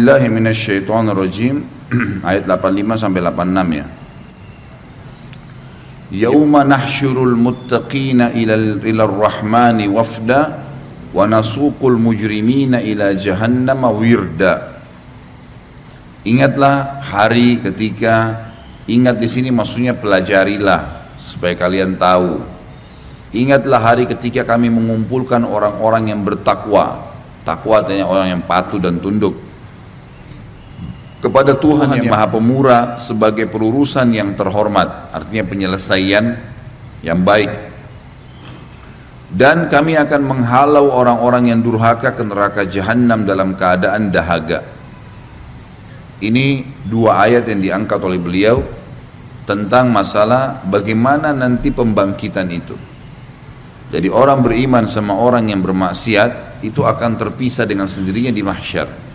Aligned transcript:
billahi 0.00 0.32
minasyaitonir 0.32 1.12
rajim 1.12 1.68
ayat 2.24 2.48
85 2.48 3.04
sampai 3.04 3.20
86 3.20 3.76
ya. 3.76 3.86
Yauma 6.24 6.64
nahsyurul 6.64 7.36
muttaqina 7.36 8.32
ila 8.32 8.80
ila 8.80 9.04
rahmani 9.04 9.92
wafda 9.92 10.64
wa 11.12 11.28
nasuqul 11.28 12.00
mujrimina 12.00 12.80
ila 12.80 13.12
jahannama 13.12 13.92
wirda. 13.92 14.80
Ingatlah 16.24 17.04
hari 17.04 17.60
ketika 17.60 18.48
ingat 18.88 19.20
di 19.20 19.28
sini 19.28 19.52
maksudnya 19.52 19.92
pelajarilah 19.92 21.12
supaya 21.20 21.52
kalian 21.60 22.00
tahu. 22.00 22.40
Ingatlah 23.36 23.78
hari 23.84 24.08
ketika 24.08 24.48
kami 24.48 24.72
mengumpulkan 24.72 25.44
orang-orang 25.44 26.08
yang 26.08 26.24
bertakwa. 26.24 27.12
Takwa 27.44 27.84
artinya 27.84 28.08
orang 28.08 28.36
yang 28.36 28.42
patuh 28.44 28.76
dan 28.76 29.00
tunduk 29.00 29.49
kepada 31.20 31.52
Tuhan 31.52 32.00
yang 32.00 32.08
Maha 32.08 32.32
Pemurah 32.32 32.96
sebagai 32.96 33.44
pelurusan 33.44 34.08
yang 34.08 34.32
terhormat, 34.32 35.12
artinya 35.12 35.44
penyelesaian 35.44 36.24
yang 37.04 37.20
baik. 37.20 37.68
Dan 39.30 39.70
kami 39.70 39.94
akan 39.94 40.26
menghalau 40.26 40.90
orang-orang 40.90 41.54
yang 41.54 41.60
durhaka 41.62 42.16
ke 42.16 42.24
neraka 42.24 42.66
jahanam 42.66 43.22
dalam 43.22 43.54
keadaan 43.54 44.10
dahaga. 44.10 44.64
Ini 46.24 46.66
dua 46.88 47.28
ayat 47.28 47.46
yang 47.46 47.60
diangkat 47.62 48.00
oleh 48.00 48.18
beliau 48.18 48.64
tentang 49.44 49.92
masalah 49.92 50.64
bagaimana 50.66 51.36
nanti 51.36 51.70
pembangkitan 51.70 52.48
itu. 52.50 52.74
Jadi 53.92 54.08
orang 54.08 54.40
beriman 54.40 54.88
sama 54.88 55.14
orang 55.14 55.52
yang 55.52 55.62
bermaksiat 55.62 56.64
itu 56.64 56.80
akan 56.82 57.16
terpisah 57.20 57.68
dengan 57.68 57.86
sendirinya 57.86 58.32
di 58.34 58.42
mahsyar 58.44 59.09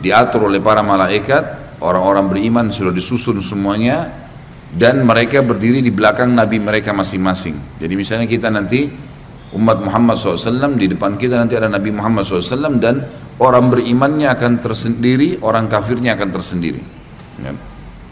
diatur 0.00 0.48
oleh 0.48 0.58
para 0.58 0.80
malaikat 0.80 1.76
orang-orang 1.84 2.26
beriman 2.28 2.66
sudah 2.72 2.92
disusun 2.92 3.40
semuanya 3.44 4.08
dan 4.72 5.04
mereka 5.04 5.44
berdiri 5.44 5.84
di 5.84 5.92
belakang 5.92 6.32
nabi 6.32 6.56
mereka 6.56 6.96
masing-masing. 6.96 7.80
Jadi 7.80 7.94
misalnya 7.96 8.26
kita 8.28 8.48
nanti 8.48 8.88
umat 9.56 9.82
Muhammad 9.82 10.14
SAW 10.14 10.78
di 10.78 10.86
depan 10.86 11.18
kita 11.18 11.34
nanti 11.34 11.58
ada 11.58 11.66
Nabi 11.66 11.90
Muhammad 11.90 12.22
SAW 12.22 12.78
dan 12.78 13.02
orang 13.42 13.66
berimannya 13.66 14.30
akan 14.30 14.62
tersendiri 14.62 15.42
orang 15.42 15.66
kafirnya 15.66 16.14
akan 16.14 16.28
tersendiri. 16.30 16.82
Ya. 17.40 17.56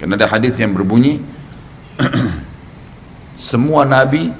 karena 0.01 0.17
ada 0.17 0.27
hadis 0.31 0.57
yang 0.57 0.73
berbunyi 0.73 1.21
semua 3.51 3.84
nabi 3.84 4.33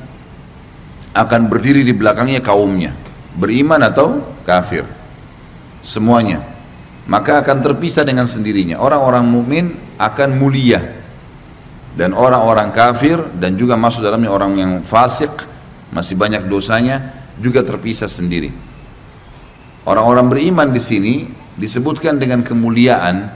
akan 1.13 1.41
berdiri 1.47 1.87
di 1.87 1.95
belakangnya 1.95 2.43
kaumnya. 2.43 2.99
Beriman 3.39 3.79
atau 3.87 4.27
kafir. 4.43 4.83
Semuanya 5.79 6.58
maka 7.09 7.41
akan 7.41 7.65
terpisah 7.65 8.05
dengan 8.05 8.29
sendirinya. 8.29 8.79
Orang-orang 8.79 9.25
mukmin 9.25 9.65
akan 9.97 10.37
mulia 10.37 10.85
dan 11.97 12.13
orang-orang 12.13 12.71
kafir 12.71 13.19
dan 13.41 13.57
juga 13.57 13.75
masuk 13.75 14.05
dalamnya 14.05 14.31
orang 14.31 14.53
yang 14.55 14.73
fasik 14.85 15.33
masih 15.91 16.15
banyak 16.15 16.45
dosanya 16.47 17.17
juga 17.41 17.65
terpisah 17.65 18.07
sendiri. 18.07 18.53
Orang-orang 19.89 20.29
beriman 20.29 20.69
di 20.69 20.79
sini 20.85 21.15
disebutkan 21.57 22.21
dengan 22.21 22.45
kemuliaan 22.45 23.33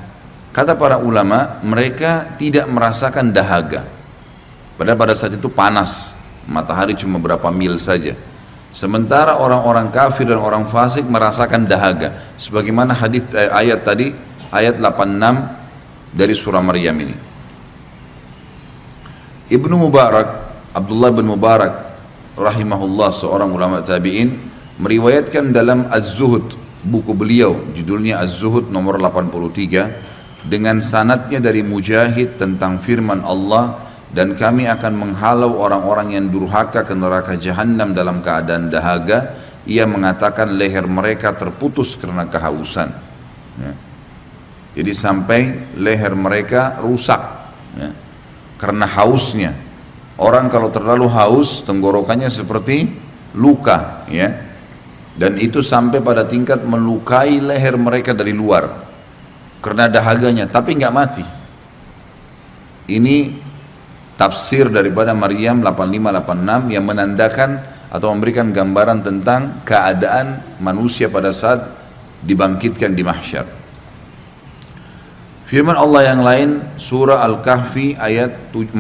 kata 0.52 0.76
para 0.76 1.00
ulama 1.00 1.58
mereka 1.64 2.36
tidak 2.36 2.68
merasakan 2.68 3.32
dahaga. 3.32 3.88
Padahal 4.76 5.00
pada 5.00 5.14
saat 5.16 5.32
itu 5.32 5.48
panas, 5.48 6.12
matahari 6.44 6.92
cuma 6.92 7.16
berapa 7.16 7.48
mil 7.48 7.80
saja 7.80 8.12
Sementara 8.72 9.36
orang-orang 9.36 9.92
kafir 9.92 10.24
dan 10.24 10.40
orang 10.40 10.64
fasik 10.64 11.04
merasakan 11.04 11.68
dahaga. 11.68 12.16
Sebagaimana 12.40 12.96
hadis 12.96 13.20
eh, 13.36 13.52
ayat 13.52 13.84
tadi, 13.84 14.16
ayat 14.48 14.80
86 14.80 16.16
dari 16.16 16.32
surah 16.32 16.64
Maryam 16.64 16.96
ini. 16.96 17.12
Ibnu 19.52 19.76
Mubarak, 19.76 20.28
Abdullah 20.72 21.12
bin 21.12 21.28
Mubarak 21.28 21.92
rahimahullah 22.32 23.12
seorang 23.12 23.52
ulama 23.52 23.84
tabi'in 23.84 24.32
meriwayatkan 24.80 25.52
dalam 25.52 25.84
Az-Zuhud 25.92 26.56
buku 26.80 27.12
beliau 27.12 27.60
judulnya 27.76 28.24
Az-Zuhud 28.24 28.72
nomor 28.72 28.96
83 28.96 30.48
dengan 30.48 30.80
sanatnya 30.80 31.44
dari 31.44 31.60
Mujahid 31.60 32.40
tentang 32.40 32.80
firman 32.80 33.20
Allah 33.20 33.91
dan 34.12 34.36
kami 34.36 34.68
akan 34.68 34.92
menghalau 34.92 35.56
orang-orang 35.56 36.12
yang 36.12 36.28
durhaka 36.28 36.84
ke 36.84 36.92
neraka 36.92 37.32
jahanam 37.40 37.96
dalam 37.96 38.20
keadaan 38.20 38.68
dahaga. 38.68 39.40
Ia 39.64 39.88
mengatakan 39.88 40.52
leher 40.58 40.84
mereka 40.84 41.32
terputus 41.32 41.96
karena 41.96 42.28
kehausan. 42.28 42.92
Ya. 43.52 43.76
jadi 44.72 44.96
sampai 44.96 45.76
leher 45.76 46.16
mereka 46.16 46.80
rusak 46.80 47.20
ya. 47.76 47.90
karena 48.60 48.84
hausnya. 48.84 49.52
Orang 50.20 50.52
kalau 50.52 50.68
terlalu 50.68 51.08
haus 51.08 51.64
tenggorokannya 51.64 52.28
seperti 52.28 52.92
luka 53.32 54.04
ya. 54.12 54.52
Dan 55.12 55.36
itu 55.36 55.60
sampai 55.60 56.00
pada 56.00 56.24
tingkat 56.24 56.64
melukai 56.64 57.40
leher 57.40 57.76
mereka 57.80 58.12
dari 58.12 58.32
luar. 58.32 58.88
Karena 59.62 59.88
dahaganya 59.88 60.48
tapi 60.50 60.76
nggak 60.76 60.94
mati. 60.94 61.24
Ini 62.92 63.41
tafsir 64.22 64.70
daripada 64.70 65.10
Maryam 65.18 65.58
8586 65.66 66.70
yang 66.70 66.86
menandakan 66.86 67.58
atau 67.90 68.14
memberikan 68.14 68.54
gambaran 68.54 69.02
tentang 69.02 69.66
keadaan 69.66 70.38
manusia 70.62 71.10
pada 71.10 71.34
saat 71.34 71.66
dibangkitkan 72.22 72.94
di 72.94 73.02
mahsyar. 73.02 73.50
Firman 75.50 75.74
Allah 75.74 76.14
yang 76.14 76.22
lain 76.22 76.48
surah 76.78 77.18
Al-Kahfi 77.26 77.98
ayat 77.98 78.54
47. 78.54 78.78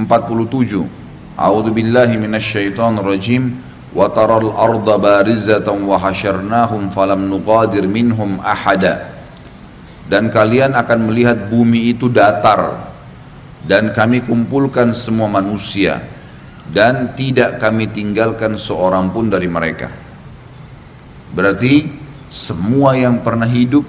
A'udzu 1.34 1.74
billahi 1.74 2.14
minasyaitonir 2.22 3.02
rajim 3.02 3.58
wa 3.90 4.06
taral 4.14 4.54
arda 4.54 4.94
barizatan 4.94 5.82
wa 5.84 5.98
hasyarnahum 5.98 6.94
falam 6.94 7.26
nuqadir 7.26 7.90
minhum 7.90 8.38
ahada. 8.46 9.10
Dan 10.06 10.30
kalian 10.30 10.78
akan 10.78 11.10
melihat 11.10 11.50
bumi 11.50 11.90
itu 11.92 12.06
datar 12.06 12.91
dan 13.66 13.94
kami 13.94 14.26
kumpulkan 14.26 14.90
semua 14.90 15.30
manusia 15.30 16.02
dan 16.70 17.14
tidak 17.14 17.58
kami 17.58 17.90
tinggalkan 17.90 18.58
seorang 18.58 19.10
pun 19.10 19.30
dari 19.30 19.46
mereka. 19.46 19.90
Berarti 21.32 21.88
semua 22.32 22.96
yang 22.96 23.20
pernah 23.20 23.48
hidup 23.48 23.84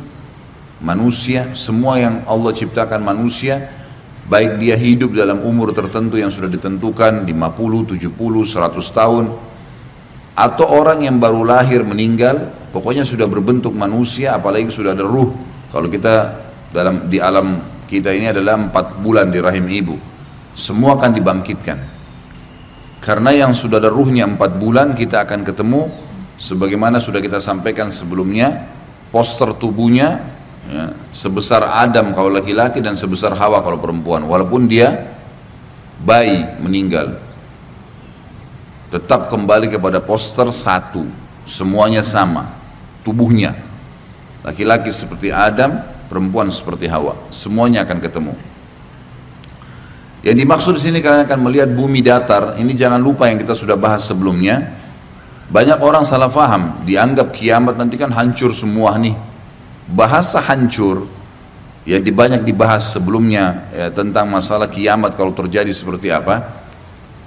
manusia, 0.84 1.56
semua 1.56 2.00
yang 2.00 2.28
Allah 2.28 2.52
ciptakan 2.52 3.02
manusia, 3.04 3.72
baik 4.28 4.60
dia 4.60 4.76
hidup 4.76 5.16
dalam 5.16 5.44
umur 5.44 5.72
tertentu 5.72 6.20
yang 6.20 6.32
sudah 6.32 6.52
ditentukan 6.52 7.24
50, 7.24 7.30
70, 7.30 8.10
100 8.12 9.00
tahun 9.00 9.26
atau 10.34 10.66
orang 10.66 11.06
yang 11.06 11.22
baru 11.22 11.46
lahir 11.46 11.86
meninggal, 11.86 12.52
pokoknya 12.74 13.06
sudah 13.06 13.30
berbentuk 13.30 13.72
manusia 13.78 14.34
apalagi 14.34 14.74
sudah 14.74 14.98
ada 14.98 15.06
ruh. 15.06 15.30
Kalau 15.70 15.88
kita 15.90 16.42
dalam 16.74 17.06
di 17.10 17.22
alam 17.22 17.73
kita 17.88 18.12
ini 18.16 18.32
adalah 18.32 18.58
empat 18.58 19.00
bulan 19.00 19.30
di 19.30 19.40
rahim 19.40 19.68
ibu. 19.70 19.96
Semua 20.54 20.96
akan 20.96 21.12
dibangkitkan. 21.14 21.80
Karena 23.04 23.36
yang 23.36 23.52
sudah 23.52 23.84
ada 23.84 23.92
ruhnya 23.92 24.24
empat 24.24 24.56
bulan 24.56 24.96
kita 24.96 25.28
akan 25.28 25.44
ketemu 25.44 25.92
sebagaimana 26.40 27.04
sudah 27.04 27.20
kita 27.20 27.44
sampaikan 27.44 27.92
sebelumnya 27.92 28.64
poster 29.12 29.52
tubuhnya 29.60 30.24
ya, 30.72 30.96
sebesar 31.12 31.68
Adam 31.68 32.16
kalau 32.16 32.32
laki-laki 32.32 32.80
dan 32.80 32.96
sebesar 32.96 33.36
Hawa 33.36 33.60
kalau 33.60 33.76
perempuan. 33.76 34.24
Walaupun 34.24 34.72
dia 34.72 35.14
bayi 36.00 36.48
meninggal. 36.64 37.20
Tetap 38.88 39.28
kembali 39.28 39.68
kepada 39.68 40.00
poster 40.00 40.48
satu. 40.54 41.04
Semuanya 41.44 42.06
sama. 42.06 42.56
Tubuhnya. 43.04 43.52
Laki-laki 44.48 44.96
seperti 44.96 45.28
Adam 45.28 45.93
perempuan 46.14 46.54
seperti 46.54 46.86
Hawa. 46.86 47.18
Semuanya 47.34 47.82
akan 47.82 47.98
ketemu. 47.98 48.38
Yang 50.22 50.38
dimaksud 50.46 50.72
di 50.78 50.82
sini 50.86 51.02
kalian 51.02 51.26
akan 51.26 51.40
melihat 51.42 51.74
bumi 51.74 52.06
datar. 52.06 52.54
Ini 52.62 52.70
jangan 52.78 53.02
lupa 53.02 53.26
yang 53.34 53.42
kita 53.42 53.58
sudah 53.58 53.74
bahas 53.74 54.06
sebelumnya. 54.06 54.78
Banyak 55.50 55.82
orang 55.82 56.06
salah 56.06 56.30
faham, 56.30 56.86
dianggap 56.86 57.34
kiamat 57.34 57.82
nanti 57.82 57.98
kan 57.98 58.14
hancur 58.14 58.54
semua 58.54 58.94
nih. 59.02 59.18
Bahasa 59.90 60.38
hancur 60.38 61.10
yang 61.84 62.00
banyak 62.00 62.46
dibahas 62.48 62.94
sebelumnya 62.96 63.68
ya, 63.74 63.90
tentang 63.90 64.30
masalah 64.30 64.70
kiamat 64.70 65.18
kalau 65.18 65.34
terjadi 65.34 65.74
seperti 65.74 66.14
apa. 66.14 66.62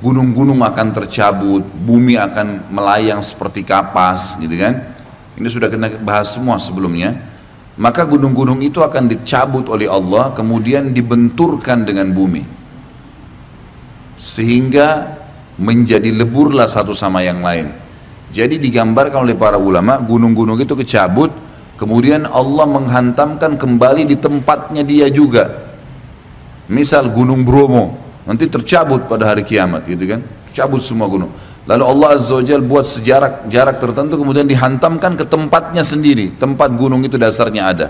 Gunung-gunung 0.00 0.62
akan 0.62 0.93
tercabut, 0.94 1.65
bumi 1.67 2.21
akan 2.21 2.69
melayang 2.69 3.21
seperti 3.25 3.65
kapas, 3.65 4.37
gitu 4.39 4.56
kan? 4.56 4.93
Ini 5.37 5.49
sudah 5.53 5.69
kena 5.69 5.89
bahas 6.00 6.32
semua 6.32 6.56
sebelumnya 6.56 7.36
maka 7.76 8.08
gunung-gunung 8.08 8.64
itu 8.64 8.81
akan 8.81 9.05
dicabut 9.05 9.69
oleh 9.69 9.84
Allah 9.84 10.32
kemudian 10.32 10.96
dibenturkan 10.96 11.84
dengan 11.84 12.08
bumi. 12.08 12.44
Sehingga 14.17 15.17
menjadi 15.61 16.08
leburlah 16.08 16.64
satu 16.64 16.96
sama 16.96 17.20
yang 17.20 17.44
lain. 17.44 17.69
Jadi 18.32 18.56
digambarkan 18.56 19.28
oleh 19.28 19.37
para 19.37 19.61
ulama 19.61 20.00
gunung-gunung 20.00 20.56
itu 20.56 20.73
kecabut 20.73 21.28
kemudian 21.76 22.25
Allah 22.25 22.64
menghantamkan 22.64 23.61
kembali 23.61 24.08
di 24.08 24.17
tempatnya 24.17 24.81
dia 24.81 25.12
juga. 25.12 25.69
Misal 26.72 27.12
gunung 27.12 27.44
Bromo 27.44 28.00
nanti 28.25 28.49
tercabut 28.49 29.05
pada 29.05 29.37
hari 29.37 29.44
kiamat 29.44 29.84
gitu 29.84 30.17
kan? 30.17 30.25
Cabut 30.56 30.81
semua 30.81 31.12
gunung 31.12 31.31
lalu 31.67 31.85
Allah 31.85 32.09
Azza 32.15 32.39
wa 32.39 32.45
Jal 32.47 32.63
buat 32.63 32.87
sejarak 32.87 33.51
jarak 33.51 33.83
tertentu 33.83 34.17
kemudian 34.23 34.47
dihantamkan 34.47 35.19
ke 35.19 35.27
tempatnya 35.27 35.83
sendiri. 35.83 36.39
Tempat 36.39 36.79
gunung 36.79 37.03
itu 37.03 37.19
dasarnya 37.19 37.63
ada. 37.67 37.87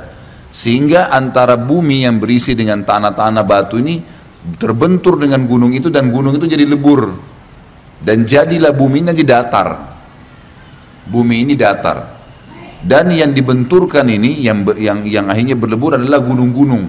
Sehingga 0.48 1.12
antara 1.12 1.60
bumi 1.60 2.08
yang 2.08 2.16
berisi 2.16 2.56
dengan 2.56 2.80
tanah-tanah 2.80 3.44
batu 3.44 3.76
ini 3.76 4.00
terbentur 4.56 5.20
dengan 5.20 5.44
gunung 5.44 5.76
itu 5.76 5.92
dan 5.92 6.08
gunung 6.08 6.32
itu 6.32 6.48
jadi 6.48 6.64
lebur. 6.64 7.12
Dan 8.00 8.24
jadilah 8.24 8.72
bumi 8.72 9.04
ini 9.04 9.24
datar. 9.24 9.68
Bumi 11.06 11.44
ini 11.44 11.54
datar. 11.56 12.16
Dan 12.80 13.12
yang 13.12 13.32
dibenturkan 13.32 14.06
ini 14.08 14.40
yang 14.40 14.62
yang 14.76 15.04
yang 15.04 15.26
akhirnya 15.28 15.56
berlebur 15.58 15.96
adalah 16.00 16.20
gunung-gunung. 16.22 16.86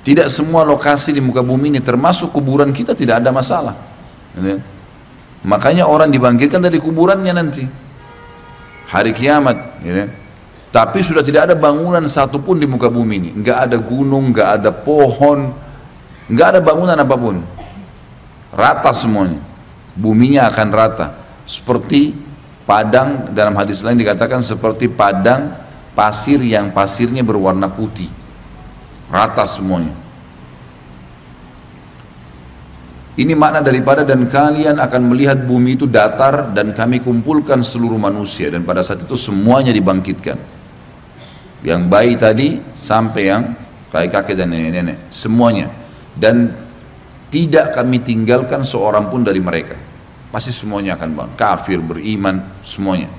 Tidak 0.00 0.32
semua 0.32 0.64
lokasi 0.64 1.12
di 1.12 1.20
muka 1.20 1.44
bumi 1.44 1.76
ini 1.76 1.80
termasuk 1.84 2.32
kuburan 2.32 2.72
kita 2.72 2.96
tidak 2.96 3.20
ada 3.20 3.30
masalah. 3.30 3.76
Gitu. 4.32 4.79
Makanya 5.46 5.88
orang 5.88 6.12
dibangkitkan 6.12 6.60
dari 6.60 6.76
kuburannya 6.76 7.32
nanti 7.32 7.64
hari 8.90 9.14
kiamat 9.16 9.80
gitu. 9.80 10.10
tapi 10.74 10.98
sudah 11.00 11.24
tidak 11.24 11.50
ada 11.50 11.54
bangunan 11.56 12.04
satupun 12.04 12.60
di 12.60 12.66
muka 12.68 12.92
bumi 12.92 13.14
ini 13.16 13.30
nggak 13.40 13.58
ada 13.70 13.76
gunung 13.80 14.34
nggak 14.34 14.48
ada 14.60 14.70
pohon 14.70 15.52
nggak 16.30 16.46
ada 16.56 16.60
bangunan 16.60 16.96
apa 16.96 17.16
pun 17.16 17.40
rata 18.52 18.92
semuanya 18.92 19.40
buminya 19.96 20.46
akan 20.50 20.68
rata 20.70 21.06
seperti 21.48 22.30
Padang 22.70 23.34
dalam 23.34 23.58
hadis 23.58 23.82
lain 23.82 23.98
dikatakan 23.98 24.46
seperti 24.46 24.86
padang 24.86 25.58
pasir 25.90 26.38
yang 26.38 26.70
pasirnya 26.70 27.26
berwarna 27.26 27.66
putih. 27.66 28.06
Rata 29.10 29.42
semuanya. 29.42 29.90
Ini 33.20 33.36
makna 33.36 33.60
daripada 33.60 34.00
dan 34.00 34.24
kalian 34.24 34.80
akan 34.80 35.12
melihat 35.12 35.44
bumi 35.44 35.76
itu 35.76 35.84
datar 35.84 36.56
dan 36.56 36.72
kami 36.72 37.04
kumpulkan 37.04 37.60
seluruh 37.60 38.00
manusia 38.00 38.48
dan 38.48 38.64
pada 38.64 38.80
saat 38.80 39.04
itu 39.04 39.12
semuanya 39.12 39.76
dibangkitkan. 39.76 40.40
Yang 41.60 41.82
bayi 41.92 42.16
tadi 42.16 42.56
sampai 42.72 43.22
yang 43.28 43.52
kakek-kakek 43.92 44.40
dan 44.40 44.48
nenek-nenek 44.48 45.12
semuanya 45.12 45.68
dan 46.16 46.48
tidak 47.28 47.76
kami 47.76 48.00
tinggalkan 48.00 48.64
seorang 48.64 49.12
pun 49.12 49.20
dari 49.20 49.44
mereka. 49.44 49.76
Pasti 50.32 50.56
semuanya 50.56 50.96
akan 50.96 51.08
bangun. 51.12 51.34
Kafir, 51.36 51.76
beriman, 51.84 52.40
semuanya. 52.64 53.12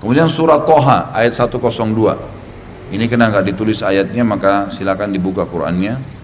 Kemudian 0.00 0.32
surat 0.32 0.64
Toha 0.64 1.12
ayat 1.12 1.36
102. 1.36 2.96
Ini 2.96 3.04
kena 3.12 3.28
nggak 3.28 3.44
ditulis 3.52 3.84
ayatnya 3.84 4.24
maka 4.24 4.72
silakan 4.72 5.12
dibuka 5.12 5.44
Qurannya. 5.44 6.17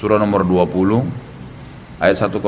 Surah 0.00 0.16
nomor 0.16 0.48
20 0.48 1.04
ayat 2.00 2.16
102. 2.16 2.40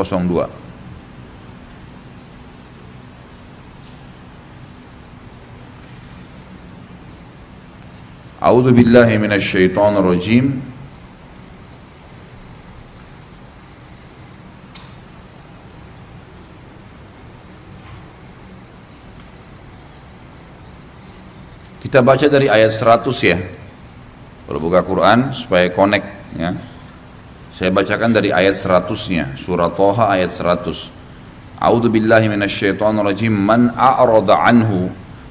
A'udzu 8.41 8.73
billahi 8.73 9.21
minasy 9.21 9.69
syaithanir 9.69 10.01
rajim. 10.01 10.65
Kita 21.85 22.01
baca 22.01 22.27
dari 22.33 22.49
ayat 22.49 22.73
100 22.73 23.13
ya. 23.21 23.37
Kalau 24.49 24.57
buka 24.57 24.81
Quran 24.81 25.37
supaya 25.37 25.69
connect 25.69 26.09
ya. 26.41 26.72
Saya 27.53 27.69
bacakan 27.69 28.17
dari 28.17 28.33
ayat 28.33 28.57
100-nya, 28.57 29.37
surah 29.37 29.71
Toha 29.77 30.09
ayat 30.17 30.33
100. 30.33 31.61
A'udzu 31.61 31.89
billahi 31.93 32.33
minasyaitonir 32.33 33.05
rajim. 33.05 33.33
Man 33.33 33.71
a'rada 33.77 34.41
anhu 34.41 34.89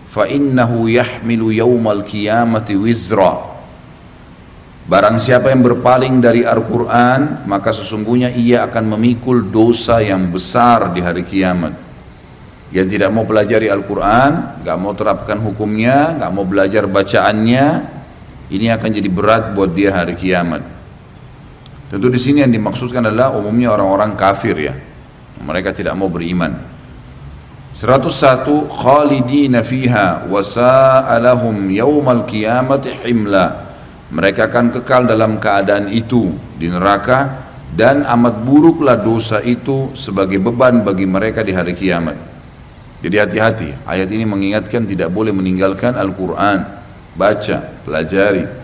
fa 0.07 0.29
innahu 0.29 0.85
yahmilu 0.85 1.49
yaumal 1.49 2.05
qiyamati 2.05 2.77
wizra. 2.77 3.49
Barang 4.85 5.17
siapa 5.17 5.49
yang 5.49 5.65
berpaling 5.65 6.21
dari 6.21 6.45
Al-Quran, 6.45 7.49
maka 7.49 7.73
sesungguhnya 7.73 8.33
ia 8.33 8.69
akan 8.69 8.97
memikul 8.97 9.49
dosa 9.49 10.01
yang 10.01 10.29
besar 10.29 10.93
di 10.93 11.01
hari 11.01 11.25
kiamat 11.25 11.91
yang 12.71 12.87
tidak 12.87 13.11
mau 13.11 13.27
pelajari 13.27 13.67
Al-Quran, 13.67 14.63
nggak 14.63 14.77
mau 14.79 14.95
terapkan 14.95 15.37
hukumnya, 15.43 16.15
nggak 16.15 16.31
mau 16.31 16.47
belajar 16.47 16.87
bacaannya, 16.87 17.65
ini 18.47 18.71
akan 18.71 18.89
jadi 18.95 19.09
berat 19.11 19.51
buat 19.51 19.75
dia 19.75 19.91
hari 19.91 20.15
kiamat. 20.15 20.63
Tentu 21.91 22.07
di 22.07 22.15
sini 22.15 22.39
yang 22.39 22.55
dimaksudkan 22.55 23.03
adalah 23.03 23.35
umumnya 23.35 23.75
orang-orang 23.75 24.15
kafir 24.15 24.55
ya, 24.55 24.71
mereka 25.43 25.75
tidak 25.75 25.91
mau 25.99 26.07
beriman. 26.07 26.55
101 27.75 28.47
khalidina 28.71 29.59
fiha 29.59 30.23
wa 30.23 30.39
sa'alahum 30.39 31.67
yaumal 31.67 32.23
qiyamati 32.23 32.95
himla. 33.03 33.75
Mereka 34.07 34.47
akan 34.47 34.71
kekal 34.79 35.03
dalam 35.03 35.35
keadaan 35.35 35.91
itu 35.91 36.31
di 36.55 36.71
neraka 36.71 37.47
dan 37.75 38.07
amat 38.07 38.39
buruklah 38.43 38.95
dosa 38.99 39.43
itu 39.43 39.91
sebagai 39.91 40.39
beban 40.39 40.87
bagi 40.87 41.03
mereka 41.03 41.43
di 41.43 41.51
hari 41.51 41.75
kiamat. 41.75 42.15
Jadi 43.03 43.15
hati-hati, 43.19 43.69
ayat 43.83 44.07
ini 44.07 44.23
mengingatkan 44.23 44.87
tidak 44.87 45.11
boleh 45.11 45.35
meninggalkan 45.35 45.99
Al-Quran, 45.99 46.59
baca, 47.19 47.57
pelajari. 47.83 48.60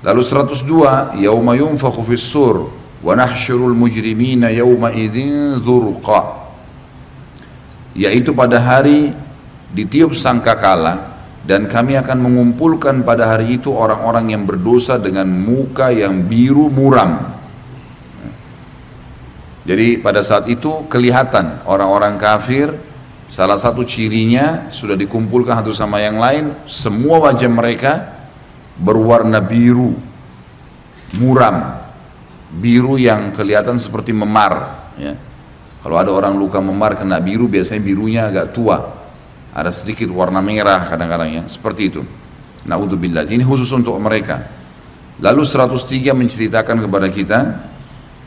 Lalu 0.00 0.20
102, 0.24 1.20
Yawma 1.20 1.52
yunfakhu 1.56 2.00
fis 2.08 2.24
sur, 2.24 2.72
wa 3.00 3.12
nahsyurul 3.16 3.76
mujrimina 3.76 4.48
yawma 4.48 4.92
idzin 4.96 5.60
dzurqa. 5.60 6.40
Yaitu 7.92 8.32
pada 8.32 8.60
hari 8.62 9.12
ditiup 9.70 10.14
sangkakala 10.14 11.10
dan 11.40 11.70
kami 11.70 11.96
akan 11.96 12.18
mengumpulkan 12.20 13.00
pada 13.00 13.32
hari 13.32 13.56
itu 13.56 13.72
orang-orang 13.72 14.36
yang 14.36 14.44
berdosa 14.44 15.00
dengan 15.00 15.24
muka 15.24 15.88
yang 15.88 16.26
biru 16.26 16.68
muram 16.68 17.32
jadi 19.64 20.02
pada 20.04 20.20
saat 20.20 20.50
itu 20.52 20.84
kelihatan 20.90 21.64
orang-orang 21.64 22.20
kafir 22.20 22.76
salah 23.30 23.56
satu 23.56 23.86
cirinya 23.86 24.68
sudah 24.68 24.98
dikumpulkan 24.98 25.64
satu 25.64 25.72
sama 25.72 26.02
yang 26.04 26.20
lain 26.20 26.52
semua 26.68 27.22
wajah 27.30 27.48
mereka 27.48 28.19
berwarna 28.80 29.44
biru 29.44 29.92
muram. 31.20 31.76
Biru 32.50 32.98
yang 32.98 33.30
kelihatan 33.30 33.78
seperti 33.78 34.10
memar 34.10 34.90
ya. 34.98 35.14
kalau 35.86 36.02
ada 36.02 36.10
orang 36.10 36.34
luka 36.34 36.58
memar 36.58 36.98
kena 36.98 37.22
biru 37.22 37.46
biasanya 37.46 37.78
birunya 37.78 38.22
agak 38.26 38.50
tua. 38.50 38.78
Ada 39.54 39.70
sedikit 39.70 40.10
warna 40.10 40.42
merah 40.42 40.82
kadang-kadang 40.88 41.30
ya. 41.30 41.42
Seperti 41.46 41.82
itu. 41.94 42.02
Naudzubillah. 42.66 43.26
Ini 43.30 43.46
khusus 43.46 43.70
untuk 43.70 43.94
mereka. 44.02 44.42
Lalu 45.20 45.42
103 45.46 46.10
menceritakan 46.16 46.76
kepada 46.86 47.08
kita 47.12 47.38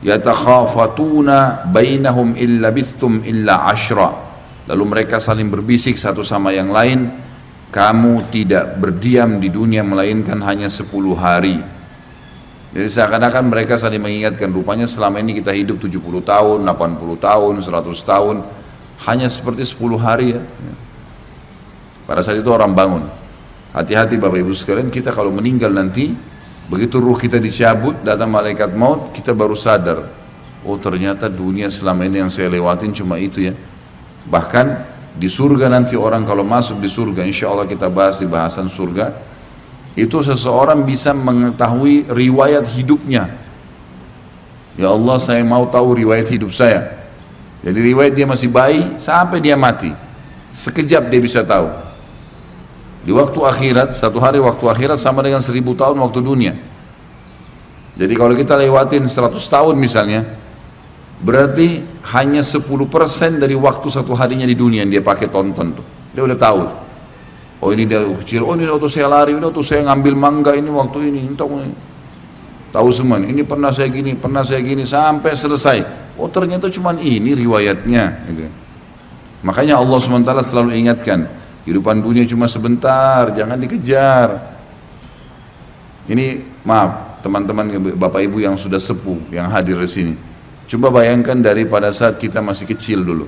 yatakhafatuna 0.03 1.67
bainahum 1.72 2.36
illa 2.36 2.69
bithtum 2.69 3.24
illa 3.24 3.67
ashra. 3.72 4.12
Lalu 4.67 4.83
mereka 4.88 5.19
saling 5.19 5.51
berbisik 5.51 6.00
satu 6.00 6.24
sama 6.24 6.55
yang 6.55 6.72
lain 6.72 7.23
kamu 7.74 8.30
tidak 8.30 8.77
berdiam 8.77 9.42
di 9.42 9.50
dunia 9.50 9.82
melainkan 9.82 10.38
hanya 10.46 10.70
10 10.70 10.86
hari 11.18 11.58
jadi 12.74 12.89
seakan-akan 12.89 13.50
mereka 13.50 13.82
saling 13.82 14.01
mengingatkan 14.01 14.53
rupanya 14.53 14.86
selama 14.86 15.22
ini 15.22 15.38
kita 15.38 15.53
hidup 15.53 15.77
70 15.77 16.01
tahun, 16.25 16.58
80 16.65 17.18
tahun, 17.18 17.53
100 17.65 17.70
tahun 18.06 18.36
hanya 19.10 19.27
seperti 19.27 19.65
10 19.65 19.98
hari 19.98 20.38
ya 20.38 20.42
pada 22.06 22.22
saat 22.22 22.38
itu 22.38 22.50
orang 22.53 22.77
bangun 22.77 23.10
hati-hati 23.74 24.22
Bapak 24.22 24.38
Ibu 24.38 24.53
sekalian 24.53 24.94
kita 24.94 25.10
kalau 25.10 25.34
meninggal 25.34 25.74
nanti 25.74 26.13
Begitu 26.72 26.96
ruh 27.00 27.20
kita 27.20 27.44
dicabut, 27.44 28.00
datang 28.08 28.32
malaikat 28.32 28.72
maut, 28.72 29.12
kita 29.12 29.36
baru 29.36 29.56
sadar. 29.56 30.08
Oh 30.63 30.80
ternyata 30.80 31.27
dunia 31.27 31.68
selama 31.68 32.08
ini 32.08 32.24
yang 32.24 32.32
saya 32.32 32.48
lewatin 32.48 32.96
cuma 32.96 33.20
itu 33.20 33.51
ya. 33.51 33.53
Bahkan 34.24 34.92
di 35.13 35.29
surga 35.29 35.70
nanti 35.70 35.93
orang 35.93 36.25
kalau 36.25 36.41
masuk 36.41 36.82
di 36.82 36.89
surga, 36.89 37.22
insya 37.22 37.53
Allah 37.53 37.70
kita 37.70 37.86
bahas 37.86 38.17
di 38.17 38.25
bahasan 38.25 38.65
surga, 38.65 39.13
itu 39.93 40.17
seseorang 40.25 40.82
bisa 40.82 41.13
mengetahui 41.13 42.10
riwayat 42.10 42.65
hidupnya. 42.65 43.29
Ya 44.74 44.89
Allah 44.89 45.22
saya 45.22 45.46
mau 45.46 45.70
tahu 45.70 46.01
riwayat 46.01 46.25
hidup 46.34 46.50
saya. 46.50 46.98
Jadi 47.62 47.93
riwayat 47.93 48.17
dia 48.17 48.25
masih 48.25 48.50
bayi 48.50 48.98
sampai 48.98 49.38
dia 49.38 49.53
mati. 49.53 49.93
Sekejap 50.50 51.13
dia 51.13 51.22
bisa 51.22 51.46
tahu. 51.46 51.70
Di 53.05 53.13
waktu 53.13 53.38
akhirat, 53.38 53.93
satu 53.93 54.17
hari 54.17 54.41
waktu 54.41 54.65
akhirat 54.65 54.98
sama 54.98 55.22
dengan 55.22 55.46
seribu 55.46 55.77
tahun 55.77 56.01
waktu 56.01 56.20
dunia. 56.25 56.53
Jadi 57.93 58.13
kalau 58.17 58.34
kita 58.34 58.58
lewatin 58.58 59.05
100 59.05 59.38
tahun 59.38 59.75
misalnya, 59.77 60.25
Berarti 61.24 61.80
hanya 62.12 62.44
10% 62.44 62.68
dari 63.39 63.56
waktu 63.56 63.88
satu 63.88 64.12
harinya 64.12 64.44
di 64.44 64.60
dunia 64.60 64.84
yang 64.84 64.92
dia 64.92 65.00
pakai 65.00 65.32
tonton 65.32 65.72
tuh. 65.72 65.86
Dia 66.12 66.27
udah 66.27 66.36
tahu. 66.36 66.62
Oh 67.63 67.72
ini 67.72 67.88
dia 67.88 68.03
kecil, 68.03 68.44
oh 68.44 68.60
ini 68.60 68.68
waktu 68.68 68.92
saya 68.92 69.08
lari, 69.08 69.32
ini 69.32 69.39
waktu 69.39 69.63
saya 69.63 69.88
ngambil 69.88 70.13
mangga 70.20 70.51
ini 70.51 70.68
waktu 70.68 71.00
ini, 71.08 71.32
tahu 71.32 71.63
ini. 71.63 71.75
Tahu 72.75 72.89
semua, 72.92 73.24
ini 73.24 73.39
pernah 73.48 73.72
saya 73.72 73.88
gini, 73.88 74.20
pernah 74.20 74.44
saya 74.44 74.60
gini, 74.60 74.84
sampai 74.84 75.32
selesai. 75.32 75.80
Oh 76.20 76.27
ternyata 76.27 76.68
cuma 76.68 76.92
ini 77.00 77.32
riwayatnya. 77.32 78.03
Gitu. 78.27 78.51
Makanya 79.48 79.80
Allah 79.80 79.96
SWT 79.96 80.27
selalu 80.44 80.75
ingatkan, 80.75 81.24
kehidupan 81.63 82.03
dunia 82.03 82.27
cuma 82.27 82.51
sebentar, 82.51 83.32
jangan 83.32 83.56
dikejar. 83.56 84.60
Ini 86.03 86.44
maaf 86.68 87.24
teman-teman 87.24 87.96
bapak 87.96 88.27
ibu 88.27 88.44
yang 88.44 88.60
sudah 88.60 88.82
sepuh, 88.82 89.32
yang 89.32 89.48
hadir 89.48 89.80
di 89.80 89.88
sini. 89.88 90.33
Coba 90.67 90.89
bayangkan 90.89 91.39
dari 91.39 91.67
pada 91.67 91.91
saat 91.91 92.17
kita 92.17 92.39
masih 92.39 92.65
kecil 92.70 93.03
dulu. 93.03 93.27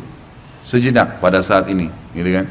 Sejenak 0.66 1.22
pada 1.22 1.46
saat 1.46 1.70
ini, 1.70 1.92
gitu 2.16 2.30
kan? 2.32 2.46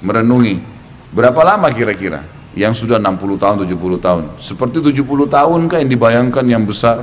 Merenungi 0.00 0.80
Berapa 1.10 1.42
lama 1.42 1.66
kira-kira? 1.74 2.22
Yang 2.54 2.86
sudah 2.86 2.98
60 2.98 3.38
tahun, 3.38 3.56
70 3.66 3.98
tahun. 3.98 4.24
Seperti 4.42 4.78
70 4.82 5.26
tahun 5.26 5.60
kan 5.70 5.78
yang 5.82 5.90
dibayangkan 5.90 6.44
yang 6.46 6.62
besar? 6.66 7.02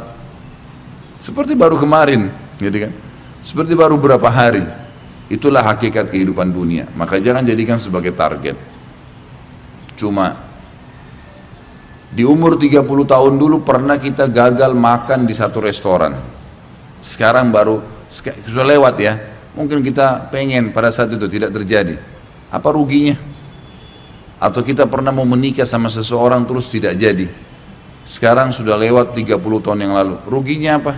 Seperti 1.20 1.56
baru 1.56 1.76
kemarin, 1.80 2.32
gitu 2.60 2.88
kan? 2.88 2.92
Seperti 3.44 3.76
baru 3.76 4.00
berapa 4.00 4.28
hari. 4.28 4.64
Itulah 5.28 5.64
hakikat 5.64 6.08
kehidupan 6.08 6.52
dunia. 6.56 6.88
Maka 6.96 7.20
jangan 7.20 7.44
jadikan 7.44 7.80
sebagai 7.80 8.16
target. 8.16 8.56
Cuma 10.00 10.40
di 12.08 12.24
umur 12.24 12.56
30 12.56 12.88
tahun 12.88 13.34
dulu 13.36 13.68
pernah 13.68 14.00
kita 14.00 14.32
gagal 14.32 14.72
makan 14.72 15.28
di 15.28 15.36
satu 15.36 15.60
restoran. 15.60 16.16
Sekarang 17.08 17.48
baru 17.56 17.80
sudah 18.12 18.68
lewat 18.68 18.96
ya. 19.00 19.16
Mungkin 19.56 19.80
kita 19.80 20.28
pengen 20.28 20.76
pada 20.76 20.92
saat 20.92 21.10
itu 21.16 21.26
tidak 21.32 21.56
terjadi. 21.56 21.96
Apa 22.52 22.76
ruginya? 22.76 23.16
atau 24.38 24.62
kita 24.62 24.86
pernah 24.86 25.10
mau 25.10 25.26
menikah 25.26 25.66
sama 25.66 25.90
seseorang 25.90 26.46
terus 26.46 26.70
tidak 26.70 26.94
jadi 26.94 27.26
sekarang 28.08 28.54
sudah 28.54 28.78
lewat 28.78 29.18
30 29.18 29.34
tahun 29.66 29.80
yang 29.82 29.94
lalu 29.98 30.16
ruginya 30.30 30.78
apa? 30.78 30.94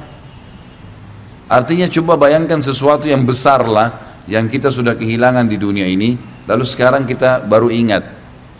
artinya 1.48 1.88
coba 1.88 2.20
bayangkan 2.20 2.60
sesuatu 2.60 3.08
yang 3.08 3.24
besar 3.24 3.64
lah 3.64 4.22
yang 4.28 4.52
kita 4.52 4.70
sudah 4.70 4.94
kehilangan 5.00 5.48
di 5.48 5.56
dunia 5.56 5.88
ini 5.88 6.20
lalu 6.46 6.68
sekarang 6.68 7.08
kita 7.08 7.48
baru 7.48 7.72
ingat 7.72 8.04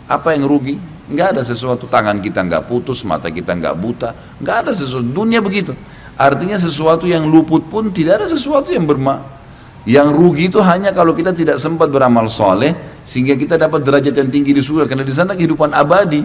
apa 0.08 0.32
yang 0.32 0.48
rugi? 0.48 0.80
nggak 1.10 1.28
ada 1.36 1.42
sesuatu 1.44 1.84
tangan 1.84 2.16
kita 2.24 2.40
nggak 2.40 2.64
putus 2.64 3.04
mata 3.04 3.28
kita 3.28 3.52
nggak 3.52 3.76
buta 3.76 4.16
nggak 4.40 4.56
ada 4.64 4.72
sesuatu 4.72 5.04
dunia 5.04 5.44
begitu 5.44 5.76
artinya 6.20 6.60
sesuatu 6.60 7.08
yang 7.08 7.24
luput 7.24 7.64
pun 7.64 7.88
tidak 7.88 8.20
ada 8.20 8.26
sesuatu 8.28 8.68
yang 8.68 8.84
berma 8.84 9.40
yang 9.88 10.12
rugi 10.12 10.52
itu 10.52 10.60
hanya 10.60 10.92
kalau 10.92 11.16
kita 11.16 11.32
tidak 11.32 11.56
sempat 11.56 11.88
beramal 11.88 12.28
soleh 12.28 12.76
sehingga 13.08 13.32
kita 13.32 13.56
dapat 13.56 13.80
derajat 13.80 14.12
yang 14.12 14.28
tinggi 14.28 14.52
di 14.52 14.60
surga. 14.60 14.84
Karena 14.84 15.04
di 15.08 15.14
sana 15.14 15.32
kehidupan 15.32 15.72
abadi 15.72 16.20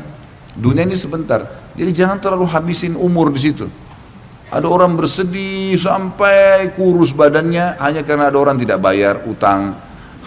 dunia 0.60 0.84
ini 0.84 0.98
sebentar. 1.00 1.72
Jadi 1.72 1.92
jangan 1.96 2.20
terlalu 2.20 2.52
habisin 2.52 3.00
umur 3.00 3.32
di 3.32 3.40
situ. 3.40 3.68
Ada 4.52 4.68
orang 4.68 5.00
bersedih 5.00 5.80
sampai 5.80 6.75
kurus 6.75 7.16
badannya 7.16 7.80
hanya 7.80 8.04
karena 8.04 8.28
ada 8.30 8.38
orang 8.38 8.60
tidak 8.60 8.78
bayar 8.84 9.24
utang 9.25 9.74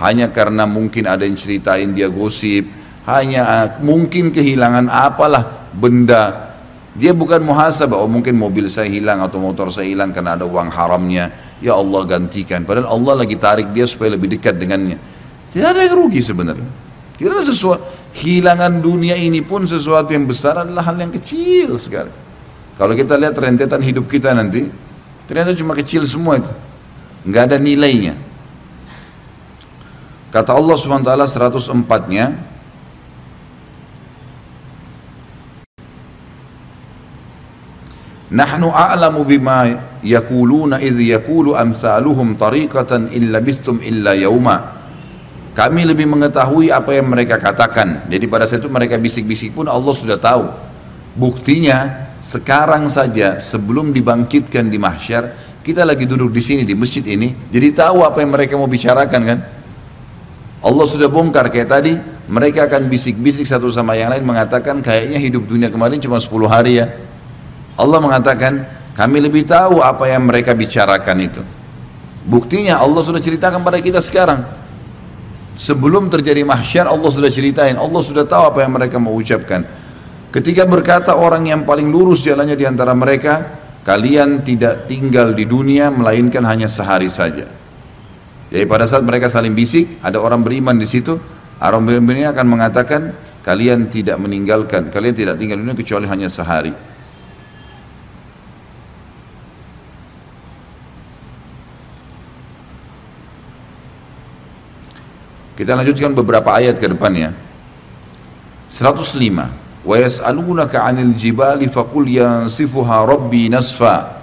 hanya 0.02 0.30
karena 0.34 0.66
mungkin 0.66 1.06
ada 1.06 1.22
yang 1.22 1.38
ceritain 1.38 1.94
dia 1.94 2.10
gosip 2.10 2.66
hanya 3.06 3.46
uh, 3.46 3.66
mungkin 3.80 4.34
kehilangan 4.34 4.90
apalah 4.90 5.70
benda 5.70 6.47
dia 6.98 7.14
bukan 7.14 7.40
muhasabah 7.46 7.94
oh 7.94 8.10
mungkin 8.10 8.34
mobil 8.34 8.66
saya 8.66 8.90
hilang 8.90 9.22
atau 9.22 9.38
motor 9.38 9.70
saya 9.70 9.86
hilang 9.86 10.10
karena 10.10 10.34
ada 10.34 10.44
uang 10.44 10.68
haramnya 10.74 11.30
ya 11.62 11.78
Allah 11.78 12.02
gantikan 12.04 12.66
padahal 12.66 12.90
Allah 12.90 13.22
lagi 13.22 13.38
tarik 13.38 13.70
dia 13.70 13.86
supaya 13.86 14.18
lebih 14.18 14.34
dekat 14.34 14.58
dengannya 14.58 14.98
tidak 15.52 15.68
ada 15.74 15.80
yang 15.84 15.96
rugi 15.96 16.20
sebenarnya. 16.20 16.70
Tidak 17.18 17.32
ada 17.32 17.44
sesuatu. 17.44 17.82
Hilangan 18.14 18.78
dunia 18.78 19.16
ini 19.16 19.40
pun 19.42 19.64
sesuatu 19.64 20.12
yang 20.12 20.28
besar 20.28 20.62
adalah 20.62 20.86
hal 20.86 20.96
yang 21.00 21.10
kecil 21.10 21.74
sekali. 21.80 22.12
Kalau 22.78 22.94
kita 22.94 23.18
lihat 23.18 23.34
rentetan 23.34 23.82
hidup 23.82 24.06
kita 24.06 24.30
nanti, 24.36 24.70
ternyata 25.26 25.50
cuma 25.56 25.74
kecil 25.74 26.06
semua 26.06 26.38
itu. 26.38 26.52
Nggak 27.26 27.42
ada 27.50 27.56
nilainya. 27.58 28.14
Kata 30.30 30.54
Allah 30.54 30.76
SWT 30.76 31.10
104-nya, 31.72 32.26
Nahnu 38.28 38.68
a'lamu 38.68 39.24
bima 39.24 39.64
yakuluna 40.04 40.84
idh 40.84 41.00
yakulu 41.00 41.56
amsaluhum 41.56 42.36
tariqatan 42.36 43.08
illa 43.16 43.40
bistum 43.40 43.80
illa 43.80 44.12
yawma 44.12 44.78
kami 45.58 45.82
lebih 45.90 46.06
mengetahui 46.06 46.70
apa 46.70 46.94
yang 46.94 47.10
mereka 47.10 47.34
katakan. 47.34 48.06
Jadi 48.06 48.30
pada 48.30 48.46
saat 48.46 48.62
itu 48.62 48.70
mereka 48.70 48.94
bisik-bisik 48.94 49.58
pun 49.58 49.66
Allah 49.66 49.90
sudah 49.90 50.14
tahu. 50.14 50.46
Buktinya 51.18 52.06
sekarang 52.22 52.86
saja 52.86 53.42
sebelum 53.42 53.90
dibangkitkan 53.90 54.70
di 54.70 54.78
mahsyar, 54.78 55.34
kita 55.66 55.82
lagi 55.82 56.06
duduk 56.06 56.30
di 56.30 56.38
sini 56.38 56.62
di 56.62 56.78
masjid 56.78 57.02
ini, 57.02 57.34
jadi 57.50 57.74
tahu 57.74 58.06
apa 58.06 58.22
yang 58.22 58.38
mereka 58.38 58.54
mau 58.54 58.70
bicarakan 58.70 59.20
kan? 59.26 59.38
Allah 60.62 60.86
sudah 60.86 61.10
bongkar 61.10 61.50
kayak 61.50 61.66
tadi, 61.74 61.98
mereka 62.30 62.70
akan 62.70 62.86
bisik-bisik 62.86 63.42
satu 63.42 63.66
sama 63.74 63.98
yang 63.98 64.14
lain 64.14 64.22
mengatakan 64.22 64.78
kayaknya 64.78 65.18
hidup 65.18 65.42
dunia 65.42 65.74
kemarin 65.74 65.98
cuma 65.98 66.22
10 66.22 66.46
hari 66.46 66.78
ya. 66.78 66.86
Allah 67.78 67.98
mengatakan, 68.02 68.66
kami 68.98 69.22
lebih 69.22 69.46
tahu 69.46 69.78
apa 69.78 70.10
yang 70.10 70.26
mereka 70.26 70.50
bicarakan 70.50 71.16
itu. 71.22 71.42
Buktinya 72.26 72.82
Allah 72.82 73.06
sudah 73.06 73.22
ceritakan 73.22 73.62
pada 73.62 73.78
kita 73.78 74.02
sekarang. 74.02 74.42
Sebelum 75.54 76.10
terjadi 76.10 76.42
mahsyar 76.42 76.90
Allah 76.90 77.06
sudah 77.06 77.30
ceritain, 77.30 77.78
Allah 77.78 78.02
sudah 78.02 78.26
tahu 78.26 78.50
apa 78.50 78.66
yang 78.66 78.74
mereka 78.74 78.98
mau 78.98 79.14
ucapkan. 79.14 79.62
Ketika 80.34 80.66
berkata 80.66 81.14
orang 81.14 81.46
yang 81.46 81.62
paling 81.62 81.88
lurus 81.88 82.26
jalannya 82.26 82.58
di 82.58 82.66
antara 82.66 82.92
mereka, 82.92 83.58
kalian 83.86 84.42
tidak 84.42 84.90
tinggal 84.90 85.30
di 85.30 85.46
dunia 85.46 85.88
melainkan 85.94 86.42
hanya 86.44 86.66
sehari 86.66 87.08
saja. 87.08 87.46
Jadi 88.50 88.64
pada 88.66 88.90
saat 88.90 89.06
mereka 89.06 89.30
saling 89.30 89.54
bisik, 89.54 90.02
ada 90.02 90.18
orang 90.18 90.42
beriman 90.42 90.74
di 90.74 90.84
situ, 90.84 91.14
orang 91.62 91.86
beriman 91.86 92.34
akan 92.34 92.46
mengatakan, 92.50 93.00
kalian 93.46 93.88
tidak 93.88 94.18
meninggalkan, 94.18 94.90
kalian 94.90 95.14
tidak 95.14 95.38
tinggal 95.38 95.56
di 95.56 95.62
dunia 95.64 95.78
kecuali 95.78 96.06
hanya 96.10 96.26
sehari. 96.26 96.87
Kita 105.58 105.74
lanjutkan 105.74 106.14
beberapa 106.14 106.54
ayat 106.54 106.78
ke 106.78 106.86
depannya. 106.86 107.34
105. 108.70 109.50
Wa 109.82 109.96
yas'alunaka 109.98 110.86
'anil 110.86 111.18
jibali 111.18 111.66
faqul 111.66 112.06
yansifuha 112.06 113.02
rabbi 113.02 113.50
nasfa. 113.50 114.22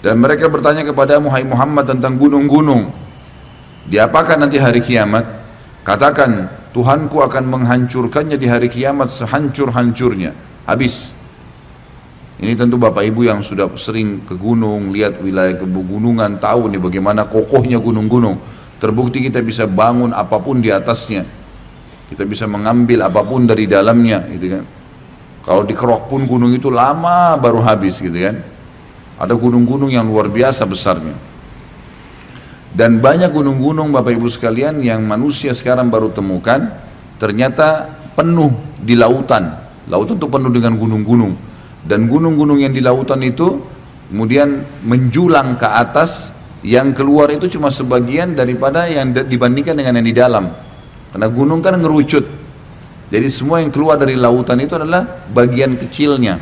Dan 0.00 0.24
mereka 0.24 0.48
bertanya 0.48 0.80
kepada 0.80 1.20
Muhammad 1.20 1.84
tentang 1.92 2.16
gunung-gunung. 2.16 2.88
Diapakan 3.84 4.48
nanti 4.48 4.56
hari 4.56 4.80
kiamat? 4.80 5.28
Katakan, 5.84 6.48
Tuhanku 6.72 7.20
akan 7.20 7.44
menghancurkannya 7.44 8.40
di 8.40 8.48
hari 8.48 8.72
kiamat 8.72 9.12
sehancur-hancurnya. 9.12 10.32
Habis. 10.64 11.12
Ini 12.40 12.56
tentu 12.56 12.80
Bapak 12.80 13.04
Ibu 13.04 13.28
yang 13.28 13.44
sudah 13.44 13.68
sering 13.76 14.24
ke 14.24 14.32
gunung, 14.40 14.88
lihat 14.88 15.20
wilayah 15.20 15.60
kegunungan, 15.60 16.40
tahu 16.40 16.72
nih 16.72 16.80
bagaimana 16.80 17.28
kokohnya 17.28 17.76
gunung-gunung 17.76 18.63
Terbukti 18.84 19.24
kita 19.24 19.40
bisa 19.40 19.64
bangun 19.64 20.12
apa 20.12 20.36
pun 20.36 20.60
di 20.60 20.68
atasnya. 20.68 21.24
Kita 22.12 22.28
bisa 22.28 22.44
mengambil 22.44 23.08
apa 23.08 23.24
pun 23.24 23.48
dari 23.48 23.64
dalamnya, 23.64 24.28
gitu 24.28 24.60
kan. 24.60 24.64
Kalau 25.40 25.64
dikerok 25.64 26.12
pun 26.12 26.28
gunung 26.28 26.52
itu 26.52 26.68
lama 26.68 27.32
baru 27.40 27.64
habis, 27.64 27.96
gitu 28.04 28.12
kan. 28.12 28.44
Ada 29.16 29.32
gunung-gunung 29.40 29.88
yang 29.88 30.04
luar 30.04 30.28
biasa 30.28 30.68
besarnya. 30.68 31.16
Dan 32.76 33.00
banyak 33.00 33.32
gunung-gunung 33.32 33.88
Bapak 33.88 34.20
Ibu 34.20 34.28
sekalian 34.28 34.84
yang 34.84 35.00
manusia 35.08 35.56
sekarang 35.56 35.88
baru 35.88 36.12
temukan, 36.12 36.68
ternyata 37.16 37.88
penuh 38.12 38.52
di 38.84 39.00
lautan. 39.00 39.64
Lautan 39.88 40.20
itu 40.20 40.28
penuh 40.28 40.52
dengan 40.52 40.76
gunung-gunung. 40.76 41.32
Dan 41.88 42.04
gunung-gunung 42.04 42.60
yang 42.60 42.76
di 42.76 42.84
lautan 42.84 43.24
itu 43.24 43.64
kemudian 44.12 44.60
menjulang 44.84 45.56
ke 45.56 45.64
atas 45.64 46.33
yang 46.64 46.96
keluar 46.96 47.28
itu 47.28 47.44
cuma 47.52 47.68
sebagian 47.68 48.32
daripada 48.32 48.88
yang 48.88 49.12
dibandingkan 49.12 49.76
dengan 49.76 50.00
yang 50.00 50.06
di 50.08 50.16
dalam. 50.16 50.44
Karena 51.12 51.28
gunung 51.28 51.60
kan 51.60 51.76
ngerucut. 51.76 52.24
Jadi 53.12 53.28
semua 53.28 53.60
yang 53.60 53.68
keluar 53.68 54.00
dari 54.00 54.16
lautan 54.16 54.58
itu 54.64 54.72
adalah 54.72 55.28
bagian 55.28 55.76
kecilnya. 55.76 56.40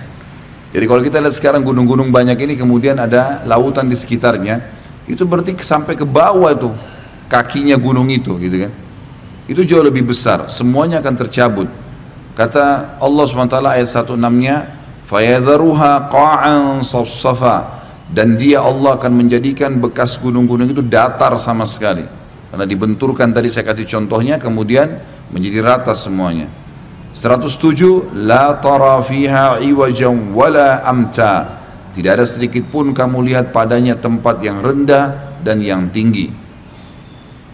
Jadi 0.72 0.84
kalau 0.86 1.02
kita 1.02 1.18
lihat 1.20 1.34
sekarang 1.36 1.66
gunung-gunung 1.66 2.14
banyak 2.14 2.38
ini 2.38 2.54
kemudian 2.56 2.96
ada 2.96 3.44
lautan 3.44 3.90
di 3.90 3.98
sekitarnya 3.98 4.62
itu 5.10 5.26
berarti 5.26 5.58
sampai 5.58 5.98
ke 5.98 6.06
bawah 6.06 6.48
itu 6.48 6.70
kakinya 7.26 7.74
gunung 7.76 8.08
itu 8.08 8.38
gitu 8.38 8.56
kan? 8.70 8.72
Itu 9.50 9.66
jauh 9.66 9.82
lebih 9.82 10.06
besar. 10.06 10.46
Semuanya 10.48 11.02
akan 11.02 11.14
tercabut. 11.18 11.68
Kata 12.32 12.96
Allah 13.02 13.24
SWT 13.26 13.58
ayat 13.58 13.90
16 13.90 14.16
nya 14.38 14.70
fayadharuha 15.10 16.08
qa'an 16.08 16.80
safsafa 16.80 17.81
dan 18.12 18.37
dia 18.37 18.61
Allah 18.61 19.00
akan 19.00 19.25
menjadikan 19.25 19.81
bekas 19.81 20.21
gunung-gunung 20.21 20.69
itu 20.69 20.85
datar 20.85 21.33
sama 21.40 21.64
sekali. 21.64 22.04
Karena 22.52 22.69
dibenturkan 22.69 23.33
tadi 23.33 23.49
saya 23.49 23.64
kasih 23.73 23.88
contohnya 23.88 24.37
kemudian 24.37 25.00
menjadi 25.33 25.64
rata 25.64 25.97
semuanya. 25.97 26.52
107 27.16 28.12
la 28.28 28.61
tara 28.61 29.00
fiha 29.00 29.64
iwajan 29.64 30.37
wala 30.37 30.85
amta. 30.85 31.64
Tidak 31.97 32.12
ada 32.12 32.28
sedikit 32.28 32.69
pun 32.69 32.92
kamu 32.92 33.33
lihat 33.33 33.52
padanya 33.52 33.97
tempat 33.97 34.45
yang 34.45 34.61
rendah 34.61 35.40
dan 35.40 35.64
yang 35.64 35.88
tinggi. 35.88 36.28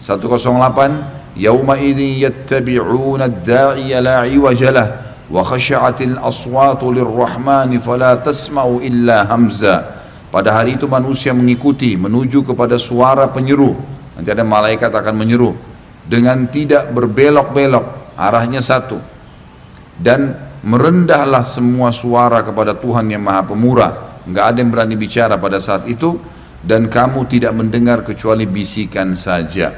108 0.03 1.39
yauma 1.39 1.79
idzin 1.79 2.19
yattabi'una 2.19 3.31
ad-da'iya 3.31 3.99
la 4.03 4.27
iwajalah 4.27 4.87
wa 5.31 5.39
khashatil 5.43 6.19
aswatu 6.19 6.91
lirrahmani 6.91 7.79
fala 7.79 8.19
tasma'u 8.19 8.83
illa 8.83 9.27
hamza 9.27 9.98
pada 10.29 10.53
hari 10.53 10.77
itu 10.77 10.85
manusia 10.85 11.33
mengikuti 11.33 11.97
menuju 11.97 12.45
kepada 12.45 12.77
suara 12.77 13.25
penyeru. 13.29 13.73
Nanti 14.13 14.29
ada 14.29 14.45
malaikat 14.45 14.93
akan 14.93 15.15
menyeru 15.17 15.57
dengan 16.05 16.49
tidak 16.49 16.89
berbelok-belok, 16.93 18.17
arahnya 18.17 18.61
satu. 18.61 19.01
Dan 19.97 20.37
merendahlah 20.61 21.41
semua 21.41 21.89
suara 21.89 22.45
kepada 22.45 22.77
Tuhan 22.77 23.09
yang 23.09 23.25
Maha 23.25 23.45
Pemurah. 23.49 24.21
Enggak 24.29 24.45
ada 24.53 24.57
yang 24.61 24.69
berani 24.69 24.95
bicara 24.99 25.35
pada 25.41 25.57
saat 25.57 25.89
itu 25.89 26.19
dan 26.59 26.91
kamu 26.91 27.25
tidak 27.25 27.53
mendengar 27.55 28.03
kecuali 28.03 28.43
bisikan 28.45 29.15
saja. 29.15 29.71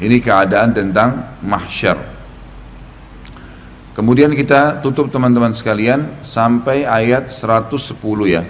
Ini 0.00 0.16
keadaan 0.22 0.70
tentang 0.72 1.40
mahsyar. 1.44 2.19
Kemudian 3.90 4.30
kita 4.38 4.78
tutup 4.86 5.10
teman-teman 5.10 5.50
sekalian 5.50 6.22
sampai 6.22 6.86
ayat 6.86 7.26
110 7.26 7.74
ya. 8.30 8.46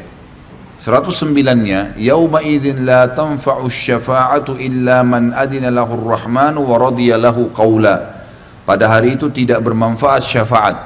109-nya 0.80 1.96
yauma 1.96 2.40
idzin 2.44 2.84
la 2.84 3.08
tanfa'u 3.08 3.68
syafa'atu 3.68 4.56
illa 4.60 5.04
man 5.04 5.32
adina 5.32 5.68
lahu 5.72 5.96
ar-rahman 5.96 6.60
wa 6.60 6.76
radiya 6.76 7.16
lahu 7.16 7.48
qawla. 7.56 8.20
Pada 8.68 8.84
hari 8.88 9.16
itu 9.16 9.32
tidak 9.32 9.64
bermanfaat 9.64 10.24
syafaat. 10.24 10.76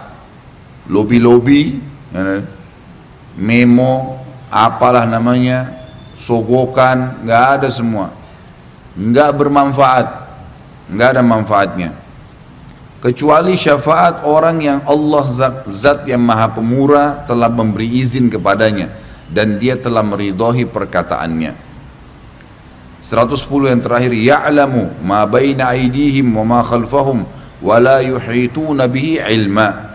Lobi-lobi 0.87 1.83
ya, 2.15 2.43
memo 3.35 4.23
apalah 4.51 5.03
namanya 5.03 5.83
sogokan 6.15 7.27
nggak 7.27 7.45
ada 7.59 7.69
semua. 7.75 8.15
Nggak 8.95 9.31
bermanfaat. 9.35 10.07
Nggak 10.95 11.09
ada 11.19 11.23
manfaatnya 11.27 12.04
kecuali 13.05 13.53
syafaat 13.53 14.25
orang 14.25 14.65
yang 14.65 14.81
Allah 14.89 15.25
zat, 15.29 15.69
zat 15.69 16.09
yang 16.09 16.25
maha 16.25 16.57
pemurah 16.57 17.29
telah 17.29 17.53
memberi 17.53 18.01
izin 18.01 18.33
kepadanya 18.33 18.89
dan 19.29 19.61
dia 19.61 19.77
telah 19.77 20.01
meridhai 20.01 20.65
perkataannya 20.65 21.53
110 23.05 23.45
yang 23.69 23.85
terakhir 23.85 24.13
ya'lamu 24.17 25.05
ma 25.05 25.29
baina 25.29 25.77
aydihim 25.77 26.33
wa 26.33 26.49
ma 26.49 26.61
khalfahum 26.65 27.29
wa 27.61 27.77
la 27.77 28.01
yuhituna 28.01 28.89
bihi 28.89 29.21
ilma 29.21 29.93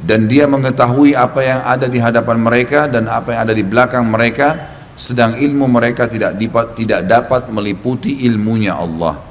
dan 0.00 0.24
dia 0.32 0.48
mengetahui 0.48 1.12
apa 1.12 1.40
yang 1.44 1.60
ada 1.60 1.92
di 1.92 2.00
hadapan 2.00 2.40
mereka 2.40 2.88
dan 2.88 3.04
apa 3.04 3.36
yang 3.36 3.40
ada 3.44 3.52
di 3.52 3.64
belakang 3.64 4.08
mereka 4.08 4.72
sedang 4.96 5.36
ilmu 5.36 5.68
mereka 5.68 6.08
tidak 6.08 6.40
dapat, 6.40 6.72
tidak 6.72 7.00
dapat 7.04 7.52
meliputi 7.52 8.24
ilmunya 8.24 8.72
Allah. 8.72 9.25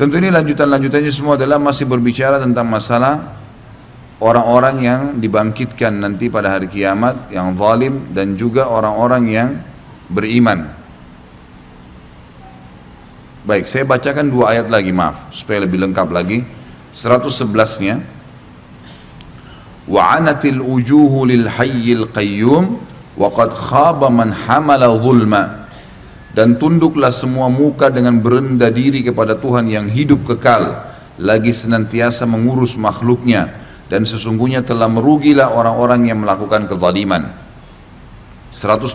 Tentu 0.00 0.16
ini 0.16 0.32
lanjutan-lanjutannya 0.32 1.12
semua 1.12 1.36
adalah 1.36 1.60
masih 1.60 1.84
berbicara 1.84 2.40
tentang 2.40 2.64
masalah 2.64 3.36
orang-orang 4.16 4.76
yang 4.80 5.00
dibangkitkan 5.20 5.92
nanti 6.00 6.32
pada 6.32 6.56
hari 6.56 6.72
kiamat 6.72 7.28
yang 7.28 7.52
zalim 7.52 8.08
dan 8.16 8.32
juga 8.32 8.64
orang-orang 8.64 9.24
yang 9.28 9.50
beriman. 10.08 10.72
Baik, 13.44 13.68
saya 13.68 13.84
bacakan 13.84 14.32
dua 14.32 14.56
ayat 14.56 14.72
lagi, 14.72 14.92
maaf, 14.92 15.32
supaya 15.36 15.64
lebih 15.64 15.80
lengkap 15.80 16.08
lagi. 16.12 16.44
111-nya. 16.92 18.00
Wa'anatil 19.84 20.60
ujuhu 20.60 21.28
lil 21.28 21.44
hayyil 21.44 22.08
qayyum 22.12 22.78
wa 23.16 23.28
qad 23.32 23.52
khaba 23.52 24.08
man 24.08 24.32
hamala 24.32 24.92
zulma. 24.96 25.59
Dan 26.30 26.56
tunduklah 26.62 27.10
semua 27.10 27.50
muka 27.50 27.90
dengan 27.90 28.22
berendah 28.22 28.70
diri 28.70 29.02
kepada 29.02 29.34
Tuhan 29.34 29.66
yang 29.66 29.90
hidup 29.90 30.22
kekal, 30.30 30.78
lagi 31.18 31.50
senantiasa 31.50 32.22
mengurus 32.24 32.78
makhluknya 32.78 33.50
dan 33.90 34.06
sesungguhnya 34.06 34.62
telah 34.62 34.86
merugilah 34.86 35.50
orang-orang 35.50 36.06
yang 36.06 36.22
melakukan 36.22 36.70
kezaliman. 36.70 37.34
112 38.54 38.94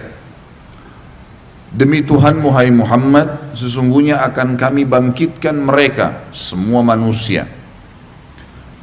Demi 1.70 2.03
Tuhanmu 2.03 2.50
hai 2.50 2.66
Muhammad 2.74 3.55
Sesungguhnya 3.55 4.26
akan 4.26 4.59
kami 4.59 4.83
bangkitkan 4.83 5.55
mereka 5.55 6.26
Semua 6.35 6.83
manusia 6.83 7.46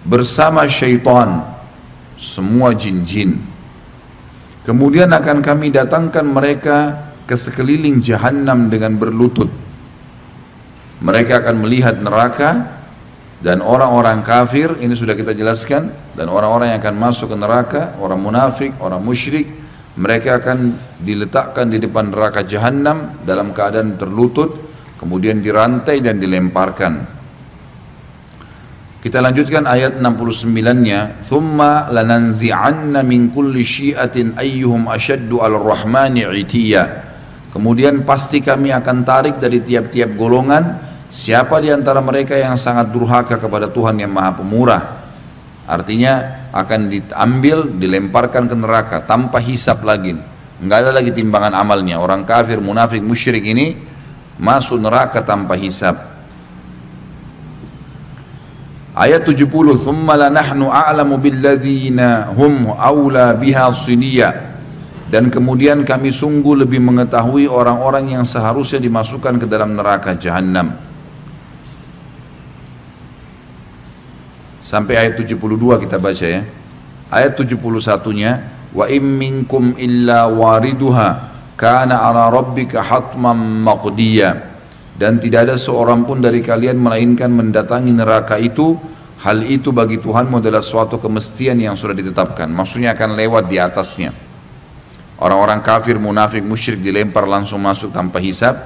Bersama 0.07 0.63
syaitan 0.71 1.43
Semua 2.15 2.71
jin-jin 2.71 3.43
Kemudian 4.62 5.10
akan 5.10 5.42
kami 5.42 5.74
datangkan 5.74 6.26
mereka 6.26 6.76
Ke 7.22 7.38
sekeliling 7.38 8.02
jahannam 8.02 8.66
dengan 8.66 8.98
berlutut. 8.98 9.48
Mereka 11.00 11.42
akan 11.42 11.64
melihat 11.64 12.02
neraka 12.02 12.82
dan 13.42 13.58
orang-orang 13.58 14.22
kafir 14.22 14.78
ini 14.78 14.94
sudah 14.94 15.18
kita 15.18 15.34
jelaskan 15.34 15.90
dan 16.14 16.30
orang-orang 16.30 16.72
yang 16.72 16.78
akan 16.78 16.96
masuk 16.96 17.34
ke 17.34 17.36
neraka 17.36 17.82
orang 17.98 18.22
munafik 18.22 18.70
orang 18.78 19.02
musyrik 19.02 19.50
mereka 19.98 20.38
akan 20.38 20.78
diletakkan 21.02 21.66
di 21.66 21.82
depan 21.82 22.14
neraka 22.14 22.46
jahanam 22.46 23.18
dalam 23.26 23.50
keadaan 23.50 23.98
terlutut 23.98 24.54
kemudian 24.94 25.42
dirantai 25.42 25.98
dan 25.98 26.22
dilemparkan 26.22 27.21
kita 29.02 29.18
lanjutkan 29.18 29.66
ayat 29.66 29.98
69-nya 29.98 31.26
thumma 31.26 31.90
lananzi'anna 31.90 33.02
min 33.02 33.34
kulli 33.34 33.66
syi'atin 33.66 34.38
ayyuhum 34.38 34.86
ashaddu 34.86 35.42
al 35.42 35.58
rahmani 35.58 36.22
itiya 36.22 37.02
kemudian 37.50 38.06
pasti 38.06 38.38
kami 38.38 38.70
akan 38.70 39.02
tarik 39.02 39.42
dari 39.42 39.58
tiap-tiap 39.58 40.14
golongan 40.14 40.92
Siapa 41.12 41.60
di 41.60 41.68
antara 41.68 42.00
mereka 42.00 42.32
yang 42.40 42.56
sangat 42.56 42.88
durhaka 42.88 43.36
kepada 43.36 43.68
Tuhan 43.68 44.00
yang 44.00 44.08
Maha 44.08 44.32
Pemurah? 44.40 45.12
Artinya 45.68 46.48
akan 46.56 46.88
diambil, 46.88 47.68
dilemparkan 47.68 48.48
ke 48.48 48.56
neraka 48.56 49.04
tanpa 49.04 49.36
hisap 49.36 49.84
lagi. 49.84 50.16
Enggak 50.56 50.88
ada 50.88 50.96
lagi 50.96 51.12
timbangan 51.12 51.52
amalnya. 51.52 52.00
Orang 52.00 52.24
kafir, 52.24 52.64
munafik, 52.64 53.04
musyrik 53.04 53.44
ini 53.44 53.76
masuk 54.40 54.80
neraka 54.80 55.20
tanpa 55.20 55.52
hisap. 55.52 56.11
Ayat 58.92 59.24
70, 59.24 59.80
"Tsumma 59.80 60.20
lanahnu 60.20 60.68
a'lamu 60.68 61.16
billadzina 61.16 62.32
hum 62.36 62.68
aula 62.76 63.32
biha 63.36 63.72
siniya." 63.72 64.52
Dan 65.08 65.28
kemudian 65.28 65.84
kami 65.84 66.12
sungguh 66.12 66.64
lebih 66.64 66.80
mengetahui 66.80 67.44
orang-orang 67.48 68.16
yang 68.16 68.24
seharusnya 68.24 68.80
dimasukkan 68.80 69.40
ke 69.40 69.46
dalam 69.48 69.76
neraka 69.76 70.16
jahanam. 70.16 70.72
sampai 74.62 74.94
ayat 74.94 75.18
72 75.18 75.82
kita 75.84 75.98
baca 75.98 76.22
ya. 76.24 76.46
Ayat 77.12 77.36
71-nya 77.36 78.30
wa 78.72 78.88
im 78.88 79.04
minkum 79.04 79.76
illa 79.76 80.30
wariduha 80.32 81.28
kana 81.60 82.08
ala 82.08 82.32
rabbika 82.32 82.80
hatman 82.80 83.36
maqdiya 83.60 84.51
dan 84.96 85.16
tidak 85.16 85.48
ada 85.48 85.56
seorang 85.56 86.04
pun 86.04 86.20
dari 86.20 86.44
kalian 86.44 86.76
melainkan 86.76 87.32
mendatangi 87.32 87.92
neraka 87.92 88.36
itu. 88.36 88.76
Hal 89.22 89.46
itu 89.46 89.70
bagi 89.70 90.02
Tuhan 90.02 90.26
adalah 90.34 90.58
suatu 90.58 90.98
kemestian 90.98 91.54
yang 91.54 91.78
sudah 91.78 91.94
ditetapkan. 91.94 92.50
Maksudnya 92.50 92.90
akan 92.98 93.14
lewat 93.14 93.46
di 93.46 93.54
atasnya. 93.54 94.10
Orang-orang 95.22 95.62
kafir 95.62 95.94
munafik 96.02 96.42
musyrik 96.42 96.82
dilempar 96.82 97.30
langsung 97.30 97.62
masuk 97.62 97.94
tanpa 97.94 98.18
hisab. 98.18 98.58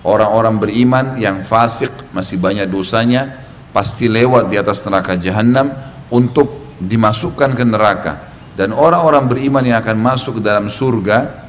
Orang-orang 0.00 0.56
beriman 0.56 1.20
yang 1.20 1.44
fasik 1.44 1.92
masih 2.16 2.40
banyak 2.40 2.64
dosanya 2.72 3.44
pasti 3.76 4.08
lewat 4.08 4.48
di 4.48 4.56
atas 4.56 4.80
neraka 4.88 5.20
jahanam 5.20 5.68
untuk 6.08 6.80
dimasukkan 6.80 7.52
ke 7.52 7.64
neraka. 7.68 8.12
Dan 8.56 8.72
orang-orang 8.72 9.28
beriman 9.28 9.60
yang 9.60 9.84
akan 9.84 10.00
masuk 10.00 10.40
ke 10.40 10.42
dalam 10.48 10.72
surga 10.72 11.44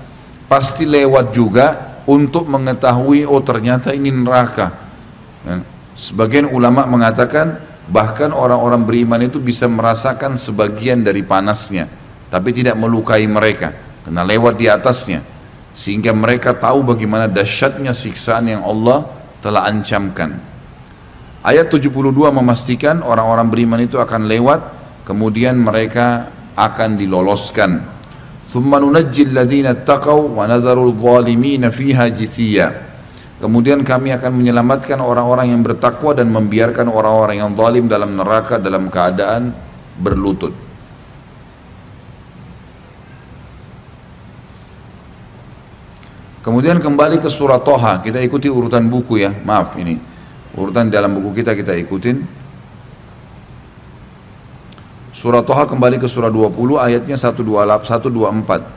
pasti 0.51 0.83
lewat 0.83 1.31
juga 1.31 1.90
untuk 2.11 2.51
mengetahui 2.51 3.23
oh 3.23 3.39
ternyata 3.39 3.95
ini 3.95 4.11
neraka. 4.11 4.75
Ya. 5.47 5.63
Sebagian 5.95 6.51
ulama 6.51 6.83
mengatakan 6.83 7.55
bahkan 7.87 8.35
orang-orang 8.35 8.83
beriman 8.83 9.21
itu 9.23 9.39
bisa 9.39 9.67
merasakan 9.71 10.35
sebagian 10.35 11.03
dari 11.03 11.23
panasnya 11.23 11.87
tapi 12.31 12.55
tidak 12.55 12.75
melukai 12.79 13.23
mereka 13.27 13.75
karena 14.03 14.23
lewat 14.27 14.55
di 14.59 14.67
atasnya 14.67 15.23
sehingga 15.71 16.11
mereka 16.11 16.51
tahu 16.51 16.83
bagaimana 16.83 17.31
dahsyatnya 17.31 17.95
siksaan 17.95 18.51
yang 18.51 18.63
Allah 18.67 19.07
telah 19.39 19.67
ancamkan. 19.71 20.35
Ayat 21.41 21.73
72 21.73 21.89
memastikan 22.29 23.01
orang-orang 23.01 23.47
beriman 23.49 23.81
itu 23.81 23.97
akan 23.97 24.29
lewat 24.29 24.61
kemudian 25.07 25.57
mereka 25.57 26.29
akan 26.53 26.99
diloloskan 26.99 28.00
ثم 28.51 28.67
ننجي 28.67 29.31
الذين 29.31 29.67
اتقوا 29.79 30.35
ونذر 30.35 30.79
الظالمين 30.91 31.63
فيها 31.71 32.05
fiha. 32.11 32.67
Kemudian 33.41 33.81
kami 33.81 34.13
akan 34.13 34.37
menyelamatkan 34.37 35.01
orang-orang 35.01 35.49
yang 35.49 35.65
bertakwa 35.65 36.13
dan 36.13 36.29
membiarkan 36.29 36.85
orang-orang 36.85 37.41
yang 37.41 37.57
zalim 37.57 37.89
dalam 37.89 38.13
neraka 38.13 38.61
dalam 38.61 38.85
keadaan 38.91 39.49
berlutut. 39.97 40.53
Kemudian 46.45 46.77
kembali 46.81 47.21
ke 47.21 47.29
surah 47.29 47.61
Toha, 47.61 48.01
kita 48.01 48.17
ikuti 48.21 48.49
urutan 48.49 48.89
buku 48.89 49.21
ya, 49.21 49.33
maaf 49.45 49.77
ini. 49.77 49.97
Urutan 50.57 50.89
dalam 50.89 51.17
buku 51.17 51.41
kita 51.41 51.53
kita 51.53 51.73
ikutin. 51.77 52.40
Surah 55.16 55.40
Toha 55.40 55.64
kembali 55.64 55.96
ke 55.96 56.06
surah 56.10 56.28
20 56.28 56.76
ayatnya 56.76 57.16
128, 57.16 57.40
124. 57.40 58.76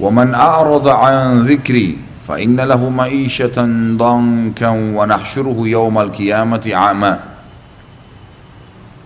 ومن 0.00 0.32
أعرض 0.34 0.86
عن 0.88 1.44
ذكري 1.44 1.88
فإن 2.24 2.56
له 2.56 2.80
معيشة 2.80 3.56
ضنكا 4.00 4.70
ونحشره 4.96 5.58
يوم 5.60 5.96
القيامة 5.98 6.64
عاما 6.72 7.14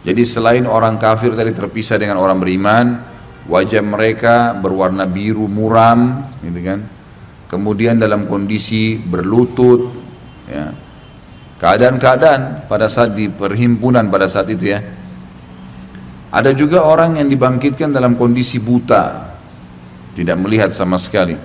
Jadi 0.04 0.20
selain 0.28 0.68
orang 0.68 1.00
kafir 1.00 1.32
tadi 1.32 1.56
terpisah 1.56 1.96
dengan 1.96 2.20
orang 2.20 2.36
beriman, 2.36 3.00
wajah 3.49 3.81
mereka 3.81 4.53
berwarna 4.53 5.09
biru 5.09 5.49
muram 5.49 6.29
gitu 6.45 6.59
kan? 6.61 6.79
Kemudian 7.49 7.97
dalam 7.97 8.29
kondisi 8.29 9.01
berlutut 9.01 9.89
ya. 10.45 10.69
Keadaan-keadaan 11.59 12.71
pada 12.71 12.87
saat 12.87 13.17
di 13.17 13.27
perhimpunan 13.27 14.07
pada 14.07 14.29
saat 14.29 14.47
itu 14.47 14.69
ya. 14.69 14.79
Ada 16.29 16.53
juga 16.53 16.85
orang 16.85 17.17
yang 17.17 17.27
dibangkitkan 17.27 17.89
dalam 17.89 18.15
kondisi 18.15 18.61
buta 18.61 19.33
tidak 20.13 20.37
melihat 20.39 20.69
sama 20.69 21.01
sekali. 21.01 21.35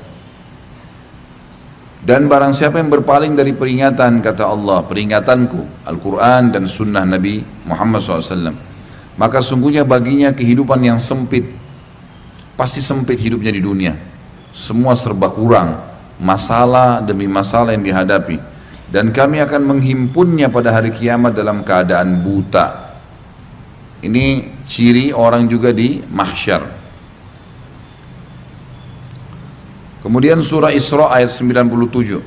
Dan 2.04 2.28
barang 2.28 2.52
siapa 2.52 2.84
yang 2.84 2.92
berpaling 2.92 3.32
dari 3.32 3.56
peringatan 3.56 4.20
kata 4.20 4.44
Allah 4.44 4.84
peringatanku 4.84 5.88
Al-Quran 5.88 6.52
dan 6.52 6.68
sunnah 6.68 7.00
Nabi 7.08 7.40
Muhammad 7.64 8.04
SAW 8.04 8.52
maka 9.16 9.40
sungguhnya 9.40 9.88
baginya 9.88 10.28
kehidupan 10.36 10.84
yang 10.84 11.00
sempit 11.00 11.63
pasti 12.54 12.82
sempit 12.82 13.18
hidupnya 13.20 13.50
di 13.54 13.62
dunia. 13.62 13.94
Semua 14.54 14.94
serba 14.94 15.30
kurang, 15.30 15.82
masalah 16.18 17.02
demi 17.02 17.26
masalah 17.26 17.74
yang 17.74 17.82
dihadapi. 17.82 18.38
Dan 18.90 19.10
kami 19.10 19.42
akan 19.42 19.74
menghimpunnya 19.74 20.46
pada 20.46 20.70
hari 20.70 20.94
kiamat 20.94 21.34
dalam 21.34 21.66
keadaan 21.66 22.22
buta. 22.22 22.94
Ini 24.04 24.54
ciri 24.68 25.10
orang 25.10 25.50
juga 25.50 25.74
di 25.74 25.98
mahsyar. 26.06 26.62
Kemudian 30.04 30.44
surah 30.44 30.68
Isra 30.70 31.08
ayat 31.10 31.32
97. 31.32 32.20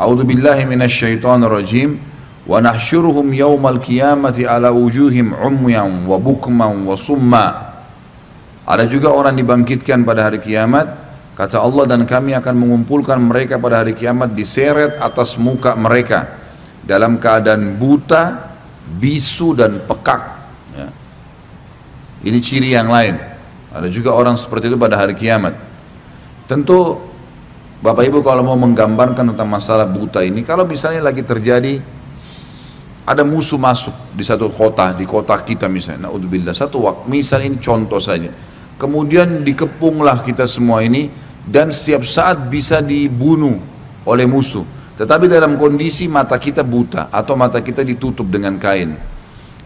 A'udzu 0.00 0.24
billahi 0.24 0.64
rajim. 1.44 2.09
وَنَحْشُرُهُمْ 2.48 3.26
يَوْمَ 3.36 3.64
الْكِيَامَةِ 3.64 4.32
qiyamati 4.32 4.48
ala 4.48 4.72
wujuhim 4.72 5.36
umyan 5.36 6.08
wa 6.08 6.16
ada 8.70 8.86
juga 8.86 9.10
orang 9.10 9.34
dibangkitkan 9.34 10.06
pada 10.06 10.30
hari 10.30 10.38
kiamat. 10.38 10.86
Kata 11.34 11.58
Allah 11.58 11.90
dan 11.90 12.06
kami 12.06 12.38
akan 12.38 12.54
mengumpulkan 12.54 13.18
mereka 13.18 13.58
pada 13.58 13.82
hari 13.82 13.98
kiamat 13.98 14.30
diseret 14.30 14.94
atas 15.02 15.34
muka 15.34 15.74
mereka. 15.74 16.38
Dalam 16.86 17.18
keadaan 17.18 17.74
buta 17.74 18.54
bisu 18.86 19.58
dan 19.58 19.82
pekak. 19.82 20.22
Ya. 20.78 20.88
ini 22.22 22.38
ciri 22.38 22.70
yang 22.70 22.86
lain. 22.86 23.18
Ada 23.74 23.90
juga 23.90 24.14
orang 24.14 24.38
seperti 24.38 24.70
itu 24.70 24.78
pada 24.78 24.94
hari 24.94 25.18
kiamat. 25.18 25.58
Tentu 26.46 27.10
Bapak 27.82 28.06
Ibu 28.06 28.22
kalau 28.22 28.46
mau 28.46 28.58
menggambarkan 28.60 29.34
tentang 29.34 29.48
masalah 29.50 29.88
buta 29.88 30.20
ini 30.20 30.44
kalau 30.44 30.68
misalnya 30.68 31.00
lagi 31.00 31.24
terjadi 31.24 31.80
ada 33.04 33.24
musuh 33.24 33.56
masuk 33.56 33.92
di 34.12 34.22
satu 34.22 34.52
kota, 34.52 34.92
di 34.92 35.08
kota 35.08 35.34
kita 35.40 35.66
misalnya, 35.66 36.08
naudzubillah, 36.08 36.52
satu 36.52 36.84
waktu, 36.84 37.04
misal 37.08 37.40
ini 37.42 37.56
contoh 37.58 37.98
saja. 37.98 38.28
Kemudian 38.80 39.44
dikepunglah 39.44 40.24
kita 40.24 40.48
semua 40.48 40.80
ini 40.80 41.12
dan 41.44 41.68
setiap 41.68 42.04
saat 42.04 42.48
bisa 42.48 42.80
dibunuh 42.80 43.60
oleh 44.08 44.24
musuh. 44.24 44.64
Tetapi 44.96 45.32
dalam 45.32 45.56
kondisi 45.56 46.08
mata 46.08 46.36
kita 46.36 46.60
buta 46.60 47.08
atau 47.08 47.32
mata 47.36 47.64
kita 47.64 47.80
ditutup 47.80 48.28
dengan 48.28 48.60
kain. 48.60 48.96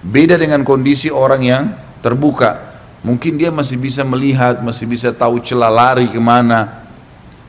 Beda 0.03 0.39
dengan 0.39 0.63
kondisi 0.63 1.11
orang 1.11 1.43
yang 1.43 1.65
terbuka. 2.03 2.75
Mungkin 3.03 3.37
dia 3.37 3.51
masih 3.51 3.77
bisa 3.77 4.07
melihat, 4.07 4.63
masih 4.63 4.87
bisa 4.87 5.11
tahu 5.11 5.43
celah 5.43 5.71
lari 5.71 6.07
ke 6.09 6.21
mana. 6.23 6.87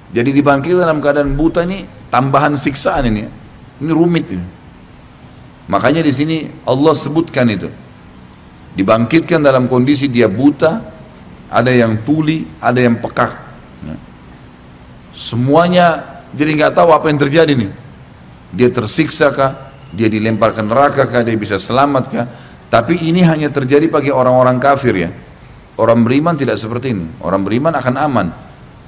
Jadi 0.09 0.33
dibangkit 0.33 0.75
dalam 0.75 0.97
keadaan 0.97 1.37
buta 1.37 1.61
ini 1.65 1.85
tambahan 2.09 2.57
siksaan 2.57 3.05
ini. 3.09 3.23
Ini 3.81 3.91
rumit 3.91 4.25
ini. 4.31 4.54
Makanya 5.65 6.05
di 6.05 6.13
sini 6.13 6.37
Allah 6.65 6.93
sebutkan 6.93 7.49
itu. 7.49 7.69
Dibangkitkan 8.75 9.41
dalam 9.41 9.65
kondisi 9.65 10.05
dia 10.11 10.29
buta, 10.29 10.83
ada 11.49 11.71
yang 11.71 12.05
tuli, 12.05 12.45
ada 12.61 12.77
yang 12.77 12.99
pekak. 13.01 13.31
Ya. 13.81 13.95
Semuanya 15.15 15.87
jadi 16.35 16.51
nggak 16.53 16.73
tahu 16.75 16.89
apa 16.93 17.09
yang 17.09 17.17
terjadi 17.17 17.53
nih. 17.55 17.71
Dia 18.53 18.69
tersiksa 18.69 19.33
kah? 19.33 19.73
Dia 19.95 20.11
dilempar 20.11 20.53
ke 20.53 20.61
neraka 20.61 21.07
kah? 21.07 21.23
Dia 21.25 21.33
bisa 21.39 21.57
selamat 21.57 22.03
kah? 22.11 22.27
Tapi 22.69 22.99
ini 23.07 23.23
hanya 23.23 23.49
terjadi 23.49 23.87
bagi 23.89 24.11
orang-orang 24.11 24.59
kafir 24.61 24.93
ya. 24.93 25.09
Orang 25.79 26.05
beriman 26.05 26.35
tidak 26.37 26.59
seperti 26.59 26.93
ini. 26.93 27.07
Orang 27.23 27.41
beriman 27.41 27.73
akan 27.73 27.95
aman. 27.95 28.27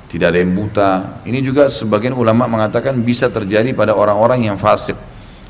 Tidak 0.07 0.27
ada 0.27 0.39
yang 0.39 0.55
buta. 0.55 1.23
Ini 1.23 1.39
juga 1.43 1.67
sebagian 1.71 2.15
ulama 2.15 2.47
mengatakan 2.47 2.95
bisa 3.01 3.27
terjadi 3.31 3.71
pada 3.75 3.95
orang-orang 3.95 4.47
yang 4.51 4.59
fasik 4.59 4.95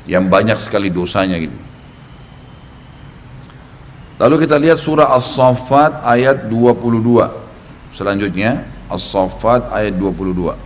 yang 0.08 0.32
banyak 0.32 0.56
sekali 0.56 0.88
dosanya 0.88 1.36
gitu. 1.36 1.54
Lalu 4.18 4.48
kita 4.48 4.58
lihat 4.58 4.80
surah 4.82 5.14
As-Saffat 5.14 6.02
ayat 6.02 6.50
22. 6.50 7.28
Selanjutnya 7.94 8.66
As-Saffat 8.90 9.68
ayat 9.70 9.94
22. 9.94 10.56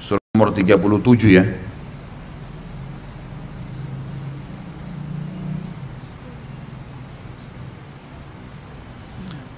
Surah 0.00 0.22
nomor 0.32 0.54
37 0.54 1.28
ya. 1.34 1.44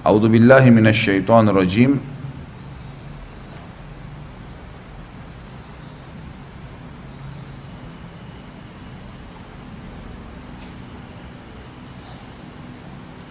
A'udzu 0.03 0.27
billahi 0.27 0.67
minasyaitonir 0.67 1.55
rajim. 1.55 1.95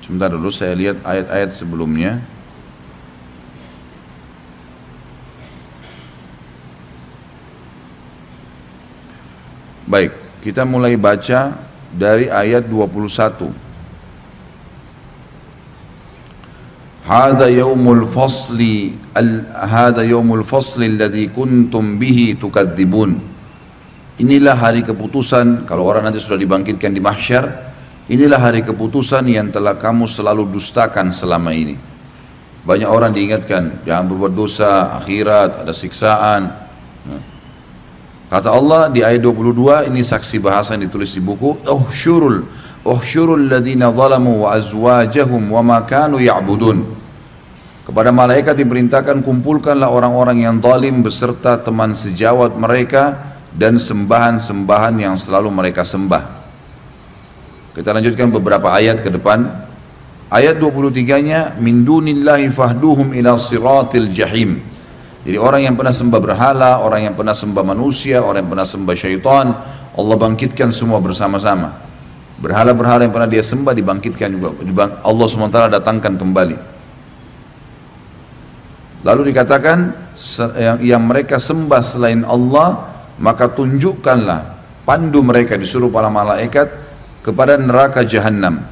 Sebentar 0.00 0.32
dulu 0.32 0.48
saya 0.48 0.72
lihat 0.72 0.96
ayat-ayat 1.04 1.52
sebelumnya. 1.52 2.24
Baik, 9.84 10.16
kita 10.40 10.64
mulai 10.64 10.96
baca 10.96 11.52
dari 11.92 12.32
ayat 12.32 12.64
21. 12.64 13.71
هذا 17.07 17.47
يوم 17.47 17.85
الفصل 17.87 18.59
هذا 19.55 20.01
يوم 20.03 20.29
الفصل 20.33 20.81
الذي 20.83 21.31
كنتم 21.31 21.85
به 21.99 22.19
تكذبون 22.41 23.11
Inilah 24.17 24.57
hari 24.57 24.81
keputusan 24.81 25.69
kalau 25.69 25.85
orang 25.85 26.09
nanti 26.09 26.17
sudah 26.17 26.41
dibangkitkan 26.41 26.89
di 26.89 26.97
mahsyar 26.97 27.69
Inilah 28.09 28.41
hari 28.41 28.65
keputusan 28.65 29.21
yang 29.29 29.53
telah 29.53 29.77
kamu 29.77 30.09
selalu 30.09 30.49
dustakan 30.57 31.13
selama 31.13 31.53
ini 31.53 31.77
Banyak 32.65 32.89
orang 32.89 33.13
diingatkan 33.13 33.85
Jangan 33.85 34.09
berbuat 34.09 34.33
dosa, 34.33 34.97
akhirat, 34.97 35.61
ada 35.61 35.69
siksaan 35.69 36.49
Kata 38.27 38.49
Allah 38.51 38.89
di 38.89 39.05
ayat 39.05 39.21
22 39.21 39.93
ini 39.93 40.01
saksi 40.01 40.41
bahasa 40.41 40.73
yang 40.73 40.89
ditulis 40.89 41.13
di 41.13 41.21
buku 41.21 41.63
uhsyurul 41.63 42.43
uhsyurul 42.82 43.50
ladzina 43.50 43.90
zalamu 43.94 44.46
wa 44.46 44.58
azwajahum 44.58 45.50
wa 45.50 45.62
ma 45.62 45.78
kanu 45.86 46.18
ya'budun 46.18 47.02
kepada 47.82 48.14
malaikat 48.14 48.54
diperintahkan 48.62 49.26
kumpulkanlah 49.26 49.90
orang-orang 49.90 50.46
yang 50.46 50.62
zalim 50.62 51.02
beserta 51.02 51.58
teman 51.58 51.98
sejawat 51.98 52.54
mereka 52.54 53.34
dan 53.50 53.76
sembahan-sembahan 53.76 54.94
yang 55.02 55.14
selalu 55.18 55.50
mereka 55.50 55.82
sembah. 55.82 56.40
Kita 57.74 57.90
lanjutkan 57.90 58.30
beberapa 58.30 58.70
ayat 58.70 59.02
ke 59.02 59.10
depan. 59.10 59.66
Ayat 60.32 60.56
23-nya 60.56 61.60
min 61.60 61.84
dunillahi 61.84 62.48
fahduhum 62.48 63.12
ila 63.18 63.36
siratil 63.36 64.08
jahim. 64.08 64.62
Jadi 65.26 65.36
orang 65.36 65.66
yang 65.66 65.74
pernah 65.76 65.92
sembah 65.92 66.20
berhala, 66.22 66.70
orang 66.80 67.12
yang 67.12 67.14
pernah 67.18 67.36
sembah 67.36 67.64
manusia, 67.66 68.24
orang 68.24 68.46
yang 68.46 68.50
pernah 68.56 68.68
sembah 68.68 68.96
syaitan, 68.96 69.46
Allah 69.92 70.16
bangkitkan 70.16 70.72
semua 70.72 71.02
bersama-sama. 71.02 71.91
Berhala-berhala 72.42 73.06
yang 73.06 73.14
pernah 73.14 73.30
dia 73.30 73.38
sembah 73.46 73.70
dibangkitkan 73.70 74.34
juga. 74.34 74.50
Allah 75.06 75.26
SWT 75.30 75.78
datangkan 75.78 76.18
kembali. 76.18 76.56
Lalu 79.06 79.30
dikatakan 79.30 79.94
yang, 80.82 81.02
mereka 81.06 81.38
sembah 81.38 81.82
selain 81.86 82.26
Allah, 82.26 82.98
maka 83.22 83.46
tunjukkanlah 83.46 84.58
pandu 84.82 85.22
mereka 85.22 85.54
disuruh 85.54 85.86
para 85.86 86.10
malaikat 86.10 86.66
kepada 87.22 87.54
neraka 87.58 88.02
jahanam. 88.02 88.66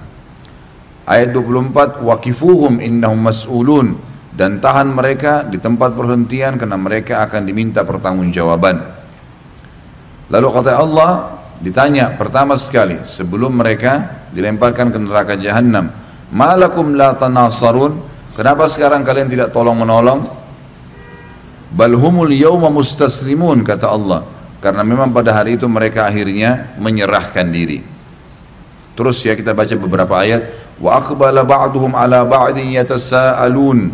Ayat 1.07 1.31
24, 1.31 2.03
wakifuhum 2.03 2.83
innahum 2.83 3.23
mas'ulun 3.23 3.99
dan 4.35 4.59
tahan 4.59 4.91
mereka 4.91 5.47
di 5.47 5.59
tempat 5.59 5.95
perhentian 5.95 6.59
karena 6.59 6.79
mereka 6.79 7.23
akan 7.27 7.47
diminta 7.47 7.87
pertanggungjawaban. 7.87 8.83
Lalu 10.31 10.47
kata 10.55 10.79
Allah 10.79 11.40
ditanya 11.61 12.17
pertama 12.17 12.57
sekali 12.57 13.01
sebelum 13.05 13.53
mereka 13.55 14.25
dilemparkan 14.33 14.91
ke 14.91 14.99
neraka 14.99 15.35
jahanam, 15.37 15.93
"Malakum 16.33 16.97
la 16.97 17.15
tanasarun?" 17.15 18.11
Kenapa 18.41 18.65
sekarang 18.71 19.05
kalian 19.05 19.29
tidak 19.29 19.53
tolong 19.53 19.77
menolong? 19.77 20.25
Balhumul 21.77 22.33
yawma 22.33 22.73
mustaslimun 22.73 23.61
kata 23.67 23.91
Allah. 23.91 24.25
Karena 24.65 24.81
memang 24.81 25.13
pada 25.13 25.33
hari 25.37 25.61
itu 25.61 25.69
mereka 25.69 26.09
akhirnya 26.09 26.73
menyerahkan 26.81 27.45
diri. 27.49 27.85
Terus 28.97 29.21
ya 29.25 29.37
kita 29.37 29.53
baca 29.53 29.73
beberapa 29.77 30.15
ayat. 30.17 30.73
Wa 30.81 31.01
aqbala 31.05 31.45
ba'duhum 31.45 31.93
ala 31.93 32.25
ba'din 32.25 32.73
yatasaalun 32.77 33.93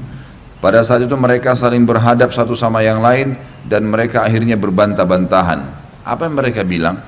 pada 0.62 0.82
saat 0.82 1.06
itu 1.06 1.14
mereka 1.14 1.54
saling 1.54 1.82
berhadap 1.86 2.30
satu 2.30 2.54
sama 2.54 2.82
yang 2.82 3.02
lain 3.02 3.38
dan 3.66 3.86
mereka 3.86 4.22
akhirnya 4.22 4.54
berbantah-bantahan. 4.54 5.62
Apa 6.06 6.30
yang 6.30 6.34
mereka 6.38 6.62
bilang? 6.62 7.02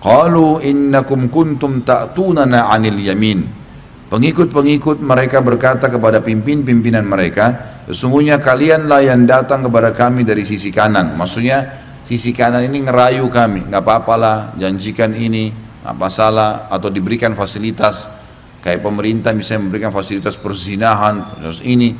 Qalu 0.00 0.62
innakum 0.62 1.28
kuntum 1.32 1.82
ta'tunana 1.82 2.70
'anil 2.70 3.00
yamin. 3.00 3.44
Pengikut-pengikut 4.06 5.02
mereka 5.02 5.42
berkata 5.42 5.90
kepada 5.90 6.22
pimpin-pimpinan 6.22 7.02
mereka, 7.02 7.82
sesungguhnya 7.90 8.38
kalianlah 8.38 9.02
yang 9.02 9.26
datang 9.26 9.66
kepada 9.66 9.90
kami 9.90 10.22
dari 10.22 10.46
sisi 10.46 10.70
kanan. 10.70 11.18
Maksudnya 11.18 11.82
sisi 12.06 12.30
kanan 12.30 12.62
ini 12.70 12.86
ngerayu 12.86 13.26
kami, 13.26 13.66
nggak 13.66 13.82
apa-apalah, 13.82 14.54
janjikan 14.54 15.10
ini, 15.10 15.50
apa 15.82 16.06
salah 16.06 16.70
atau 16.70 16.86
diberikan 16.86 17.34
fasilitas 17.34 18.06
kayak 18.62 18.82
pemerintah 18.82 19.34
misalnya 19.34 19.66
memberikan 19.66 19.90
fasilitas 19.90 20.38
perzinahan, 20.38 21.42
terus 21.42 21.58
ini 21.66 21.94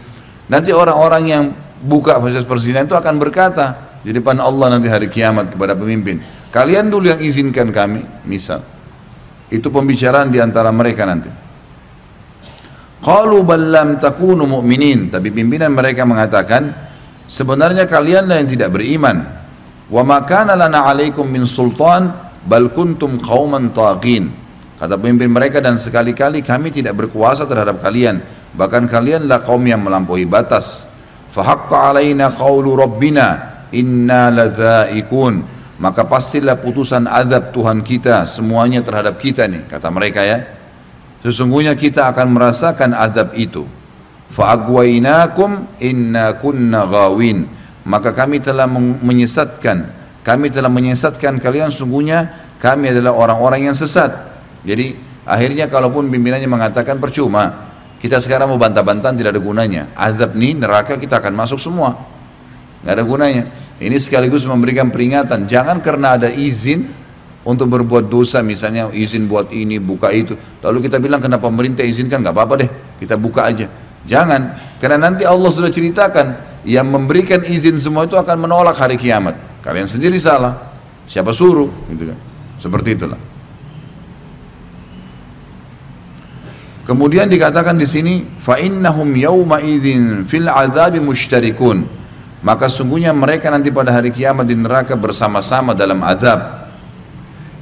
Nanti 0.47 0.71
orang-orang 0.71 1.23
yang 1.27 1.45
buka 1.83 2.23
proses 2.23 2.47
perzinahan 2.47 2.87
itu 2.87 2.95
akan 2.95 3.19
berkata 3.19 3.99
di 4.07 4.15
depan 4.15 4.39
Allah 4.39 4.79
nanti 4.79 4.87
hari 4.87 5.11
kiamat 5.11 5.51
kepada 5.51 5.75
pemimpin, 5.75 6.23
kalian 6.57 6.89
dulu 6.89 7.13
yang 7.13 7.21
izinkan 7.21 7.69
kami, 7.69 8.01
misal. 8.25 8.65
Itu 9.53 9.69
pembicaraan 9.69 10.33
di 10.33 10.41
antara 10.41 10.73
mereka 10.73 11.05
nanti. 11.05 11.29
Qalu 13.05 13.45
bal 13.45 13.65
lam 13.69 13.89
takunu 14.01 14.49
mu'minin, 14.49 15.13
tapi 15.13 15.29
pimpinan 15.29 15.77
mereka 15.77 16.09
mengatakan, 16.09 16.73
sebenarnya 17.29 17.85
kalianlah 17.85 18.41
yang 18.41 18.49
tidak 18.49 18.73
beriman. 18.73 19.21
Wa 19.93 20.01
ma 20.01 20.25
kana 20.25 20.57
lana 20.57 20.89
'alaikum 20.89 21.29
min 21.29 21.45
sultan 21.45 22.09
bal 22.49 22.73
kuntum 22.73 23.21
qauman 23.21 23.77
taqin. 23.77 24.33
Kata 24.81 24.97
pemimpin 24.97 25.29
mereka 25.29 25.61
dan 25.61 25.77
sekali-kali 25.77 26.41
kami 26.41 26.73
tidak 26.73 26.97
berkuasa 26.97 27.45
terhadap 27.45 27.81
kalian 27.81 28.21
bahkan 28.57 28.89
kalianlah 28.89 29.45
kaum 29.45 29.65
yang 29.65 29.85
melampaui 29.85 30.25
batas 30.25 30.89
fahaqqa 31.33 31.93
alaina 31.93 32.33
qawlu 32.33 32.77
rabbina 32.77 33.65
inna 33.73 34.33
ladzaikun 34.33 35.56
maka 35.77 36.09
pastilah 36.09 36.57
putusan 36.57 37.05
azab 37.05 37.53
Tuhan 37.53 37.85
kita 37.85 38.25
semuanya 38.25 38.81
terhadap 38.81 39.21
kita 39.21 39.45
nih 39.45 39.69
kata 39.69 39.89
mereka 39.93 40.25
ya 40.25 40.45
sesungguhnya 41.21 41.77
kita 41.77 42.09
akan 42.13 42.33
merasakan 42.33 42.97
azab 42.97 43.37
itu 43.37 43.69
fa'agwainakum 44.33 45.81
inna 45.81 46.37
kunna 46.41 46.89
gawin 46.89 47.45
maka 47.87 48.11
kami 48.17 48.41
telah 48.41 48.67
menyesatkan 49.03 49.93
kami 50.25 50.51
telah 50.51 50.73
menyesatkan 50.73 51.39
kalian 51.39 51.71
sungguhnya 51.71 52.33
kami 52.59 52.91
adalah 52.91 53.13
orang-orang 53.15 53.69
yang 53.71 53.77
sesat 53.77 54.11
jadi 54.65 54.97
akhirnya 55.29 55.69
kalaupun 55.69 56.09
pimpinannya 56.09 56.49
mengatakan 56.49 56.97
percuma 56.99 57.67
kita 57.97 58.21
sekarang 58.21 58.53
mau 58.53 58.61
bantah-bantahan 58.61 59.17
tidak 59.17 59.33
ada 59.35 59.43
gunanya. 59.43 59.83
Azab 59.97 60.37
nih 60.37 60.53
neraka 60.53 61.01
kita 61.01 61.17
akan 61.17 61.33
masuk 61.33 61.57
semua. 61.57 61.97
Nggak 62.85 62.93
ada 62.93 63.05
gunanya. 63.05 63.43
Ini 63.77 63.97
sekaligus 64.01 64.49
memberikan 64.49 64.89
peringatan. 64.89 65.45
Jangan 65.45 65.85
karena 65.85 66.17
ada 66.17 66.33
izin 66.33 66.89
untuk 67.47 67.71
berbuat 67.71 68.09
dosa 68.11 68.41
misalnya 68.41 68.89
izin 68.91 69.29
buat 69.29 69.53
ini 69.53 69.77
buka 69.79 70.11
itu. 70.11 70.35
Lalu 70.65 70.89
kita 70.89 70.97
bilang 70.99 71.21
kenapa 71.21 71.47
pemerintah 71.47 71.85
izinkan? 71.85 72.25
Nggak 72.25 72.35
apa-apa 72.35 72.55
deh 72.65 72.71
kita 72.99 73.15
buka 73.21 73.47
aja. 73.47 73.69
Jangan 74.09 74.57
karena 74.81 75.11
nanti 75.11 75.29
Allah 75.29 75.51
sudah 75.53 75.69
ceritakan 75.69 76.59
yang 76.67 76.89
memberikan 76.89 77.45
izin 77.47 77.79
semua 77.79 78.09
itu 78.09 78.19
akan 78.19 78.49
menolak 78.49 78.75
hari 78.81 78.97
kiamat. 78.97 79.37
Kalian 79.61 79.87
sendiri 79.87 80.17
salah 80.17 80.57
siapa 81.07 81.31
suruh? 81.37 81.69
Gitu 81.93 82.11
kan. 82.11 82.19
Seperti 82.59 82.97
itulah. 82.97 83.21
Kemudian 86.87 87.27
dikatakan 87.27 87.75
di 87.75 87.87
sini 87.87 88.23
fa 88.39 88.63
innahum 88.63 89.11
yauma 89.19 89.59
idzin 89.59 90.23
fil 90.23 90.47
mushtarikun. 91.03 92.06
Maka 92.45 92.69
sungguhnya 92.69 93.17
mereka 93.17 93.49
nanti 93.49 93.73
pada 93.73 93.93
hari 93.93 94.13
kiamat 94.13 94.45
di 94.45 94.57
neraka 94.57 94.93
bersama-sama 94.93 95.73
dalam 95.73 96.01
azab. 96.05 96.69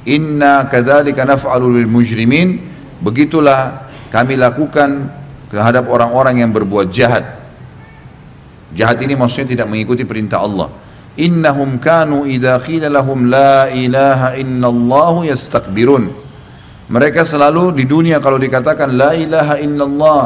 Inna 0.05 0.67
kadzalika 0.67 1.23
naf'alu 1.23 1.81
lil 1.81 1.89
mujrimin. 1.89 2.59
Begitulah 2.99 3.87
kami 4.11 4.35
lakukan 4.39 5.09
terhadap 5.49 5.87
orang-orang 5.87 6.43
yang 6.43 6.51
berbuat 6.51 6.91
jahat. 6.91 7.23
Jahat 8.75 8.99
ini 9.01 9.15
maksudnya 9.15 9.55
tidak 9.55 9.67
mengikuti 9.71 10.03
perintah 10.03 10.43
Allah. 10.43 10.67
Innahum 11.15 11.79
kanu 11.79 12.27
idza 12.27 12.59
qila 12.59 12.91
lahum 12.91 13.31
la 13.31 13.71
ilaha 13.71 14.35
illallah 14.35 15.31
yastakbirun. 15.31 16.11
Mereka 16.91 17.23
selalu 17.23 17.71
di 17.71 17.87
dunia 17.87 18.19
kalau 18.19 18.35
dikatakan 18.35 18.93
la 18.93 19.15
ilaha 19.15 19.55
illallah, 19.57 20.21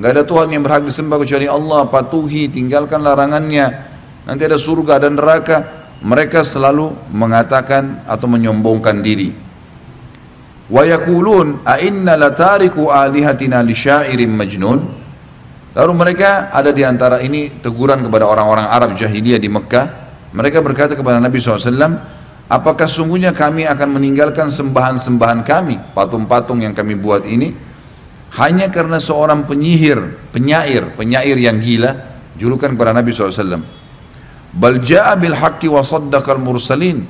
nggak 0.00 0.10
ada 0.10 0.24
Tuhan 0.24 0.48
yang 0.50 0.64
berhak 0.64 0.82
disembah 0.88 1.20
kecuali 1.22 1.46
Allah, 1.46 1.86
patuhi, 1.86 2.48
tinggalkan 2.50 3.04
larangannya. 3.04 3.89
Nanti 4.24 4.42
ada 4.44 4.58
surga 4.60 5.00
dan 5.00 5.16
neraka. 5.16 5.88
Mereka 6.00 6.40
selalu 6.44 7.12
mengatakan 7.12 8.08
atau 8.08 8.24
menyombongkan 8.24 9.04
diri. 9.04 9.36
Wa 10.70 10.88
yakulun 10.88 11.60
a 11.66 11.76
inna 11.76 12.16
latariku 12.16 12.88
alihatina 12.88 13.60
li 13.60 13.76
syairin 13.76 14.32
majnun. 14.32 14.78
Lalu 15.76 15.92
mereka 15.92 16.48
ada 16.50 16.72
di 16.72 16.82
antara 16.82 17.20
ini 17.20 17.60
teguran 17.60 18.00
kepada 18.02 18.24
orang-orang 18.26 18.66
Arab 18.66 18.96
jahiliyah 18.96 19.38
di 19.38 19.52
Mekah. 19.52 19.86
Mereka 20.32 20.64
berkata 20.64 20.96
kepada 20.96 21.20
Nabi 21.20 21.36
SAW, 21.38 22.18
Apakah 22.50 22.90
sungguhnya 22.90 23.30
kami 23.30 23.62
akan 23.62 23.94
meninggalkan 23.94 24.50
sembahan-sembahan 24.50 25.46
kami, 25.46 25.94
patung-patung 25.94 26.58
yang 26.66 26.74
kami 26.74 26.98
buat 26.98 27.22
ini? 27.22 27.70
hanya 28.38 28.70
karena 28.70 29.02
seorang 29.02 29.42
penyihir, 29.48 30.30
penyair, 30.30 30.94
penyair 30.94 31.34
yang 31.34 31.58
gila, 31.58 31.98
julukan 32.38 32.70
kepada 32.70 32.94
Nabi 32.94 33.10
SAW. 33.10 33.79
Bal 34.50 34.82
ja'a 34.82 35.14
bil 35.14 35.34
haqqi 35.34 35.70
mursalin. 36.38 37.06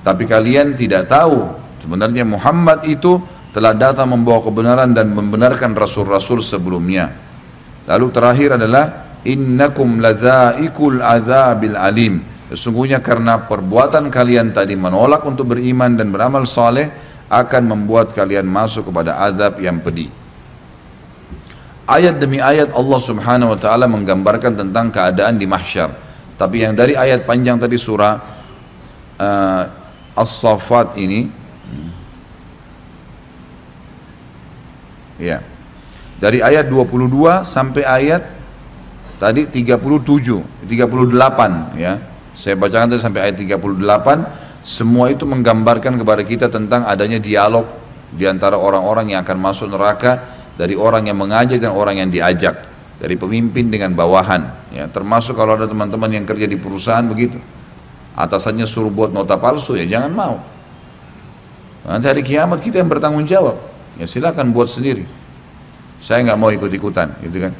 Tapi 0.00 0.24
kalian 0.24 0.74
tidak 0.74 1.12
tahu 1.12 1.52
sebenarnya 1.84 2.24
Muhammad 2.24 2.88
itu 2.88 3.20
telah 3.50 3.74
datang 3.74 4.10
membawa 4.14 4.40
kebenaran 4.42 4.90
dan 4.94 5.10
membenarkan 5.10 5.74
rasul-rasul 5.74 6.40
sebelumnya. 6.40 7.10
Lalu 7.86 8.06
terakhir 8.14 8.56
adalah 8.56 9.18
innakum 9.26 9.98
ladzaikul 10.00 11.02
adzabil 11.02 11.76
alim. 11.76 12.22
Sesungguhnya 12.50 12.98
karena 12.98 13.46
perbuatan 13.46 14.10
kalian 14.10 14.50
tadi 14.50 14.74
menolak 14.74 15.22
untuk 15.22 15.54
beriman 15.54 15.94
dan 15.94 16.10
beramal 16.10 16.42
saleh 16.46 16.90
akan 17.30 17.62
membuat 17.62 18.10
kalian 18.10 18.42
masuk 18.42 18.90
kepada 18.90 19.22
azab 19.22 19.62
yang 19.62 19.78
pedih. 19.78 20.10
Ayat 21.86 22.18
demi 22.18 22.42
ayat 22.42 22.74
Allah 22.74 23.00
subhanahu 23.02 23.54
wa 23.54 23.58
ta'ala 23.58 23.86
menggambarkan 23.86 24.58
tentang 24.58 24.90
keadaan 24.90 25.38
di 25.38 25.46
mahsyar. 25.46 26.09
Tapi 26.40 26.64
yang 26.64 26.72
dari 26.72 26.96
ayat 26.96 27.28
panjang 27.28 27.60
tadi 27.60 27.76
surah 27.76 28.16
uh, 29.20 29.62
As-Safat 30.16 30.96
ini 30.96 31.28
ya. 35.20 35.44
Dari 36.16 36.40
ayat 36.40 36.72
22 36.72 37.44
sampai 37.44 37.84
ayat 37.84 38.24
tadi 39.20 39.52
37, 39.52 40.64
38 40.64 41.76
ya. 41.76 42.00
Saya 42.32 42.56
bacakan 42.56 42.88
tadi 42.88 43.04
sampai 43.04 43.20
ayat 43.28 43.36
38 43.36 44.64
semua 44.64 45.12
itu 45.12 45.28
menggambarkan 45.28 46.00
kepada 46.00 46.24
kita 46.24 46.48
tentang 46.48 46.88
adanya 46.88 47.20
dialog 47.20 47.68
di 48.08 48.24
antara 48.24 48.56
orang-orang 48.56 49.12
yang 49.12 49.20
akan 49.28 49.36
masuk 49.36 49.68
neraka 49.68 50.40
dari 50.56 50.72
orang 50.72 51.04
yang 51.04 51.20
mengajak 51.20 51.60
dan 51.60 51.72
orang 51.72 52.00
yang 52.00 52.08
diajak 52.08 52.64
dari 53.00 53.16
pemimpin 53.16 53.72
dengan 53.72 53.96
bawahan 53.96 54.59
ya 54.70 54.86
termasuk 54.90 55.34
kalau 55.34 55.54
ada 55.58 55.66
teman-teman 55.66 56.10
yang 56.10 56.24
kerja 56.26 56.46
di 56.46 56.58
perusahaan 56.58 57.04
begitu. 57.06 57.38
Atasannya 58.14 58.66
suruh 58.66 58.90
buat 58.90 59.14
nota 59.14 59.38
palsu 59.38 59.78
ya 59.78 59.86
jangan 59.86 60.12
mau. 60.12 60.36
Nanti 61.86 62.06
hari 62.06 62.22
kiamat 62.22 62.60
kita 62.60 62.82
yang 62.82 62.90
bertanggung 62.90 63.24
jawab. 63.26 63.56
Ya 63.98 64.06
silakan 64.06 64.54
buat 64.54 64.70
sendiri. 64.70 65.06
Saya 66.00 66.24
nggak 66.24 66.38
mau 66.40 66.48
ikut-ikutan 66.50 67.20
gitu 67.20 67.38
kan? 67.48 67.52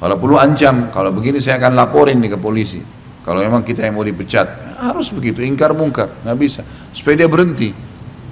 Kalau 0.00 0.16
perlu 0.16 0.40
ancam 0.40 0.88
kalau 0.90 1.12
begini 1.12 1.38
saya 1.38 1.60
akan 1.60 1.76
laporin 1.76 2.18
nih 2.18 2.34
ke 2.34 2.38
polisi. 2.40 2.80
Kalau 3.20 3.44
memang 3.44 3.60
kita 3.60 3.84
yang 3.84 4.00
mau 4.00 4.06
dipecat 4.06 4.80
harus 4.80 5.12
begitu 5.12 5.44
ingkar 5.44 5.76
mungkar 5.76 6.08
nggak 6.24 6.38
bisa. 6.40 6.64
Supaya 6.96 7.20
dia 7.20 7.28
berhenti. 7.28 7.90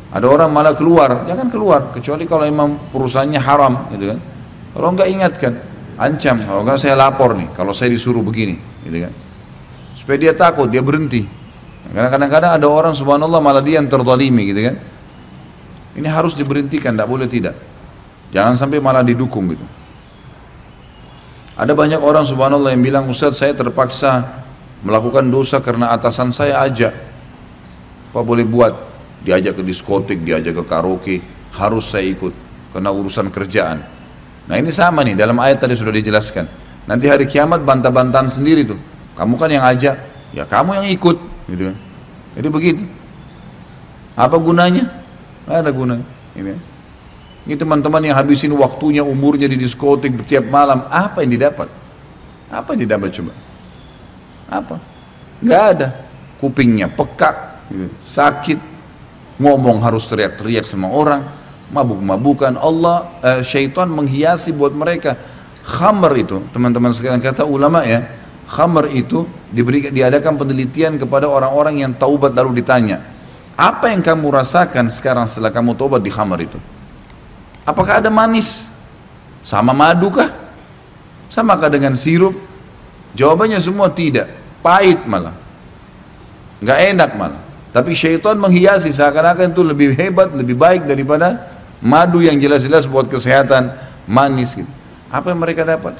Ada 0.08 0.24
orang 0.24 0.48
malah 0.48 0.72
keluar, 0.72 1.28
jangan 1.28 1.52
keluar 1.52 1.92
kecuali 1.92 2.24
kalau 2.24 2.48
memang 2.48 2.88
perusahaannya 2.88 3.40
haram, 3.44 3.92
gitu 3.92 4.16
kan. 4.16 4.18
Kalau 4.72 4.88
enggak 4.96 5.08
ingatkan, 5.12 5.52
ancam. 5.98 6.38
Kalau 6.38 6.62
enggak 6.62 6.78
saya 6.78 6.94
lapor 6.94 7.34
nih, 7.34 7.50
kalau 7.52 7.74
saya 7.74 7.90
disuruh 7.90 8.22
begini, 8.22 8.56
gitu 8.86 9.04
kan. 9.04 9.12
Supaya 9.98 10.16
dia 10.16 10.32
takut, 10.32 10.70
dia 10.70 10.80
berhenti. 10.80 11.26
Karena 11.90 12.08
kadang-kadang 12.08 12.52
ada 12.60 12.66
orang 12.68 12.94
subhanallah 12.94 13.40
malah 13.42 13.64
dia 13.64 13.82
yang 13.82 13.88
terdolimi 13.90 14.54
gitu 14.54 14.60
kan. 14.70 14.76
Ini 15.98 16.08
harus 16.08 16.36
diberhentikan, 16.38 16.94
tidak 16.94 17.08
boleh 17.10 17.26
tidak. 17.26 17.56
Jangan 18.30 18.54
sampai 18.54 18.78
malah 18.78 19.02
didukung 19.02 19.50
gitu. 19.50 19.64
Ada 21.58 21.74
banyak 21.74 21.98
orang 21.98 22.22
subhanallah 22.22 22.70
yang 22.70 22.84
bilang 22.86 23.04
Ustaz 23.10 23.42
saya 23.42 23.50
terpaksa 23.50 24.46
melakukan 24.86 25.26
dosa 25.26 25.58
karena 25.58 25.90
atasan 25.90 26.30
saya 26.30 26.62
ajak. 26.62 26.94
Apa 28.14 28.22
boleh 28.22 28.46
buat? 28.46 28.88
diajak 29.22 29.58
ke 29.58 29.62
diskotik, 29.66 30.18
diajak 30.22 30.62
ke 30.62 30.64
karaoke, 30.66 31.16
harus 31.54 31.90
saya 31.90 32.06
ikut 32.06 32.30
karena 32.74 32.90
urusan 32.94 33.28
kerjaan. 33.32 33.82
Nah 34.48 34.56
ini 34.56 34.72
sama 34.72 35.04
nih 35.04 35.12
dalam 35.12 35.36
ayat 35.36 35.60
tadi 35.60 35.76
sudah 35.76 35.92
dijelaskan. 35.92 36.48
Nanti 36.88 37.04
hari 37.04 37.28
kiamat 37.28 37.60
bantah-bantahan 37.68 38.32
sendiri 38.32 38.64
tuh. 38.64 38.80
Kamu 39.12 39.36
kan 39.36 39.52
yang 39.52 39.60
ajak, 39.68 40.00
ya 40.32 40.48
kamu 40.48 40.80
yang 40.80 40.88
ikut, 40.88 41.16
gitu 41.52 41.62
kan. 41.68 41.76
Jadi 42.32 42.48
begitu. 42.48 42.82
Apa 44.16 44.40
gunanya? 44.40 44.88
Tidak 45.44 45.58
ada 45.62 45.70
gunanya. 45.70 46.06
Ini. 46.32 46.56
Ini 47.44 47.54
teman-teman 47.56 48.00
yang 48.04 48.16
habisin 48.16 48.52
waktunya, 48.56 49.04
umurnya 49.04 49.48
di 49.48 49.60
diskotik 49.60 50.16
setiap 50.24 50.48
malam, 50.48 50.88
apa 50.88 51.20
yang 51.24 51.32
didapat? 51.36 51.68
Apa 52.48 52.72
yang 52.72 52.88
didapat 52.88 53.08
coba? 53.20 53.32
Apa? 54.48 54.76
Gak 55.44 55.64
ada. 55.76 55.88
Kupingnya 56.38 56.86
pekak, 56.88 57.66
gitu. 57.68 57.90
sakit, 58.04 58.58
ngomong 59.42 59.82
harus 59.82 60.06
teriak-teriak 60.06 60.64
sama 60.64 60.86
orang, 60.86 61.26
mabuk-mabukan. 61.72 62.56
Allah, 62.56 63.12
uh, 63.20 63.40
syaitan 63.44 63.88
menghiasi 63.88 64.52
buat 64.52 64.72
mereka. 64.72 65.16
Khamr 65.68 66.12
itu, 66.16 66.40
teman-teman 66.52 66.92
sekalian 66.96 67.20
kata 67.20 67.44
ulama 67.44 67.84
ya, 67.84 68.08
khamr 68.48 68.88
itu 68.96 69.28
diberi, 69.52 69.92
diadakan 69.92 70.40
penelitian 70.40 70.96
kepada 70.96 71.28
orang-orang 71.28 71.84
yang 71.84 71.92
taubat 71.92 72.32
lalu 72.32 72.64
ditanya, 72.64 73.04
apa 73.52 73.92
yang 73.92 74.00
kamu 74.00 74.32
rasakan 74.32 74.88
sekarang 74.88 75.28
setelah 75.28 75.52
kamu 75.52 75.76
taubat 75.76 76.00
di 76.00 76.08
khamr 76.08 76.40
itu? 76.40 76.56
Apakah 77.68 78.00
ada 78.00 78.08
manis? 78.08 78.72
Sama 79.44 79.76
madu 79.76 80.08
kah? 80.08 80.32
Samakah 81.28 81.68
dengan 81.68 81.92
sirup? 81.92 82.32
Jawabannya 83.12 83.60
semua 83.60 83.92
tidak, 83.92 84.32
pahit 84.64 85.04
malah. 85.04 85.36
Nggak 86.64 86.78
enak 86.96 87.10
malah. 87.12 87.40
Tapi 87.68 87.92
syaitan 87.92 88.40
menghiasi 88.40 88.88
seakan-akan 88.88 89.52
itu 89.52 89.60
lebih 89.60 89.92
hebat, 89.92 90.32
lebih 90.32 90.56
baik 90.56 90.88
daripada 90.88 91.47
madu 91.82 92.22
yang 92.24 92.36
jelas-jelas 92.38 92.84
buat 92.84 93.06
kesehatan, 93.06 93.74
manis 94.08 94.54
gitu. 94.54 94.70
Apa 95.08 95.32
yang 95.32 95.40
mereka 95.40 95.64
dapat? 95.64 95.96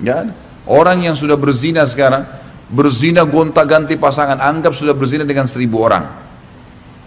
Ya. 0.00 0.30
Orang 0.68 1.02
yang 1.02 1.18
sudah 1.18 1.34
berzina 1.34 1.82
sekarang, 1.88 2.26
berzina 2.70 3.26
gonta-ganti 3.26 3.98
pasangan, 3.98 4.38
anggap 4.38 4.76
sudah 4.76 4.94
berzina 4.94 5.26
dengan 5.26 5.50
seribu 5.50 5.82
orang. 5.82 6.06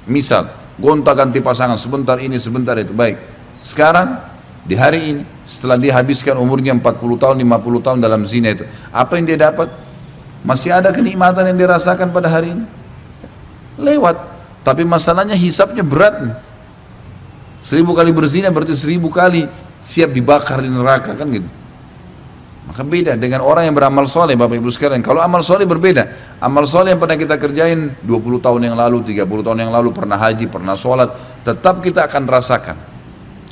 Misal, 0.03 0.51
gonta-ganti 0.75 1.39
pasangan 1.39 1.79
sebentar 1.79 2.19
ini, 2.19 2.35
sebentar 2.41 2.75
itu. 2.75 2.91
Baik. 2.91 3.21
Sekarang, 3.63 4.19
di 4.67 4.75
hari 4.75 4.99
ini, 5.15 5.23
setelah 5.47 5.79
dia 5.79 5.95
habiskan 5.95 6.35
umurnya 6.35 6.75
40 6.75 7.15
tahun, 7.15 7.35
50 7.39 7.85
tahun 7.85 7.97
dalam 8.03 8.27
zina 8.27 8.51
itu, 8.51 8.67
apa 8.91 9.15
yang 9.15 9.25
dia 9.29 9.39
dapat? 9.39 9.71
Masih 10.43 10.75
ada 10.75 10.91
kenikmatan 10.91 11.55
yang 11.55 11.55
dirasakan 11.55 12.11
pada 12.11 12.27
hari 12.27 12.51
ini? 12.51 12.65
lewat 13.79 14.15
tapi 14.63 14.85
masalahnya 14.87 15.35
hisapnya 15.35 15.83
berat 15.83 16.23
nih. 16.23 16.35
Seribu 17.63 17.95
kali 17.95 18.11
berzina 18.11 18.51
berarti 18.51 18.75
seribu 18.75 19.07
kali 19.09 19.47
siap 19.79 20.11
dibakar 20.11 20.59
di 20.61 20.69
neraka 20.69 21.15
kan 21.15 21.27
gitu. 21.31 21.49
Maka 22.63 22.79
beda 22.87 23.19
dengan 23.19 23.43
orang 23.43 23.67
yang 23.67 23.75
beramal 23.75 24.07
soleh 24.07 24.39
Bapak 24.39 24.55
Ibu 24.55 24.71
sekalian. 24.71 25.03
Kalau 25.03 25.19
amal 25.19 25.43
soleh 25.43 25.67
berbeda. 25.67 26.35
Amal 26.39 26.63
soleh 26.63 26.95
yang 26.95 27.01
pernah 27.03 27.19
kita 27.19 27.35
kerjain 27.35 27.91
20 28.07 28.39
tahun 28.39 28.71
yang 28.71 28.75
lalu 28.79 29.03
30 29.03 29.27
tahun 29.27 29.59
yang 29.67 29.71
lalu 29.75 29.91
pernah 29.91 30.15
haji 30.15 30.47
pernah 30.47 30.79
sholat 30.79 31.11
tetap 31.43 31.83
kita 31.83 32.07
akan 32.07 32.23
rasakan 32.23 32.77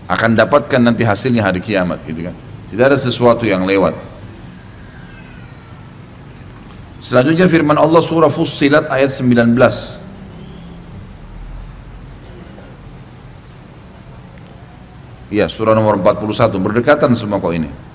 akan 0.07 0.31
dapatkan 0.35 0.79
nanti 0.79 1.03
hasilnya 1.03 1.43
hari 1.43 1.59
kiamat 1.59 1.99
gitu 2.07 2.31
kan. 2.31 2.35
Tidak 2.71 2.85
ada 2.87 2.95
sesuatu 2.95 3.43
yang 3.43 3.67
lewat. 3.67 3.95
Selanjutnya 7.03 7.51
firman 7.51 7.75
Allah 7.75 7.99
surah 7.99 8.31
Fussilat 8.31 8.87
ayat 8.87 9.11
19 9.11 9.57
Iya, 15.31 15.47
surah 15.47 15.71
nomor 15.71 15.95
41 15.95 16.59
berdekatan 16.59 17.15
semua 17.15 17.39
kok 17.39 17.55
ini. 17.55 17.90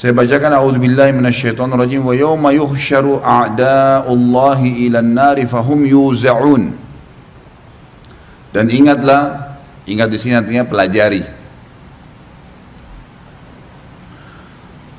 Saya 0.00 0.16
bacakan 0.16 0.56
a'udzubillahi 0.56 1.12
minasyaitonir 1.12 2.00
wa 2.00 2.16
yawma 2.16 2.56
yuhsyaru 2.56 3.20
a'da'ullahi 3.20 4.88
ilan 4.88 5.12
nari 5.12 5.44
fahum 5.44 5.84
yuza'un. 5.84 6.72
Dan 8.48 8.72
ingatlah, 8.72 9.52
ingat 9.84 10.08
di 10.08 10.16
sini 10.16 10.40
artinya 10.40 10.64
pelajari. 10.64 11.20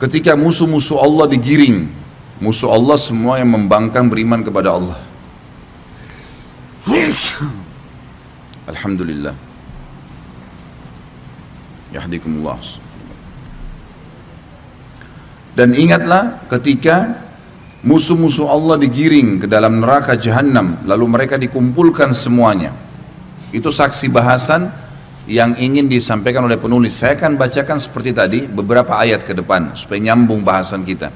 Ketika 0.06 0.38
musuh-musuh 0.38 1.02
Allah 1.02 1.34
digiring, 1.34 1.90
musuh 2.38 2.70
Allah 2.70 3.02
semua 3.02 3.42
yang 3.42 3.58
membangkang 3.58 4.06
beriman 4.06 4.46
kepada 4.46 4.78
Allah. 4.78 5.02
Alhamdulillah. 8.70 9.34
Yahdikumullah. 11.90 12.91
Dan 15.52 15.76
ingatlah 15.76 16.48
ketika 16.48 17.28
musuh-musuh 17.84 18.48
Allah 18.48 18.80
digiring 18.80 19.44
ke 19.44 19.48
dalam 19.50 19.82
neraka 19.82 20.16
jahanam 20.16 20.80
lalu 20.88 21.06
mereka 21.10 21.36
dikumpulkan 21.36 22.16
semuanya. 22.16 22.72
Itu 23.52 23.68
saksi 23.68 24.08
bahasan 24.08 24.72
yang 25.28 25.60
ingin 25.60 25.92
disampaikan 25.92 26.48
oleh 26.48 26.56
penulis. 26.56 26.96
Saya 26.96 27.20
akan 27.20 27.36
bacakan 27.36 27.78
seperti 27.84 28.12
tadi 28.16 28.40
beberapa 28.48 28.96
ayat 28.96 29.28
ke 29.28 29.36
depan 29.36 29.76
supaya 29.76 30.00
nyambung 30.00 30.42
bahasan 30.42 30.88
kita. 30.88 31.12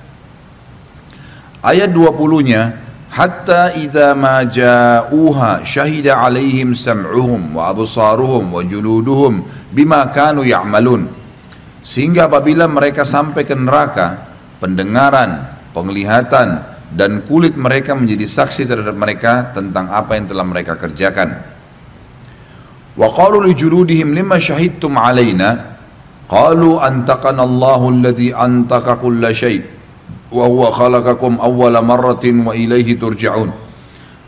Ayat 1.65 1.89
20 1.89 2.45
nya 2.45 2.77
hatta 3.09 3.73
idza 3.73 4.13
ma 4.13 4.43
ja'uha 4.45 5.63
syahida 5.63 6.19
alaihim 6.19 6.75
sam'uhum 6.75 7.55
wa 7.55 7.71
absaruhum 7.71 8.51
wa 8.51 8.61
juluduhum 8.61 9.41
bima 9.71 10.05
kanu 10.11 10.45
ya'malun 10.45 11.24
sehingga 11.85 12.25
apabila 12.25 12.65
mereka 12.65 13.05
sampai 13.05 13.45
ke 13.45 13.53
neraka 13.53 14.25
pendengaran 14.57 15.53
penglihatan 15.69 16.65
dan 16.89 17.21
kulit 17.29 17.53
mereka 17.53 17.93
menjadi 17.93 18.25
saksi 18.25 18.65
terhadap 18.65 18.97
mereka 18.97 19.53
tentang 19.53 19.93
apa 19.93 20.17
yang 20.17 20.25
telah 20.25 20.41
mereka 20.41 20.73
kerjakan. 20.81 21.45
Wa 22.97 23.07
qalu 23.13 23.45
li 23.45 23.53
juludihim 23.53 24.17
lima 24.17 24.41
syahidtum 24.41 24.97
alaina 24.97 25.77
qalu 26.25 26.81
antaqana 26.81 27.45
Allahu 27.45 28.01
alladhi 28.01 28.33
antaqa 28.33 28.97
kulla 28.97 29.29
syai' 29.29 29.61
wa 30.33 30.49
huwa 30.49 30.73
khalaqakum 30.73 31.37
awwala 31.37 31.85
marratin 31.85 32.49
wa 32.49 32.57
ilaihi 32.57 32.97
turja'un. 32.97 33.53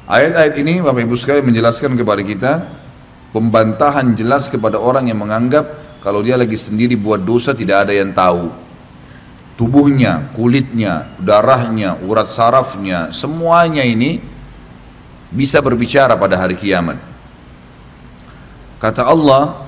Ayat-ayat 0.06 0.54
ini 0.62 0.80
Bapak 0.86 1.10
Ibu 1.10 1.16
sekalian 1.18 1.50
menjelaskan 1.50 1.98
kepada 1.98 2.22
kita 2.22 2.52
pembantahan 3.34 4.14
jelas 4.14 4.46
kepada 4.46 4.78
orang 4.78 5.10
yang 5.10 5.20
menganggap 5.20 5.87
kalau 6.02 6.22
dia 6.22 6.38
lagi 6.38 6.56
sendiri 6.56 6.96
buat 6.96 7.22
dosa 7.22 7.54
tidak 7.54 7.88
ada 7.88 7.94
yang 7.94 8.14
tahu 8.14 8.68
tubuhnya, 9.58 10.30
kulitnya, 10.38 11.10
darahnya, 11.18 11.98
urat 12.06 12.30
sarafnya, 12.30 13.10
semuanya 13.10 13.82
ini 13.82 14.22
bisa 15.34 15.60
berbicara 15.60 16.14
pada 16.16 16.38
hari 16.38 16.56
kiamat. 16.56 17.02
Kata 18.78 19.10
Allah 19.10 19.66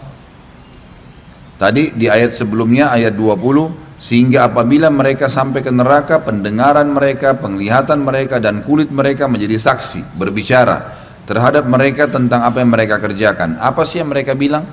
tadi 1.58 1.92
di 1.98 2.06
ayat 2.06 2.32
sebelumnya 2.32 2.94
ayat 2.94 3.18
20 3.18 4.00
sehingga 4.00 4.48
apabila 4.48 4.88
mereka 4.94 5.28
sampai 5.28 5.66
ke 5.66 5.74
neraka 5.74 6.22
pendengaran 6.24 6.88
mereka, 6.88 7.36
penglihatan 7.36 8.00
mereka 8.06 8.40
dan 8.40 8.64
kulit 8.64 8.94
mereka 8.94 9.28
menjadi 9.28 9.58
saksi 9.60 10.16
berbicara 10.16 10.96
terhadap 11.26 11.66
mereka 11.68 12.08
tentang 12.08 12.46
apa 12.46 12.62
yang 12.62 12.72
mereka 12.72 13.02
kerjakan. 13.02 13.58
Apa 13.60 13.84
sih 13.84 14.00
yang 14.00 14.14
mereka 14.14 14.38
bilang? 14.38 14.64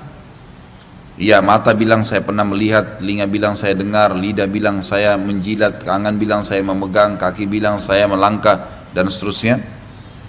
Ya 1.17 1.41
mata 1.41 1.73
bilang 1.73 2.05
saya 2.05 2.21
pernah 2.21 2.45
melihat, 2.45 3.01
telinga 3.01 3.25
bilang 3.25 3.57
saya 3.57 3.73
dengar, 3.73 4.13
lidah 4.13 4.45
bilang 4.45 4.85
saya 4.85 5.17
menjilat, 5.17 5.81
tangan 5.81 6.13
bilang 6.13 6.45
saya 6.45 6.61
memegang, 6.61 7.17
kaki 7.17 7.49
bilang 7.49 7.81
saya 7.81 8.05
melangkah 8.05 8.85
dan 8.93 9.09
seterusnya. 9.09 9.57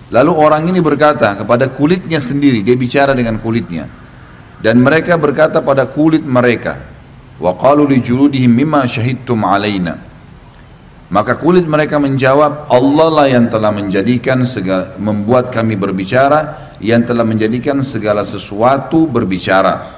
Lalu 0.09 0.33
orang 0.33 0.65
ini 0.73 0.81
berkata 0.81 1.37
kepada 1.37 1.69
kulitnya 1.69 2.17
sendiri, 2.17 2.65
dia 2.65 2.73
bicara 2.73 3.13
dengan 3.13 3.37
kulitnya. 3.37 3.85
Dan 4.65 4.81
mereka 4.81 5.21
berkata 5.21 5.61
pada 5.61 5.85
kulit 5.93 6.25
mereka, 6.25 6.81
wa 7.37 7.53
qalu 7.53 7.85
li 7.93 8.01
juludihim 8.01 8.49
mimma 8.49 8.89
syahidtum 8.89 9.45
alaina. 9.45 9.93
Maka 11.13 11.37
kulit 11.37 11.69
mereka 11.69 12.01
menjawab, 12.01 12.73
Allah 12.73 13.09
lah 13.13 13.27
yang 13.29 13.53
telah 13.53 13.77
menjadikan 13.77 14.41
segala, 14.49 14.97
membuat 14.97 15.53
kami 15.53 15.77
berbicara, 15.77 16.73
yang 16.81 17.05
telah 17.05 17.29
menjadikan 17.29 17.85
segala 17.85 18.25
sesuatu 18.25 19.05
berbicara 19.05 19.98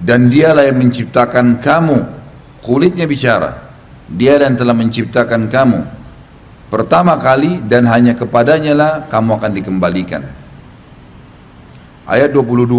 dan 0.00 0.32
dialah 0.32 0.64
yang 0.64 0.80
menciptakan 0.80 1.60
kamu. 1.60 1.98
Kulitnya 2.64 3.04
bicara. 3.04 3.72
Dia 4.10 4.40
yang 4.40 4.56
telah 4.56 4.74
menciptakan 4.74 5.46
kamu. 5.46 5.80
Pertama 6.72 7.18
kali 7.20 7.60
dan 7.66 7.86
hanya 7.86 8.16
kepadanya 8.16 8.74
lah 8.74 8.92
kamu 9.06 9.38
akan 9.38 9.52
dikembalikan. 9.54 10.22
Ayat 12.08 12.34
22 12.34 12.74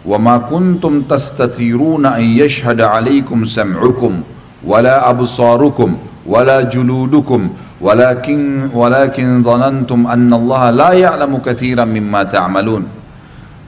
wa 0.00 0.18
ma 0.20 0.36
kuntum 0.44 1.04
tastatiruna 1.04 2.16
an 2.16 2.24
yashhada 2.24 2.92
alaikum 2.92 3.44
sam'ukum 3.44 4.24
wala 4.64 5.04
absarukum 5.04 6.00
wala 6.24 6.64
juludukum 6.64 7.52
walakin 7.80 8.72
walakin 8.72 9.44
dhanantum 9.44 10.08
anna 10.08 10.36
Allah 10.36 10.62
la 10.72 10.90
ya'lamu 10.96 11.44
katsiran 11.44 11.88
mimma 11.88 12.24
ta'malun. 12.28 12.84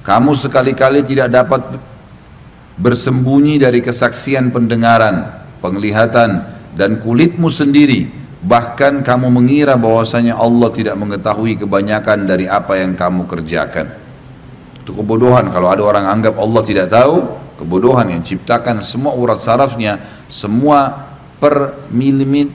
Kamu 0.00 0.32
sekali-kali 0.32 1.04
tidak 1.04 1.28
dapat 1.30 1.60
bersembunyi 2.78 3.60
dari 3.60 3.84
kesaksian 3.84 4.48
pendengaran, 4.54 5.44
penglihatan 5.60 6.44
dan 6.76 7.00
kulitmu 7.00 7.52
sendiri. 7.52 8.08
Bahkan 8.42 9.06
kamu 9.06 9.30
mengira 9.30 9.78
bahwasanya 9.78 10.34
Allah 10.34 10.66
tidak 10.74 10.98
mengetahui 10.98 11.62
kebanyakan 11.62 12.26
dari 12.26 12.50
apa 12.50 12.74
yang 12.74 12.98
kamu 12.98 13.30
kerjakan. 13.30 13.86
Itu 14.82 14.98
kebodohan. 14.98 15.46
Kalau 15.54 15.70
ada 15.70 15.82
orang 15.86 16.10
anggap 16.10 16.34
Allah 16.42 16.62
tidak 16.66 16.90
tahu 16.90 17.22
kebodohan 17.62 18.10
yang 18.10 18.26
ciptakan 18.26 18.82
semua 18.82 19.14
urat 19.14 19.38
sarafnya 19.38 20.26
semua 20.26 21.12
per 21.38 21.86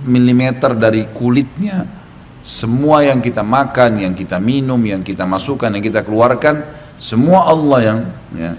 milimeter 0.03 0.75
dari 0.75 1.07
kulitnya 1.15 1.87
semua 2.47 3.03
yang 3.03 3.19
kita 3.19 3.43
makan, 3.43 3.99
yang 3.99 4.15
kita 4.15 4.39
minum, 4.39 4.79
yang 4.79 5.03
kita 5.03 5.27
masukkan, 5.27 5.67
yang 5.67 5.83
kita 5.83 6.03
keluarkan 6.07 6.63
semua 6.95 7.43
Allah 7.51 7.79
yang 7.83 7.99
ya, 8.31 8.51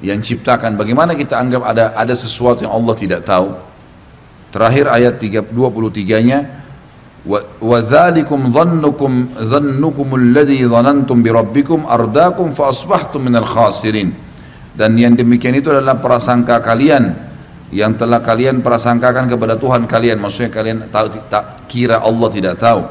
yang 0.00 0.20
ciptakan. 0.20 0.76
Bagaimana 0.80 1.12
kita 1.12 1.36
anggap 1.36 1.62
ada 1.64 1.92
ada 1.92 2.14
sesuatu 2.16 2.64
yang 2.64 2.72
Allah 2.72 2.94
tidak 2.96 3.20
tahu? 3.24 3.52
Terakhir 4.50 4.90
ayat 4.90 5.20
23 5.20 6.26
nya 6.26 6.38
wa 7.60 7.78
dzalikum 7.84 8.50
dhannukum 8.50 9.12
dhannukum 9.36 10.08
alladhi 10.16 10.64
dhanantum 10.64 11.20
bi 11.20 11.30
rabbikum 11.30 11.84
ardakum 11.86 12.56
fa 12.56 12.72
asbahtum 12.72 13.28
minal 13.28 13.46
khasirin. 13.46 14.16
Dan 14.74 14.96
yang 14.96 15.14
demikian 15.14 15.54
itu 15.54 15.68
adalah 15.68 16.00
prasangka 16.00 16.64
kalian 16.64 17.12
yang 17.70 17.94
telah 17.94 18.24
kalian 18.24 18.64
prasangkakan 18.64 19.28
kepada 19.28 19.60
Tuhan 19.60 19.84
kalian. 19.84 20.16
Maksudnya 20.18 20.50
kalian 20.50 20.78
tahu 20.88 21.06
tak 21.28 21.68
kira 21.68 22.00
Allah 22.00 22.28
tidak 22.32 22.56
tahu. 22.56 22.82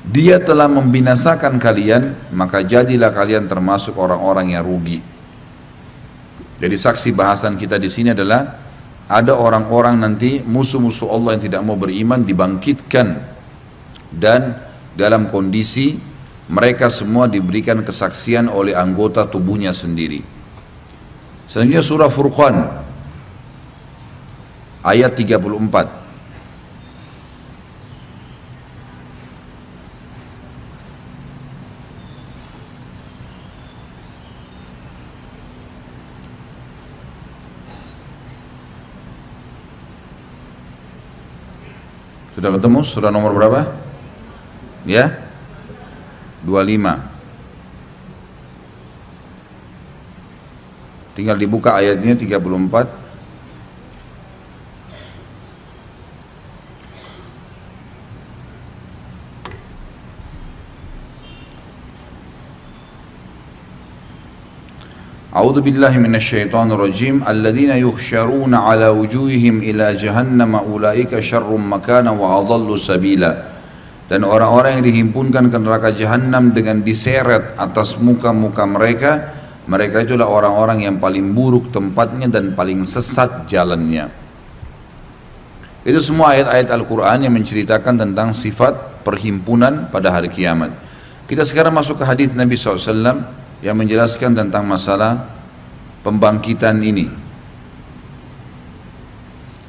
Dia 0.00 0.40
telah 0.40 0.64
membinasakan 0.64 1.60
kalian 1.60 2.32
maka 2.32 2.64
jadilah 2.64 3.12
kalian 3.12 3.44
termasuk 3.44 4.00
orang-orang 4.00 4.56
yang 4.56 4.64
rugi 4.64 5.19
jadi 6.60 6.76
saksi 6.76 7.16
bahasan 7.16 7.56
kita 7.56 7.80
di 7.80 7.88
sini 7.88 8.12
adalah 8.12 8.60
ada 9.08 9.32
orang-orang 9.32 9.96
nanti 10.04 10.44
musuh-musuh 10.44 11.08
Allah 11.10 11.34
yang 11.34 11.42
tidak 11.48 11.64
mau 11.64 11.74
beriman 11.74 12.22
dibangkitkan 12.22 13.16
dan 14.12 14.60
dalam 14.94 15.32
kondisi 15.32 15.96
mereka 16.50 16.92
semua 16.92 17.26
diberikan 17.26 17.80
kesaksian 17.80 18.46
oleh 18.46 18.76
anggota 18.76 19.24
tubuhnya 19.24 19.72
sendiri. 19.72 20.20
Selanjutnya 21.48 21.82
surah 21.82 22.10
Furqan 22.12 22.54
ayat 24.84 25.16
34. 25.16 25.99
Sudah 42.40 42.56
ketemu 42.56 42.80
surah 42.80 43.12
nomor 43.12 43.36
berapa? 43.36 43.68
Ya? 44.88 45.12
25. 46.40 46.80
Tinggal 51.12 51.36
dibuka 51.36 51.76
ayatnya 51.76 52.16
34. 52.16 52.99
أعوذ 65.35 65.67
بالله 65.67 65.99
من 65.99 66.15
الشيطان 66.15 66.71
الرجيم 66.71 67.27
الذين 67.27 67.83
يحشرون 67.83 68.55
على 68.55 68.87
وجوههم 68.87 69.55
إلى 69.67 69.99
جهنم 69.99 70.51
أولئك 70.55 71.19
شر 71.19 71.51
مكانا 71.51 72.11
وأضل 72.15 72.69
سبيلا 72.79 73.31
dan 74.05 74.21
orang-orang 74.21 74.79
yang 74.79 74.85
dihimpunkan 74.85 75.49
ke 75.49 75.57
neraka 75.57 75.89
jahanam 75.91 76.53
dengan 76.55 76.79
diseret 76.79 77.57
atas 77.57 77.99
muka-muka 77.99 78.63
mereka 78.63 79.33
mereka 79.67 80.07
itulah 80.07 80.29
orang-orang 80.29 80.87
yang 80.87 81.01
paling 81.03 81.33
buruk 81.35 81.73
tempatnya 81.73 82.29
dan 82.29 82.55
paling 82.55 82.87
sesat 82.87 83.43
jalannya 83.49 84.07
itu 85.83 85.99
semua 85.99 86.37
ayat-ayat 86.37 86.69
Al-Quran 86.69 87.27
yang 87.27 87.33
menceritakan 87.35 88.07
tentang 88.07 88.31
sifat 88.31 89.03
perhimpunan 89.03 89.91
pada 89.91 90.15
hari 90.15 90.31
kiamat 90.31 90.71
kita 91.27 91.43
sekarang 91.43 91.75
masuk 91.75 91.99
ke 91.99 92.05
hadis 92.07 92.29
Nabi 92.31 92.55
SAW 92.55 93.38
yang 93.60 93.76
menjelaskan 93.76 94.36
tentang 94.36 94.64
masalah 94.64 95.28
pembangkitan 96.00 96.80
ini. 96.80 97.08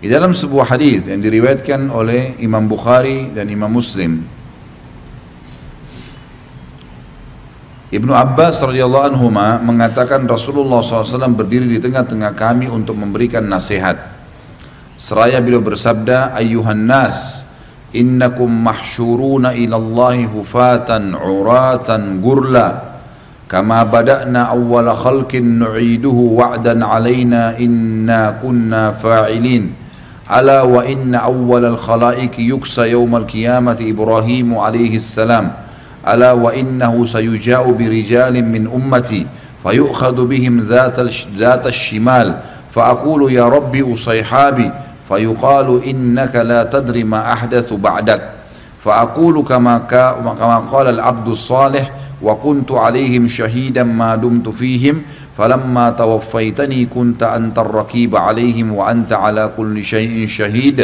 Di 0.02 0.10
dalam 0.10 0.34
sebuah 0.34 0.74
hadis 0.74 1.06
yang 1.06 1.22
diriwayatkan 1.22 1.94
oleh 1.94 2.34
Imam 2.42 2.66
Bukhari 2.66 3.30
dan 3.38 3.46
Imam 3.54 3.70
Muslim, 3.70 4.26
Ibnu 7.92 8.16
Abbas 8.16 8.64
radhiyallahu 8.64 9.06
anhu 9.14 9.28
mengatakan 9.68 10.24
Rasulullah 10.24 10.80
SAW 10.80 11.36
berdiri 11.36 11.68
di 11.68 11.80
tengah-tengah 11.84 12.32
kami 12.40 12.72
untuk 12.72 12.96
memberikan 12.96 13.44
nasihat. 13.44 14.00
Seraya 14.96 15.44
beliau 15.44 15.60
bersabda, 15.60 16.32
Ayuhan 16.32 16.88
nas, 16.88 17.44
innakum 17.92 18.48
mahsyuruna 18.48 19.54
ila 19.60 19.78
hufatan, 20.24 21.20
uratan, 21.20 22.24
gurla. 22.24 22.91
كما 23.52 23.84
بدأنا 23.84 24.42
أول 24.44 24.98
خلق 24.98 25.36
نعيده 25.36 26.10
وعدا 26.10 26.86
علينا 26.86 27.60
إنا 27.60 28.40
كنا 28.44 28.92
فاعلين. 28.92 29.74
ألا 30.32 30.62
وإن 30.62 31.16
أول 31.16 31.66
الخلائق 31.66 32.32
يكسى 32.40 32.82
يوم 32.82 33.16
القيامة 33.16 33.78
إبراهيم 33.82 34.58
عليه 34.58 34.96
السلام. 34.96 35.52
ألا 36.08 36.32
وإنه 36.32 37.06
سيجاء 37.06 37.72
برجال 37.72 38.46
من 38.46 38.68
أمتي 38.68 39.28
فيؤخذ 39.64 40.26
بهم 40.26 40.60
ذات 40.60 41.00
ذات 41.38 41.68
الشمال. 41.68 42.36
فأقول 42.72 43.32
يا 43.34 43.48
ربي 43.48 43.94
أصيحابي. 43.94 44.72
فيقال 45.10 45.84
إنك 45.84 46.36
لا 46.36 46.64
تدري 46.64 47.04
ما 47.04 47.34
أحدث 47.34 47.74
بعدك. 47.74 48.22
فأقول 48.87 49.43
كما 49.43 49.79
كما 50.39 50.59
قال 50.71 50.87
العبد 50.89 51.29
الصالح 51.29 51.91
وكنت 52.23 52.71
عليهم 52.73 53.29
شهيدا 53.29 53.83
ما 53.83 54.15
دمت 54.17 54.49
فيهم 54.49 55.03
فلما 55.37 55.91
توفيتني 55.91 56.87
كنت 56.87 57.23
أنت 57.23 57.59
الرقيب 57.59 58.17
عليهم 58.17 58.73
وأنت 58.73 59.13
على 59.13 59.51
كل 59.57 59.85
شيء 59.85 60.27
شهيد 60.27 60.81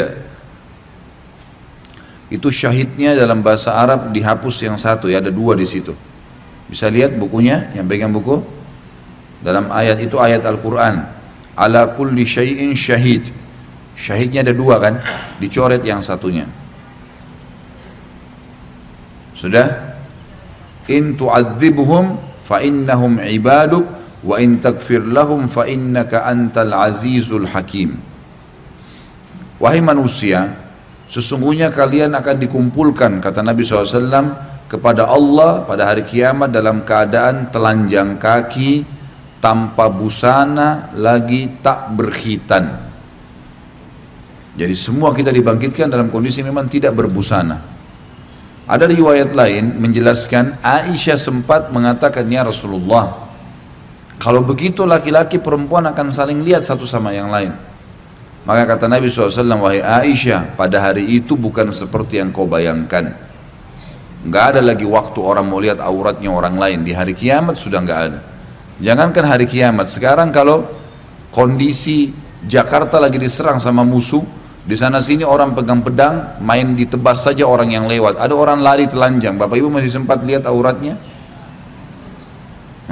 itu 2.32 2.48
syahidnya 2.48 3.12
dalam 3.12 3.44
bahasa 3.44 3.76
Arab 3.76 4.08
dihapus 4.08 4.64
yang 4.64 4.80
satu 4.80 5.04
ya 5.12 5.20
ada 5.20 5.28
dua 5.28 5.52
di 5.52 5.68
situ 5.68 5.92
bisa 6.64 6.88
lihat 6.88 7.12
bukunya 7.20 7.68
yang 7.76 7.84
pegang 7.84 8.08
buku 8.08 8.40
dalam 9.44 9.68
ayat 9.68 10.00
itu 10.00 10.16
ayat 10.16 10.40
Al-Quran 10.40 11.04
ala 11.52 11.92
kulli 11.92 12.24
syai'in 12.24 12.72
syahid 12.72 13.28
syahidnya 13.92 14.40
ada 14.40 14.56
dua 14.56 14.80
kan 14.80 15.04
dicoret 15.44 15.84
yang 15.84 16.00
satunya 16.00 16.48
sudah? 19.37 19.93
In 20.89 21.13
tu'adzibhum 21.13 22.17
fa 22.41 22.57
innahum 22.65 23.21
ibaduk 23.21 23.85
wa 24.25 24.35
in 24.41 24.57
takfir 24.57 25.05
lahum 25.05 25.45
fa 25.45 25.69
innaka 25.69 26.25
antal 26.25 26.73
azizul 26.73 27.45
hakim. 27.45 28.01
Wahai 29.61 29.79
manusia 29.85 30.57
sesungguhnya 31.05 31.69
kalian 31.69 32.17
akan 32.17 32.35
dikumpulkan 32.41 33.21
kata 33.21 33.45
Nabi 33.45 33.61
SAW 33.61 34.65
kepada 34.67 35.07
Allah 35.07 35.63
pada 35.63 35.87
hari 35.87 36.03
kiamat 36.03 36.49
dalam 36.51 36.81
keadaan 36.81 37.53
telanjang 37.53 38.17
kaki 38.17 38.83
tanpa 39.37 39.87
busana 39.87 40.91
lagi 40.97 41.61
tak 41.61 41.93
berkhitan. 41.93 42.89
Jadi 44.57 44.73
semua 44.73 45.13
kita 45.13 45.29
dibangkitkan 45.29 45.85
dalam 45.85 46.09
kondisi 46.09 46.41
memang 46.41 46.65
tidak 46.65 46.97
berbusana 46.97 47.76
ada 48.67 48.85
riwayat 48.85 49.31
lain 49.31 49.79
menjelaskan 49.79 50.59
Aisyah 50.59 51.15
sempat 51.15 51.71
mengatakan 51.71 52.27
ya 52.27 52.43
Rasulullah 52.43 53.27
kalau 54.17 54.41
begitu 54.41 54.81
laki-laki 54.81 55.37
perempuan 55.37 55.85
akan 55.85 56.09
saling 56.09 56.41
lihat 56.41 56.65
satu 56.65 56.83
sama 56.89 57.13
yang 57.13 57.29
lain. 57.29 57.53
Maka 58.49 58.63
kata 58.63 58.89
Nabi 58.89 59.11
SAW, 59.11 59.43
wahai 59.61 59.83
Aisyah, 59.83 60.57
pada 60.57 60.81
hari 60.81 61.05
itu 61.05 61.37
bukan 61.37 61.69
seperti 61.69 62.17
yang 62.17 62.33
kau 62.33 62.49
bayangkan. 62.49 63.13
Nggak 64.25 64.43
ada 64.55 64.61
lagi 64.63 64.87
waktu 64.87 65.19
orang 65.21 65.45
mau 65.45 65.61
lihat 65.61 65.77
auratnya 65.77 66.33
orang 66.33 66.57
lain. 66.57 66.81
Di 66.81 66.97
hari 66.97 67.13
kiamat 67.13 67.61
sudah 67.61 67.83
nggak 67.83 67.99
ada. 68.09 68.19
Jangankan 68.81 69.25
hari 69.27 69.45
kiamat, 69.45 69.91
sekarang 69.91 70.33
kalau 70.33 70.65
kondisi 71.29 72.09
Jakarta 72.47 72.97
lagi 72.97 73.21
diserang 73.21 73.61
sama 73.61 73.85
musuh, 73.85 74.25
di 74.67 74.75
sana 74.75 74.99
sini 74.99 75.23
orang 75.23 75.55
pegang 75.55 75.79
pedang, 75.79 76.37
main 76.43 76.75
ditebas 76.75 77.23
saja 77.23 77.47
orang 77.47 77.71
yang 77.71 77.87
lewat. 77.87 78.19
Ada 78.19 78.35
orang 78.35 78.59
lari 78.59 78.83
telanjang. 78.83 79.39
Bapak 79.39 79.55
Ibu 79.55 79.71
masih 79.71 79.89
sempat 79.89 80.19
lihat 80.27 80.43
auratnya? 80.43 80.99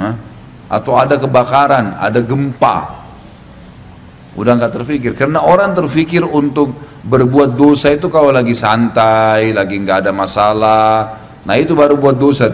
Hah? 0.00 0.16
atau 0.66 0.98
ada 0.98 1.14
kebakaran, 1.18 1.94
ada 1.98 2.18
gempa. 2.22 3.06
Udah 4.36 4.52
nggak 4.52 4.72
terfikir 4.82 5.12
karena 5.16 5.40
orang 5.40 5.72
terfikir 5.72 6.20
untuk 6.20 6.76
berbuat 7.06 7.56
dosa 7.56 7.94
itu 7.96 8.12
kalau 8.12 8.28
lagi 8.28 8.52
santai, 8.52 9.56
lagi 9.56 9.80
nggak 9.80 10.04
ada 10.04 10.12
masalah. 10.12 10.92
Nah 11.46 11.54
itu 11.56 11.72
baru 11.72 11.96
buat 11.96 12.18
dosa. 12.20 12.52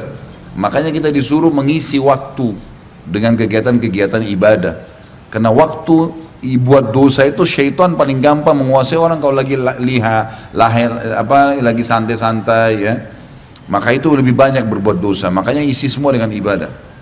Makanya 0.55 0.95
kita 0.95 1.09
disuruh 1.11 1.51
mengisi 1.51 1.99
waktu 1.99 2.55
dengan 3.09 3.35
kegiatan-kegiatan 3.35 4.23
ibadah. 4.31 4.75
Karena 5.33 5.51
waktu 5.51 6.22
buat 6.43 6.91
dosa 6.91 7.23
itu 7.27 7.47
syaitan 7.47 7.95
paling 7.95 8.19
gampang 8.19 8.59
menguasai 8.59 8.99
orang 8.99 9.23
kalau 9.23 9.39
lagi 9.39 9.55
liha, 9.59 10.51
lahir 10.51 10.91
apa 11.15 11.59
lagi 11.63 11.87
santai-santai 11.87 12.73
ya. 12.79 12.95
Maka 13.71 13.95
itu 13.95 14.11
lebih 14.11 14.35
banyak 14.35 14.67
berbuat 14.67 14.99
dosa. 14.99 15.31
Makanya 15.31 15.63
isi 15.63 15.87
semua 15.87 16.11
dengan 16.11 16.29
ibadah 16.35 16.93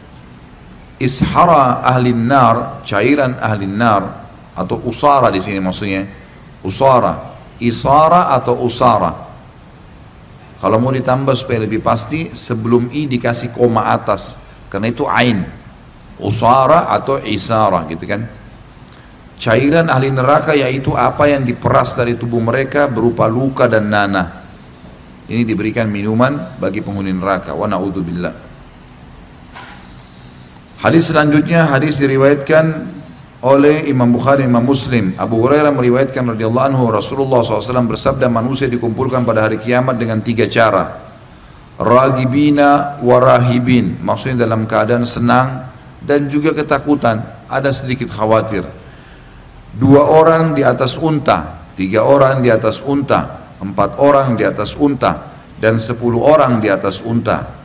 ishara 1.01 1.81
ahli 1.81 2.13
nar, 2.13 2.85
cairan 2.85 3.41
ahli 3.41 3.65
nar 3.65 4.29
atau 4.53 4.85
usara 4.85 5.33
di 5.33 5.41
sini 5.41 5.59
maksudnya. 5.59 6.05
Usara, 6.61 7.41
isara 7.57 8.37
atau 8.37 8.61
usara. 8.61 9.33
Kalau 10.61 10.77
mau 10.77 10.93
ditambah 10.93 11.33
supaya 11.33 11.65
lebih 11.65 11.81
pasti 11.81 12.37
sebelum 12.37 12.93
i 12.93 13.09
dikasih 13.09 13.57
koma 13.57 13.89
atas 13.89 14.37
karena 14.69 14.93
itu 14.93 15.09
ain. 15.09 15.49
Usara 16.21 16.93
atau 16.93 17.17
isara 17.25 17.89
gitu 17.89 18.05
kan. 18.05 18.29
Cairan 19.41 19.89
ahli 19.89 20.13
neraka 20.13 20.53
yaitu 20.53 20.93
apa 20.93 21.25
yang 21.25 21.49
diperas 21.49 21.97
dari 21.97 22.13
tubuh 22.13 22.45
mereka 22.45 22.85
berupa 22.93 23.25
luka 23.25 23.65
dan 23.65 23.89
nanah. 23.89 24.45
Ini 25.33 25.49
diberikan 25.49 25.89
minuman 25.89 26.61
bagi 26.61 26.85
penghuni 26.85 27.09
neraka. 27.09 27.57
Wa 27.57 27.65
na'udzubillah. 27.65 28.53
Hadis 30.85 31.09
selanjutnya 31.09 31.73
hadis 31.73 31.97
diriwayatkan 31.97 32.65
oleh 33.41 33.89
Imam 33.89 34.13
Bukhari 34.13 34.45
Imam 34.45 34.61
Muslim. 34.61 35.17
Abu 35.17 35.41
Hurairah 35.41 35.73
meriwayatkan 35.73 36.37
radhiyallahu 36.37 36.67
anhu 36.77 36.93
Rasulullah 36.93 37.41
SAW 37.41 37.89
bersabda 37.89 38.29
manusia 38.29 38.69
dikumpulkan 38.69 39.25
pada 39.25 39.49
hari 39.49 39.57
kiamat 39.57 39.97
dengan 39.97 40.21
tiga 40.21 40.45
cara. 40.53 41.01
Ragibina 41.81 43.01
warahibin 43.01 44.05
maksudnya 44.05 44.45
dalam 44.45 44.69
keadaan 44.69 45.09
senang 45.09 45.65
dan 46.05 46.29
juga 46.29 46.53
ketakutan 46.53 47.25
ada 47.49 47.73
sedikit 47.73 48.13
khawatir 48.13 48.80
dua 49.75 50.07
orang 50.07 50.57
di 50.57 50.63
atas 50.67 50.99
unta 50.99 51.67
tiga 51.79 52.07
orang 52.07 52.43
di 52.43 52.51
atas 52.51 52.83
unta 52.83 53.53
empat 53.61 54.01
orang 54.03 54.35
di 54.35 54.43
atas 54.43 54.75
unta 54.75 55.31
dan 55.61 55.77
sepuluh 55.79 56.25
orang 56.25 56.59
di 56.59 56.73
atas 56.73 57.05
unta 57.05 57.61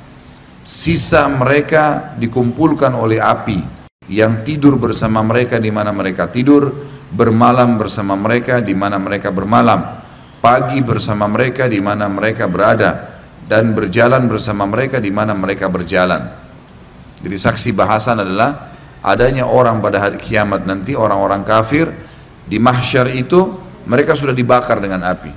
sisa 0.65 1.29
mereka 1.29 2.17
dikumpulkan 2.17 2.91
oleh 2.97 3.21
api 3.21 3.75
yang 4.09 4.45
tidur 4.45 4.77
bersama 4.77 5.25
mereka 5.25 5.57
di 5.57 5.73
mana 5.73 5.89
mereka 5.89 6.29
tidur, 6.29 6.69
bermalam 7.09 7.77
bersama 7.77 8.13
mereka 8.13 8.61
di 8.61 8.77
mana 8.77 9.01
mereka 9.01 9.33
bermalam, 9.33 10.01
pagi 10.41 10.77
bersama 10.85 11.25
mereka 11.25 11.65
di 11.65 11.81
mana 11.81 12.05
mereka 12.05 12.45
berada, 12.45 13.21
dan 13.49 13.73
berjalan 13.73 14.29
bersama 14.29 14.69
mereka 14.69 15.01
di 15.01 15.09
mana 15.09 15.33
mereka 15.33 15.69
berjalan. 15.69 16.21
Jadi 17.21 17.37
saksi 17.37 17.69
bahasan 17.73 18.21
adalah 18.21 18.74
adanya 19.05 19.45
orang 19.45 19.85
pada 19.85 20.01
hari 20.01 20.17
kiamat 20.17 20.65
nanti 20.65 20.97
orang-orang 20.97 21.45
kafir 21.45 21.93
di 22.49 22.57
mahsyar 22.57 23.13
itu 23.13 23.53
mereka 23.85 24.17
sudah 24.17 24.33
dibakar 24.33 24.81
dengan 24.81 25.05
api. 25.05 25.29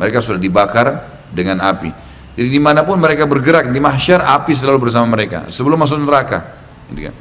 Mereka 0.00 0.24
sudah 0.24 0.40
dibakar 0.40 1.04
dengan 1.28 1.60
api. 1.60 1.92
Jadi 2.32 2.48
di 2.48 2.56
mana 2.56 2.80
pun 2.88 2.96
mereka 2.96 3.28
bergerak 3.28 3.68
di 3.68 3.76
mahsyar 3.76 4.24
api 4.24 4.56
selalu 4.56 4.88
bersama 4.88 5.12
mereka 5.12 5.44
sebelum 5.52 5.76
masuk 5.76 6.00
neraka. 6.00 6.56
Kan. 6.88 7.16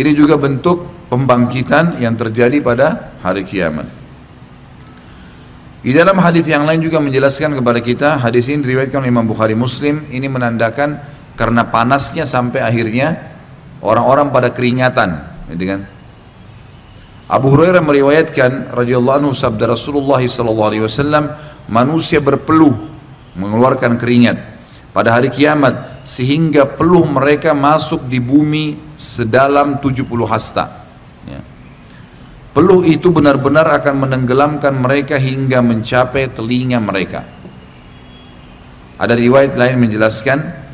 Ini 0.00 0.10
juga 0.16 0.40
bentuk 0.40 1.08
pembangkitan 1.12 2.00
yang 2.00 2.16
terjadi 2.16 2.56
pada 2.64 3.12
hari 3.20 3.44
kiamat. 3.44 3.84
Di 5.84 5.92
dalam 5.94 6.16
hadis 6.18 6.48
yang 6.48 6.64
lain 6.64 6.82
juga 6.82 6.98
menjelaskan 6.98 7.52
kepada 7.52 7.78
kita 7.84 8.08
hadis 8.18 8.48
ini 8.48 8.64
diriwayatkan 8.64 9.06
oleh 9.06 9.12
Imam 9.12 9.28
Bukhari 9.28 9.54
Muslim 9.54 10.08
ini 10.10 10.26
menandakan 10.26 10.98
karena 11.36 11.68
panasnya 11.68 12.26
sampai 12.26 12.64
akhirnya 12.64 13.35
orang-orang 13.86 14.34
pada 14.34 14.50
keringatan, 14.50 15.22
gitu 15.54 15.64
kan? 15.64 15.80
Abu 17.26 17.50
Hurairah 17.50 17.82
meriwayatkan 17.82 18.70
radhiyallahu 18.70 19.18
anhu 19.18 19.32
sabda 19.34 19.74
Rasulullah 19.74 20.22
sallallahu 20.22 20.68
alaihi 20.70 20.84
wasallam 20.86 21.34
manusia 21.66 22.22
berpeluh 22.22 22.74
mengeluarkan 23.34 23.98
keringat 23.98 24.38
pada 24.94 25.10
hari 25.18 25.34
kiamat 25.34 26.06
sehingga 26.06 26.62
peluh 26.70 27.02
mereka 27.02 27.50
masuk 27.50 28.06
di 28.06 28.22
bumi 28.22 28.78
sedalam 28.94 29.82
70 29.82 30.06
hasta 30.30 30.86
ya. 31.26 31.42
Peluh 32.54 32.86
itu 32.86 33.10
benar-benar 33.10 33.68
akan 33.74 34.06
menenggelamkan 34.06 34.72
mereka 34.72 35.18
hingga 35.18 35.60
mencapai 35.60 36.30
telinga 36.30 36.78
mereka. 36.78 37.26
Ada 38.96 39.12
riwayat 39.12 39.60
lain 39.60 39.76
menjelaskan, 39.76 40.65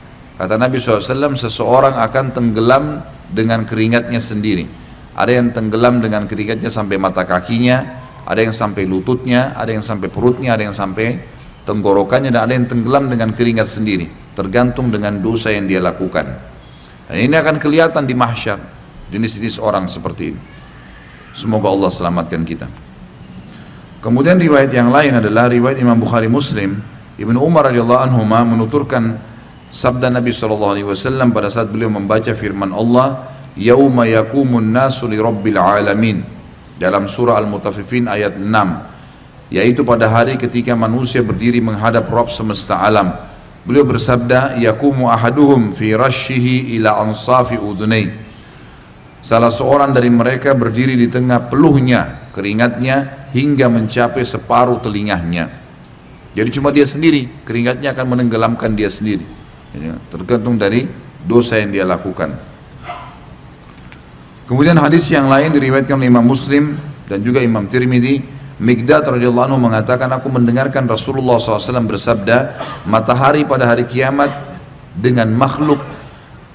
kata 0.43 0.59
Nabi 0.59 0.83
SAW, 0.83 1.39
seseorang 1.39 1.95
akan 2.03 2.35
tenggelam 2.35 2.99
dengan 3.31 3.63
keringatnya 3.63 4.19
sendiri. 4.19 4.67
Ada 5.15 5.39
yang 5.39 5.55
tenggelam 5.55 6.03
dengan 6.03 6.27
keringatnya 6.27 6.67
sampai 6.67 6.99
mata 6.99 7.23
kakinya, 7.23 8.03
ada 8.27 8.43
yang 8.43 8.51
sampai 8.51 8.83
lututnya, 8.91 9.55
ada 9.55 9.71
yang 9.71 9.87
sampai 9.87 10.11
perutnya, 10.11 10.59
ada 10.59 10.67
yang 10.67 10.75
sampai 10.75 11.23
tenggorokannya, 11.63 12.35
dan 12.35 12.51
ada 12.51 12.59
yang 12.59 12.67
tenggelam 12.67 13.07
dengan 13.07 13.31
keringat 13.31 13.71
sendiri. 13.71 14.11
Tergantung 14.35 14.91
dengan 14.91 15.23
dosa 15.23 15.55
yang 15.55 15.71
dia 15.71 15.79
lakukan. 15.79 16.27
Dan 17.07 17.17
ini 17.23 17.39
akan 17.39 17.63
kelihatan 17.63 18.03
di 18.03 18.19
mahsyar, 18.19 18.59
jenis-jenis 19.15 19.63
orang 19.63 19.87
seperti 19.87 20.35
ini. 20.35 20.41
Semoga 21.39 21.71
Allah 21.71 21.91
selamatkan 21.95 22.43
kita. 22.43 22.67
Kemudian 24.03 24.43
riwayat 24.43 24.75
yang 24.75 24.91
lain 24.91 25.23
adalah 25.23 25.47
riwayat 25.47 25.79
Imam 25.79 25.95
Bukhari 26.03 26.27
Muslim. 26.27 26.83
Ibnu 27.15 27.39
Umar 27.39 27.71
radhiyallahu 27.71 28.01
anhu 28.11 28.27
menuturkan 28.27 29.31
sabda 29.73 30.13
Nabi 30.13 30.37
SAW 30.37 30.77
pada 31.33 31.49
saat 31.49 31.73
beliau 31.73 31.89
membaca 31.89 32.31
firman 32.37 32.77
Allah, 32.77 33.33
"Yauma 33.57 34.05
yakumun 34.05 34.69
nasu 34.69 35.09
li 35.09 35.17
rabbil 35.17 35.57
alamin." 35.57 36.21
Dalam 36.77 37.09
surah 37.09 37.41
Al-Mutaffifin 37.41 38.13
ayat 38.13 38.37
6 38.37 38.93
yaitu 39.53 39.85
pada 39.85 40.09
hari 40.09 40.41
ketika 40.41 40.73
manusia 40.73 41.21
berdiri 41.21 41.61
menghadap 41.61 42.09
Rabb 42.09 42.33
semesta 42.33 42.81
alam. 42.81 43.13
Beliau 43.69 43.85
bersabda, 43.85 44.57
"Yakumu 44.57 45.13
ahaduhum 45.13 45.77
fi 45.77 45.93
rashihi 45.93 46.81
ila 46.81 47.05
ansafi 47.05 47.61
udunai." 47.61 48.09
Salah 49.23 49.53
seorang 49.53 49.95
dari 49.95 50.11
mereka 50.11 50.57
berdiri 50.57 50.99
di 50.99 51.07
tengah 51.07 51.47
peluhnya, 51.47 52.33
keringatnya 52.35 53.29
hingga 53.31 53.71
mencapai 53.71 54.25
separuh 54.27 54.83
telingahnya. 54.83 55.47
Jadi 56.33 56.49
cuma 56.51 56.73
dia 56.75 56.89
sendiri, 56.89 57.45
keringatnya 57.45 57.93
akan 57.95 58.19
menenggelamkan 58.19 58.73
dia 58.73 58.89
sendiri. 58.91 59.23
Tergantung 60.13 60.61
dari 60.61 60.85
dosa 61.25 61.57
yang 61.57 61.73
dia 61.73 61.85
lakukan. 61.89 62.35
Kemudian 64.45 64.77
hadis 64.77 65.09
yang 65.09 65.33
lain 65.33 65.55
diriwayatkan 65.55 65.97
oleh 65.97 66.13
Imam 66.13 66.27
Muslim 66.27 66.77
dan 67.09 67.25
juga 67.25 67.41
Imam 67.41 67.65
Tirmidzi, 67.65 68.21
Migdad 68.61 69.03
radhiyallahu 69.09 69.57
mengatakan 69.57 70.13
aku 70.13 70.29
mendengarkan 70.29 70.85
Rasulullah 70.85 71.41
SAW 71.41 71.89
bersabda, 71.89 72.61
matahari 72.85 73.49
pada 73.49 73.67
hari 73.67 73.89
kiamat 73.89 74.29
dengan 74.93 75.33
makhluk 75.33 75.81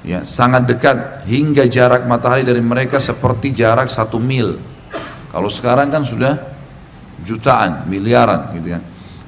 ya 0.06 0.24
sangat 0.24 0.70
dekat 0.70 1.28
hingga 1.28 1.66
jarak 1.68 2.08
matahari 2.08 2.46
dari 2.46 2.62
mereka 2.62 3.02
seperti 3.02 3.52
jarak 3.52 3.92
satu 3.92 4.22
mil. 4.22 4.62
Kalau 5.34 5.52
sekarang 5.52 5.92
kan 5.92 6.08
sudah 6.08 6.38
jutaan 7.26 7.90
miliaran 7.92 8.56
gitu 8.56 8.78
kan 8.78 8.84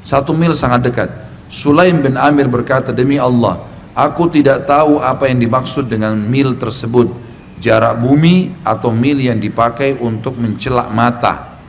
satu 0.06 0.32
mil 0.32 0.56
sangat 0.56 0.88
dekat. 0.88 1.10
Sulaim 1.50 2.06
bin 2.06 2.14
Amir 2.16 2.46
berkata 2.46 2.94
demi 2.94 3.18
Allah 3.18 3.69
aku 4.06 4.32
tidak 4.32 4.64
tahu 4.64 5.04
apa 5.04 5.28
yang 5.28 5.44
dimaksud 5.44 5.92
dengan 5.92 6.16
mil 6.16 6.56
tersebut. 6.56 7.12
Jarak 7.60 8.00
bumi 8.00 8.56
atau 8.64 8.96
mil 8.96 9.20
yang 9.20 9.36
dipakai 9.36 10.00
untuk 10.00 10.40
mencelak 10.40 10.88
mata. 10.96 11.60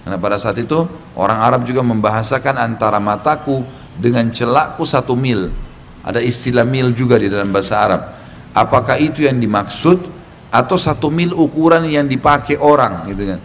Karena 0.00 0.16
pada 0.16 0.40
saat 0.40 0.56
itu 0.56 0.88
orang 1.20 1.38
Arab 1.44 1.68
juga 1.68 1.84
membahasakan 1.84 2.56
antara 2.56 2.96
mataku 2.96 3.60
dengan 4.00 4.32
celakku 4.32 4.88
satu 4.88 5.12
mil. 5.12 5.52
Ada 6.00 6.24
istilah 6.24 6.64
mil 6.64 6.96
juga 6.96 7.20
di 7.20 7.28
dalam 7.28 7.52
bahasa 7.52 7.76
Arab. 7.76 8.02
Apakah 8.56 8.96
itu 8.96 9.28
yang 9.28 9.36
dimaksud 9.36 10.00
atau 10.48 10.76
satu 10.80 11.12
mil 11.12 11.36
ukuran 11.36 11.84
yang 11.92 12.08
dipakai 12.08 12.56
orang 12.56 13.04
gitu 13.12 13.36
kan? 13.36 13.40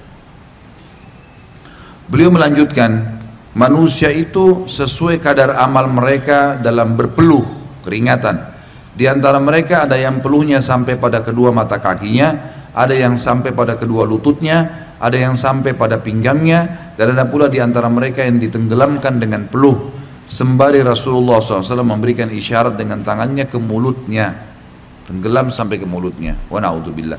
Beliau 2.07 2.31
melanjutkan 2.31 3.19
manusia 3.59 4.07
itu 4.07 4.63
sesuai 4.71 5.19
kadar 5.19 5.59
amal 5.59 5.91
mereka 5.91 6.55
dalam 6.55 6.95
berpeluh 6.95 7.58
keringatan. 7.85 8.57
Di 8.93 9.07
antara 9.07 9.39
mereka 9.39 9.87
ada 9.87 9.95
yang 9.95 10.19
peluhnya 10.19 10.59
sampai 10.59 10.99
pada 10.99 11.23
kedua 11.23 11.55
mata 11.55 11.79
kakinya 11.79 12.57
ada 12.75 12.91
yang 12.93 13.15
sampai 13.15 13.55
pada 13.55 13.79
kedua 13.79 14.03
lututnya 14.05 14.89
ada 14.99 15.15
yang 15.15 15.39
sampai 15.39 15.73
pada 15.73 15.97
pinggangnya 15.97 16.91
dan 16.99 17.15
ada 17.15 17.25
pula 17.31 17.47
di 17.47 17.63
antara 17.63 17.87
mereka 17.87 18.21
yang 18.27 18.37
ditenggelamkan 18.37 19.15
dengan 19.17 19.47
peluh. 19.47 19.95
Sembari 20.29 20.83
Rasulullah 20.85 21.41
SAW 21.41 21.81
memberikan 21.81 22.29
isyarat 22.29 22.77
dengan 22.77 23.01
tangannya 23.01 23.49
ke 23.49 23.57
mulutnya. 23.57 24.35
Tenggelam 25.07 25.49
sampai 25.49 25.81
ke 25.81 25.87
mulutnya. 25.89 26.37
Wa 26.51 26.61
naudzubillah. 26.61 27.17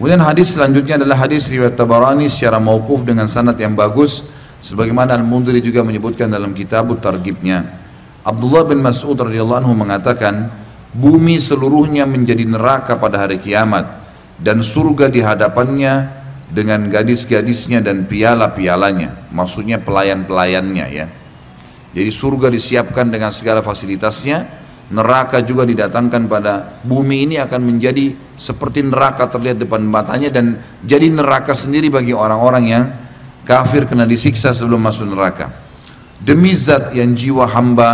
Kemudian 0.00 0.24
hadis 0.24 0.56
selanjutnya 0.56 0.96
adalah 0.96 1.28
hadis 1.28 1.44
riwayat 1.52 1.76
Tabarani 1.76 2.24
secara 2.32 2.56
mauquf 2.56 3.04
dengan 3.04 3.28
sanad 3.28 3.60
yang 3.60 3.76
bagus 3.76 4.24
sebagaimana 4.60 5.16
Al-Mundhiri 5.16 5.64
juga 5.64 5.80
menyebutkan 5.82 6.30
dalam 6.30 6.52
kitab 6.52 6.92
targibnya. 7.00 7.80
Abdullah 8.20 8.68
bin 8.68 8.84
Mas'ud 8.84 9.16
radhiyallahu 9.16 9.64
anhu 9.64 9.74
mengatakan, 9.74 10.52
bumi 10.92 11.40
seluruhnya 11.40 12.04
menjadi 12.04 12.44
neraka 12.44 13.00
pada 13.00 13.24
hari 13.24 13.40
kiamat 13.40 13.88
dan 14.36 14.60
surga 14.60 15.08
di 15.08 15.24
hadapannya 15.24 16.20
dengan 16.50 16.90
gadis-gadisnya 16.92 17.80
dan 17.80 18.04
piala-pialanya, 18.04 19.32
maksudnya 19.32 19.80
pelayan-pelayannya 19.80 20.86
ya. 20.90 21.06
Jadi 21.90 22.10
surga 22.10 22.50
disiapkan 22.50 23.10
dengan 23.10 23.34
segala 23.34 23.62
fasilitasnya, 23.62 24.46
neraka 24.90 25.42
juga 25.42 25.62
didatangkan 25.66 26.26
pada 26.26 26.82
bumi 26.82 27.30
ini 27.30 27.36
akan 27.38 27.60
menjadi 27.62 28.14
seperti 28.34 28.82
neraka 28.82 29.30
terlihat 29.30 29.62
depan 29.62 29.82
matanya 29.86 30.30
dan 30.34 30.58
jadi 30.82 31.06
neraka 31.06 31.54
sendiri 31.54 31.90
bagi 31.90 32.10
orang-orang 32.10 32.64
yang 32.66 32.84
kafir 33.46 33.86
kena 33.88 34.04
disiksa 34.04 34.52
sebelum 34.52 34.80
masuk 34.80 35.08
neraka 35.10 35.52
demi 36.20 36.52
zat 36.52 36.92
yang 36.96 37.12
jiwa 37.16 37.48
hamba 37.48 37.90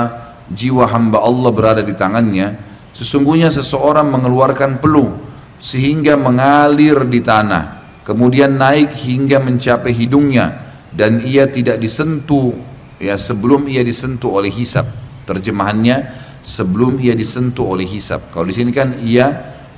jiwa 0.50 0.86
hamba 0.90 1.22
Allah 1.22 1.50
berada 1.50 1.82
di 1.82 1.94
tangannya 1.94 2.58
sesungguhnya 2.94 3.50
seseorang 3.50 4.08
mengeluarkan 4.10 4.78
peluh 4.82 5.12
sehingga 5.58 6.14
mengalir 6.18 7.06
di 7.06 7.20
tanah 7.22 7.82
kemudian 8.06 8.54
naik 8.58 8.94
hingga 8.94 9.42
mencapai 9.42 9.92
hidungnya 9.94 10.64
dan 10.94 11.22
ia 11.22 11.50
tidak 11.50 11.78
disentuh 11.82 12.54
ya 12.98 13.18
sebelum 13.20 13.66
ia 13.68 13.82
disentuh 13.82 14.40
oleh 14.40 14.50
hisab 14.52 14.86
terjemahannya 15.26 16.26
sebelum 16.46 17.02
ia 17.02 17.18
disentuh 17.18 17.74
oleh 17.74 17.82
hisab. 17.82 18.30
Kalau 18.30 18.46
di 18.46 18.54
sini 18.54 18.70
kan 18.70 18.94
ia 19.02 19.26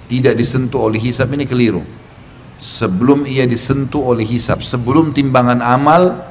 tidak 0.04 0.36
disentuh 0.36 0.84
oleh 0.92 1.00
hisab 1.00 1.32
ini 1.32 1.48
keliru. 1.48 1.80
Sebelum 2.58 3.22
ia 3.22 3.46
disentuh 3.46 4.02
oleh 4.02 4.26
hisab, 4.26 4.66
sebelum 4.66 5.14
timbangan 5.14 5.62
amal 5.62 6.26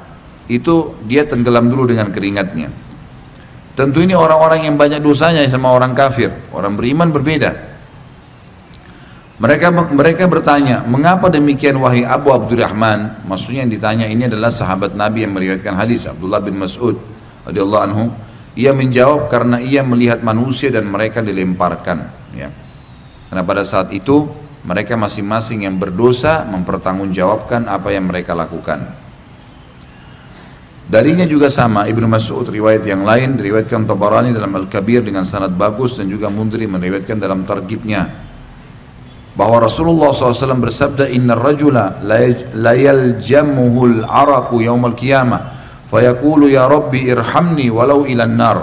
itu 0.52 0.96
dia 1.08 1.24
tenggelam 1.24 1.72
dulu 1.72 1.88
dengan 1.88 2.12
keringatnya. 2.12 2.68
Tentu 3.78 4.04
ini 4.04 4.18
orang-orang 4.18 4.68
yang 4.68 4.76
banyak 4.76 5.00
dosanya 5.00 5.46
sama 5.48 5.72
orang 5.72 5.94
kafir. 5.94 6.34
Orang 6.52 6.76
beriman 6.76 7.14
berbeda. 7.14 7.78
Mereka 9.38 9.70
mereka 9.94 10.26
bertanya, 10.26 10.82
mengapa 10.82 11.30
demikian 11.30 11.78
wahai 11.78 12.02
Abu 12.02 12.34
Abdurrahman? 12.34 13.22
Maksudnya 13.30 13.62
yang 13.62 13.72
ditanya 13.72 14.06
ini 14.10 14.26
adalah 14.26 14.50
sahabat 14.50 14.98
Nabi 14.98 15.30
yang 15.30 15.38
meriwayatkan 15.38 15.78
hadis 15.78 16.10
Abdullah 16.10 16.42
bin 16.42 16.58
Mas'ud 16.58 16.98
radhiyallahu 17.46 17.84
anhu 17.86 18.04
ia 18.58 18.74
menjawab 18.74 19.30
karena 19.30 19.62
ia 19.62 19.86
melihat 19.86 20.26
manusia 20.26 20.74
dan 20.74 20.90
mereka 20.90 21.22
dilemparkan. 21.22 22.10
Ya. 22.34 22.50
Karena 23.30 23.46
pada 23.46 23.62
saat 23.62 23.94
itu 23.94 24.26
mereka 24.66 24.98
masing-masing 24.98 25.66
yang 25.68 25.76
berdosa 25.76 26.46
mempertanggungjawabkan 26.50 27.70
apa 27.70 27.94
yang 27.94 28.10
mereka 28.10 28.34
lakukan. 28.34 28.88
Darinya 30.88 31.28
juga 31.28 31.52
sama 31.52 31.84
Ibnu 31.92 32.08
Mas'ud 32.08 32.48
riwayat 32.48 32.88
yang 32.88 33.04
lain 33.04 33.36
diriwayatkan 33.36 33.84
Tabarani 33.84 34.32
dalam 34.32 34.56
Al-Kabir 34.56 35.04
dengan 35.04 35.28
sanad 35.28 35.52
bagus 35.52 36.00
dan 36.00 36.08
juga 36.08 36.32
Mundri 36.32 36.64
meriwayatkan 36.64 37.20
dalam 37.20 37.44
targibnya 37.44 38.08
bahwa 39.36 39.68
Rasulullah 39.68 40.16
SAW 40.16 40.64
bersabda 40.64 41.12
Inna 41.12 41.36
rajula 41.36 42.00
la 42.56 42.74
yaljamuhul 42.74 44.08
araku 44.08 44.64
yaumal 44.64 44.96
qiyamah 44.96 45.58
Fayaqulu 45.88 46.52
ya 46.52 46.68
Rabbi 46.68 47.08
irhamni 47.08 47.72
walau 47.72 48.04
ilan 48.04 48.36
nar. 48.36 48.58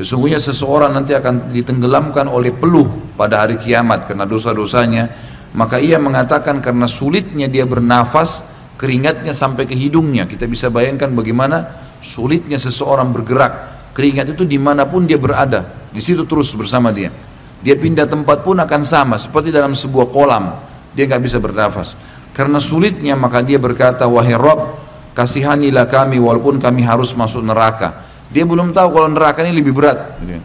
Sesungguhnya 0.00 0.40
seseorang 0.40 0.96
nanti 0.96 1.12
akan 1.12 1.52
ditenggelamkan 1.52 2.24
oleh 2.24 2.56
peluh 2.56 2.88
pada 3.20 3.44
hari 3.44 3.60
kiamat 3.60 4.08
karena 4.08 4.24
dosa-dosanya. 4.24 5.12
Maka 5.52 5.76
ia 5.76 6.00
mengatakan 6.00 6.64
karena 6.64 6.88
sulitnya 6.88 7.52
dia 7.52 7.68
bernafas, 7.68 8.40
keringatnya 8.80 9.36
sampai 9.36 9.68
ke 9.68 9.76
hidungnya. 9.76 10.24
Kita 10.24 10.48
bisa 10.48 10.72
bayangkan 10.72 11.12
bagaimana 11.12 11.68
sulitnya 12.00 12.56
seseorang 12.56 13.12
bergerak. 13.12 13.52
Keringat 13.92 14.32
itu 14.32 14.48
di 14.48 14.56
mana 14.56 14.88
pun 14.88 15.04
dia 15.04 15.20
berada, 15.20 15.68
di 15.92 16.00
situ 16.00 16.24
terus 16.24 16.48
bersama 16.56 16.88
dia. 16.96 17.12
Dia 17.60 17.76
pindah 17.76 18.08
tempat 18.08 18.40
pun 18.40 18.56
akan 18.56 18.80
sama, 18.80 19.20
seperti 19.20 19.52
dalam 19.52 19.76
sebuah 19.76 20.08
kolam. 20.08 20.64
Dia 20.96 21.12
nggak 21.12 21.28
bisa 21.28 21.36
bernafas. 21.44 21.92
Karena 22.32 22.56
sulitnya 22.56 23.20
maka 23.20 23.44
dia 23.44 23.60
berkata, 23.60 24.08
wahai 24.08 24.32
Rabb, 24.32 24.80
kasihanilah 25.12 25.92
kami 25.92 26.16
walaupun 26.16 26.56
kami 26.56 26.88
harus 26.88 27.12
masuk 27.12 27.44
neraka 27.44 28.09
dia 28.30 28.46
belum 28.46 28.70
tahu 28.70 28.88
kalau 28.94 29.08
neraka 29.10 29.42
ini 29.42 29.58
lebih 29.58 29.74
berat 29.74 30.18
gitu. 30.22 30.38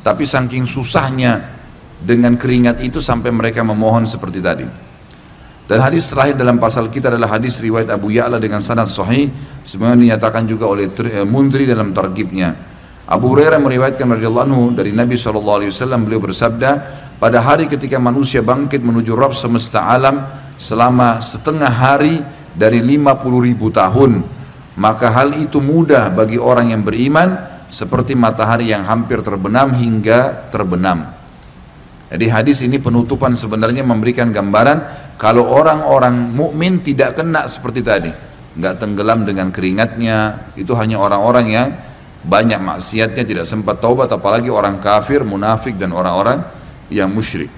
tapi 0.00 0.22
saking 0.22 0.64
susahnya 0.64 1.42
dengan 1.98 2.38
keringat 2.38 2.80
itu 2.80 3.02
sampai 3.02 3.34
mereka 3.34 3.66
memohon 3.66 4.06
seperti 4.06 4.40
tadi 4.40 4.66
Dan 5.66 5.82
hadis 5.82 6.06
terakhir 6.06 6.38
dalam 6.38 6.62
pasal 6.62 6.86
kita 6.94 7.10
adalah 7.10 7.34
hadis 7.34 7.58
riwayat 7.58 7.90
Abu 7.90 8.14
Ya'la 8.14 8.38
dengan 8.38 8.62
sanad 8.62 8.86
sahih 8.86 9.26
sebagaimana 9.66 9.98
dinyatakan 9.98 10.46
juga 10.46 10.70
oleh 10.70 10.86
eh, 10.86 11.26
Mundri 11.26 11.66
dalam 11.66 11.90
targibnya. 11.90 12.54
Abu 13.10 13.34
Hurairah 13.34 13.58
meriwayatkan 13.58 14.06
radhiyallahu 14.06 14.46
anhu 14.46 14.62
dari 14.70 14.94
Nabi 14.94 15.18
SAW 15.18 15.58
beliau 16.06 16.22
bersabda 16.22 16.70
pada 17.18 17.38
hari 17.42 17.66
ketika 17.66 17.98
manusia 17.98 18.46
bangkit 18.46 18.78
menuju 18.78 19.10
Rabb 19.18 19.34
semesta 19.34 19.90
alam 19.90 20.22
selama 20.54 21.18
setengah 21.18 21.70
hari 21.70 22.22
dari 22.54 22.78
50 22.78 23.46
ribu 23.50 23.66
tahun 23.74 24.22
maka 24.76 25.08
hal 25.08 25.32
itu 25.36 25.58
mudah 25.58 26.12
bagi 26.12 26.36
orang 26.36 26.76
yang 26.76 26.84
beriman 26.84 27.56
seperti 27.72 28.14
matahari 28.14 28.70
yang 28.70 28.84
hampir 28.86 29.24
terbenam 29.24 29.72
hingga 29.74 30.48
terbenam. 30.52 31.16
Jadi 32.06 32.26
hadis 32.30 32.62
ini 32.62 32.78
penutupan 32.78 33.34
sebenarnya 33.34 33.82
memberikan 33.82 34.30
gambaran 34.30 35.10
kalau 35.18 35.48
orang-orang 35.50 36.14
mukmin 36.14 36.78
tidak 36.84 37.18
kena 37.18 37.50
seperti 37.50 37.82
tadi, 37.82 38.12
nggak 38.54 38.74
tenggelam 38.78 39.26
dengan 39.26 39.50
keringatnya, 39.50 40.52
itu 40.54 40.70
hanya 40.78 41.02
orang-orang 41.02 41.46
yang 41.50 41.68
banyak 42.22 42.62
maksiatnya 42.62 43.26
tidak 43.26 43.46
sempat 43.48 43.82
taubat 43.82 44.12
apalagi 44.12 44.52
orang 44.52 44.78
kafir, 44.78 45.26
munafik 45.26 45.74
dan 45.74 45.90
orang-orang 45.90 46.46
yang 46.92 47.10
musyrik. 47.10 47.50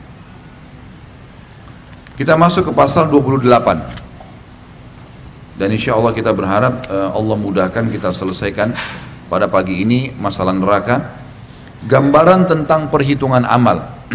Kita 2.17 2.35
masuk 2.35 2.71
ke 2.71 2.73
pasal 2.73 3.13
28. 3.13 4.08
Dan 5.59 5.75
insya 5.75 5.99
Allah 5.99 6.15
kita 6.15 6.31
berharap 6.31 6.87
uh, 6.87 7.11
Allah 7.19 7.35
mudahkan 7.35 7.91
kita 7.91 8.15
selesaikan 8.15 8.71
pada 9.27 9.51
pagi 9.51 9.83
ini 9.83 10.15
masalah 10.15 10.55
neraka. 10.55 11.19
Gambaran 11.83 12.47
tentang 12.47 12.87
perhitungan 12.87 13.43
amal. 13.43 13.83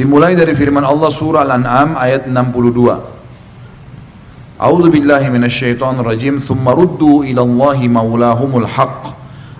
Dimulai 0.00 0.32
dari 0.32 0.56
firman 0.56 0.88
Allah 0.88 1.12
surah 1.12 1.44
Al-An'am 1.44 2.00
ayat 2.00 2.24
62. 2.24 4.56
A'udzu 4.56 4.88
billahi 4.88 5.28
minasyaitonir 5.28 6.08
rajim. 6.08 6.40
Tsumma 6.40 6.72
ruddu 6.72 7.20
ila 7.28 7.44
Allahi 7.44 7.92
maulahumul 7.92 8.72
haqq. 8.72 9.12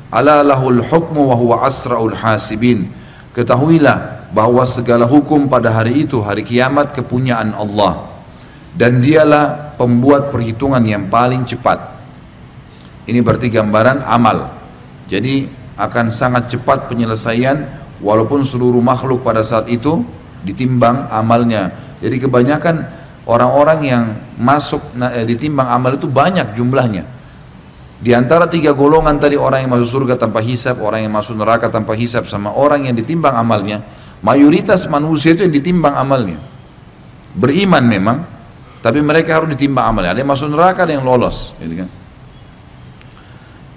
Ala 0.08 0.40
lahul 0.40 0.80
hukmu 0.80 1.28
wa 1.28 1.36
huwa 1.36 1.68
asraul 1.68 2.16
hasibin. 2.16 2.88
Ketahuilah 3.36 4.32
bahwa 4.32 4.64
segala 4.64 5.04
hukum 5.04 5.52
pada 5.52 5.68
hari 5.68 6.08
itu 6.08 6.16
hari 6.24 6.48
kiamat 6.48 6.96
kepunyaan 6.96 7.52
Allah 7.54 8.09
dan 8.74 9.02
dialah 9.02 9.74
pembuat 9.74 10.30
perhitungan 10.30 10.82
yang 10.84 11.10
paling 11.10 11.42
cepat. 11.46 11.78
Ini 13.08 13.18
berarti 13.24 13.50
gambaran 13.50 14.06
amal. 14.06 14.50
Jadi 15.10 15.48
akan 15.74 16.12
sangat 16.12 16.52
cepat 16.52 16.86
penyelesaian 16.86 17.66
walaupun 17.98 18.44
seluruh 18.46 18.84
makhluk 18.84 19.24
pada 19.24 19.42
saat 19.42 19.66
itu 19.66 20.04
ditimbang 20.46 21.08
amalnya. 21.10 21.74
Jadi 22.00 22.16
kebanyakan 22.22 22.76
orang-orang 23.28 23.78
yang 23.84 24.04
masuk 24.38 24.80
eh, 24.96 25.26
ditimbang 25.26 25.68
amal 25.68 25.96
itu 25.96 26.06
banyak 26.08 26.56
jumlahnya. 26.56 27.04
Di 28.00 28.16
antara 28.16 28.48
tiga 28.48 28.72
golongan 28.72 29.20
tadi 29.20 29.36
orang 29.36 29.68
yang 29.68 29.76
masuk 29.76 30.00
surga 30.00 30.16
tanpa 30.16 30.40
hisap, 30.40 30.80
orang 30.80 31.04
yang 31.04 31.12
masuk 31.12 31.36
neraka 31.36 31.68
tanpa 31.68 31.92
hisap, 31.92 32.24
sama 32.32 32.48
orang 32.48 32.88
yang 32.88 32.96
ditimbang 32.96 33.36
amalnya, 33.36 33.84
mayoritas 34.24 34.88
manusia 34.88 35.36
itu 35.36 35.44
yang 35.44 35.52
ditimbang 35.52 35.92
amalnya. 35.92 36.40
Beriman 37.36 37.84
memang, 37.84 38.24
tapi 38.80 39.04
mereka 39.04 39.36
harus 39.36 39.52
ditimbang 39.52 39.92
amalnya. 39.92 40.16
Ada 40.16 40.20
yang 40.24 40.32
masuk 40.32 40.48
neraka, 40.48 40.88
ada 40.88 40.96
yang 40.96 41.04
lolos. 41.04 41.52
Gitu 41.60 41.84
kan? 41.84 41.88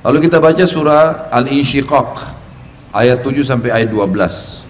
Lalu 0.04 0.18
kita 0.28 0.40
baca 0.40 0.64
surah 0.64 1.32
Al-Insyiqaq 1.32 2.12
ayat 2.96 3.20
7 3.20 3.44
sampai 3.44 3.72
ayat 3.72 3.92
12. 3.92 4.63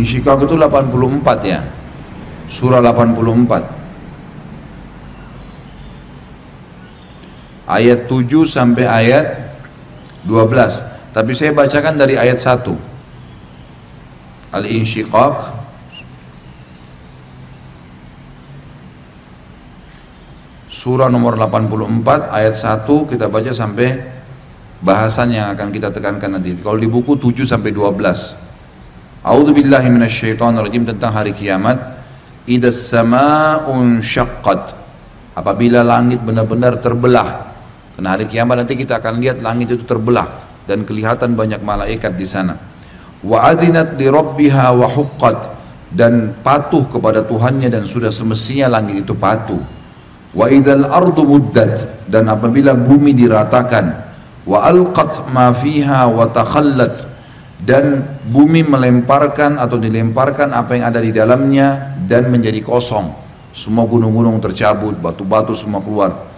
Insyikak 0.00 0.40
itu 0.48 0.56
84 0.56 1.44
ya. 1.44 1.60
Surah 2.50 2.82
84 2.82 3.62
Ayat 7.70 8.10
7 8.10 8.26
sampai 8.50 8.90
ayat 8.90 9.54
12 10.26 11.14
Tapi 11.14 11.32
saya 11.38 11.54
bacakan 11.54 11.94
dari 11.94 12.18
ayat 12.18 12.42
1 12.42 12.66
Al-Insyiqaq 14.50 15.62
Surah 20.66 21.06
nomor 21.06 21.38
84 21.38 22.34
ayat 22.34 22.58
1 22.58 22.88
kita 23.14 23.30
baca 23.30 23.52
sampai 23.54 24.00
bahasan 24.80 25.36
yang 25.36 25.52
akan 25.52 25.68
kita 25.68 25.92
tekankan 25.92 26.40
nanti. 26.40 26.56
Kalau 26.56 26.80
di 26.80 26.88
buku 26.88 27.20
7 27.20 27.44
sampai 27.44 27.68
12. 27.68 28.49
A'udzu 29.20 29.52
billahi 29.52 29.92
minasyaitonir 29.92 30.64
rajim 30.64 30.88
tentang 30.88 31.12
hari 31.12 31.36
kiamat. 31.36 31.76
Idas 32.48 32.88
sama'un 32.88 34.00
syaqqat. 34.00 34.72
Apabila 35.36 35.84
langit 35.84 36.24
benar-benar 36.24 36.80
terbelah. 36.80 37.52
Karena 37.92 38.16
hari 38.16 38.24
kiamat 38.24 38.64
nanti 38.64 38.80
kita 38.80 38.96
akan 38.96 39.20
lihat 39.20 39.44
langit 39.44 39.76
itu 39.76 39.84
terbelah 39.84 40.24
dan 40.64 40.88
kelihatan 40.88 41.36
banyak 41.36 41.60
malaikat 41.60 42.16
di 42.16 42.24
sana. 42.24 42.56
Wa 43.20 43.52
adinat 43.52 44.00
li 44.00 44.08
rabbiha 44.08 44.72
wa 44.72 44.88
huqqat 44.88 45.52
dan 45.92 46.32
patuh 46.40 46.88
kepada 46.88 47.20
Tuhannya 47.20 47.68
dan 47.68 47.84
sudah 47.84 48.08
semestinya 48.08 48.72
langit 48.72 49.04
itu 49.04 49.12
patuh. 49.12 49.60
Wa 50.32 50.48
idal 50.48 50.88
ardu 50.88 51.28
muddat 51.28 52.08
dan 52.08 52.32
apabila 52.32 52.72
bumi 52.72 53.12
diratakan 53.12 54.00
wa 54.48 54.64
alqat 54.64 55.28
ma 55.28 55.52
fiha 55.52 56.08
wa 56.08 56.24
takhallat 56.24 57.19
dan 57.60 58.16
bumi 58.24 58.64
melemparkan 58.64 59.60
atau 59.60 59.76
dilemparkan 59.76 60.56
apa 60.56 60.80
yang 60.80 60.84
ada 60.88 61.00
di 61.04 61.12
dalamnya 61.12 61.96
dan 62.08 62.32
menjadi 62.32 62.64
kosong. 62.64 63.12
Semua 63.52 63.84
gunung-gunung 63.84 64.40
tercabut 64.40 64.96
batu-batu 64.96 65.52
semua 65.52 65.84
keluar. 65.84 66.30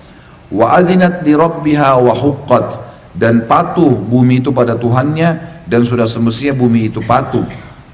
Wa 0.51 0.83
adzinat 0.83 1.23
li 1.23 1.33
rabbiha 1.39 2.01
wa 2.03 2.13
huqqat. 2.13 2.91
Dan 3.13 3.45
patuh 3.45 3.93
bumi 3.93 4.41
itu 4.41 4.51
pada 4.57 4.73
Tuhannya 4.73 5.63
dan 5.69 5.85
sudah 5.85 6.09
semestinya 6.09 6.57
bumi 6.57 6.89
itu 6.89 7.05
patuh. 7.05 7.45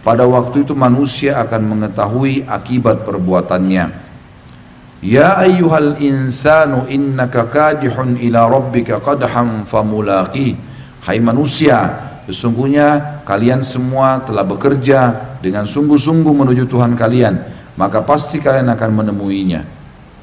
Pada 0.06 0.24
waktu 0.24 0.62
itu 0.62 0.78
manusia 0.78 1.42
akan 1.42 1.74
mengetahui 1.74 2.46
akibat 2.46 3.02
perbuatannya. 3.02 4.08
Ya 5.02 5.38
ayyuhal 5.42 5.98
insanu 6.00 6.86
innaka 6.86 7.50
kadihun 7.50 8.18
ila 8.18 8.46
rabbika 8.46 9.02
qadhan 9.02 9.66
famulaqi. 9.66 10.54
Hai 11.02 11.18
manusia 11.18 12.07
Sesungguhnya 12.28 13.24
kalian 13.24 13.64
semua 13.64 14.20
telah 14.20 14.44
bekerja 14.44 15.16
dengan 15.40 15.64
sungguh-sungguh 15.64 16.28
menuju 16.28 16.68
Tuhan 16.68 16.92
kalian, 16.92 17.40
maka 17.80 18.04
pasti 18.04 18.36
kalian 18.36 18.68
akan 18.68 18.90
menemuinya. 19.00 19.64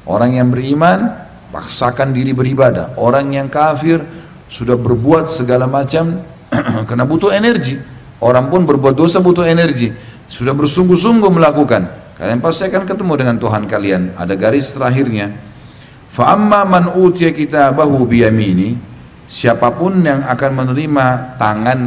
Orang 0.06 0.38
yang 0.38 0.54
beriman 0.54 1.26
paksakan 1.50 2.14
diri 2.14 2.30
beribadah. 2.30 2.94
Orang 2.94 3.34
yang 3.34 3.50
kafir 3.50 4.06
sudah 4.46 4.78
berbuat 4.78 5.34
segala 5.34 5.66
macam 5.66 6.22
karena 6.88 7.02
butuh 7.02 7.34
energi. 7.34 7.74
Orang 8.22 8.54
pun 8.54 8.62
berbuat 8.62 8.94
dosa 8.94 9.18
butuh 9.18 9.42
energi. 9.42 9.90
Sudah 10.30 10.54
bersungguh-sungguh 10.54 11.26
melakukan. 11.26 11.90
Kalian 12.14 12.38
pasti 12.38 12.70
akan 12.70 12.86
ketemu 12.86 13.12
dengan 13.18 13.36
Tuhan 13.42 13.66
kalian. 13.66 14.14
Ada 14.14 14.38
garis 14.38 14.70
terakhirnya. 14.70 15.34
Fa'amma 16.14 16.62
man 16.62 16.84
utiya 17.02 17.34
kitabahu 17.34 18.06
biyamini 18.06 18.95
siapa 19.26 19.74
pun 19.74 20.00
yang 20.06 20.22
akan 20.22 20.50
menerima 20.54 21.36
tangan 21.38 21.78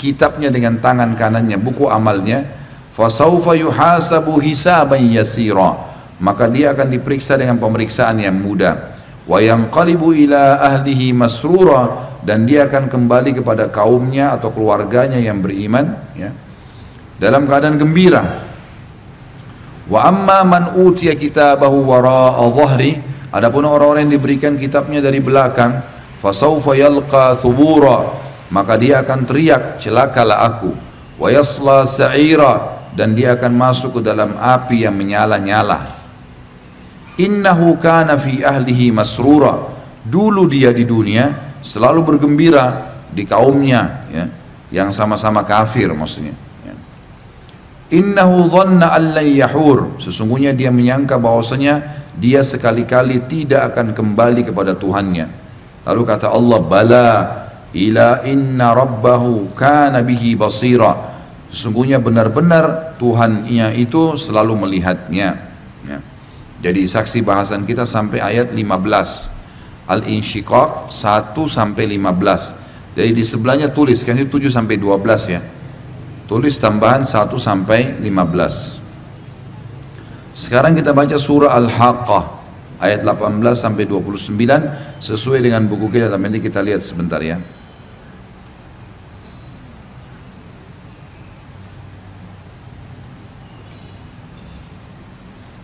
kitabnya 0.00 0.48
dengan 0.48 0.80
tangan 0.80 1.12
kanannya 1.14 1.60
buku 1.60 1.84
amalnya 1.88 2.48
fasaufa 2.96 3.54
yuhasabu 3.54 4.42
hisaban 4.42 5.06
yasira. 5.06 5.86
Maka 6.18 6.50
dia 6.50 6.74
akan 6.74 6.90
diperiksa 6.90 7.38
dengan 7.38 7.62
pemeriksaan 7.62 8.18
yang 8.18 8.34
mudah. 8.34 8.98
Wa 9.22 9.38
yanqalibu 9.38 10.10
ila 10.26 10.58
ahlihi 10.58 11.14
masrura. 11.14 12.10
Dan 12.18 12.50
dia 12.50 12.66
akan 12.66 12.90
kembali 12.90 13.38
kepada 13.38 13.70
kaumnya 13.70 14.34
atau 14.34 14.50
keluarganya 14.50 15.22
yang 15.22 15.38
beriman 15.38 15.94
ya 16.18 16.34
dalam 17.22 17.46
keadaan 17.46 17.78
gembira. 17.78 18.42
Wa 19.86 20.10
amma 20.10 20.42
man 20.42 20.64
utiya 20.74 21.14
kitabahu 21.14 21.86
wara'a 21.86 22.42
dhahri. 22.50 22.98
Adapun 23.30 23.62
orang-orang 23.62 24.10
yang 24.10 24.18
diberikan 24.18 24.58
kitabnya 24.58 24.98
dari 24.98 25.22
belakang 25.22 25.78
fasaufa 26.18 26.74
yalqa 26.74 27.38
thubura 27.38 28.18
maka 28.48 28.80
dia 28.80 29.04
akan 29.04 29.28
teriak 29.28 29.76
celakalah 29.80 30.44
aku. 30.48 30.72
Wa 31.18 31.28
yasla 31.28 31.84
sa'ira 31.84 32.88
dan 32.94 33.12
dia 33.12 33.36
akan 33.36 33.52
masuk 33.52 34.00
ke 34.00 34.00
dalam 34.06 34.38
api 34.38 34.86
yang 34.88 34.96
menyala-nyala. 34.96 35.98
Innahu 37.18 37.76
kana 37.82 38.14
fi 38.16 38.46
ahlihi 38.46 38.94
masrura 38.94 39.68
dulu 40.06 40.46
dia 40.48 40.70
di 40.70 40.86
dunia 40.86 41.58
selalu 41.60 42.14
bergembira 42.14 42.94
di 43.10 43.26
kaumnya 43.26 44.08
ya 44.08 44.24
yang 44.70 44.94
sama-sama 44.94 45.42
kafir 45.42 45.90
maksudnya 45.92 46.32
ya. 46.62 46.74
innahu 47.92 48.46
dhanna 48.48 48.94
an 48.94 49.18
yahur 49.20 49.98
sesungguhnya 50.00 50.54
dia 50.54 50.70
menyangka 50.70 51.18
bahwasanya 51.20 51.82
dia 52.14 52.46
sekali-kali 52.46 53.26
tidak 53.26 53.74
akan 53.74 53.92
kembali 53.92 54.46
kepada 54.46 54.78
Tuhannya 54.78 55.47
lalu 55.88 56.02
kata 56.04 56.28
Allah 56.28 56.60
bala 56.60 57.08
ila 57.72 58.20
inna 58.28 58.76
rabbahu 58.76 59.56
kana 59.56 60.04
bihi 60.04 60.36
basira 60.36 61.16
sesungguhnya 61.48 61.96
benar-benar 61.96 62.94
Tuhannya 63.00 63.72
itu 63.80 64.20
selalu 64.20 64.68
melihatnya 64.68 65.28
ya. 65.88 65.98
jadi 66.60 66.84
saksi 66.84 67.24
bahasan 67.24 67.64
kita 67.64 67.88
sampai 67.88 68.20
ayat 68.20 68.52
15 68.52 69.88
Al-Insyiqaq 69.88 70.92
1 70.92 71.32
sampai 71.48 71.84
15 71.96 72.68
jadi 72.98 73.14
di 73.14 73.22
sebelahnya 73.22 73.70
tulis, 73.70 74.02
kan 74.02 74.18
itu 74.18 74.42
7 74.42 74.50
sampai 74.50 74.74
12 74.74 75.30
ya. 75.30 75.38
Tulis 76.26 76.58
tambahan 76.58 77.06
1 77.06 77.38
sampai 77.38 77.94
15. 78.02 78.82
Sekarang 80.34 80.74
kita 80.74 80.90
baca 80.90 81.14
surah 81.14 81.54
Al-Haqqah 81.54 82.37
ayat 82.78 83.02
18 83.02 83.42
sampai 83.58 83.84
29 83.86 85.02
sesuai 85.02 85.42
dengan 85.42 85.66
buku 85.66 85.90
kita 85.90 86.10
tapi 86.10 86.22
nanti 86.30 86.40
kita 86.42 86.62
lihat 86.62 86.82
sebentar 86.82 87.18
ya. 87.18 87.38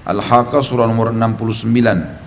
Al-Haqqah 0.04 0.60
surah 0.60 0.84
nomor 0.84 1.16
69 1.16 2.24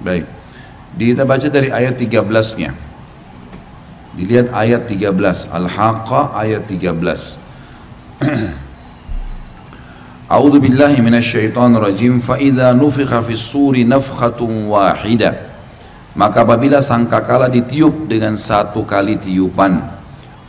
Baik. 0.00 0.24
Kita 1.00 1.24
baca 1.24 1.48
dari 1.48 1.72
ayat 1.72 1.96
13-nya. 1.96 2.76
Dilihat 4.20 4.52
ayat 4.52 4.84
13, 4.84 5.48
Al-Haqqah 5.48 6.36
ayat 6.36 6.68
13. 6.68 7.40
A'udzu 10.36 10.60
billahi 10.60 11.00
minasyaitonir 11.00 11.80
rajim 11.80 12.20
fa 12.20 12.36
idza 12.36 12.76
nufikha 12.76 13.24
fis 13.24 13.40
suri 13.40 13.88
nafkhatun 13.88 14.68
wahidah 14.68 15.48
maka 16.14 16.46
apabila 16.46 16.78
sangkakala 16.78 17.50
ditiup 17.50 18.06
dengan 18.06 18.38
satu 18.38 18.86
kali 18.86 19.18
tiupan 19.18 19.80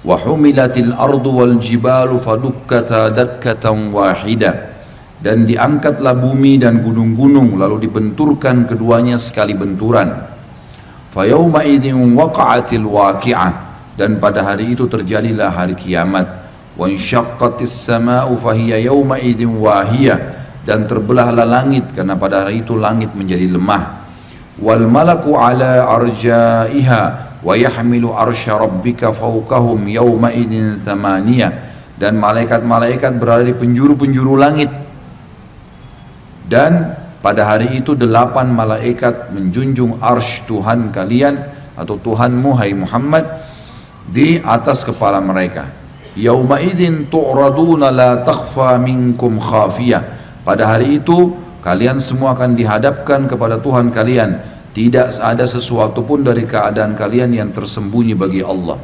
wa 0.06 0.16
humilatil 0.22 0.94
ardu 0.94 1.30
wal 1.34 1.56
jibalu 1.58 2.22
fadukkata 2.22 3.10
dakkatan 3.10 3.90
wahidah 3.90 4.70
dan 5.18 5.50
diangkatlah 5.50 6.14
bumi 6.14 6.62
dan 6.62 6.82
gunung-gunung 6.86 7.58
lalu 7.58 7.90
dibenturkan 7.90 8.70
keduanya 8.70 9.18
sekali 9.18 9.58
benturan 9.58 10.31
fayauma 11.12 11.68
idzin 11.68 12.00
waqa'atil 12.16 12.88
waqi'ah. 12.88 13.70
Dan 14.00 14.18
pada 14.18 14.42
hari 14.42 14.74
itu 14.74 14.88
terjadilah 14.88 15.52
hari 15.52 15.76
kiamat. 15.76 16.26
Wa 16.80 16.88
insyaqqatis 16.88 17.86
sama'u 17.86 18.40
fahiya 18.40 18.80
yauma 18.82 19.20
idzin 19.20 19.52
wahiyah. 19.52 20.40
Dan 20.64 20.88
terbelahlah 20.88 21.44
langit 21.44 21.92
karena 21.92 22.16
pada 22.16 22.48
hari 22.48 22.64
itu 22.64 22.74
langit 22.80 23.12
menjadi 23.14 23.46
lemah. 23.52 24.08
Wal 24.62 24.88
malaku 24.88 25.36
ala 25.36 25.86
arjaiha 25.90 27.02
wa 27.42 27.54
yahmilu 27.58 28.14
arsya 28.14 28.62
rabbika 28.62 29.12
fawqahum 29.12 29.86
yauma 29.92 30.32
idzin 30.32 30.80
thamaniyah. 30.80 31.52
Dan 32.00 32.18
malaikat-malaikat 32.18 33.22
berada 33.22 33.46
di 33.46 33.54
penjuru-penjuru 33.54 34.34
langit. 34.40 34.74
Dan 36.50 37.01
pada 37.22 37.46
hari 37.46 37.78
itu 37.78 37.94
delapan 37.94 38.50
malaikat 38.50 39.30
menjunjung 39.30 40.02
arsh 40.02 40.42
Tuhan 40.50 40.90
kalian 40.90 41.38
atau 41.78 42.02
Tuhanmu 42.02 42.58
hai 42.58 42.74
Muhammad 42.74 43.30
di 44.10 44.42
atas 44.42 44.82
kepala 44.82 45.22
mereka. 45.22 45.70
Yauma 46.18 46.58
idzin 46.58 47.14
tu'raduna 47.14 47.94
la 47.94 48.26
takhfa 48.26 48.82
minkum 48.82 49.38
khafiyah. 49.38 50.02
Pada 50.42 50.74
hari 50.74 50.98
itu 50.98 51.38
kalian 51.62 52.02
semua 52.02 52.34
akan 52.34 52.58
dihadapkan 52.58 53.30
kepada 53.30 53.62
Tuhan 53.62 53.94
kalian. 53.94 54.42
Tidak 54.74 55.22
ada 55.22 55.46
sesuatu 55.46 56.02
pun 56.02 56.26
dari 56.26 56.50
keadaan 56.50 56.98
kalian 56.98 57.38
yang 57.38 57.54
tersembunyi 57.54 58.18
bagi 58.18 58.42
Allah. 58.42 58.82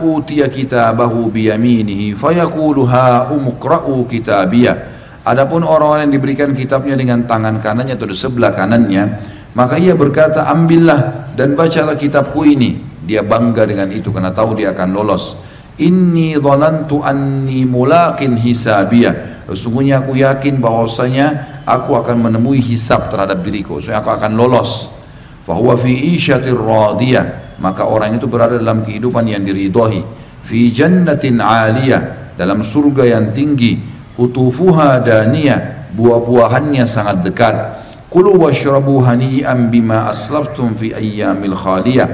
Utiya 0.00 0.48
kitabahu 0.48 1.28
biyaminihi 1.28 2.16
fayaqulu 2.16 2.88
ha 2.88 3.28
umqra'u 3.28 4.08
kitabiyah 4.08 4.91
Adapun 5.22 5.62
orang-orang 5.62 6.10
yang 6.10 6.14
diberikan 6.18 6.50
kitabnya 6.50 6.98
dengan 6.98 7.22
tangan 7.30 7.62
kanannya 7.62 7.94
atau 7.94 8.10
di 8.10 8.16
sebelah 8.18 8.50
kanannya, 8.50 9.02
maka 9.54 9.78
ia 9.78 9.94
berkata, 9.94 10.50
ambillah 10.50 11.30
dan 11.38 11.54
bacalah 11.54 11.94
kitabku 11.94 12.42
ini. 12.42 12.82
Dia 13.06 13.22
bangga 13.22 13.62
dengan 13.62 13.86
itu 13.94 14.10
karena 14.10 14.34
tahu 14.34 14.58
dia 14.58 14.74
akan 14.74 14.90
lolos. 14.90 15.38
Inni 15.78 16.34
dhanantu 16.34 17.06
anni 17.06 17.62
mulakin 17.62 18.34
hisabiyah. 18.34 19.46
Sesungguhnya 19.46 20.02
aku 20.02 20.18
yakin 20.18 20.58
bahwasanya 20.58 21.62
aku 21.66 21.98
akan 21.98 22.30
menemui 22.30 22.58
hisab 22.58 23.10
terhadap 23.10 23.42
diriku. 23.46 23.78
Sesungguhnya 23.78 24.02
aku 24.02 24.10
akan 24.10 24.32
lolos. 24.34 24.90
Fahuwa 25.46 25.78
fi 25.78 26.18
isyatir 26.18 26.58
radiyah. 26.58 27.58
Maka 27.62 27.86
orang 27.86 28.18
itu 28.18 28.26
berada 28.26 28.58
dalam 28.58 28.82
kehidupan 28.82 29.26
yang 29.30 29.42
diridhoi. 29.46 30.02
Fi 30.42 30.70
jannatin 30.74 31.38
aliyah. 31.38 32.34
Dalam 32.38 32.64
surga 32.64 33.06
yang 33.06 33.30
tinggi 33.36 33.91
kutufuha 34.16 35.00
daniyah 35.00 35.90
buah-buahannya 35.92 36.84
sangat 36.88 37.24
dekat. 37.24 37.56
Kulu 38.12 38.36
washrabu 38.44 39.00
hani'an 39.00 39.72
bima 39.72 40.12
aslaftum 40.12 40.76
fi 40.76 40.92
ayyamil 40.92 41.56
khaliyah. 41.56 42.08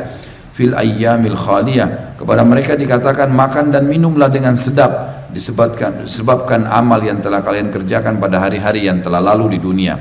Fil 0.54 0.74
ayyamil 0.74 1.34
khaliyah. 1.34 2.18
Kepada 2.18 2.42
mereka 2.42 2.74
dikatakan 2.78 3.30
makan 3.30 3.74
dan 3.74 3.86
minumlah 3.86 4.30
dengan 4.30 4.54
sedap. 4.54 5.26
Disebabkan 5.30 6.06
disebabkan 6.06 6.66
amal 6.66 7.02
yang 7.02 7.18
telah 7.22 7.42
kalian 7.42 7.70
kerjakan 7.70 8.18
pada 8.18 8.42
hari-hari 8.42 8.86
yang 8.86 9.02
telah 9.02 9.22
lalu 9.22 9.54
di 9.54 9.58
dunia. 9.62 9.94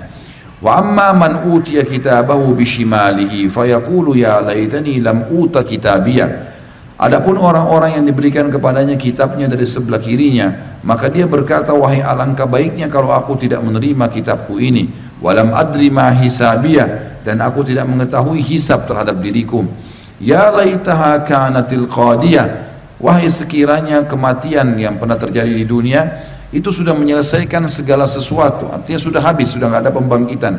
Wa 0.58 0.82
amma 0.82 1.14
man 1.14 1.46
utiya 1.46 1.86
kitabahu 1.86 2.58
bishimalihi 2.58 3.46
fayaqulu 3.46 4.18
ya 4.18 4.42
laitani 4.42 4.98
lam 4.98 5.30
uta 5.30 5.62
kitabiyah 5.62 6.57
Adapun 6.98 7.38
orang-orang 7.38 8.02
yang 8.02 8.10
diberikan 8.10 8.50
kepadanya 8.50 8.98
kitabnya 8.98 9.46
dari 9.46 9.70
sebelah 9.70 10.02
kirinya, 10.02 10.82
maka 10.82 11.14
dia 11.14 11.30
berkata, 11.30 11.70
wahai 11.70 12.02
alangkah 12.02 12.50
baiknya 12.50 12.90
kalau 12.90 13.14
aku 13.14 13.38
tidak 13.38 13.62
menerima 13.62 14.10
kitabku 14.10 14.58
ini. 14.58 14.90
Walam 15.22 15.54
adri 15.54 15.94
ma 15.94 16.10
hisabiyah, 16.10 17.22
dan 17.22 17.38
aku 17.46 17.62
tidak 17.70 17.86
mengetahui 17.86 18.42
hisab 18.42 18.90
terhadap 18.90 19.22
diriku. 19.22 19.70
Ya 20.18 20.50
laitaha 20.50 21.22
kanatil 21.22 21.86
qadiyah, 21.86 22.66
wahai 22.98 23.30
sekiranya 23.30 24.10
kematian 24.10 24.74
yang 24.82 24.98
pernah 24.98 25.22
terjadi 25.22 25.54
di 25.54 25.70
dunia, 25.70 26.18
itu 26.50 26.74
sudah 26.74 26.98
menyelesaikan 26.98 27.70
segala 27.70 28.10
sesuatu. 28.10 28.74
Artinya 28.74 28.98
sudah 28.98 29.22
habis, 29.22 29.54
sudah 29.54 29.70
nggak 29.70 29.86
ada 29.86 29.94
pembangkitan. 29.94 30.54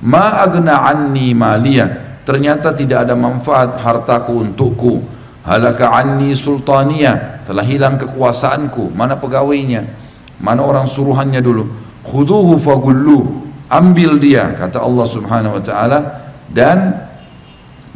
Ma 0.00 0.40
agna 0.40 0.88
anni 0.88 1.36
maliyah, 1.36 2.24
ternyata 2.24 2.72
tidak 2.72 3.04
ada 3.04 3.12
manfaat 3.12 3.76
hartaku 3.76 4.40
untukku 4.40 5.15
halaka 5.46 5.94
anni 5.94 6.34
sultania 6.34 7.40
telah 7.46 7.62
hilang 7.62 7.96
kekuasaanku. 7.96 8.90
Mana 8.92 9.14
pegawainya? 9.16 9.86
Mana 10.42 10.66
orang 10.66 10.90
suruhannya 10.90 11.38
dulu? 11.40 11.70
Khuduhu 12.02 12.58
fagullu. 12.58 13.46
Ambil 13.66 14.18
dia 14.22 14.54
kata 14.54 14.82
Allah 14.82 15.06
subhanahu 15.06 15.56
wa 15.58 15.62
ta'ala. 15.62 15.98
Dan 16.50 16.94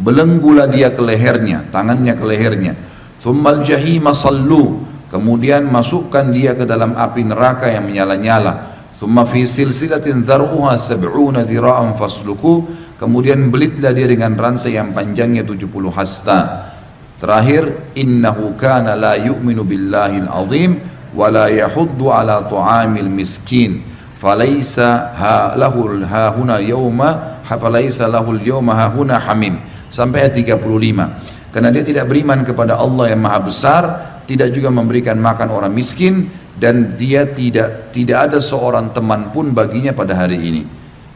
belenggulah 0.01 0.71
dia 0.71 0.95
ke 0.95 1.03
lehernya 1.03 1.67
tangannya 1.69 2.15
ke 2.15 2.25
lehernya. 2.25 2.73
Thummal 3.21 3.67
jahima 3.67 4.15
sallu. 4.15 4.87
Kemudian 5.11 5.67
masukkan 5.67 6.31
dia 6.31 6.55
ke 6.55 6.63
dalam 6.63 6.95
api 6.95 7.27
neraka 7.27 7.67
yang 7.67 7.91
menyala-nyala. 7.91 8.79
Thumma 8.95 9.27
fi 9.27 9.43
silsilatin 9.43 10.23
dhar'uha 10.23 10.79
sab'una 10.79 11.43
dhira'an 11.43 11.99
fasluku. 11.99 12.71
Kemudian 12.95 13.51
belitlah 13.51 13.91
dia 13.91 14.07
dengan 14.07 14.39
rantai 14.39 14.79
yang 14.79 14.95
panjangnya 14.95 15.43
70 15.43 15.67
hasta 15.91 16.70
Terakhir, 17.21 17.93
innahu 18.01 18.57
kana 18.57 18.97
la 18.97 19.13
yu'minu 19.21 19.61
billahil 19.61 20.25
azim 20.25 20.81
wa 21.13 21.29
la 21.29 21.53
yahuddu 21.53 22.09
ala 22.09 22.49
tu'amil 22.49 23.13
miskin. 23.13 23.85
Falaisa 24.17 25.13
ha 25.13 25.53
lahul 25.53 26.01
ha 26.01 26.33
huna 26.33 26.65
yauma 26.65 27.41
falaisa 27.45 28.09
lahul 28.09 28.41
yauma 28.41 28.73
ha 28.73 28.89
huna 28.89 29.21
hamim. 29.21 29.61
Sampai 29.93 30.25
ayat 30.25 30.57
35 30.57 31.53
karena 31.53 31.69
dia 31.75 31.85
tidak 31.85 32.09
beriman 32.09 32.41
kepada 32.47 32.79
Allah 32.79 33.11
yang 33.11 33.21
maha 33.27 33.43
besar 33.43 33.83
tidak 34.25 34.55
juga 34.55 34.71
memberikan 34.71 35.19
makan 35.19 35.51
orang 35.51 35.75
miskin 35.75 36.31
dan 36.55 36.95
dia 36.95 37.27
tidak 37.27 37.91
tidak 37.91 38.31
ada 38.31 38.39
seorang 38.39 38.95
teman 38.95 39.35
pun 39.35 39.51
baginya 39.51 39.91
pada 39.91 40.15
hari 40.15 40.39
ini. 40.39 40.63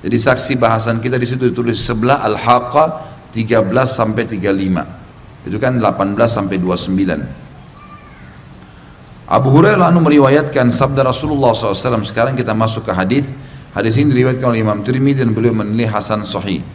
Jadi 0.04 0.16
saksi 0.20 0.58
bahasan 0.60 1.00
kita 1.00 1.16
di 1.16 1.24
situ 1.24 1.48
ditulis 1.48 1.80
sebelah 1.80 2.20
Al-Haqqah 2.28 2.88
13 3.32 3.72
sampai 3.88 4.26
35 4.28 5.03
itu 5.47 5.57
kan 5.57 5.79
18 5.79 6.15
sampai 6.27 6.59
29 6.59 7.49
Abu 9.29 9.53
Hurairah 9.53 9.93
anu 9.93 10.01
meriwayatkan 10.01 10.73
sabda 10.73 11.05
Rasulullah 11.05 11.53
SAW. 11.53 12.01
Sekarang 12.01 12.33
kita 12.33 12.57
masuk 12.57 12.89
ke 12.89 12.93
hadis. 12.97 13.29
Hadis 13.77 14.01
ini 14.01 14.09
diriwayatkan 14.17 14.49
oleh 14.49 14.65
Imam 14.65 14.81
Tirmidzi 14.81 15.21
dan 15.21 15.37
beliau 15.37 15.53
menilai 15.53 15.85
hasan 15.85 16.25
sahih. 16.25 16.65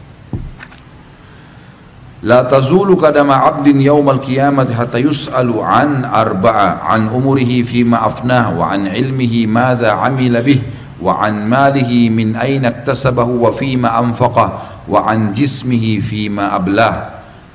لا 2.25 2.41
تزول 2.49 2.97
قدم 2.97 3.29
عبد 3.29 3.85
يوم 3.85 4.11
القيامة 4.11 4.73
حتى 4.73 4.99
يسأل 5.05 5.61
عن 5.61 6.09
أربعة 6.09 6.81
عن 6.89 7.13
أمره 7.13 7.53
فيما 7.69 8.07
أفناه 8.07 8.57
وعن 8.57 8.89
علمه 8.89 9.45
ماذا 9.45 9.91
عمل 9.93 10.33
به 10.41 10.61
وعن 11.05 11.35
ماله 11.45 12.09
من 12.09 12.33
أين 12.33 12.65
اكتسبه 12.65 13.29
وفيما 13.29 13.99
أنفقه 14.01 14.49
وعن 14.89 15.37
جسمه 15.37 16.01
فيما 16.01 16.57
أبلاه 16.57 16.97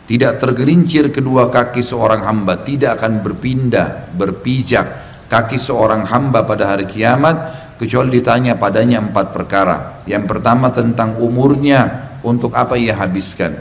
tidak 0.04 0.36
tergelincir 0.36 1.08
kedua 1.08 1.48
kaki 1.48 1.80
seorang 1.80 2.28
hamba 2.28 2.60
tidak 2.60 3.00
akan 3.00 3.24
berpindah 3.24 4.12
berpijak 4.12 4.86
kaki 5.32 5.56
seorang 5.56 6.04
hamba 6.04 6.44
pada 6.44 6.76
hari 6.76 6.84
kiamat 6.84 7.64
kecuali 7.80 8.20
ditanya 8.20 8.54
padanya 8.54 9.02
empat 9.02 9.34
perkara. 9.34 10.04
Yang 10.06 10.24
pertama 10.30 10.70
tentang 10.70 11.18
umurnya 11.18 12.12
untuk 12.22 12.54
apa 12.54 12.78
ia 12.78 12.94
habiskan. 12.94 13.58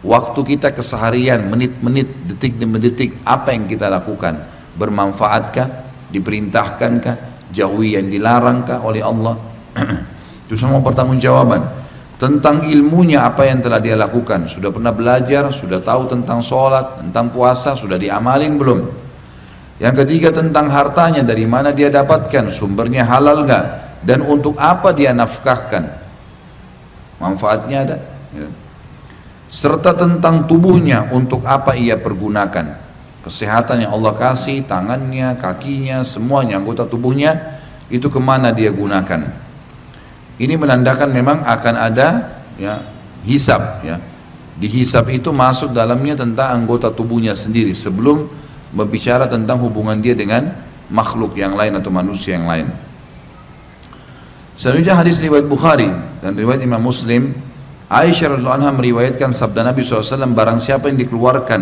Waktu 0.00 0.40
kita 0.56 0.72
keseharian 0.72 1.44
menit-menit 1.44 2.08
detik 2.24 2.56
demi 2.56 2.80
detik 2.80 3.20
apa 3.26 3.52
yang 3.52 3.68
kita 3.68 3.92
lakukan? 3.92 4.40
Bermanfaatkah? 4.80 5.68
Diperintahkankah? 6.08 7.16
Jauhi 7.52 8.00
yang 8.00 8.08
dilarangkah 8.08 8.80
oleh 8.80 9.04
Allah? 9.04 9.36
Itu 10.48 10.56
semua 10.56 10.80
pertanggungjawaban 10.80 11.62
tentang 12.20 12.68
ilmunya 12.68 13.24
apa 13.24 13.48
yang 13.48 13.64
telah 13.64 13.80
dia 13.80 13.96
lakukan. 13.96 14.44
Sudah 14.44 14.68
pernah 14.68 14.92
belajar 14.92 15.48
sudah 15.56 15.80
tahu 15.80 16.04
tentang 16.04 16.44
sholat 16.44 17.00
tentang 17.00 17.32
puasa 17.32 17.72
sudah 17.72 17.96
diamalin 17.96 18.60
belum? 18.60 18.80
Yang 19.80 20.04
ketiga 20.04 20.28
tentang 20.28 20.68
hartanya 20.68 21.24
dari 21.24 21.48
mana 21.48 21.72
dia 21.72 21.88
dapatkan 21.88 22.52
sumbernya 22.52 23.08
halal 23.08 23.48
gak 23.48 23.64
dan 24.04 24.20
untuk 24.20 24.60
apa 24.60 24.92
dia 24.92 25.16
nafkahkan? 25.16 25.96
Manfaatnya 27.16 27.78
ada? 27.88 27.96
Ya. 28.30 28.46
serta 29.50 29.96
tentang 29.98 30.46
tubuhnya 30.46 31.08
untuk 31.10 31.42
apa 31.48 31.72
ia 31.72 31.96
pergunakan? 31.96 32.76
Kesehatan 33.24 33.88
yang 33.88 33.96
Allah 33.96 34.14
kasih 34.14 34.62
tangannya 34.68 35.40
kakinya 35.40 36.04
semuanya 36.04 36.60
anggota 36.60 36.84
tubuhnya 36.84 37.60
itu 37.88 38.06
ke 38.12 38.20
mana 38.20 38.52
dia 38.52 38.70
gunakan 38.70 39.39
ini 40.40 40.56
menandakan 40.56 41.12
memang 41.12 41.44
akan 41.44 41.74
ada 41.76 42.08
ya 42.56 42.80
hisab 43.28 43.84
ya. 43.84 44.00
Di 44.56 44.68
hisab 44.68 45.08
itu 45.12 45.32
masuk 45.32 45.72
dalamnya 45.76 46.16
tentang 46.16 46.56
anggota 46.56 46.88
tubuhnya 46.88 47.36
sendiri 47.36 47.76
sebelum 47.76 48.28
berbicara 48.72 49.28
tentang 49.28 49.60
hubungan 49.60 50.00
dia 50.00 50.16
dengan 50.16 50.52
makhluk 50.88 51.36
yang 51.36 51.56
lain 51.56 51.76
atau 51.76 51.92
manusia 51.92 52.40
yang 52.40 52.48
lain. 52.48 52.68
Selanjutnya 54.56 54.96
hadis 54.96 55.20
riwayat 55.20 55.48
Bukhari 55.48 55.88
dan 56.20 56.36
riwayat 56.36 56.60
Imam 56.60 56.80
Muslim 56.84 57.32
Aisyah 57.90 58.36
radhiallahu 58.36 58.56
anha 58.60 58.70
meriwayatkan 58.76 59.32
sabda 59.32 59.64
Nabi 59.66 59.82
SAW 59.82 60.30
barang 60.36 60.60
siapa 60.60 60.92
yang 60.92 61.00
dikeluarkan 61.00 61.60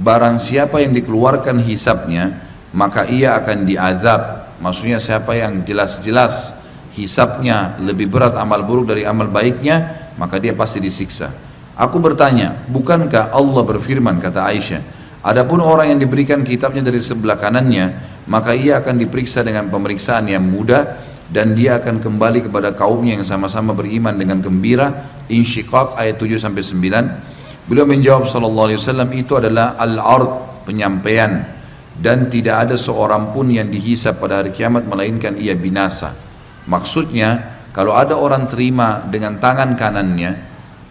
barang 0.00 0.36
siapa 0.40 0.80
yang 0.80 0.96
dikeluarkan 0.96 1.60
hisabnya 1.62 2.42
maka 2.72 3.04
ia 3.06 3.36
akan 3.36 3.68
diazab 3.68 4.50
maksudnya 4.58 4.96
siapa 4.98 5.36
yang 5.36 5.62
jelas-jelas 5.62 6.56
hisapnya 7.00 7.80
lebih 7.80 8.12
berat 8.12 8.36
amal 8.36 8.60
buruk 8.62 8.92
dari 8.92 9.08
amal 9.08 9.32
baiknya 9.32 10.10
maka 10.20 10.36
dia 10.36 10.52
pasti 10.52 10.76
disiksa. 10.78 11.32
Aku 11.80 11.96
bertanya 11.96 12.68
bukankah 12.68 13.32
Allah 13.32 13.62
berfirman 13.64 14.20
kata 14.20 14.44
Aisyah 14.44 14.82
adapun 15.24 15.64
orang 15.64 15.96
yang 15.96 16.00
diberikan 16.00 16.44
kitabnya 16.44 16.84
dari 16.84 17.00
sebelah 17.00 17.40
kanannya 17.40 17.96
maka 18.28 18.52
ia 18.52 18.84
akan 18.84 19.00
diperiksa 19.00 19.40
dengan 19.40 19.72
pemeriksaan 19.72 20.28
yang 20.28 20.44
mudah 20.44 21.00
dan 21.30 21.56
dia 21.56 21.80
akan 21.80 22.02
kembali 22.02 22.50
kepada 22.50 22.74
kaumnya 22.76 23.16
yang 23.16 23.24
sama-sama 23.24 23.72
beriman 23.72 24.12
dengan 24.18 24.42
gembira. 24.42 25.08
Insyiqaq 25.30 25.94
ayat 25.94 26.18
7 26.18 26.36
sampai 26.36 26.62
9 26.62 27.70
beliau 27.70 27.86
menjawab 27.86 28.26
sallallahu 28.26 28.66
alaihi 28.66 28.80
wasallam 28.82 29.10
itu 29.14 29.32
adalah 29.38 29.78
al-ard 29.78 30.62
penyampaian. 30.68 31.58
Dan 32.00 32.32
tidak 32.32 32.64
ada 32.64 32.76
seorang 32.80 33.28
pun 33.28 33.52
yang 33.52 33.68
dihisap 33.68 34.24
pada 34.24 34.40
hari 34.40 34.56
kiamat 34.56 34.88
melainkan 34.88 35.36
ia 35.36 35.52
binasa 35.52 36.29
Maksudnya 36.68 37.60
kalau 37.70 37.94
ada 37.94 38.18
orang 38.18 38.50
terima 38.50 39.00
dengan 39.06 39.38
tangan 39.38 39.78
kanannya 39.78 40.32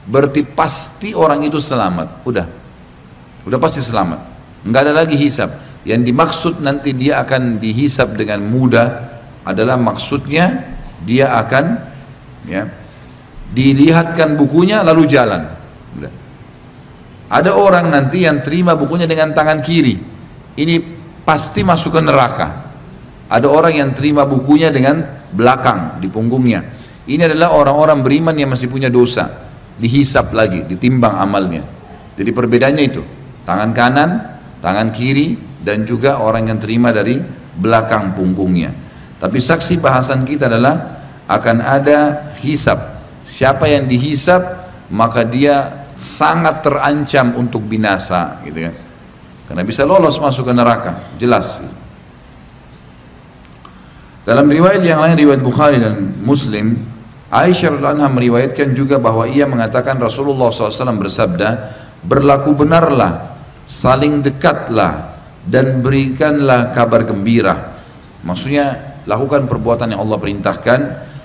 berarti 0.10 0.42
pasti 0.48 1.14
orang 1.14 1.46
itu 1.46 1.62
selamat. 1.62 2.26
Udah. 2.26 2.48
Udah 3.46 3.60
pasti 3.62 3.84
selamat. 3.84 4.20
Enggak 4.66 4.82
ada 4.90 4.94
lagi 5.06 5.16
hisap. 5.16 5.50
Yang 5.88 6.02
dimaksud 6.12 6.54
nanti 6.60 6.92
dia 6.92 7.24
akan 7.24 7.62
dihisap 7.62 8.16
dengan 8.20 8.44
mudah 8.44 8.88
adalah 9.48 9.80
maksudnya 9.80 10.76
dia 11.04 11.32
akan 11.40 11.66
ya 12.44 12.68
dilihatkan 13.50 14.36
bukunya 14.36 14.84
lalu 14.84 15.08
jalan. 15.08 15.48
Udah. 15.96 16.14
Ada 17.30 17.54
orang 17.54 17.94
nanti 17.94 18.26
yang 18.26 18.42
terima 18.42 18.74
bukunya 18.74 19.06
dengan 19.06 19.32
tangan 19.32 19.62
kiri. 19.62 19.96
Ini 20.58 20.76
pasti 21.24 21.62
masuk 21.62 21.96
ke 21.96 22.02
neraka. 22.02 22.69
Ada 23.30 23.46
orang 23.46 23.78
yang 23.78 23.90
terima 23.94 24.26
bukunya 24.26 24.74
dengan 24.74 25.06
belakang 25.30 26.02
di 26.02 26.10
punggungnya. 26.10 26.66
Ini 27.06 27.30
adalah 27.30 27.54
orang-orang 27.54 28.02
beriman 28.02 28.34
yang 28.34 28.50
masih 28.50 28.70
punya 28.70 28.90
dosa, 28.90 29.30
dihisap 29.78 30.34
lagi, 30.34 30.66
ditimbang 30.66 31.14
amalnya. 31.14 31.62
Jadi 32.18 32.30
perbedaannya 32.34 32.84
itu, 32.86 33.02
tangan 33.46 33.70
kanan, 33.74 34.10
tangan 34.62 34.90
kiri, 34.90 35.38
dan 35.62 35.86
juga 35.86 36.18
orang 36.18 36.50
yang 36.50 36.58
terima 36.58 36.90
dari 36.90 37.22
belakang 37.54 38.18
punggungnya. 38.18 38.74
Tapi 39.22 39.38
saksi 39.38 39.78
bahasan 39.78 40.26
kita 40.26 40.50
adalah 40.50 41.02
akan 41.30 41.58
ada 41.62 42.34
hisap. 42.42 42.98
Siapa 43.22 43.70
yang 43.70 43.86
dihisap, 43.86 44.42
maka 44.90 45.22
dia 45.22 45.86
sangat 45.94 46.66
terancam 46.66 47.38
untuk 47.38 47.62
binasa, 47.62 48.42
gitu 48.42 48.70
kan. 48.70 48.76
Karena 49.50 49.64
bisa 49.66 49.86
lolos 49.86 50.18
masuk 50.18 50.50
ke 50.50 50.54
neraka, 50.54 51.14
jelas. 51.22 51.62
Dalam 54.28 54.46
riwayat 54.46 54.84
yang 54.84 55.00
lain 55.00 55.16
riwayat 55.16 55.42
Bukhari 55.42 55.80
dan 55.80 56.20
Muslim, 56.22 56.76
Aisyah 57.30 57.78
radhiallahu 57.78 58.14
meriwayatkan 58.18 58.74
juga 58.74 58.98
bahwa 58.98 59.30
ia 59.30 59.46
mengatakan 59.46 60.02
Rasulullah 60.02 60.50
SAW 60.50 60.98
bersabda, 60.98 61.50
berlaku 62.02 62.58
benarlah, 62.58 63.38
saling 63.70 64.26
dekatlah 64.26 65.14
dan 65.46 65.86
berikanlah 65.86 66.74
kabar 66.74 67.06
gembira. 67.06 67.78
Maksudnya 68.26 68.98
lakukan 69.06 69.46
perbuatan 69.46 69.94
yang 69.94 70.02
Allah 70.04 70.18
perintahkan, 70.18 70.80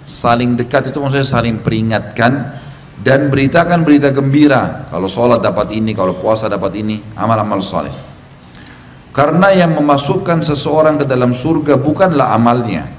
saling 0.05 0.55
dekat 0.61 0.93
itu 0.93 1.01
maksudnya 1.01 1.27
saling 1.27 1.65
peringatkan 1.65 2.61
dan 3.01 3.33
beritakan 3.33 3.83
berita 3.83 4.15
gembira. 4.15 4.87
Kalau 4.93 5.09
sholat 5.11 5.43
dapat 5.43 5.73
ini, 5.75 5.97
kalau 5.97 6.15
puasa 6.21 6.47
dapat 6.47 6.79
ini, 6.79 7.03
amal-amal 7.17 7.59
soleh. 7.65 8.14
Karena 9.15 9.55
yang 9.55 9.79
memasukkan 9.79 10.43
seseorang 10.43 10.99
ke 10.99 11.07
dalam 11.07 11.39
surga 11.39 11.79
bukanlah 11.79 12.35
amalnya. 12.35 12.91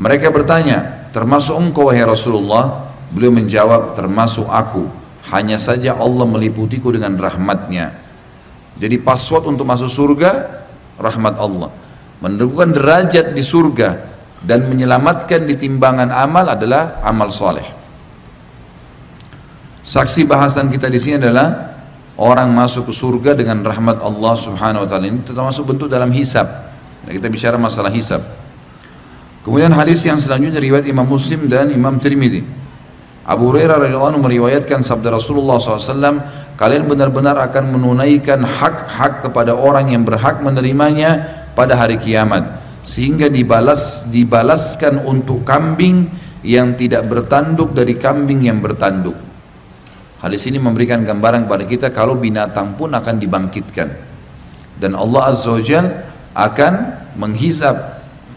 Mereka 0.00 0.32
bertanya, 0.32 1.12
termasuk 1.12 1.52
engkau 1.60 1.92
wahai 1.92 2.00
Rasulullah? 2.00 2.88
Beliau 3.12 3.28
menjawab, 3.28 3.92
termasuk 3.92 4.48
aku. 4.48 4.88
Hanya 5.28 5.60
saja 5.60 6.00
Allah 6.00 6.24
meliputiku 6.24 6.88
dengan 6.88 7.20
rahmatnya. 7.20 7.92
Jadi 8.80 8.96
password 9.04 9.52
untuk 9.52 9.68
masuk 9.68 9.92
surga, 9.92 10.64
rahmat 10.96 11.36
Allah. 11.36 11.68
Menentukan 12.24 12.72
derajat 12.72 13.36
di 13.36 13.44
surga 13.44 14.00
dan 14.40 14.64
menyelamatkan 14.64 15.44
di 15.44 15.60
timbangan 15.60 16.08
amal 16.08 16.56
adalah 16.56 17.04
amal 17.04 17.28
soleh. 17.28 17.68
Saksi 19.84 20.24
bahasan 20.24 20.72
kita 20.72 20.88
di 20.88 20.96
sini 20.96 21.20
adalah 21.20 21.73
orang 22.14 22.50
masuk 22.54 22.90
ke 22.90 22.94
surga 22.94 23.34
dengan 23.34 23.62
rahmat 23.62 23.98
Allah 23.98 24.34
Subhanahu 24.38 24.86
wa 24.86 24.88
taala 24.88 25.06
ini 25.10 25.22
termasuk 25.26 25.66
bentuk 25.66 25.90
dalam 25.90 26.10
hisab. 26.14 26.46
Nah, 27.04 27.12
kita 27.12 27.26
bicara 27.28 27.56
masalah 27.58 27.90
hisab. 27.90 28.22
Kemudian 29.44 29.68
hadis 29.76 30.00
yang 30.08 30.16
selanjutnya 30.16 30.56
riwayat 30.56 30.88
Imam 30.88 31.04
Muslim 31.04 31.44
dan 31.50 31.68
Imam 31.68 32.00
Tirmidzi. 32.00 32.64
Abu 33.24 33.52
Hurairah 33.52 33.80
radhiyallahu 33.80 34.10
anhu 34.16 34.22
meriwayatkan 34.24 34.84
sabda 34.84 35.16
Rasulullah 35.16 35.56
SAW, 35.56 36.20
kalian 36.60 36.84
benar-benar 36.84 37.40
akan 37.40 37.72
menunaikan 37.72 38.44
hak-hak 38.44 39.24
kepada 39.24 39.56
orang 39.56 39.96
yang 39.96 40.04
berhak 40.04 40.44
menerimanya 40.44 41.24
pada 41.56 41.72
hari 41.72 41.96
kiamat, 41.96 42.60
sehingga 42.84 43.32
dibalas 43.32 44.04
dibalaskan 44.12 45.08
untuk 45.08 45.40
kambing 45.40 46.08
yang 46.44 46.76
tidak 46.76 47.08
bertanduk 47.08 47.72
dari 47.72 47.96
kambing 47.96 48.44
yang 48.44 48.60
bertanduk. 48.60 49.16
Hadis 50.24 50.48
ini 50.48 50.56
memberikan 50.56 51.04
gambaran 51.04 51.44
kepada 51.44 51.64
kita 51.68 51.86
kalau 51.92 52.16
binatang 52.16 52.80
pun 52.80 52.96
akan 52.96 53.20
dibangkitkan. 53.20 53.92
Dan 54.80 54.96
Allah 54.96 55.28
Azza 55.28 55.52
wa 55.52 55.60
akan 56.32 56.72
menghisap 57.20 57.76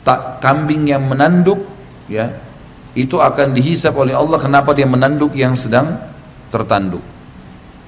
tak 0.03 0.43
kambing 0.43 0.83
yang 0.83 1.07
menanduk 1.07 1.63
ya 2.11 2.35
itu 2.91 3.23
akan 3.23 3.55
dihisap 3.55 3.95
oleh 3.95 4.11
Allah 4.11 4.35
kenapa 4.35 4.75
dia 4.75 4.83
menanduk 4.83 5.31
yang 5.31 5.55
sedang 5.55 5.95
tertanduk. 6.51 7.01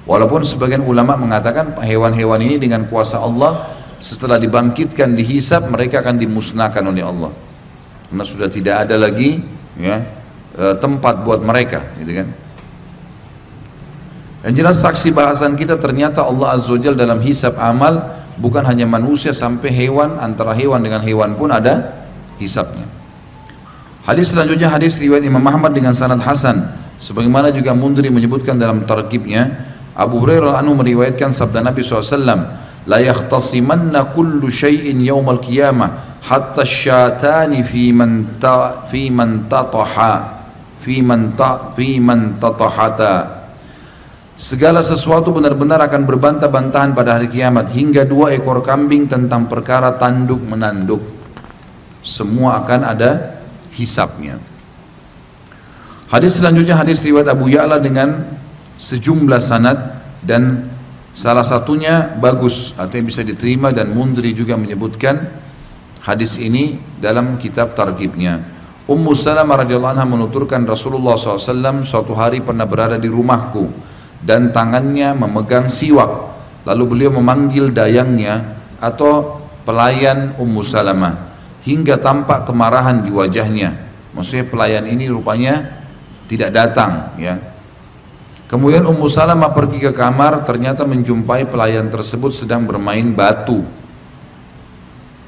Walaupun 0.07 0.47
sebagian 0.47 0.81
ulama 0.87 1.19
mengatakan 1.19 1.75
hewan-hewan 1.83 2.39
ini 2.39 2.55
dengan 2.55 2.87
kuasa 2.87 3.19
Allah 3.19 3.67
setelah 3.99 4.39
dibangkitkan 4.39 5.11
dihisap 5.11 5.67
mereka 5.67 5.99
akan 5.99 6.15
dimusnahkan 6.17 6.81
oleh 6.87 7.03
Allah. 7.03 7.35
Karena 8.07 8.23
sudah 8.23 8.47
tidak 8.47 8.87
ada 8.87 8.95
lagi 8.95 9.43
ya 9.75 10.01
e, 10.55 10.73
tempat 10.79 11.21
buat 11.21 11.43
mereka, 11.45 11.93
gitu 11.99 12.15
kan. 12.15 12.27
Yang 14.39 14.53
jelas 14.55 14.77
saksi 14.79 15.11
bahasan 15.11 15.59
kita 15.59 15.75
ternyata 15.75 16.23
Allah 16.23 16.55
Azza 16.55 16.71
wa 16.71 16.79
dalam 16.95 17.19
hisap 17.19 17.59
amal 17.59 18.23
bukan 18.39 18.63
hanya 18.63 18.87
manusia 18.87 19.35
sampai 19.35 19.67
hewan 19.67 20.15
antara 20.15 20.55
hewan 20.55 20.79
dengan 20.79 21.03
hewan 21.03 21.35
pun 21.35 21.51
ada 21.51 22.07
hisapnya. 22.39 22.87
Hadis 24.07 24.31
selanjutnya 24.31 24.71
hadis 24.71 24.95
riwayat 24.95 25.27
Imam 25.27 25.43
Ahmad 25.43 25.75
dengan 25.75 25.91
sanad 25.91 26.23
hasan 26.23 26.71
sebagaimana 27.03 27.51
juga 27.51 27.75
Mundri 27.75 28.07
menyebutkan 28.07 28.55
dalam 28.55 28.87
targibnya 28.87 29.67
Abu 29.91 30.23
Hurairah 30.23 30.55
anu 30.55 30.71
meriwayatkan 30.79 31.35
sabda 31.35 31.59
Nabi 31.59 31.83
SAW 31.83 32.23
la 32.87 32.97
yakhtasimanna 33.03 34.15
kullu 34.15 34.47
syai'in 34.47 35.03
yawmal 35.03 35.43
qiyamah 35.43 36.23
hatta 36.23 36.63
syatani 36.63 37.59
fi 37.67 37.91
man 37.91 38.39
ta 38.39 38.87
fi 38.87 39.11
man 39.11 39.51
tataha 39.51 40.47
fi 40.79 41.03
man 41.03 41.35
ta 41.35 41.75
fi 41.75 41.99
man 41.99 42.39
tatahata 42.39 43.38
Segala 44.39 44.79
sesuatu 44.79 45.35
benar-benar 45.35 45.83
akan 45.83 46.07
berbantah-bantahan 46.07 46.95
pada 46.95 47.19
hari 47.19 47.27
kiamat 47.27 47.75
hingga 47.75 48.07
dua 48.07 48.31
ekor 48.31 48.63
kambing 48.63 49.03
tentang 49.03 49.51
perkara 49.51 49.91
tanduk 49.99 50.39
menanduk. 50.39 51.03
Semua 52.07 52.63
akan 52.63 52.87
ada 52.87 53.43
hisapnya. 53.75 54.39
Hadis 56.07 56.39
selanjutnya 56.39 56.79
hadis 56.79 57.03
riwayat 57.03 57.27
Abu 57.35 57.51
Ya'la 57.51 57.83
dengan 57.83 58.39
sejumlah 58.79 59.43
sanad 59.43 60.07
dan 60.23 60.71
salah 61.11 61.43
satunya 61.43 62.15
bagus 62.15 62.71
artinya 62.79 63.11
bisa 63.11 63.27
diterima 63.27 63.75
dan 63.75 63.91
Mundri 63.91 64.31
juga 64.31 64.55
menyebutkan 64.55 65.35
hadis 66.07 66.39
ini 66.39 66.79
dalam 66.95 67.35
kitab 67.43 67.75
targibnya. 67.75 68.39
Ummu 68.87 69.11
Salamah 69.19 69.67
radhiyallahu 69.67 69.99
anha 69.99 70.07
menuturkan 70.07 70.63
Rasulullah 70.63 71.19
SAW 71.19 71.83
suatu 71.83 72.15
hari 72.15 72.39
pernah 72.39 72.63
berada 72.63 72.95
di 72.95 73.11
rumahku 73.11 73.98
dan 74.23 74.51
tangannya 74.51 75.15
memegang 75.15 75.71
siwak. 75.71 76.31
Lalu 76.67 76.83
beliau 76.85 77.11
memanggil 77.17 77.71
dayangnya 77.71 78.59
atau 78.77 79.41
pelayan 79.63 80.35
Ummu 80.35 80.61
Salamah 80.61 81.31
hingga 81.63 81.99
tampak 81.99 82.47
kemarahan 82.47 83.03
di 83.03 83.11
wajahnya. 83.11 83.75
Maksudnya 84.13 84.45
pelayan 84.47 84.85
ini 84.89 85.07
rupanya 85.07 85.85
tidak 86.27 86.51
datang 86.53 87.15
ya. 87.17 87.39
Kemudian 88.49 88.81
Ummu 88.89 89.05
Salamah 89.05 89.53
pergi 89.53 89.77
ke 89.77 89.91
kamar 89.93 90.41
ternyata 90.41 90.81
menjumpai 90.81 91.45
pelayan 91.45 91.85
tersebut 91.93 92.33
sedang 92.33 92.65
bermain 92.65 93.05
batu. 93.13 93.61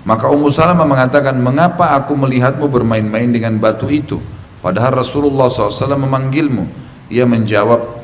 Maka 0.02 0.34
Ummu 0.34 0.50
Salamah 0.50 0.90
mengatakan 0.90 1.38
mengapa 1.38 1.94
aku 1.94 2.18
melihatmu 2.18 2.66
bermain-main 2.66 3.30
dengan 3.30 3.62
batu 3.62 3.86
itu? 3.94 4.18
Padahal 4.66 5.06
Rasulullah 5.06 5.54
SAW 5.54 6.02
memanggilmu. 6.02 6.66
Ia 7.14 7.30
menjawab 7.30 8.01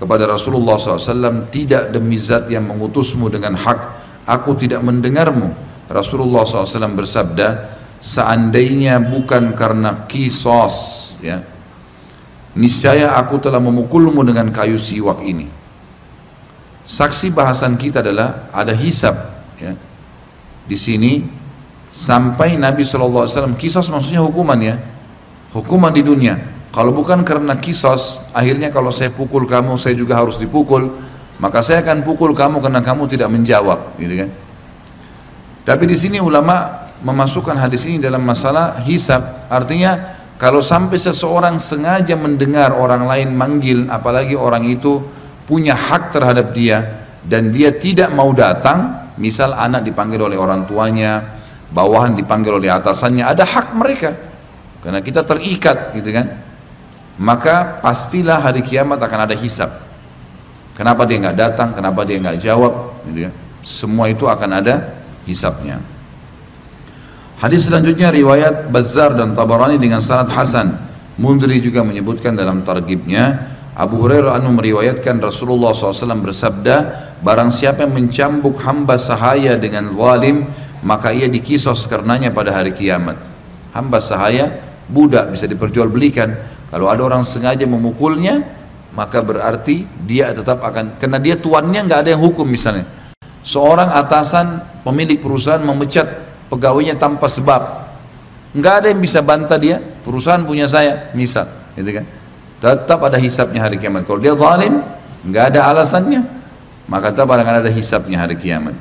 kepada 0.00 0.24
Rasulullah 0.24 0.80
SAW 0.80 1.52
tidak 1.52 1.92
demi 1.92 2.16
zat 2.16 2.48
yang 2.48 2.64
mengutusmu 2.64 3.28
dengan 3.28 3.52
hak 3.52 3.80
aku 4.24 4.56
tidak 4.56 4.80
mendengarmu. 4.80 5.52
Rasulullah 5.92 6.48
SAW 6.48 6.96
bersabda 6.96 7.76
seandainya 8.00 8.96
bukan 8.96 9.52
karena 9.52 10.08
kisos 10.08 11.20
ya 11.20 11.44
niscaya 12.56 13.12
aku 13.20 13.36
telah 13.44 13.60
memukulmu 13.60 14.24
dengan 14.24 14.48
kayu 14.48 14.80
siwak 14.80 15.20
ini. 15.20 15.52
Saksi 16.88 17.28
bahasan 17.36 17.76
kita 17.76 18.00
adalah 18.00 18.48
ada 18.56 18.72
hisab 18.72 19.44
ya. 19.60 19.76
Di 20.64 20.80
sini 20.80 21.28
sampai 21.92 22.56
Nabi 22.56 22.88
SAW 22.88 23.52
kisos 23.60 23.92
maksudnya 23.92 24.24
hukuman 24.24 24.56
ya. 24.64 24.80
Hukuman 25.52 25.92
di 25.92 26.00
dunia 26.00 26.59
kalau 26.70 26.94
bukan 26.94 27.26
karena 27.26 27.58
kisos, 27.58 28.22
akhirnya 28.30 28.70
kalau 28.70 28.94
saya 28.94 29.10
pukul 29.10 29.42
kamu, 29.42 29.74
saya 29.74 29.98
juga 29.98 30.14
harus 30.14 30.38
dipukul, 30.38 31.02
maka 31.42 31.66
saya 31.66 31.82
akan 31.82 32.06
pukul 32.06 32.30
kamu 32.30 32.62
karena 32.62 32.78
kamu 32.78 33.10
tidak 33.10 33.26
menjawab, 33.26 33.98
gitu 33.98 34.14
kan? 34.22 34.30
Tapi 35.66 35.84
di 35.90 35.98
sini 35.98 36.22
ulama 36.22 36.86
memasukkan 37.02 37.58
hadis 37.58 37.90
ini 37.90 37.98
dalam 37.98 38.22
masalah 38.22 38.78
hisab, 38.86 39.50
artinya 39.50 40.14
kalau 40.38 40.62
sampai 40.62 40.94
seseorang 40.94 41.58
sengaja 41.58 42.14
mendengar 42.14 42.70
orang 42.70 43.02
lain 43.02 43.34
manggil, 43.34 43.90
apalagi 43.90 44.38
orang 44.38 44.62
itu 44.70 45.02
punya 45.50 45.74
hak 45.74 46.14
terhadap 46.14 46.54
dia 46.54 47.02
dan 47.26 47.50
dia 47.50 47.74
tidak 47.74 48.14
mau 48.14 48.30
datang, 48.30 49.10
misal 49.18 49.58
anak 49.58 49.82
dipanggil 49.82 50.22
oleh 50.22 50.38
orang 50.38 50.62
tuanya, 50.70 51.34
bawahan 51.74 52.14
dipanggil 52.14 52.62
oleh 52.62 52.70
atasannya, 52.70 53.26
ada 53.26 53.42
hak 53.42 53.74
mereka. 53.74 54.14
Karena 54.80 55.02
kita 55.02 55.26
terikat, 55.26 55.98
gitu 55.98 56.14
kan? 56.14 56.49
Maka 57.20 57.84
pastilah 57.84 58.40
hari 58.40 58.64
kiamat 58.64 58.96
akan 58.96 59.28
ada 59.28 59.36
hisab. 59.36 59.68
Kenapa 60.72 61.04
dia 61.04 61.20
nggak 61.20 61.36
datang? 61.36 61.76
Kenapa 61.76 62.00
dia 62.08 62.16
nggak 62.16 62.40
jawab? 62.40 63.04
Gitu 63.04 63.28
ya. 63.28 63.30
Semua 63.60 64.08
itu 64.08 64.24
akan 64.24 64.64
ada 64.64 64.96
hisabnya. 65.28 65.84
Hadis 67.36 67.68
selanjutnya 67.68 68.08
riwayat 68.08 68.72
Bazzar 68.72 69.12
dan 69.12 69.36
Tabarani 69.36 69.76
dengan 69.76 70.00
sanad 70.00 70.32
Hasan. 70.32 70.72
Mundri 71.20 71.60
juga 71.60 71.84
menyebutkan 71.84 72.32
dalam 72.32 72.64
targibnya 72.64 73.52
Abu 73.76 74.00
Hurairah 74.00 74.40
anu 74.40 74.56
meriwayatkan 74.56 75.20
Rasulullah 75.20 75.76
SAW 75.76 76.24
bersabda 76.24 76.76
Barang 77.20 77.52
siapa 77.52 77.84
yang 77.84 77.92
mencambuk 77.92 78.56
hamba 78.64 78.96
sahaya 78.96 79.60
dengan 79.60 79.92
zalim 79.92 80.48
Maka 80.80 81.12
ia 81.12 81.28
dikisos 81.28 81.84
karenanya 81.84 82.32
pada 82.32 82.56
hari 82.56 82.72
kiamat 82.72 83.20
Hamba 83.76 84.00
sahaya 84.00 84.64
budak 84.88 85.30
bisa 85.36 85.44
diperjualbelikan 85.44 86.59
kalau 86.70 86.86
ada 86.86 87.02
orang 87.02 87.26
sengaja 87.26 87.66
memukulnya, 87.66 88.46
maka 88.94 89.18
berarti 89.22 89.86
dia 90.06 90.30
tetap 90.30 90.62
akan, 90.62 90.98
karena 91.02 91.18
dia 91.18 91.34
tuannya 91.34 91.82
nggak 91.82 92.00
ada 92.06 92.10
yang 92.14 92.22
hukum 92.22 92.46
misalnya. 92.46 92.86
Seorang 93.42 93.90
atasan 93.90 94.62
pemilik 94.86 95.18
perusahaan 95.18 95.62
memecat 95.62 96.06
pegawainya 96.46 96.94
tanpa 96.94 97.26
sebab, 97.26 97.90
nggak 98.54 98.74
ada 98.82 98.86
yang 98.94 99.02
bisa 99.02 99.18
bantah 99.18 99.58
dia, 99.58 99.82
perusahaan 100.06 100.42
punya 100.46 100.70
saya, 100.70 101.10
misal, 101.10 101.50
gitu 101.74 101.90
kan? 101.90 102.06
Tetap 102.62 102.98
ada 103.02 103.18
hisapnya 103.18 103.66
hari 103.66 103.74
kiamat. 103.80 104.06
Kalau 104.06 104.20
dia 104.22 104.36
zalim, 104.38 104.84
nggak 105.26 105.44
ada 105.54 105.60
alasannya, 105.74 106.22
maka 106.86 107.10
tetap 107.10 107.30
akan 107.34 107.66
ada 107.66 107.70
hisapnya 107.72 108.22
hari 108.22 108.38
kiamat. 108.38 108.78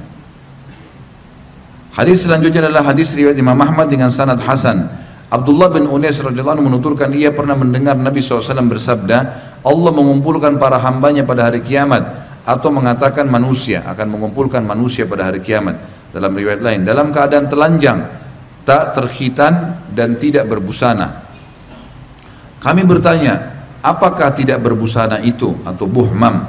Hadis 1.89 2.21
selanjutnya 2.21 2.69
adalah 2.69 2.85
hadis 2.85 3.17
riwayat 3.17 3.35
Imam 3.35 3.57
Ahmad 3.57 3.89
dengan 3.89 4.13
sanad 4.13 4.37
Hasan 4.45 4.87
Abdullah 5.29 5.69
bin 5.69 5.85
Unais 5.85 6.17
radhiyallahu 6.17 6.57
anhu 6.57 6.67
menuturkan 6.73 7.13
ia 7.13 7.29
pernah 7.29 7.53
mendengar 7.53 7.93
Nabi 7.93 8.17
SAW 8.17 8.65
bersabda 8.65 9.17
Allah 9.61 9.91
mengumpulkan 9.93 10.57
para 10.57 10.81
hambanya 10.81 11.21
pada 11.21 11.45
hari 11.45 11.61
kiamat 11.61 12.01
atau 12.41 12.73
mengatakan 12.73 13.29
manusia 13.29 13.85
akan 13.85 14.17
mengumpulkan 14.17 14.65
manusia 14.65 15.05
pada 15.05 15.29
hari 15.29 15.37
kiamat. 15.37 15.77
Dalam 16.09 16.33
riwayat 16.33 16.65
lain 16.65 16.81
dalam 16.81 17.13
keadaan 17.13 17.45
telanjang 17.45 18.09
tak 18.65 18.97
terhitan 18.97 19.85
dan 19.93 20.17
tidak 20.17 20.49
berbusana. 20.49 21.29
Kami 22.57 22.81
bertanya 22.81 23.61
apakah 23.85 24.33
tidak 24.33 24.57
berbusana 24.65 25.21
itu 25.21 25.53
atau 25.61 25.85
buhmam? 25.85 26.41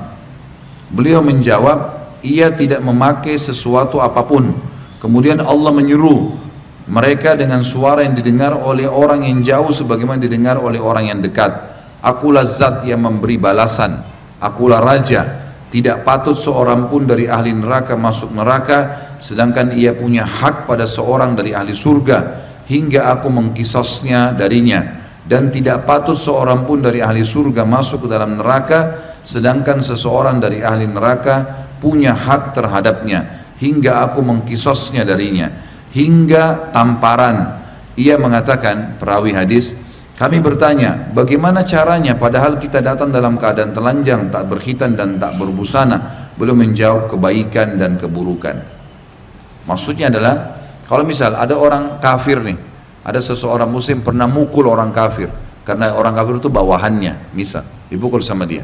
Beliau 0.89 1.21
menjawab 1.21 2.01
ia 2.25 2.49
tidak 2.49 2.81
memakai 2.81 3.37
sesuatu 3.37 4.01
apa 4.01 4.25
pun. 4.25 4.57
Kemudian 5.05 5.41
Allah 5.45 5.69
menyuruh 5.69 6.50
mereka 6.91 7.39
dengan 7.39 7.63
suara 7.63 8.03
yang 8.03 8.19
didengar 8.19 8.51
oleh 8.51 8.91
orang 8.91 9.23
yang 9.23 9.39
jauh 9.47 9.71
sebagaimana 9.71 10.19
didengar 10.19 10.59
oleh 10.59 10.83
orang 10.83 11.07
yang 11.07 11.23
dekat. 11.23 11.55
Akulah 12.03 12.43
zat 12.43 12.83
yang 12.83 13.07
memberi 13.07 13.39
balasan. 13.39 14.03
Akulah 14.43 14.83
raja. 14.83 15.55
Tidak 15.71 16.03
patut 16.03 16.35
seorang 16.35 16.91
pun 16.91 17.07
dari 17.07 17.31
ahli 17.31 17.55
neraka 17.55 17.95
masuk 17.95 18.35
neraka 18.35 19.07
sedangkan 19.23 19.71
ia 19.71 19.95
punya 19.95 20.27
hak 20.27 20.67
pada 20.67 20.83
seorang 20.83 21.39
dari 21.39 21.55
ahli 21.55 21.71
surga 21.71 22.19
hingga 22.67 23.07
aku 23.15 23.31
mengkisosnya 23.31 24.35
darinya. 24.35 24.99
Dan 25.23 25.55
tidak 25.55 25.87
patut 25.87 26.19
seorang 26.19 26.67
pun 26.67 26.83
dari 26.83 26.99
ahli 26.99 27.23
surga 27.23 27.63
masuk 27.63 28.03
ke 28.03 28.09
dalam 28.11 28.35
neraka 28.35 28.99
sedangkan 29.23 29.87
seseorang 29.87 30.43
dari 30.43 30.59
ahli 30.59 30.91
neraka 30.91 31.71
punya 31.79 32.19
hak 32.19 32.51
terhadapnya 32.51 33.47
hingga 33.63 34.03
aku 34.11 34.27
mengkisosnya 34.27 35.07
darinya 35.07 35.70
hingga 35.91 36.71
tamparan 36.71 37.61
ia 37.99 38.17
mengatakan 38.17 38.97
perawi 38.97 39.35
hadis 39.35 39.75
Kami 40.21 40.37
bertanya, 40.37 41.09
bagaimana 41.17 41.65
caranya 41.65 42.13
padahal 42.13 42.61
kita 42.61 42.85
datang 42.85 43.09
dalam 43.09 43.41
keadaan 43.41 43.73
telanjang, 43.73 44.29
tak 44.29 44.53
berkhitan 44.53 44.93
dan 44.93 45.17
tak 45.17 45.41
berbusana, 45.41 46.29
belum 46.37 46.61
menjawab 46.61 47.09
kebaikan 47.09 47.81
dan 47.81 47.97
keburukan. 47.97 48.61
Maksudnya 49.65 50.13
adalah, 50.13 50.61
kalau 50.85 51.09
misal 51.09 51.33
ada 51.33 51.57
orang 51.57 51.97
kafir 52.05 52.37
nih, 52.37 52.53
ada 53.01 53.17
seseorang 53.17 53.73
muslim 53.73 54.05
pernah 54.05 54.29
mukul 54.29 54.69
orang 54.69 54.93
kafir, 54.93 55.33
karena 55.65 55.97
orang 55.97 56.13
kafir 56.13 56.37
itu 56.37 56.53
bawahannya, 56.53 57.33
misal, 57.33 57.65
dipukul 57.89 58.21
sama 58.21 58.45
dia. 58.45 58.61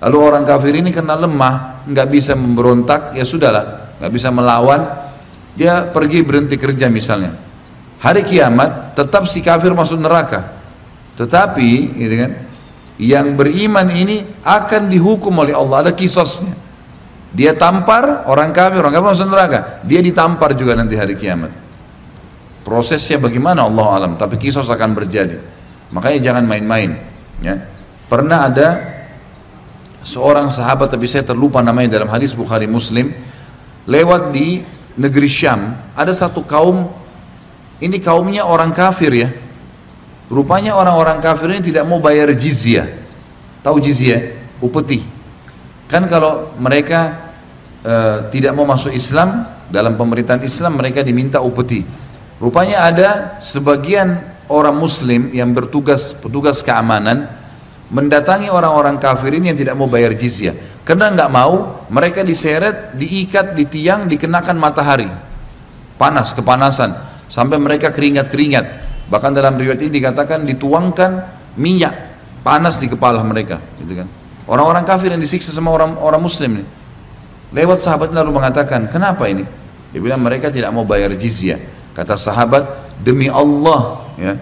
Lalu 0.00 0.16
orang 0.16 0.48
kafir 0.48 0.72
ini 0.72 0.88
karena 0.88 1.20
lemah, 1.20 1.84
nggak 1.84 2.08
bisa 2.08 2.32
memberontak, 2.32 3.12
ya 3.12 3.28
sudahlah, 3.28 3.92
nggak 4.00 4.08
bisa 4.08 4.32
melawan, 4.32 4.80
dia 5.54 5.86
pergi 5.90 6.22
berhenti 6.26 6.58
kerja 6.58 6.90
misalnya. 6.90 7.34
Hari 8.02 8.20
kiamat 8.26 8.98
tetap 8.98 9.24
si 9.30 9.40
kafir 9.40 9.72
masuk 9.72 9.96
neraka, 9.96 10.52
tetapi, 11.16 11.94
gitu 11.96 12.14
kan, 12.20 12.32
yang 13.00 13.32
beriman 13.38 13.88
ini 13.90 14.28
akan 14.42 14.90
dihukum 14.90 15.32
oleh 15.40 15.54
Allah. 15.54 15.88
Ada 15.88 15.92
kisosnya. 15.94 16.52
Dia 17.34 17.50
tampar 17.50 18.28
orang 18.30 18.54
kafir, 18.54 18.78
orang 18.78 18.94
kafir 18.94 19.08
masuk 19.10 19.26
neraka. 19.30 19.82
Dia 19.82 19.98
ditampar 19.98 20.54
juga 20.54 20.78
nanti 20.78 20.94
hari 20.94 21.18
kiamat. 21.18 21.50
Prosesnya 22.62 23.18
bagaimana 23.18 23.66
Allah 23.66 23.86
alam, 23.90 24.12
tapi 24.14 24.38
kisos 24.38 24.70
akan 24.70 24.94
berjadi. 24.94 25.40
Makanya 25.90 26.18
jangan 26.22 26.44
main-main. 26.46 26.96
Ya. 27.42 27.66
Pernah 28.06 28.46
ada 28.46 28.68
seorang 30.06 30.52
sahabat, 30.54 30.92
tapi 30.92 31.10
saya 31.10 31.26
terlupa 31.26 31.58
namanya 31.64 31.98
dalam 31.98 32.08
hadis 32.08 32.32
Bukhari 32.32 32.70
Muslim, 32.70 33.10
lewat 33.84 34.30
di 34.32 34.62
negeri 34.94 35.26
Syam, 35.30 35.74
ada 35.94 36.10
satu 36.14 36.42
kaum, 36.46 36.90
ini 37.82 37.98
kaumnya 37.98 38.46
orang 38.46 38.70
kafir 38.70 39.12
ya, 39.12 39.28
Rupanya 40.32 40.72
orang-orang 40.72 41.20
kafir 41.20 41.52
ini 41.52 41.60
tidak 41.60 41.84
mau 41.84 42.00
bayar 42.00 42.32
jizyah. 42.32 42.88
Tahu 43.60 43.76
jizyah? 43.76 44.32
Upeti. 44.64 45.04
Kan 45.84 46.08
kalau 46.08 46.56
mereka 46.56 47.30
e, 47.84 47.94
tidak 48.32 48.56
mau 48.56 48.64
masuk 48.64 48.88
Islam, 48.88 49.44
dalam 49.68 50.00
pemerintahan 50.00 50.40
Islam 50.40 50.80
mereka 50.80 51.04
diminta 51.04 51.44
upeti. 51.44 51.84
Rupanya 52.40 52.88
ada 52.88 53.08
sebagian 53.38 54.16
orang 54.48 54.76
muslim 54.76 55.28
yang 55.36 55.52
bertugas 55.52 56.16
petugas 56.16 56.64
keamanan 56.64 57.28
mendatangi 57.94 58.50
orang-orang 58.50 58.98
kafir 58.98 59.30
ini 59.38 59.54
yang 59.54 59.58
tidak 59.58 59.78
mau 59.78 59.86
bayar 59.86 60.18
jizyah. 60.18 60.82
Karena 60.82 61.14
nggak 61.14 61.30
mau, 61.30 61.86
mereka 61.94 62.26
diseret, 62.26 62.98
diikat 62.98 63.54
di 63.54 63.64
tiang, 63.70 64.10
dikenakan 64.10 64.58
matahari. 64.58 65.06
Panas, 65.94 66.34
kepanasan. 66.34 66.90
Sampai 67.30 67.56
mereka 67.56 67.94
keringat-keringat 67.94 68.94
Bahkan 69.04 69.30
dalam 69.36 69.60
riwayat 69.60 69.80
ini 69.84 70.00
dikatakan 70.00 70.48
dituangkan 70.48 71.10
minyak 71.60 72.16
panas 72.40 72.80
di 72.80 72.88
kepala 72.88 73.20
mereka, 73.20 73.60
gitu 73.80 74.00
kan. 74.00 74.08
Orang-orang 74.48 74.84
kafir 74.84 75.12
yang 75.12 75.20
disiksa 75.20 75.52
sama 75.52 75.72
orang 75.72 75.96
orang 76.00 76.20
muslim 76.20 76.60
ini. 76.60 76.66
Lewat 77.52 77.84
sahabat 77.84 78.12
lalu 78.12 78.40
mengatakan, 78.40 78.88
"Kenapa 78.88 79.28
ini?" 79.28 79.44
Dia 79.92 80.00
bilang 80.00 80.24
mereka 80.24 80.50
tidak 80.50 80.72
mau 80.72 80.82
bayar 80.82 81.12
jizyah. 81.14 81.60
Kata 81.94 82.16
sahabat, 82.18 82.96
"Demi 83.00 83.28
Allah, 83.28 84.08
ya. 84.16 84.32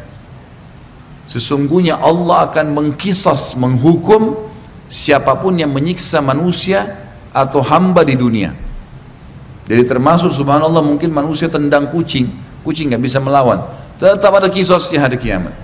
Sesungguhnya 1.32 1.96
Allah 1.96 2.44
akan 2.52 2.76
mengkisas, 2.76 3.56
menghukum 3.56 4.36
siapa 4.84 5.32
pun 5.40 5.56
yang 5.56 5.72
menyiksa 5.72 6.20
manusia 6.20 7.08
atau 7.32 7.64
hamba 7.64 8.04
di 8.04 8.12
dunia." 8.20 8.52
Jadi 9.64 9.88
termasuk 9.88 10.28
subhanallah 10.28 10.84
mungkin 10.84 11.08
manusia 11.08 11.48
tendang 11.48 11.88
kucing, 11.88 12.28
kucing 12.60 12.92
nggak 12.92 13.00
bisa 13.00 13.16
melawan 13.16 13.64
Tetap 14.02 14.34
ada 14.34 14.50
kisosnya 14.50 14.98
hari 14.98 15.14
kiamat. 15.14 15.54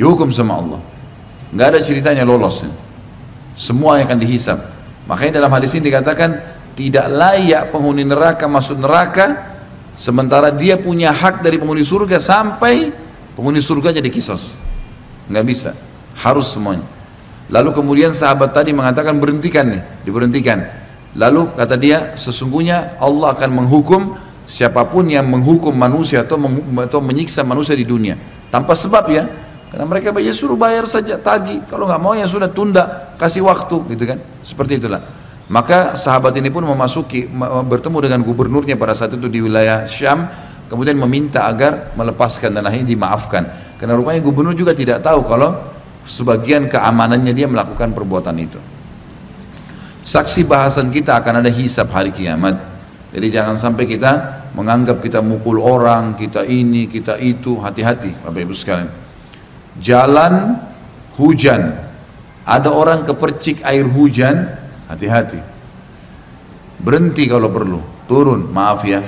Dihukum 0.00 0.32
sama 0.32 0.56
Allah. 0.56 0.80
Nggak 1.52 1.66
ada 1.76 1.78
ceritanya 1.84 2.24
lolos. 2.24 2.64
Semua 3.52 4.00
yang 4.00 4.08
akan 4.08 4.16
dihisap. 4.16 4.58
Makanya 5.04 5.44
dalam 5.44 5.52
hadis 5.52 5.76
ini 5.76 5.92
dikatakan 5.92 6.40
tidak 6.72 7.12
layak 7.12 7.68
penghuni 7.68 8.08
neraka 8.08 8.48
masuk 8.48 8.80
neraka 8.80 9.52
sementara 9.92 10.48
dia 10.48 10.80
punya 10.80 11.12
hak 11.12 11.44
dari 11.44 11.60
penghuni 11.60 11.84
surga 11.84 12.16
sampai 12.16 12.88
penghuni 13.34 13.60
surga 13.60 13.94
jadi 13.96 14.08
kisos. 14.08 14.56
Nggak 15.28 15.44
bisa. 15.46 15.70
Harus 16.18 16.52
semuanya. 16.52 16.84
Lalu 17.52 17.76
kemudian 17.76 18.12
sahabat 18.16 18.56
tadi 18.56 18.72
mengatakan 18.72 19.16
berhentikan 19.20 19.68
nih, 19.68 19.82
diberhentikan. 20.08 20.64
Lalu 21.12 21.52
kata 21.52 21.76
dia 21.76 22.16
sesungguhnya 22.16 22.96
Allah 22.96 23.36
akan 23.36 23.50
menghukum 23.52 24.16
siapa 24.48 24.82
pun 24.88 25.06
yang 25.06 25.28
menghukum 25.28 25.70
manusia 25.72 26.26
atau, 26.26 26.40
atau 26.82 26.98
menyiksa 26.98 27.46
manusia 27.46 27.78
di 27.78 27.86
dunia 27.86 28.18
tanpa 28.50 28.74
sebab 28.74 29.04
ya 29.08 29.24
karena 29.70 29.88
mereka 29.88 30.12
ya 30.20 30.34
suruh 30.34 30.58
bayar 30.58 30.84
saja 30.84 31.16
tagi 31.16 31.62
kalau 31.70 31.88
nggak 31.88 32.02
mau 32.02 32.12
ya 32.12 32.26
sudah 32.26 32.50
tunda 32.50 33.14
kasih 33.16 33.46
waktu 33.46 33.96
gitu 33.96 34.04
kan 34.04 34.18
seperti 34.44 34.82
itulah 34.82 35.00
maka 35.48 35.96
sahabat 35.96 36.36
ini 36.36 36.52
pun 36.52 36.66
memasuki 36.66 37.28
bertemu 37.68 37.96
dengan 38.04 38.20
gubernurnya 38.20 38.76
pada 38.76 38.92
saat 38.92 39.14
itu 39.16 39.26
di 39.30 39.40
wilayah 39.40 39.88
Syam 39.88 40.28
kemudian 40.72 40.96
meminta 40.96 41.44
agar 41.44 41.92
melepaskan 41.92 42.56
dan 42.56 42.64
akhirnya 42.64 42.88
dimaafkan 42.88 43.76
karena 43.76 43.92
rupanya 43.92 44.24
gubernur 44.24 44.56
juga 44.56 44.72
tidak 44.72 45.04
tahu 45.04 45.20
kalau 45.28 45.60
sebagian 46.08 46.72
keamanannya 46.72 47.36
dia 47.36 47.44
melakukan 47.44 47.92
perbuatan 47.92 48.36
itu 48.40 48.56
saksi 50.00 50.48
bahasan 50.48 50.88
kita 50.88 51.20
akan 51.20 51.44
ada 51.44 51.50
hisab 51.52 51.92
hari 51.92 52.08
kiamat 52.08 52.72
jadi 53.12 53.28
jangan 53.28 53.60
sampai 53.60 53.84
kita 53.84 54.42
menganggap 54.56 55.04
kita 55.04 55.20
mukul 55.20 55.60
orang, 55.60 56.16
kita 56.16 56.48
ini, 56.48 56.88
kita 56.88 57.20
itu, 57.20 57.60
hati-hati 57.60 58.16
Bapak 58.24 58.40
Ibu 58.40 58.54
sekalian. 58.56 58.90
Jalan 59.76 60.56
hujan, 61.20 61.76
ada 62.48 62.72
orang 62.72 63.04
kepercik 63.04 63.60
air 63.68 63.84
hujan, 63.84 64.48
hati-hati. 64.88 65.40
Berhenti 66.80 67.28
kalau 67.28 67.52
perlu, 67.52 67.80
turun, 68.08 68.48
maaf 68.48 68.80
ya. 68.88 69.00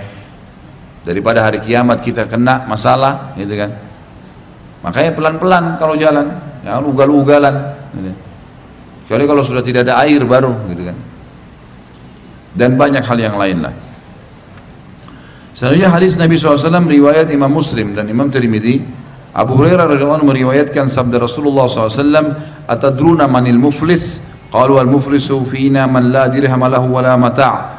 Daripada 1.04 1.44
hari 1.44 1.60
kiamat 1.60 2.00
kita 2.00 2.24
kena 2.24 2.64
masalah, 2.64 3.36
gitu 3.36 3.52
kan. 3.60 3.70
Makanya 4.80 5.12
pelan-pelan 5.12 5.64
kalau 5.76 5.94
jalan, 6.00 6.32
jangan 6.64 6.84
ugal-ugalan. 6.88 7.54
Gitu. 7.92 8.12
Kecuali 9.04 9.24
kalau 9.28 9.42
sudah 9.44 9.60
tidak 9.60 9.84
ada 9.84 10.00
air 10.00 10.24
baru, 10.24 10.52
gitu 10.72 10.88
kan. 10.88 10.96
Dan 12.56 12.80
banyak 12.80 13.04
hal 13.04 13.18
yang 13.20 13.36
lain 13.36 13.60
lah. 13.60 13.74
Selanjutnya 15.54 15.92
hadis 15.92 16.18
Nabi 16.18 16.34
SAW 16.34 16.66
riwayat 16.66 17.30
Imam 17.30 17.52
Muslim 17.52 17.94
dan 17.94 18.10
Imam 18.10 18.26
Tirmidzi 18.26 18.82
Abu 19.34 19.58
Hurairah 19.58 19.90
radhiyallahu 19.90 20.22
anhu 20.22 20.30
meriwayatkan 20.30 20.86
sabda 20.86 21.18
Rasulullah 21.18 21.66
SAW 21.66 22.38
atadruna 22.70 23.26
manil 23.26 23.58
muflis 23.58 24.22
qalu 24.50 24.78
al 24.78 24.86
muflisu 24.86 25.42
fina 25.42 25.90
man 25.90 26.14
la 26.14 26.30
dirham 26.30 26.62
lahu 26.62 26.94
mata' 27.18 27.73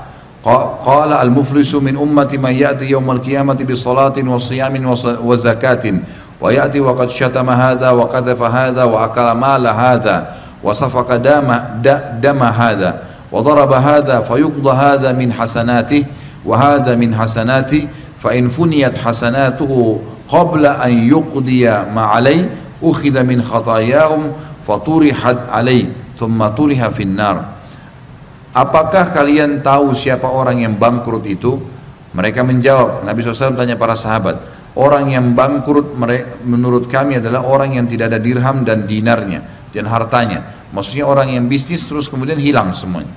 قال 0.86 1.14
المفلس 1.14 1.76
من 1.76 1.98
أمة 1.98 2.38
من 2.44 2.52
يأتي 2.52 2.86
يوم 2.86 3.12
القيامة 3.12 3.54
بصلاة 3.54 4.14
وصيام 4.28 4.96
وزكاة 5.24 5.94
ويأتي 6.42 6.80
وقد 6.80 7.10
شتم 7.10 7.50
هذا 7.50 7.90
وقذف 7.90 8.42
هذا 8.42 8.84
وأكل 8.84 9.32
مال 9.32 9.68
هذا 9.68 10.28
وسفك 10.64 11.12
دم, 11.12 11.60
دم 12.22 12.44
هذا 12.44 13.00
وضرب 13.32 13.74
هذا 13.74 14.22
فيقضى 14.22 14.70
هذا 14.70 15.12
من 15.12 15.34
حسناته 15.34 16.04
وهذا 16.46 16.96
من 16.96 17.16
حسناتي 17.16 17.88
فإن 18.20 18.50
فنيت 18.50 18.96
حسناته 18.96 20.00
قبل 20.30 20.66
أن 20.66 21.08
يقضي 21.10 21.70
ما 21.70 22.02
عليه 22.02 22.50
أخذ 22.84 23.24
من 23.24 23.42
خطاياهم 23.42 24.32
فطرحت 24.68 25.38
عليه 25.52 25.86
ثم 26.20 26.46
طرح 26.48 26.88
في 26.88 27.04
النار. 27.04 27.55
Apakah 28.56 29.12
kalian 29.12 29.60
tahu 29.60 29.92
siapa 29.92 30.32
orang 30.32 30.64
yang 30.64 30.80
bangkrut 30.80 31.28
itu? 31.28 31.60
Mereka 32.16 32.40
menjawab, 32.48 33.04
Nabi 33.04 33.20
SAW 33.20 33.60
tanya 33.60 33.76
para 33.76 34.00
sahabat, 34.00 34.40
orang 34.80 35.12
yang 35.12 35.36
bangkrut 35.36 35.92
menurut 36.48 36.88
kami 36.88 37.20
adalah 37.20 37.44
orang 37.44 37.76
yang 37.76 37.84
tidak 37.84 38.16
ada 38.16 38.20
dirham 38.24 38.64
dan 38.64 38.88
dinarnya 38.88 39.44
dan 39.76 39.84
hartanya. 39.92 40.72
Maksudnya 40.72 41.04
orang 41.04 41.36
yang 41.36 41.52
bisnis 41.52 41.84
terus 41.84 42.08
kemudian 42.08 42.40
hilang 42.40 42.72
semuanya. 42.72 43.12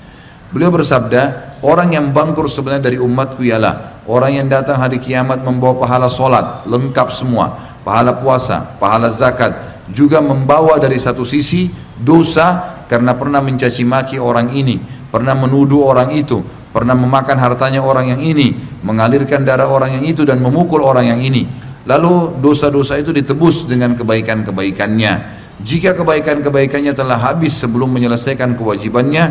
Beliau 0.51 0.74
bersabda, 0.74 1.55
orang 1.62 1.94
yang 1.94 2.10
bangkrut 2.10 2.51
sebenarnya 2.51 2.90
dari 2.90 2.98
umatku 2.98 3.47
ialah 3.47 4.02
orang 4.10 4.43
yang 4.43 4.47
datang 4.51 4.82
hari 4.82 4.98
kiamat 4.98 5.47
membawa 5.47 5.78
pahala 5.78 6.10
solat, 6.10 6.66
lengkap 6.66 7.15
semua, 7.15 7.78
pahala 7.86 8.19
puasa, 8.19 8.74
pahala 8.82 9.12
zakat, 9.15 9.55
juga 9.86 10.19
membawa 10.19 10.82
dari 10.82 10.98
satu 10.98 11.23
sisi 11.23 11.70
dosa 11.94 12.74
karena 12.90 13.15
pernah 13.15 13.39
mencaci 13.44 13.85
maki 13.85 14.16
orang 14.16 14.51
ini, 14.56 14.98
pernah 15.09 15.35
menuduh 15.37 15.89
orang 15.89 16.13
itu, 16.15 16.41
pernah 16.73 16.95
memakan 16.95 17.37
hartanya 17.41 17.81
orang 17.81 18.17
yang 18.17 18.21
ini, 18.21 18.55
mengalirkan 18.85 19.43
darah 19.43 19.69
orang 19.69 20.01
yang 20.01 20.05
itu 20.05 20.23
dan 20.25 20.39
memukul 20.39 20.85
orang 20.85 21.11
yang 21.11 21.21
ini. 21.21 21.49
Lalu 21.89 22.39
dosa-dosa 22.45 23.01
itu 23.01 23.17
ditebus 23.17 23.65
dengan 23.65 23.97
kebaikan-kebaikannya. 23.97 25.41
Jika 25.59 25.97
kebaikan-kebaikannya 25.99 26.95
telah 26.95 27.19
habis 27.19 27.59
sebelum 27.59 27.91
menyelesaikan 27.91 28.55
kewajibannya, 28.55 29.25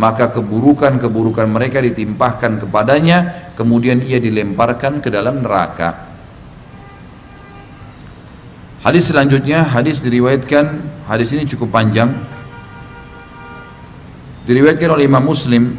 maka 0.00 0.32
keburukan-keburukan 0.32 1.44
mereka 1.44 1.84
ditimpahkan 1.84 2.64
kepadanya, 2.64 3.52
kemudian 3.58 4.00
ia 4.00 4.16
dilemparkan 4.16 5.04
ke 5.04 5.12
dalam 5.12 5.44
neraka. 5.44 6.08
Hadis 8.80 9.12
selanjutnya, 9.12 9.64
hadis 9.64 10.00
diriwayatkan, 10.00 10.64
hadis 11.08 11.32
ini 11.36 11.44
cukup 11.48 11.72
panjang. 11.72 12.16
Diriwayatkan 14.44 14.90
oleh 14.92 15.08
Imam 15.08 15.24
Muslim 15.24 15.72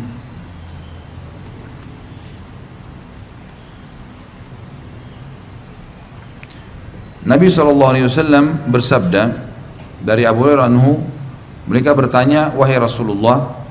Nabi 7.25 7.49
SAW 7.49 8.69
bersabda 8.69 9.33
dari 10.01 10.29
Abu 10.29 10.45
Hurairah 10.45 10.69
anhu 10.69 11.01
mereka 11.65 11.97
bertanya 11.97 12.53
wahai 12.53 12.77
Rasulullah 12.77 13.65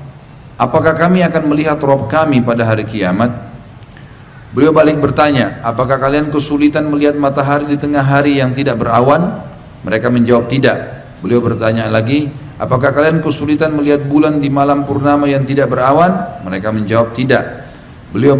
apakah 0.59 0.95
kami 0.95 1.23
akan 1.23 1.43
melihat 1.47 1.79
Rob 1.79 2.11
kami 2.11 2.43
pada 2.43 2.67
hari 2.67 2.83
kiamat 2.83 3.45
Beliau 4.55 4.71
balik 4.71 5.03
bertanya, 5.03 5.59
apakah 5.67 5.99
kalian 5.99 6.31
kesulitan 6.31 6.87
melihat 6.87 7.19
matahari 7.19 7.67
di 7.67 7.75
tengah 7.75 7.99
hari 7.99 8.39
yang 8.39 8.55
tidak 8.55 8.79
berawan? 8.79 9.43
Mereka 9.83 10.07
menjawab 10.07 10.47
tidak. 10.47 11.03
Beliau 11.19 11.43
bertanya 11.43 11.91
lagi, 11.91 12.31
apakah 12.59 12.91
kalian 12.95 13.19
kesulitan 13.19 13.75
melihat 13.75 14.03
bulan 14.05 14.39
di 14.39 14.47
malam 14.51 14.83
purnama 14.87 15.27
yang 15.27 15.43
tidak 15.43 15.71
berawan? 15.71 16.43
Mereka 16.43 16.71
menjawab 16.71 17.15
tidak. 17.15 17.67
Beliau, 18.15 18.39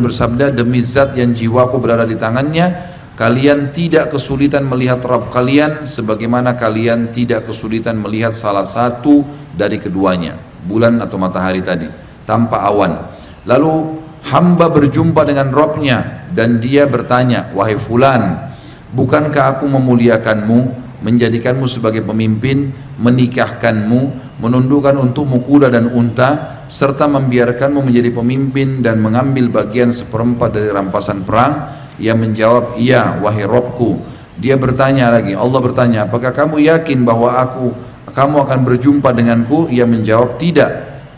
bersabda, 0.00 0.56
demi 0.56 0.80
zat 0.80 1.12
yang 1.20 1.36
jiwaku 1.36 1.76
berada 1.76 2.08
di 2.08 2.16
tangannya, 2.16 2.92
kalian 3.12 3.76
tidak 3.76 4.08
kesulitan 4.08 4.64
melihat 4.64 5.04
Rabb 5.04 5.28
kalian 5.28 5.84
sebagaimana 5.84 6.56
kalian 6.56 7.12
tidak 7.12 7.44
kesulitan 7.44 8.00
melihat 8.00 8.32
salah 8.32 8.64
satu 8.64 9.20
dari 9.52 9.76
keduanya, 9.76 10.40
bulan 10.64 10.96
atau 11.04 11.20
matahari 11.20 11.60
tadi, 11.60 11.92
tanpa 12.24 12.64
awan. 12.64 13.04
Lalu 13.44 14.00
hamba 14.32 14.72
berjumpa 14.72 15.28
dengan 15.28 15.52
Robnya 15.52 16.24
dan 16.32 16.56
dia 16.56 16.88
bertanya, 16.88 17.52
wahai 17.52 17.76
fulan, 17.76 18.48
bukankah 18.96 19.60
aku 19.60 19.68
memuliakanmu, 19.68 20.81
menjadikanmu 21.02 21.66
sebagai 21.66 22.06
pemimpin, 22.06 22.70
menikahkanmu, 23.02 24.00
menundukkan 24.38 24.94
untukmu 24.96 25.42
kuda 25.42 25.68
dan 25.68 25.90
unta, 25.90 26.62
serta 26.70 27.10
membiarkanmu 27.10 27.82
menjadi 27.84 28.14
pemimpin 28.14 28.80
dan 28.80 29.02
mengambil 29.02 29.50
bagian 29.50 29.90
seperempat 29.90 30.54
dari 30.54 30.70
rampasan 30.70 31.26
perang? 31.26 31.68
Ia 32.00 32.16
menjawab, 32.16 32.78
iya 32.80 33.18
wahai 33.20 33.44
Robku. 33.44 34.00
Dia 34.40 34.56
bertanya 34.56 35.12
lagi, 35.12 35.36
Allah 35.36 35.60
bertanya, 35.60 36.08
apakah 36.08 36.32
kamu 36.32 36.64
yakin 36.64 37.04
bahwa 37.04 37.36
aku 37.36 37.76
kamu 38.10 38.36
akan 38.48 38.60
berjumpa 38.64 39.12
denganku? 39.12 39.68
Ia 39.68 39.84
menjawab, 39.84 40.40
tidak. 40.40 40.70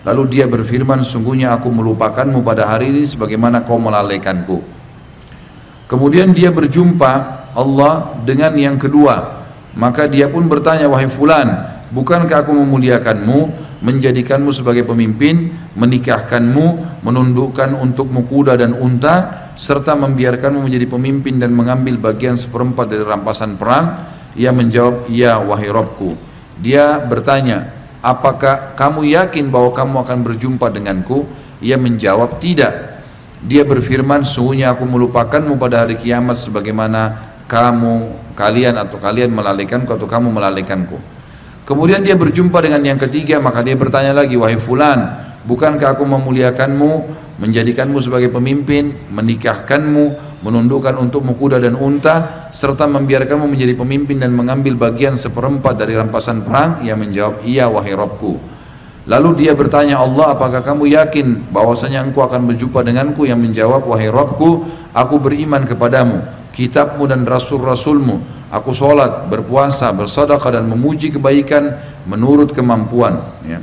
Lalu 0.04 0.36
dia 0.40 0.44
berfirman, 0.44 1.00
sungguhnya 1.00 1.56
aku 1.56 1.72
melupakanmu 1.72 2.44
pada 2.44 2.68
hari 2.68 2.92
ini 2.92 3.08
sebagaimana 3.08 3.64
kau 3.64 3.80
melalaikanku. 3.80 4.60
Kemudian 5.88 6.32
dia 6.32 6.52
berjumpa 6.52 7.12
Allah 7.54 8.18
dengan 8.26 8.52
yang 8.58 8.76
kedua. 8.76 9.43
Maka 9.74 10.06
dia 10.06 10.30
pun 10.30 10.46
bertanya, 10.46 10.86
wahai 10.86 11.10
fulan, 11.10 11.50
bukankah 11.90 12.46
aku 12.46 12.54
memuliakanmu, 12.54 13.38
menjadikanmu 13.82 14.54
sebagai 14.54 14.86
pemimpin, 14.86 15.50
menikahkanmu, 15.74 17.02
menundukkan 17.02 17.74
untukmu 17.74 18.24
kuda 18.30 18.54
dan 18.54 18.72
unta, 18.78 19.50
serta 19.58 19.98
membiarkanmu 19.98 20.62
menjadi 20.62 20.86
pemimpin 20.86 21.42
dan 21.42 21.50
mengambil 21.50 21.98
bagian 21.98 22.38
seperempat 22.38 22.86
dari 22.86 23.02
rampasan 23.02 23.58
perang? 23.58 24.14
Ia 24.38 24.54
menjawab, 24.54 25.10
ya 25.10 25.42
wahai 25.42 25.70
Robku. 25.70 26.14
Dia 26.58 27.02
bertanya, 27.02 27.74
apakah 27.98 28.78
kamu 28.78 29.10
yakin 29.10 29.50
bahwa 29.50 29.74
kamu 29.74 29.94
akan 30.06 30.18
berjumpa 30.22 30.66
denganku? 30.70 31.26
Ia 31.58 31.74
menjawab, 31.74 32.38
tidak. 32.38 33.02
Dia 33.44 33.66
berfirman, 33.66 34.22
sungguhnya 34.22 34.72
aku 34.72 34.86
melupakanmu 34.86 35.58
pada 35.58 35.84
hari 35.84 36.00
kiamat 36.00 36.40
sebagaimana 36.40 37.33
kamu, 37.46 37.96
kalian 38.34 38.74
atau 38.80 38.98
kalian 38.98 39.30
melalaikanku 39.30 39.90
atau 39.94 40.08
kamu 40.08 40.32
melalaikanku. 40.32 40.98
Kemudian 41.64 42.04
dia 42.04 42.12
berjumpa 42.12 42.60
dengan 42.60 42.84
yang 42.84 43.00
ketiga, 43.00 43.40
maka 43.40 43.64
dia 43.64 43.72
bertanya 43.72 44.12
lagi, 44.12 44.36
wahai 44.36 44.60
fulan, 44.60 45.16
bukankah 45.48 45.96
aku 45.96 46.04
memuliakanmu, 46.04 46.92
menjadikanmu 47.40 47.96
sebagai 48.04 48.28
pemimpin, 48.28 48.92
menikahkanmu, 49.08 50.36
menundukkan 50.44 50.92
untukmu 51.00 51.40
kuda 51.40 51.56
dan 51.56 51.72
unta 51.72 52.48
serta 52.52 52.84
membiarkanmu 52.84 53.48
menjadi 53.48 53.72
pemimpin 53.72 54.20
dan 54.20 54.36
mengambil 54.36 54.76
bagian 54.76 55.16
seperempat 55.16 55.80
dari 55.80 55.96
rampasan 55.96 56.44
perang? 56.44 56.84
Ia 56.84 56.92
menjawab 56.92 57.48
iya 57.48 57.64
wahai 57.64 57.96
Rabbku 57.96 58.52
lalu 59.04 59.44
dia 59.44 59.52
bertanya 59.52 60.00
Allah 60.00 60.32
apakah 60.32 60.64
kamu 60.64 60.88
yakin 60.96 61.52
bahwasanya 61.52 62.08
engkau 62.08 62.24
akan 62.24 62.48
berjumpa 62.48 62.80
denganku? 62.84 63.28
Yang 63.28 63.40
menjawab 63.40 63.84
wahai 63.88 64.08
Rabbku 64.12 64.64
aku 64.92 65.14
beriman 65.16 65.64
kepadamu 65.64 66.43
kitabmu 66.54 67.04
dan 67.10 67.26
rasul-rasulmu 67.26 68.46
aku 68.54 68.70
sholat, 68.70 69.26
berpuasa, 69.26 69.90
bersadaqah 69.90 70.62
dan 70.62 70.64
memuji 70.70 71.10
kebaikan 71.10 71.74
menurut 72.06 72.54
kemampuan 72.54 73.18
ya. 73.42 73.58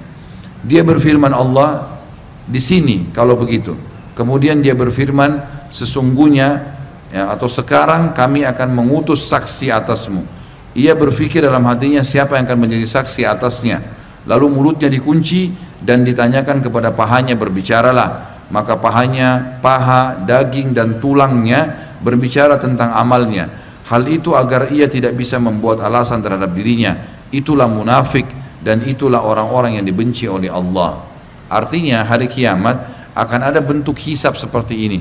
dia 0.61 0.83
berfirman 0.83 1.31
Allah 1.31 1.97
di 2.45 2.59
sini 2.59 3.09
kalau 3.15 3.39
begitu 3.39 3.79
kemudian 4.13 4.59
dia 4.59 4.75
berfirman 4.75 5.61
sesungguhnya 5.71 6.71
ya, 7.11 7.31
atau 7.31 7.47
sekarang 7.47 8.15
kami 8.15 8.43
akan 8.47 8.69
mengutus 8.71 9.25
saksi 9.27 9.71
atasmu. 9.71 10.23
Ia 10.71 10.95
berpikir 10.95 11.43
dalam 11.43 11.67
hatinya 11.67 11.99
siapa 11.99 12.39
yang 12.39 12.47
akan 12.47 12.59
menjadi 12.63 12.87
saksi 12.87 13.27
atasnya. 13.27 13.83
Lalu 14.23 14.47
mulutnya 14.47 14.87
dikunci 14.87 15.51
dan 15.83 16.07
ditanyakan 16.07 16.63
kepada 16.63 16.95
pahanya 16.95 17.35
berbicaralah. 17.35 18.31
Maka 18.51 18.79
pahanya, 18.79 19.59
paha, 19.63 20.23
daging 20.27 20.75
dan 20.75 20.99
tulangnya 20.99 21.90
berbicara 22.01 22.57
tentang 22.57 22.91
amalnya. 22.97 23.47
Hal 23.87 24.07
itu 24.09 24.33
agar 24.35 24.73
ia 24.73 24.89
tidak 24.89 25.15
bisa 25.15 25.37
membuat 25.37 25.83
alasan 25.85 26.19
terhadap 26.19 26.51
dirinya. 26.51 27.23
Itulah 27.31 27.69
munafik 27.69 28.27
dan 28.59 28.83
itulah 28.83 29.23
orang-orang 29.23 29.79
yang 29.79 29.85
dibenci 29.85 30.27
oleh 30.27 30.51
Allah. 30.51 31.05
Artinya 31.47 32.03
hari 32.03 32.27
kiamat 32.27 32.77
akan 33.15 33.39
ada 33.51 33.59
bentuk 33.59 33.99
hisap 33.99 34.39
seperti 34.39 34.75
ini 34.87 34.99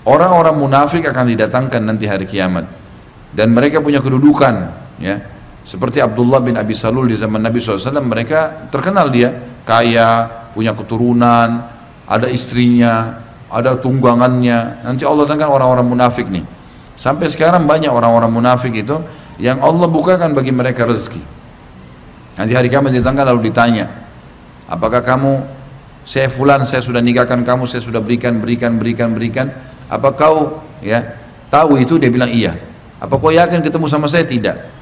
Orang-orang 0.00 0.56
munafik 0.56 1.04
akan 1.04 1.28
didatangkan 1.36 1.82
nanti 1.84 2.08
hari 2.08 2.24
kiamat 2.24 2.64
dan 3.36 3.52
mereka 3.52 3.84
punya 3.84 4.00
kedudukan 4.00 4.54
ya 4.96 5.20
seperti 5.60 6.00
Abdullah 6.00 6.40
bin 6.40 6.56
Abi 6.56 6.72
Salul 6.72 7.12
di 7.12 7.20
zaman 7.20 7.44
Nabi 7.44 7.60
SAW 7.60 8.00
mereka 8.00 8.66
terkenal 8.72 9.12
dia 9.12 9.28
kaya 9.62 10.24
punya 10.56 10.72
keturunan 10.72 11.68
ada 12.08 12.26
istrinya 12.32 13.22
ada 13.50 13.74
tunggangannya. 13.76 14.86
Nanti 14.86 15.02
Allah 15.02 15.26
datangkan 15.26 15.50
orang-orang 15.50 15.86
munafik 15.86 16.30
nih. 16.30 16.46
Sampai 16.94 17.28
sekarang 17.28 17.66
banyak 17.66 17.90
orang-orang 17.90 18.30
munafik 18.30 18.72
itu 18.72 18.96
yang 19.42 19.58
Allah 19.60 19.90
bukakan 19.90 20.32
bagi 20.32 20.54
mereka 20.54 20.86
rezeki. 20.86 21.20
Nanti 22.38 22.52
hari 22.54 22.70
kiamat 22.70 22.94
didatangkan 22.94 23.26
lalu 23.34 23.50
ditanya 23.50 23.90
apakah 24.70 25.02
kamu 25.02 25.42
saya 26.06 26.30
fulan 26.30 26.62
saya 26.62 26.80
sudah 26.80 27.02
nikahkan 27.02 27.42
kamu 27.42 27.66
saya 27.66 27.82
sudah 27.82 27.98
berikan 27.98 28.38
berikan 28.38 28.78
berikan 28.78 29.10
berikan. 29.12 29.50
Apa 29.90 30.14
kau 30.14 30.62
ya 30.80 31.18
tahu 31.50 31.82
itu? 31.82 31.98
Dia 31.98 32.08
bilang 32.08 32.30
iya. 32.30 32.54
Apa 33.02 33.18
kau 33.18 33.34
yakin 33.34 33.60
ketemu 33.60 33.90
sama 33.90 34.06
saya? 34.06 34.22
Tidak. 34.22 34.78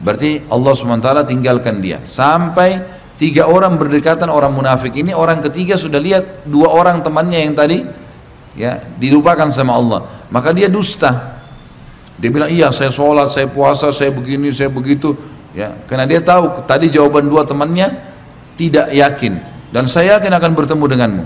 Berarti 0.00 0.44
Allah 0.48 0.72
SWT 0.74 1.08
tinggalkan 1.28 1.80
dia. 1.80 2.02
Sampai 2.04 2.80
tiga 3.16 3.46
orang 3.46 3.78
berdekatan 3.78 4.26
orang 4.26 4.50
munafik 4.50 4.94
ini 4.98 5.14
orang 5.14 5.42
ketiga 5.44 5.78
sudah 5.78 6.02
lihat 6.02 6.46
dua 6.46 6.70
orang 6.70 7.00
temannya 7.00 7.38
yang 7.46 7.54
tadi 7.54 7.86
ya 8.58 8.82
dilupakan 8.98 9.50
sama 9.50 9.74
Allah. 9.74 10.06
Maka 10.30 10.54
dia 10.54 10.66
dusta. 10.70 11.42
Dia 12.14 12.30
bilang 12.30 12.50
iya 12.50 12.70
saya 12.70 12.94
sholat 12.94 13.34
saya 13.34 13.50
puasa 13.50 13.90
saya 13.90 14.14
begini 14.14 14.50
saya 14.54 14.70
begitu. 14.70 15.14
Ya 15.54 15.74
karena 15.86 16.06
dia 16.06 16.22
tahu 16.22 16.66
tadi 16.66 16.90
jawaban 16.90 17.26
dua 17.26 17.46
temannya 17.46 17.94
tidak 18.58 18.90
yakin. 18.90 19.42
Dan 19.74 19.90
saya 19.90 20.18
yakin 20.18 20.30
akan 20.30 20.52
bertemu 20.54 20.84
denganmu. 20.86 21.24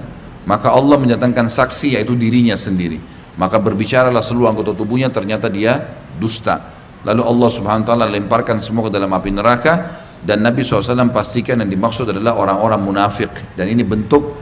Maka 0.49 0.73
Allah 0.73 0.97
menyatakan 0.97 1.53
saksi 1.53 2.01
yaitu 2.01 2.17
dirinya 2.17 2.57
sendiri. 2.57 2.97
Maka 3.37 3.61
berbicaralah 3.61 4.25
seluruh 4.25 4.49
anggota 4.49 4.73
tubuhnya 4.73 5.13
ternyata 5.13 5.53
dia 5.53 5.85
dusta. 6.17 6.73
Lalu 7.05 7.23
Allah 7.23 7.49
subhanahu 7.53 7.85
wa 7.85 7.89
ta'ala 7.95 8.07
lemparkan 8.09 8.59
semua 8.59 8.89
ke 8.89 8.91
dalam 8.97 9.13
api 9.13 9.31
neraka 9.31 9.73
dan 10.23 10.43
Nabi 10.43 10.67
SAW 10.67 11.11
pastikan 11.15 11.63
yang 11.63 11.71
dimaksud 11.71 12.11
adalah 12.11 12.35
orang-orang 12.35 12.81
munafik 12.83 13.31
dan 13.55 13.71
ini 13.71 13.87
bentuk 13.87 14.35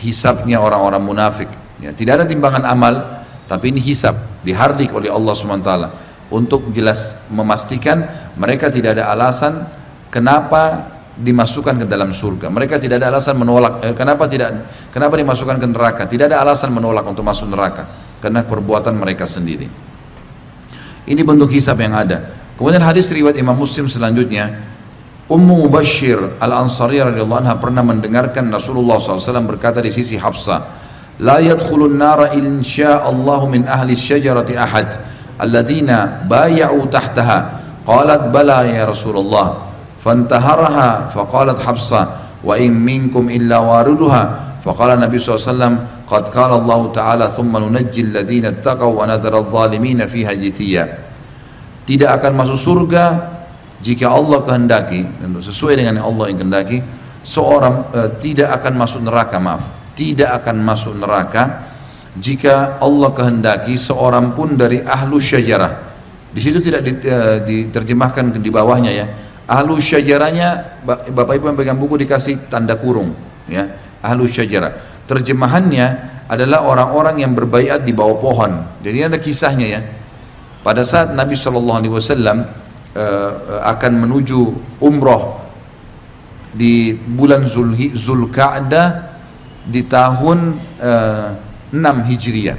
hisapnya 0.00 0.60
orang-orang 0.60 1.02
munafik 1.02 1.50
ya, 1.80 1.92
tidak 1.92 2.22
ada 2.22 2.24
timbangan 2.24 2.64
amal 2.64 3.24
tapi 3.44 3.74
ini 3.74 3.80
hisap 3.82 4.16
dihardik 4.46 4.94
oleh 4.96 5.12
Allah 5.12 5.34
ta'ala 5.60 5.88
untuk 6.30 6.72
jelas 6.72 7.18
memastikan 7.28 8.06
mereka 8.38 8.72
tidak 8.72 8.96
ada 8.96 9.12
alasan 9.12 9.66
kenapa 10.08 10.94
dimasukkan 11.20 11.84
ke 11.84 11.86
dalam 11.86 12.16
surga. 12.16 12.48
Mereka 12.48 12.80
tidak 12.80 13.04
ada 13.04 13.12
alasan 13.12 13.36
menolak. 13.36 13.84
Eh, 13.84 13.92
kenapa 13.92 14.24
tidak? 14.24 14.64
Kenapa 14.88 15.20
dimasukkan 15.20 15.60
ke 15.60 15.66
neraka? 15.68 16.02
Tidak 16.08 16.32
ada 16.32 16.40
alasan 16.40 16.72
menolak 16.72 17.04
untuk 17.04 17.22
masuk 17.22 17.52
neraka 17.52 17.86
karena 18.24 18.40
perbuatan 18.40 18.96
mereka 18.96 19.28
sendiri. 19.28 19.68
Ini 21.04 21.20
bentuk 21.20 21.52
hisab 21.52 21.76
yang 21.80 21.92
ada. 21.92 22.32
Kemudian 22.56 22.80
hadis 22.84 23.08
riwayat 23.12 23.36
Imam 23.40 23.56
Muslim 23.56 23.88
selanjutnya, 23.88 24.52
Ummu 25.29 25.65
Mubashir 25.65 26.37
Al-Ansariyah 26.37 27.09
radhiyallahu 27.09 27.41
anha 27.41 27.57
pernah 27.57 27.81
mendengarkan 27.81 28.45
Rasulullah 28.53 29.01
SAW 29.01 29.49
berkata 29.49 29.81
di 29.81 29.89
sisi 29.89 30.21
Hafsah, 30.21 30.61
"La 31.21 31.41
yadkhulun 31.41 31.97
nara 31.97 32.29
insya'allahu 32.37 33.49
min 33.49 33.65
ahli 33.65 33.97
syajarati 33.97 34.53
ahad, 34.53 35.01
alladzina 35.41 36.21
bay'u 36.29 36.85
tahtaha." 36.93 37.65
qalat 37.85 38.33
bala 38.33 38.65
ya 38.65 38.89
Rasulullah 38.89 39.65
فانتهرها 40.05 41.17
فقالت 41.17 41.57
حفصة 41.65 42.01
وإن 42.45 42.71
منكم 42.77 43.25
إلا 43.25 43.57
واردها 43.57 44.23
فقال 44.61 44.89
النبي 45.01 45.17
صلى 45.17 45.29
الله 45.33 45.41
عليه 45.41 45.53
وسلم 45.53 45.73
قد 46.05 46.23
قال 46.29 46.51
الله 46.61 46.81
تعالى 46.93 47.25
ثم 47.33 47.53
ننجي 47.57 48.01
الذين 48.01 48.45
اتقوا 48.45 48.93
ونذر 49.01 49.33
الظالمين 49.37 50.05
فيها 50.05 50.33
جثيا 50.37 50.83
tidak 51.89 52.21
akan 52.21 52.37
masuk 52.37 52.57
surga 52.57 53.05
jika 53.80 54.12
Allah 54.12 54.44
kehendaki 54.44 55.08
sesuai 55.40 55.80
dengan 55.80 56.00
yang 56.00 56.06
Allah 56.12 56.24
yang 56.28 56.38
kehendaki 56.44 56.78
seorang 57.24 57.88
uh, 57.92 58.08
tidak 58.20 58.52
akan 58.60 58.72
masuk 58.76 59.00
neraka 59.04 59.36
maaf. 59.40 59.64
Tidak 59.96 60.28
akan 60.28 60.56
masuk 60.64 60.96
neraka 60.96 61.68
jika 62.16 62.80
Allah 62.80 63.10
kehendaki 63.12 63.76
seorang 63.76 64.32
pun 64.32 64.56
dari 64.56 64.80
ahlu 64.80 65.20
syajarah. 65.20 65.92
Di 66.30 66.38
situ 66.38 66.62
tidak 66.62 66.86
diterjemahkan 67.44 68.38
di 68.38 68.50
bawahnya 68.54 68.92
ya. 68.94 69.06
Ahlu 69.50 69.82
syajarahnya 69.82 70.78
Bapak 70.86 71.34
Ibu 71.34 71.50
yang 71.50 71.58
pegang 71.58 71.78
buku 71.80 71.98
dikasih 72.06 72.46
tanda 72.46 72.78
kurung 72.78 73.12
ya. 73.50 73.66
Ahlu 73.98 74.30
syajarah. 74.30 75.02
Terjemahannya 75.10 75.86
adalah 76.30 76.62
orang-orang 76.62 77.26
yang 77.26 77.34
berbaiat 77.34 77.82
di 77.82 77.90
bawah 77.90 78.22
pohon. 78.22 78.62
Jadi 78.78 78.98
ada 79.10 79.18
kisahnya 79.18 79.66
ya. 79.66 79.80
Pada 80.62 80.86
saat 80.86 81.10
Nabi 81.18 81.34
SAW 81.34 82.59
uh, 82.96 83.62
akan 83.66 83.92
menuju 84.06 84.40
umroh 84.80 85.42
di 86.50 86.94
bulan 86.94 87.46
Zulkaadah 87.94 88.88
di 89.70 89.86
tahun 89.86 90.58
uh, 90.82 91.30
eh, 91.70 91.78
6 91.78 92.08
Hijriah 92.10 92.58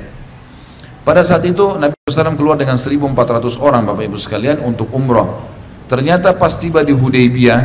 pada 1.03 1.28
saat 1.28 1.44
itu 1.44 1.76
Nabi 1.76 1.91
SAW 2.08 2.40
keluar 2.40 2.56
dengan 2.56 2.80
1400 2.80 3.60
orang 3.60 3.84
Bapak 3.84 4.08
Ibu 4.08 4.16
sekalian 4.16 4.64
untuk 4.64 4.88
umroh 4.95 5.52
Ternyata 5.91 6.32
pas 6.32 6.56
tiba 6.56 6.88
di 6.88 6.95
Hudaybiyah, 6.95 7.62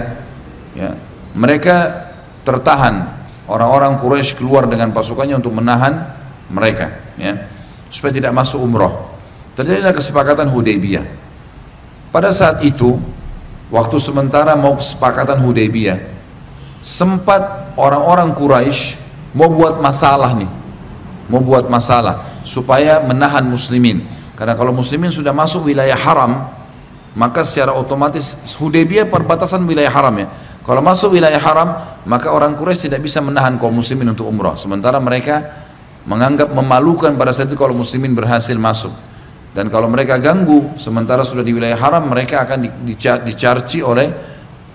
ya, 0.74 0.98
mereka 1.38 2.10
tertahan. 2.42 3.14
Orang-orang 3.46 4.02
Quraisy 4.02 4.34
keluar 4.42 4.66
dengan 4.66 4.90
pasukannya 4.90 5.38
untuk 5.38 5.54
menahan 5.54 6.10
mereka, 6.50 6.90
ya, 7.14 7.46
supaya 7.86 8.10
tidak 8.10 8.34
masuk 8.34 8.58
umroh. 8.58 9.14
Terjadilah 9.54 9.94
kesepakatan 9.94 10.50
Hudaybiyah. 10.50 11.06
Pada 12.16 12.32
saat 12.32 12.64
itu, 12.64 12.96
waktu 13.68 14.00
sementara 14.00 14.56
mau 14.56 14.80
kesepakatan 14.80 15.36
Hudaybiyah, 15.36 16.00
sempat 16.80 17.76
orang-orang 17.76 18.32
Quraisy 18.32 18.96
mau 19.36 19.52
buat 19.52 19.76
masalah 19.84 20.32
nih, 20.32 20.48
mau 21.28 21.44
buat 21.44 21.68
masalah 21.68 22.40
supaya 22.40 23.04
menahan 23.04 23.44
muslimin. 23.44 24.08
Karena 24.32 24.56
kalau 24.56 24.72
muslimin 24.72 25.12
sudah 25.12 25.36
masuk 25.36 25.68
wilayah 25.68 25.92
haram, 25.92 26.48
maka 27.12 27.44
secara 27.44 27.76
otomatis 27.76 28.32
Hudaybiyah 28.56 29.12
perbatasan 29.12 29.68
wilayah 29.68 29.92
haram 29.92 30.16
ya. 30.16 30.32
Kalau 30.64 30.80
masuk 30.80 31.20
wilayah 31.20 31.36
haram, 31.36 32.00
maka 32.08 32.32
orang 32.32 32.56
Quraisy 32.56 32.88
tidak 32.88 33.04
bisa 33.04 33.20
menahan 33.20 33.60
kaum 33.60 33.76
muslimin 33.76 34.16
untuk 34.16 34.24
umrah. 34.24 34.56
Sementara 34.56 34.96
mereka 35.04 35.52
menganggap 36.08 36.48
memalukan 36.48 37.12
pada 37.12 37.36
saat 37.36 37.52
itu 37.52 37.60
kalau 37.60 37.76
muslimin 37.76 38.16
berhasil 38.16 38.56
masuk. 38.56 39.05
Dan 39.56 39.72
kalau 39.72 39.88
mereka 39.88 40.20
ganggu, 40.20 40.76
sementara 40.76 41.24
sudah 41.24 41.40
di 41.40 41.56
wilayah 41.56 41.80
haram, 41.80 42.12
mereka 42.12 42.44
akan 42.44 42.84
dicarci 43.24 43.80
oleh 43.80 44.12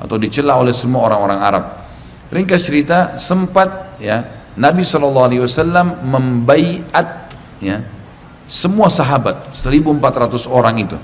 atau 0.02 0.18
dicela 0.18 0.58
oleh 0.58 0.74
semua 0.74 1.06
orang-orang 1.06 1.38
Arab. 1.38 1.86
Ringkas 2.34 2.66
cerita, 2.66 3.14
sempat 3.22 4.02
ya 4.02 4.26
Nabi 4.58 4.82
SAW 4.82 5.22
membaiat 6.02 7.30
ya 7.62 7.86
semua 8.50 8.90
sahabat 8.90 9.54
1400 9.54 10.50
orang 10.50 10.74
itu. 10.82 10.98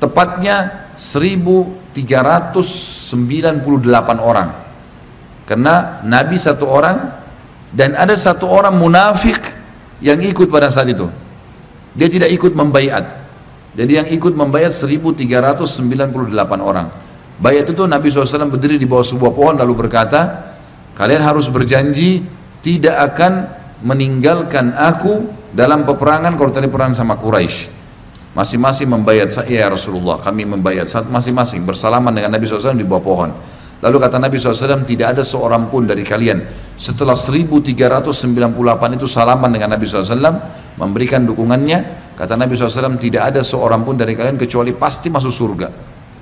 Tepatnya 0.00 0.88
1398 0.96 3.12
orang. 4.16 4.48
Karena 5.44 6.00
Nabi 6.08 6.40
satu 6.40 6.64
orang 6.64 7.20
dan 7.68 8.00
ada 8.00 8.16
satu 8.16 8.48
orang 8.48 8.80
munafik 8.80 9.44
yang 10.00 10.24
ikut 10.24 10.48
pada 10.48 10.72
saat 10.72 10.88
itu 10.88 11.27
dia 11.98 12.06
tidak 12.06 12.30
ikut 12.30 12.54
membayat 12.54 13.18
jadi 13.78 14.02
yang 14.02 14.08
ikut 14.10 14.34
membayat 14.34 14.74
1398 14.74 15.70
orang. 16.58 16.90
Bayat 17.38 17.70
itu 17.70 17.86
Nabi 17.86 18.10
SAW 18.10 18.50
berdiri 18.50 18.74
di 18.74 18.90
bawah 18.90 19.06
sebuah 19.06 19.30
pohon 19.30 19.54
lalu 19.54 19.86
berkata 19.86 20.50
kalian 20.98 21.22
harus 21.22 21.46
berjanji 21.46 22.26
tidak 22.58 23.14
akan 23.14 23.46
meninggalkan 23.86 24.74
aku 24.74 25.30
dalam 25.54 25.86
peperangan 25.86 26.34
kalau 26.34 26.50
tadi 26.50 26.66
perang 26.66 26.98
sama 26.98 27.14
Quraisy. 27.14 27.78
Masing-masing 28.34 28.90
membayar 28.90 29.30
saya 29.30 29.46
ya 29.46 29.66
Rasulullah, 29.70 30.18
kami 30.18 30.42
membayar 30.42 30.86
masing-masing 30.86 31.62
bersalaman 31.62 32.10
dengan 32.10 32.34
Nabi 32.34 32.50
SAW 32.50 32.74
di 32.74 32.86
bawah 32.86 33.02
pohon. 33.02 33.30
Lalu 33.78 33.96
kata 34.02 34.18
Nabi 34.18 34.42
SAW, 34.42 34.82
tidak 34.82 35.14
ada 35.14 35.22
seorang 35.22 35.70
pun 35.70 35.86
dari 35.86 36.02
kalian 36.02 36.42
setelah 36.74 37.14
1398 37.14 38.10
itu 38.98 39.06
salaman 39.06 39.54
dengan 39.54 39.78
Nabi 39.78 39.86
SAW, 39.86 40.18
memberikan 40.74 41.22
dukungannya, 41.22 42.12
kata 42.18 42.34
Nabi 42.34 42.58
SAW, 42.58 42.98
tidak 42.98 43.34
ada 43.34 43.40
seorang 43.46 43.86
pun 43.86 43.94
dari 43.94 44.18
kalian 44.18 44.34
kecuali 44.34 44.74
pasti 44.74 45.14
masuk 45.14 45.30
surga. 45.30 45.68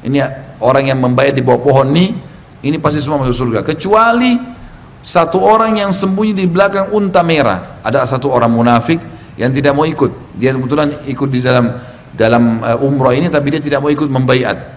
Ini 0.05 0.19
orang 0.61 0.93
yang 0.93 1.01
membayar 1.01 1.33
di 1.33 1.41
bawah 1.41 1.65
pohon 1.65 1.97
ini, 1.97 2.13
ini 2.61 2.77
pasti 2.77 3.01
semua 3.01 3.25
masuk 3.25 3.49
surga. 3.49 3.65
Kecuali 3.65 4.37
satu 5.01 5.41
orang 5.41 5.81
yang 5.81 5.97
sembunyi 5.97 6.37
di 6.37 6.45
belakang 6.45 6.93
unta 6.93 7.25
merah. 7.25 7.81
Ada 7.81 8.05
satu 8.05 8.29
orang 8.29 8.53
munafik 8.53 9.01
yang 9.41 9.49
tidak 9.57 9.73
mau 9.73 9.89
ikut. 9.89 10.37
Dia 10.37 10.53
kebetulan 10.53 11.09
ikut 11.09 11.29
di 11.33 11.41
dalam 11.41 11.73
dalam 12.17 12.65
uh, 12.65 12.81
umrah 12.85 13.13
ini 13.13 13.29
tapi 13.29 13.53
dia 13.53 13.61
tidak 13.61 13.85
mau 13.85 13.93
ikut 13.93 14.09
membaiat 14.09 14.76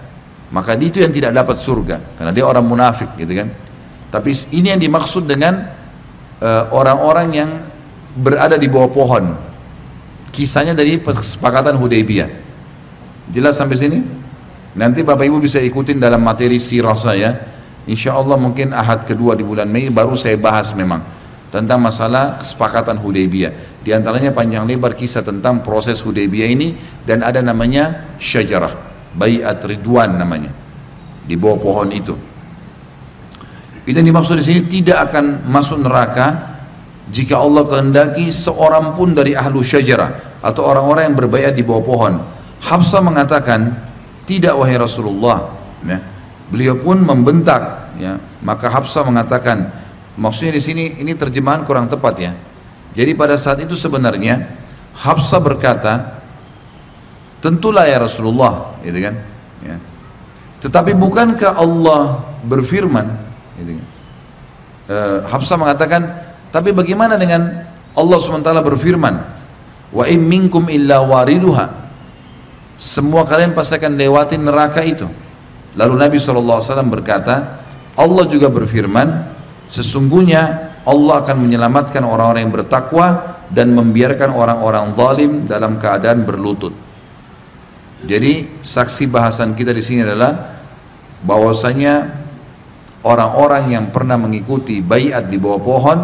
maka 0.50 0.74
itu 0.78 1.02
yang 1.02 1.14
tidak 1.14 1.34
dapat 1.34 1.58
surga. 1.62 2.02
Karena 2.18 2.32
dia 2.34 2.46
orang 2.46 2.66
munafik 2.66 3.14
gitu 3.18 3.34
kan? 3.34 3.50
Tapi 4.10 4.34
ini 4.54 4.74
yang 4.74 4.82
dimaksud 4.82 5.30
dengan 5.30 5.70
eh, 6.42 6.64
orang-orang 6.74 7.28
uh, 7.30 7.36
yang 7.36 7.50
berada 8.18 8.58
di 8.58 8.66
bawah 8.66 8.90
pohon. 8.90 9.38
Kisahnya 10.34 10.74
dari 10.74 10.98
kesepakatan 11.02 11.78
Hudaybiyah. 11.78 12.30
Jelas 13.30 13.58
sampai 13.58 13.78
sini? 13.78 14.00
Nanti 14.78 15.02
Bapak 15.02 15.26
Ibu 15.26 15.42
bisa 15.42 15.58
ikutin 15.62 15.98
dalam 15.98 16.22
materi 16.22 16.58
sirah 16.58 16.98
saya. 16.98 17.38
Insya 17.90 18.14
Allah 18.14 18.38
mungkin 18.38 18.70
ahad 18.70 19.06
kedua 19.06 19.34
di 19.34 19.42
bulan 19.42 19.66
Mei 19.66 19.90
baru 19.90 20.14
saya 20.14 20.38
bahas 20.38 20.70
memang 20.78 21.02
tentang 21.50 21.82
masalah 21.82 22.38
kesepakatan 22.38 22.98
Hudaybiyah. 23.02 23.82
Di 23.82 23.90
antaranya 23.94 24.30
panjang 24.30 24.70
lebar 24.70 24.94
kisah 24.94 25.26
tentang 25.26 25.66
proses 25.66 25.98
Hudaybiyah 26.06 26.50
ini 26.50 26.78
dan 27.06 27.26
ada 27.26 27.42
namanya 27.42 28.14
syajarah, 28.22 28.89
bayat 29.15 29.64
ridwan 29.65 30.18
namanya. 30.18 30.52
Di 31.26 31.38
bawah 31.38 31.61
pohon 31.61 31.90
itu. 31.94 32.18
Itu 33.86 33.95
yang 33.98 34.10
dimaksud 34.10 34.38
di 34.38 34.45
sini 34.45 34.61
tidak 34.69 35.10
akan 35.10 35.49
masuk 35.49 35.81
neraka 35.81 36.57
jika 37.10 37.41
Allah 37.41 37.65
kehendaki 37.65 38.30
seorang 38.30 38.94
pun 38.94 39.18
dari 39.18 39.34
ahlu 39.34 39.65
syajarah 39.65 40.41
atau 40.45 40.61
orang-orang 40.65 41.10
yang 41.10 41.18
berbayat 41.18 41.53
di 41.57 41.65
bawah 41.65 41.84
pohon. 41.86 42.14
Hafsah 42.60 43.02
mengatakan, 43.02 43.73
tidak 44.30 44.53
wahai 44.57 44.77
Rasulullah. 44.77 45.53
Ya. 45.81 46.03
Beliau 46.52 46.77
pun 46.77 47.02
membentak. 47.02 47.94
Ya. 47.98 48.22
Maka 48.45 48.69
Hafsah 48.69 49.02
mengatakan, 49.07 49.80
Maksudnya 50.19 50.60
di 50.60 50.61
sini 50.61 50.84
ini 50.99 51.15
terjemahan 51.15 51.64
kurang 51.64 51.88
tepat 51.88 52.15
ya. 52.19 52.36
Jadi 52.91 53.15
pada 53.15 53.40
saat 53.40 53.64
itu 53.64 53.72
sebenarnya 53.80 54.52
Hafsah 54.99 55.40
berkata, 55.40 56.19
tentulah 57.40 57.88
ya 57.88 57.99
Rasulullah, 57.99 58.80
gitu 58.84 58.99
kan? 58.99 59.16
Ya. 59.64 59.76
Tetapi 60.64 60.91
bukankah 60.95 61.56
Allah 61.56 62.24
berfirman, 62.44 63.07
gitu 63.60 63.72
kan? 63.80 63.88
E, 65.28 65.56
mengatakan, 65.56 66.02
tapi 66.49 66.76
bagaimana 66.76 67.16
dengan 67.16 67.68
Allah 67.95 68.18
SWT 68.18 68.49
berfirman, 68.64 69.16
wa 69.90 70.03
in 70.07 70.28
illa 70.70 70.98
wariduha. 71.03 71.90
Semua 72.80 73.28
kalian 73.28 73.52
pasti 73.52 73.76
akan 73.76 73.99
lewati 73.99 74.40
neraka 74.40 74.80
itu. 74.88 75.03
Lalu 75.76 75.94
Nabi 75.99 76.16
SAW 76.16 76.64
berkata, 76.88 77.60
Allah 77.99 78.24
juga 78.32 78.48
berfirman, 78.48 79.40
Sesungguhnya 79.70 80.74
Allah 80.82 81.22
akan 81.22 81.45
menyelamatkan 81.45 82.02
orang-orang 82.02 82.49
yang 82.49 82.53
bertakwa 82.53 83.38
dan 83.53 83.78
membiarkan 83.78 84.34
orang-orang 84.34 84.86
zalim 84.98 85.32
dalam 85.45 85.78
keadaan 85.78 86.26
berlutut. 86.26 86.74
Jadi 88.00 88.64
saksi 88.64 89.12
bahasan 89.12 89.52
kita 89.56 89.76
di 89.76 89.84
sini 89.84 90.08
adalah 90.08 90.60
bahwasanya 91.20 92.08
orang-orang 93.04 93.76
yang 93.76 93.86
pernah 93.92 94.16
mengikuti 94.16 94.80
bayat 94.80 95.28
di 95.28 95.36
bawah 95.36 95.60
pohon 95.60 96.00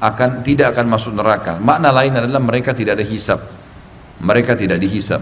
akan 0.00 0.40
tidak 0.40 0.72
akan 0.72 0.86
masuk 0.88 1.12
neraka. 1.12 1.60
Makna 1.60 1.92
lain 1.92 2.16
adalah 2.16 2.40
mereka 2.40 2.72
tidak 2.72 2.96
ada 2.96 3.04
hisap. 3.04 3.40
Mereka 4.20 4.56
tidak 4.56 4.80
dihisap. 4.80 5.20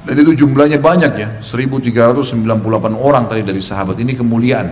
Dan 0.00 0.16
itu 0.16 0.44
jumlahnya 0.44 0.80
banyak 0.80 1.12
ya, 1.20 1.28
1398 1.44 2.40
orang 2.96 3.28
tadi 3.28 3.44
dari 3.44 3.60
sahabat. 3.60 4.00
Ini 4.00 4.16
kemuliaan. 4.16 4.68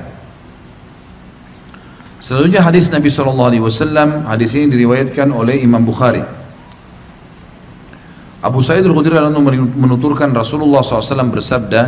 Selanjutnya 2.18 2.64
hadis 2.64 2.90
Nabi 2.90 3.12
SAW, 3.12 4.26
hadis 4.26 4.50
ini 4.56 4.66
diriwayatkan 4.72 5.28
oleh 5.30 5.60
Imam 5.60 5.84
Bukhari. 5.84 6.24
Abu 8.38 8.62
Sa'id 8.62 8.86
al-Khudri 8.86 9.18
menuturkan 9.74 10.30
Rasulullah 10.30 10.78
SAW 10.78 11.26
bersabda, 11.26 11.80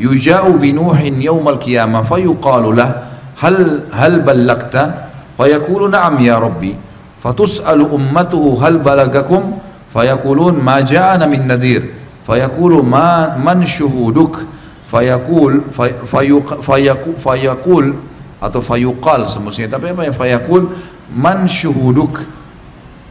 "Yuja'u 0.00 0.56
bi 0.56 0.72
Nuhin 0.72 1.20
yaumal 1.20 1.60
qiyamah 1.60 2.00
fayuqalu 2.00 2.72
lah, 2.72 3.12
hal 3.36 3.84
hal 3.92 4.24
ballagta?" 4.24 5.08
Fayaqulu 5.36 5.86
na'am 5.92 6.18
ya 6.18 6.40
Rabbi. 6.40 6.74
Fatus'alu 7.22 7.94
ummatuhu 7.94 8.58
hal 8.58 8.82
balagakum? 8.82 9.60
Fayaqulun 9.94 10.58
ma 10.58 10.82
ja'ana 10.82 11.30
min 11.30 11.46
nadhir. 11.46 11.94
Fayaqulu 12.26 12.82
ma 12.82 13.38
man 13.38 13.62
syuhuduk? 13.62 14.48
Fayaqul 14.88 15.68
fayaqul 16.08 17.14
fayaqul 17.20 17.86
atau 18.40 18.60
fayuqal 18.64 19.28
semestinya 19.28 19.76
tapi 19.76 19.92
apa 19.92 20.08
ya 20.08 20.12
fayaqul 20.16 20.72
man 21.12 21.44
syuhuduk? 21.44 22.24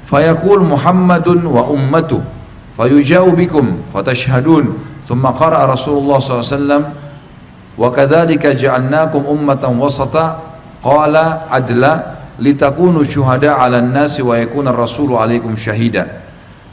Fayaqul 0.09 0.65
Muhammadun 0.65 1.45
wa 1.45 1.69
ummatuh 1.69 2.36
fayujau 2.77 3.33
bikum 3.33 3.81
fatashhadun 3.89 4.77
thumma 5.09 5.33
qara'a 5.33 5.65
Rasulullah 5.65 6.21
SAW 6.21 6.93
wa 7.77 7.87
kadzalika 7.89 8.53
ja'alnakum 8.53 9.25
ummatan 9.25 9.81
wasata 9.81 10.45
qala 10.85 11.49
adla 11.49 12.21
litakunu 12.37 13.01
syuhada 13.01 13.57
'alan 13.57 13.89
nasi 13.89 14.21
wa 14.21 14.37
yakuna 14.37 14.69
rasulu 14.69 15.17
'alaikum 15.17 15.57
syahida 15.57 16.23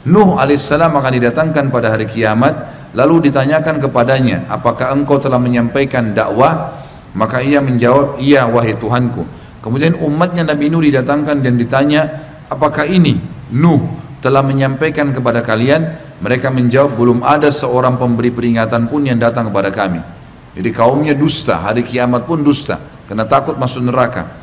Nuh 0.05 0.37
alaihissalam 0.37 0.93
akan 0.93 1.11
didatangkan 1.17 1.73
pada 1.73 1.97
hari 1.97 2.05
kiamat 2.05 2.53
lalu 2.93 3.29
ditanyakan 3.29 3.81
kepadanya 3.81 4.45
apakah 4.45 4.93
engkau 4.93 5.17
telah 5.17 5.41
menyampaikan 5.41 6.13
dakwah? 6.13 6.85
Maka 7.17 7.41
ia 7.41 7.63
menjawab 7.63 8.19
iya 8.21 8.45
wahai 8.45 8.75
Tuhanku. 8.77 9.23
Kemudian 9.63 9.97
umatnya 9.97 10.45
Nabi 10.45 10.69
Nuh 10.69 10.83
didatangkan 10.83 11.41
dan 11.41 11.57
ditanya 11.57 12.01
apakah 12.51 12.85
ini 12.85 13.17
Nuh 13.49 14.04
telah 14.25 14.41
menyampaikan 14.41 15.13
kepada 15.13 15.45
kalian 15.45 16.01
mereka 16.17 16.49
menjawab 16.49 16.97
belum 16.97 17.21
ada 17.21 17.53
seorang 17.53 18.01
pemberi 18.01 18.33
peringatan 18.33 18.89
pun 18.89 19.05
yang 19.05 19.21
datang 19.21 19.53
kepada 19.53 19.69
kami. 19.69 20.01
Jadi 20.57 20.69
kaumnya 20.73 21.13
dusta 21.13 21.61
hari 21.61 21.85
kiamat 21.85 22.25
pun 22.25 22.41
dusta 22.41 22.81
karena 23.05 23.29
takut 23.29 23.53
masuk 23.53 23.85
neraka. 23.85 24.33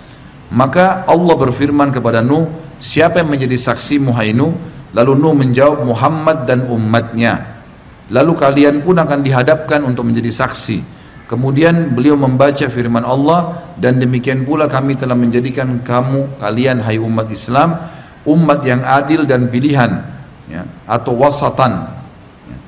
Maka 0.54 1.02
Allah 1.10 1.34
berfirman 1.34 1.90
kepada 1.90 2.22
Nuh 2.22 2.46
siapa 2.78 3.26
yang 3.26 3.34
menjadi 3.34 3.58
saksi 3.58 3.98
Nuh? 4.38 4.54
Lalu 4.94 5.12
Nuh 5.18 5.34
menjawab 5.34 5.82
Muhammad 5.82 6.46
dan 6.46 6.62
umatnya. 6.70 7.58
Lalu 8.06 8.38
kalian 8.38 8.86
pun 8.86 9.02
akan 9.02 9.18
dihadapkan 9.18 9.82
untuk 9.82 10.06
menjadi 10.06 10.30
saksi. 10.30 11.02
Kemudian 11.26 11.96
beliau 11.96 12.14
membaca 12.14 12.68
firman 12.70 13.02
Allah 13.02 13.72
dan 13.80 13.98
demikian 13.98 14.46
pula 14.46 14.70
kami 14.70 14.94
telah 14.94 15.18
menjadikan 15.18 15.82
kamu 15.82 16.38
kalian 16.38 16.84
hai 16.86 17.00
umat 17.00 17.26
Islam 17.32 17.72
umat 18.28 18.62
yang 18.62 18.82
adil 18.86 19.26
dan 19.26 19.50
pilihan 19.50 20.02
ya, 20.46 20.62
atau 20.86 21.18
wasatan 21.18 21.90
ya, 22.46 22.58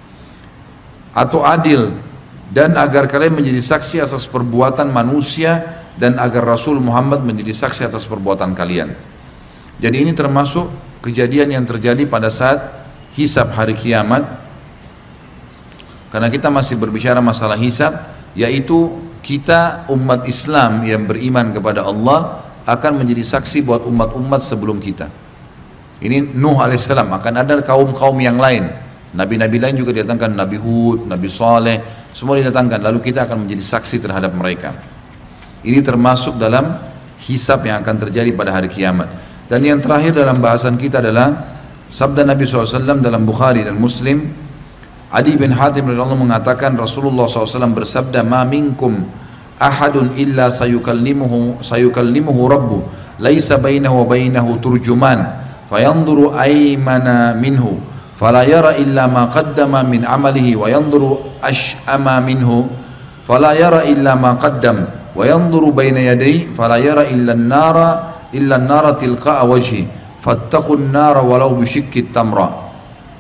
atau 1.15 1.41
adil 1.47 1.95
dan 2.55 2.79
agar 2.79 3.11
kalian 3.11 3.35
menjadi 3.35 3.59
saksi 3.59 4.03
atas 4.03 4.31
perbuatan 4.31 4.91
manusia 4.91 5.83
dan 5.99 6.19
agar 6.19 6.47
Rasul 6.47 6.79
Muhammad 6.83 7.23
menjadi 7.23 7.55
saksi 7.55 7.87
atas 7.87 8.07
perbuatan 8.07 8.55
kalian. 8.55 8.95
Jadi 9.79 9.97
ini 10.07 10.15
termasuk 10.15 10.71
kejadian 11.03 11.51
yang 11.51 11.65
terjadi 11.67 12.07
pada 12.07 12.31
saat 12.31 12.87
hisab 13.15 13.51
hari 13.55 13.75
kiamat. 13.75 14.23
Karena 16.15 16.31
kita 16.31 16.47
masih 16.47 16.79
berbicara 16.79 17.19
masalah 17.19 17.59
hisab, 17.59 18.07
yaitu 18.39 19.03
kita 19.19 19.89
umat 19.91 20.31
Islam 20.31 20.87
yang 20.87 21.11
beriman 21.11 21.51
kepada 21.51 21.83
Allah 21.83 22.47
akan 22.65 23.03
menjadi 23.03 23.27
saksi 23.27 23.67
buat 23.67 23.83
umat-umat 23.83 24.39
sebelum 24.39 24.79
kita. 24.79 25.11
Ini 26.03 26.35
Nuh 26.35 26.59
alaihissalam 26.59 27.07
akan 27.07 27.33
ada 27.39 27.55
kaum-kaum 27.63 28.19
yang 28.19 28.41
lain. 28.41 28.67
Nabi-nabi 29.15 29.63
lain 29.63 29.79
juga 29.79 29.95
didatangkan 29.95 30.35
Nabi 30.35 30.59
Hud, 30.59 31.07
Nabi 31.07 31.31
Saleh, 31.31 32.11
semua 32.11 32.35
didatangkan. 32.35 32.83
Lalu 32.83 32.99
kita 32.99 33.31
akan 33.31 33.47
menjadi 33.47 33.63
saksi 33.63 34.03
terhadap 34.03 34.35
mereka. 34.35 34.75
Ini 35.63 35.79
termasuk 35.87 36.35
dalam 36.35 36.83
hisab 37.23 37.63
yang 37.63 37.79
akan 37.79 37.97
terjadi 38.09 38.35
pada 38.35 38.51
hari 38.51 38.67
kiamat. 38.67 39.07
Dan 39.47 39.63
yang 39.63 39.79
terakhir 39.79 40.19
dalam 40.19 40.43
bahasan 40.43 40.75
kita 40.75 40.99
adalah 40.99 41.47
sabda 41.87 42.27
Nabi 42.27 42.43
SAW 42.43 42.99
dalam 42.99 43.23
Bukhari 43.23 43.63
dan 43.63 43.79
Muslim. 43.79 44.35
Adi 45.15 45.39
bin 45.39 45.55
Hatim 45.55 45.95
radhiyallahu 45.95 46.27
mengatakan 46.27 46.75
Rasulullah 46.75 47.31
SAW 47.31 47.71
bersabda, 47.71 48.27
"Ma 48.27 48.43
minkum 48.43 49.07
ahadun 49.63 50.19
illa 50.19 50.51
sayukallimuhu 50.51 51.63
sayukallimuhu 51.63 52.41
rabbu, 52.51 52.79
laisa 53.23 53.63
bainahu 53.63 54.03
wa 54.03 54.07
bainahu 54.11 54.59
turjuman." 54.59 55.44
fayanzuru 55.71 56.35
aymana 56.35 57.37
minhu. 57.37 57.81
Fala 58.15 58.47
yara 58.47 58.79
illa 58.79 59.11
ma 59.11 59.27
qaddama 59.29 59.83
min 59.83 60.07
amalihi 60.07 60.55
wa 60.55 60.71
yanzuru 60.71 61.39
ash'ama 61.43 62.23
minhu. 62.23 62.71
Fala 63.27 63.53
yara 63.59 63.83
illa 63.85 64.15
ma 64.15 64.39
qaddam. 64.39 64.87
Wa 65.13 65.25
yanzuru 65.27 65.75
baina 65.75 66.01
yadayhi. 66.01 66.55
Fala 66.55 66.79
yara 66.79 67.09
illa 67.11 67.35
an-nara 67.35 67.89
illa 68.31 68.57
an-nara 68.57 68.95
tilqa'a 68.95 69.43
wajhi. 69.45 69.87
Fattaqun 70.23 70.89
nara 70.95 71.21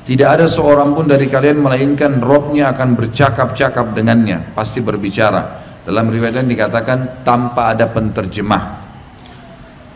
tidak 0.04 0.28
ada 0.36 0.44
seorang 0.44 0.92
pun 0.92 1.08
dari 1.08 1.32
kalian 1.32 1.64
melainkan 1.64 2.20
robnya 2.20 2.76
akan 2.76 2.92
bercakap-cakap 2.92 3.96
dengannya, 3.96 4.52
pasti 4.52 4.84
berbicara. 4.84 5.64
Dalam 5.80 6.12
riwayat 6.12 6.44
lain 6.44 6.48
dikatakan 6.52 7.24
tanpa 7.24 7.72
ada 7.72 7.88
penterjemah. 7.88 8.84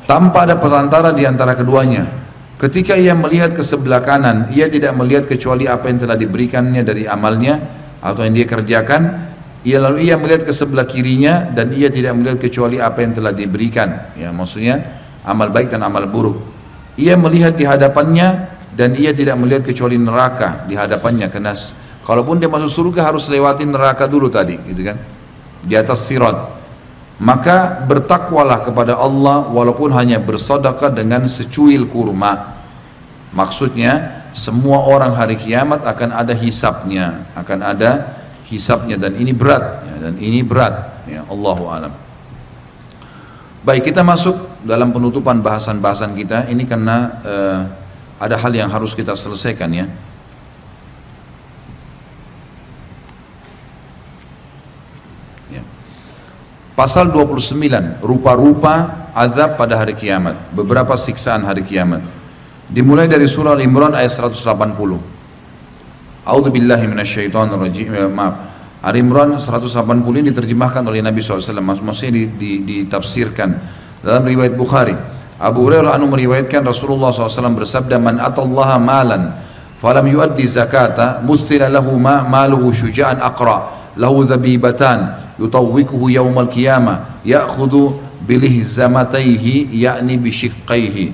Tanpa 0.09 0.49
ada 0.49 0.57
perantara 0.57 1.13
di 1.13 1.29
antara 1.29 1.53
keduanya. 1.53 2.09
Ketika 2.59 2.99
ia 2.99 3.15
melihat 3.15 3.55
ke 3.55 3.63
sebelah 3.63 4.03
kanan, 4.03 4.51
ia 4.51 4.67
tidak 4.67 4.91
melihat 4.99 5.31
kecuali 5.31 5.71
apa 5.71 5.87
yang 5.87 6.03
telah 6.03 6.19
diberikannya 6.19 6.83
dari 6.83 7.07
amalnya 7.07 7.55
atau 8.03 8.27
yang 8.27 8.35
dia 8.35 8.51
kerjakan. 8.51 9.31
Ia 9.63 9.79
lalu 9.79 10.11
ia 10.11 10.19
melihat 10.19 10.43
ke 10.43 10.51
sebelah 10.51 10.83
kirinya 10.83 11.55
dan 11.55 11.71
ia 11.71 11.87
tidak 11.87 12.19
melihat 12.19 12.43
kecuali 12.43 12.83
apa 12.83 12.99
yang 13.07 13.15
telah 13.15 13.31
diberikan. 13.31 14.11
Ya, 14.19 14.35
maksudnya 14.35 14.83
amal 15.23 15.55
baik 15.55 15.71
dan 15.71 15.87
amal 15.87 16.11
buruk. 16.11 16.43
Ia 16.99 17.15
melihat 17.15 17.55
di 17.55 17.63
hadapannya 17.63 18.51
dan 18.75 18.99
ia 18.99 19.15
tidak 19.15 19.39
melihat 19.39 19.63
kecuali 19.63 19.95
neraka 19.95 20.67
di 20.67 20.75
hadapannya 20.75 21.31
karena 21.31 21.55
kalaupun 22.03 22.43
dia 22.43 22.51
masuk 22.51 22.91
surga 22.91 23.15
harus 23.15 23.31
lewati 23.31 23.63
neraka 23.71 24.11
dulu 24.11 24.27
tadi, 24.27 24.59
gitu 24.67 24.83
kan? 24.83 24.99
Di 25.63 25.79
atas 25.79 26.11
sirat. 26.11 26.58
Maka 27.19 27.83
bertakwalah 27.83 28.63
kepada 28.63 28.95
Allah 28.95 29.51
walaupun 29.51 29.91
hanya 29.91 30.23
bersedekah 30.23 30.95
dengan 30.95 31.27
secuil 31.27 31.91
kurma. 31.91 32.63
Maksudnya 33.35 34.23
semua 34.31 34.87
orang 34.87 35.19
hari 35.19 35.35
kiamat 35.35 35.83
akan 35.83 36.15
ada 36.15 36.31
hisapnya, 36.31 37.27
akan 37.35 37.59
ada 37.67 37.91
hisapnya 38.47 38.97
dan 38.97 39.19
ini 39.19 39.35
berat 39.35 39.83
ya, 39.85 39.97
dan 40.09 40.15
ini 40.23 40.47
berat 40.47 41.05
ya 41.11 41.27
Allahu 41.27 41.65
alam. 41.69 41.93
Baik 43.67 43.91
kita 43.91 44.07
masuk 44.07 44.63
dalam 44.63 44.95
penutupan 44.95 45.43
bahasan-bahasan 45.43 46.15
kita 46.15 46.47
ini 46.49 46.65
karena 46.65 46.97
uh, 47.27 47.61
ada 48.23 48.39
hal 48.39 48.55
yang 48.55 48.71
harus 48.71 48.95
kita 48.95 49.19
selesaikan 49.19 49.69
ya. 49.75 49.87
Pasal 56.79 57.11
29, 57.11 57.99
rupa-rupa 58.07 59.11
azab 59.11 59.59
pada 59.59 59.75
hari 59.75 59.99
kiamat. 59.99 60.55
Beberapa 60.55 60.95
siksaan 60.95 61.43
hari 61.43 61.67
kiamat. 61.67 62.07
Dimulai 62.71 63.11
dari 63.11 63.27
surah 63.27 63.59
Al-Imran 63.59 63.99
ayat 63.99 64.15
180. 64.15 64.39
A'udzu 66.23 66.55
billahi 66.55 66.87
minasyaitonir 66.87 67.59
rajim. 67.59 67.91
Eh, 67.91 68.07
maaf. 68.07 68.35
Al-Imran 68.79 69.43
180 69.43 70.23
ini 70.23 70.31
diterjemahkan 70.31 70.87
oleh 70.87 71.03
Nabi 71.03 71.19
SAW. 71.19 71.83
Maksudnya 71.83 72.31
ditafsirkan 72.39 73.59
dalam 73.99 74.23
riwayat 74.23 74.55
Bukhari. 74.55 74.95
Abu 75.43 75.67
Hurairah 75.67 75.99
anu 75.99 76.07
meriwayatkan 76.15 76.63
Rasulullah 76.63 77.11
SAW 77.11 77.59
bersabda, 77.59 77.99
"Man 77.99 78.23
atallaha 78.23 78.79
malan 78.79 79.35
falam 79.83 80.07
yuaddi 80.07 80.47
zakata, 80.47 81.27
mustila 81.27 81.67
lahu 81.67 81.99
ma 81.99 82.23
maluhu 82.23 82.71
syuja'an 82.71 83.19
aqra, 83.19 83.67
lahu 83.99 84.23
dhabibatan." 84.23 85.28
yutawwikuhu 85.39 86.11
yaumal 86.11 86.51
qiyamah 86.51 87.23
ya'khudhu 87.25 87.97
bilihzamataihi 88.27 89.73
yakni 89.73 90.19
bishiqqaihi. 90.19 91.07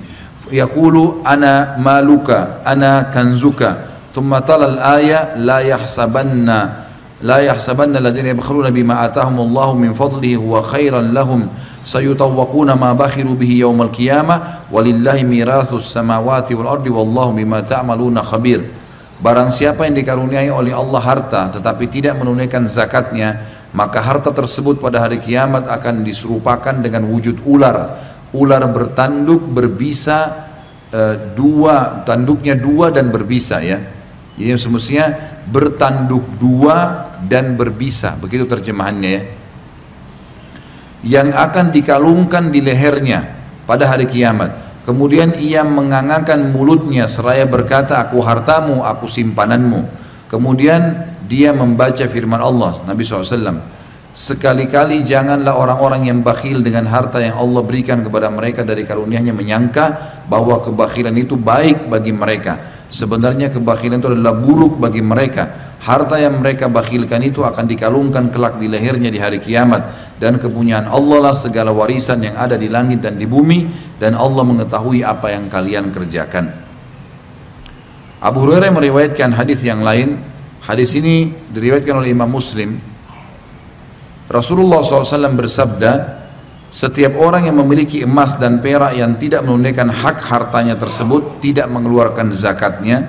Yaqulu 0.51 1.25
ana 1.25 1.79
maluka 1.79 2.61
ana 2.65 3.09
kanzuka. 3.13 3.93
Thumma 4.13 4.41
tala 4.41 4.75
al-aya 4.75 5.37
la 5.39 5.61
yahsabanna 5.63 6.85
la 7.23 7.39
yahsabanna 7.41 7.97
alladziina 8.03 8.35
yabkhuluna 8.35 8.69
bima 8.75 9.01
ataahumullahu 9.07 9.79
min 9.79 9.91
fadlihi 9.95 10.35
huwa 10.35 10.61
khairan 10.61 11.15
lahum 11.15 11.47
sayutawwaquna 11.87 12.75
ma 12.75 12.91
bakhiru 12.91 13.33
bihi 13.39 13.63
yaumal 13.63 13.89
qiyamah 13.89 14.67
walillahi 14.67 15.23
mirathus 15.23 15.89
samawati 15.89 16.53
wal 16.53 16.75
ardi 16.75 16.91
wallahu 16.91 17.33
bima 17.33 17.63
ta'maluna 17.63 18.19
khabir. 18.19 18.67
Barang 19.15 19.47
siapa 19.47 19.87
yang 19.87 19.95
dikaruniai 19.95 20.51
oleh 20.51 20.75
Allah 20.75 20.99
harta 20.99 21.41
tetapi 21.55 21.87
tidak 21.87 22.19
menunaikan 22.19 22.67
zakatnya 22.67 23.54
maka 23.75 23.99
harta 23.99 24.31
tersebut 24.31 24.79
pada 24.79 25.03
hari 25.03 25.19
kiamat 25.19 25.67
akan 25.67 26.07
diserupakan 26.07 26.79
dengan 26.79 27.03
wujud 27.11 27.43
ular 27.43 27.99
ular 28.31 28.63
bertanduk 28.71 29.43
berbisa 29.51 30.47
e, 30.89 31.35
dua 31.35 32.07
tanduknya 32.07 32.55
dua 32.55 32.89
dan 32.89 33.11
berbisa 33.11 33.59
ya 33.59 33.79
Jadi 34.35 34.51
semestinya 34.59 35.07
bertanduk 35.47 36.27
dua 36.35 37.07
dan 37.23 37.55
berbisa, 37.55 38.19
begitu 38.19 38.43
terjemahannya 38.43 39.09
ya. 39.09 39.23
Yang 41.05 41.29
akan 41.37 41.65
dikalungkan 41.71 42.51
di 42.51 42.59
lehernya 42.59 43.23
pada 43.63 43.87
hari 43.87 44.09
kiamat. 44.09 44.83
Kemudian 44.83 45.39
ia 45.39 45.63
mengangakan 45.65 46.51
mulutnya 46.53 47.09
seraya 47.09 47.47
berkata, 47.47 47.97
aku 48.01 48.21
hartamu, 48.21 48.85
aku 48.85 49.07
simpananmu. 49.09 49.87
Kemudian 50.29 51.14
dia 51.25 51.51
membaca 51.51 52.05
firman 52.05 52.41
Allah, 52.41 52.81
Nabi 52.85 53.01
SAW. 53.01 53.75
Sekali-kali 54.15 55.03
janganlah 55.03 55.59
orang-orang 55.59 56.07
yang 56.07 56.23
bakhil 56.23 56.63
dengan 56.63 56.87
harta 56.87 57.19
yang 57.19 57.35
Allah 57.35 57.59
berikan 57.67 57.99
kepada 57.99 58.31
mereka 58.31 58.63
dari 58.63 58.87
karunia-Nya 58.87 59.35
menyangka 59.35 59.85
bahwa 60.31 60.63
kebakhilan 60.63 61.11
itu 61.19 61.35
baik 61.35 61.91
bagi 61.91 62.15
mereka. 62.15 62.87
Sebenarnya 62.87 63.51
kebakhilan 63.51 63.99
itu 63.99 64.07
adalah 64.07 64.31
buruk 64.31 64.79
bagi 64.79 65.03
mereka. 65.03 65.75
Harta 65.83 66.15
yang 66.15 66.39
mereka 66.39 66.71
bakhilkan 66.71 67.27
itu 67.27 67.43
akan 67.43 67.67
dikalungkan 67.67 68.31
kelak 68.31 68.55
di 68.55 68.71
lehernya 68.71 69.11
di 69.11 69.19
hari 69.19 69.43
kiamat 69.43 70.15
dan 70.15 70.39
kepunyaan 70.39 70.87
Allah 70.87 71.29
lah 71.29 71.35
segala 71.35 71.75
warisan 71.75 72.23
yang 72.23 72.39
ada 72.39 72.55
di 72.55 72.71
langit 72.71 73.03
dan 73.03 73.19
di 73.19 73.27
bumi 73.27 73.67
dan 73.99 74.15
Allah 74.15 74.47
mengetahui 74.47 75.03
apa 75.03 75.35
yang 75.35 75.51
kalian 75.51 75.91
kerjakan. 75.91 76.55
Abu 78.23 78.47
Hurairah 78.47 78.71
meriwayatkan 78.71 79.35
hadis 79.35 79.59
yang 79.59 79.83
lain. 79.83 80.17
Hadis 80.65 80.97
ini 80.97 81.29
diriwayatkan 81.53 81.93
oleh 82.01 82.09
Imam 82.09 82.25
Muslim 82.25 82.81
Rasulullah 84.25 84.81
SAW 84.81 85.37
bersabda, 85.37 85.91
setiap 86.73 87.13
orang 87.21 87.45
yang 87.45 87.61
memiliki 87.61 88.01
emas 88.01 88.33
dan 88.35 88.57
perak 88.57 88.97
yang 88.97 89.13
tidak 89.21 89.45
menunaikan 89.45 89.93
hak 89.93 90.17
hartanya 90.25 90.73
tersebut, 90.73 91.37
tidak 91.45 91.69
mengeluarkan 91.69 92.33
zakatnya, 92.33 93.05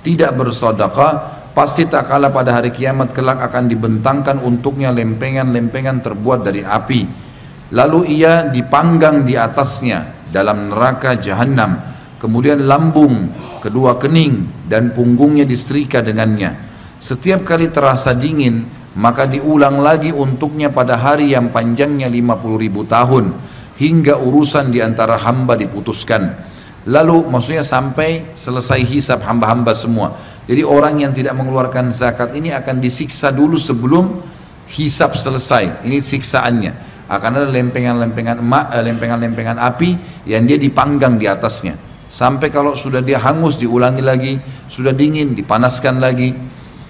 tidak 0.00 0.32
bersedekah, 0.32 1.12
pasti 1.52 1.84
tak 1.84 2.08
kalah 2.08 2.32
pada 2.32 2.56
hari 2.56 2.72
kiamat 2.72 3.12
kelak 3.12 3.44
akan 3.44 3.68
dibentangkan 3.68 4.40
untuknya 4.40 4.88
lempengan-lempengan 4.88 6.00
terbuat 6.00 6.40
dari 6.40 6.64
api. 6.64 7.00
Lalu 7.76 8.00
ia 8.16 8.48
dipanggang 8.48 9.28
di 9.28 9.36
atasnya 9.36 10.26
dalam 10.32 10.72
neraka 10.72 11.20
jahanam. 11.20 11.76
Kemudian 12.16 12.64
lambung, 12.64 13.28
kedua 13.60 14.00
kening 14.00 14.64
dan 14.64 14.96
punggungnya 14.96 15.44
disetrika 15.44 16.00
dengannya. 16.00 16.72
Setiap 17.04 17.44
kali 17.44 17.68
terasa 17.68 18.16
dingin, 18.16 18.64
maka 18.96 19.28
diulang 19.28 19.84
lagi 19.84 20.08
untuknya 20.08 20.72
pada 20.72 20.96
hari 20.96 21.36
yang 21.36 21.52
panjangnya 21.52 22.08
50 22.08 22.56
ribu 22.56 22.88
tahun 22.88 23.36
hingga 23.76 24.16
urusan 24.16 24.72
di 24.72 24.80
antara 24.80 25.20
hamba 25.20 25.52
diputuskan. 25.52 26.32
Lalu 26.88 27.28
maksudnya 27.28 27.60
sampai 27.60 28.32
selesai 28.32 28.80
hisab 28.88 29.20
hamba-hamba 29.20 29.76
semua. 29.76 30.16
Jadi 30.48 30.64
orang 30.64 31.04
yang 31.04 31.12
tidak 31.12 31.36
mengeluarkan 31.36 31.92
zakat 31.92 32.32
ini 32.40 32.56
akan 32.56 32.80
disiksa 32.80 33.28
dulu 33.28 33.60
sebelum 33.60 34.24
hisab 34.72 35.12
selesai. 35.12 35.84
Ini 35.84 36.00
siksaannya. 36.00 36.72
Akan 37.12 37.36
ada 37.36 37.52
lempengan-lempengan 37.52 38.40
emak, 38.40 38.72
eh, 38.72 38.80
lempengan-lempengan 38.80 39.60
api 39.60 40.24
yang 40.24 40.48
dia 40.48 40.56
dipanggang 40.56 41.20
di 41.20 41.28
atasnya. 41.28 41.76
Sampai 42.08 42.48
kalau 42.48 42.72
sudah 42.72 43.04
dia 43.04 43.20
hangus 43.20 43.60
diulangi 43.60 44.00
lagi. 44.00 44.40
Sudah 44.72 44.96
dingin 44.96 45.36
dipanaskan 45.36 46.00
lagi 46.00 46.32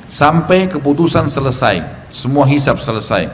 sampai 0.09 0.69
keputusan 0.69 1.29
selesai, 1.29 2.09
semua 2.13 2.45
hisap 2.49 2.81
selesai. 2.81 3.31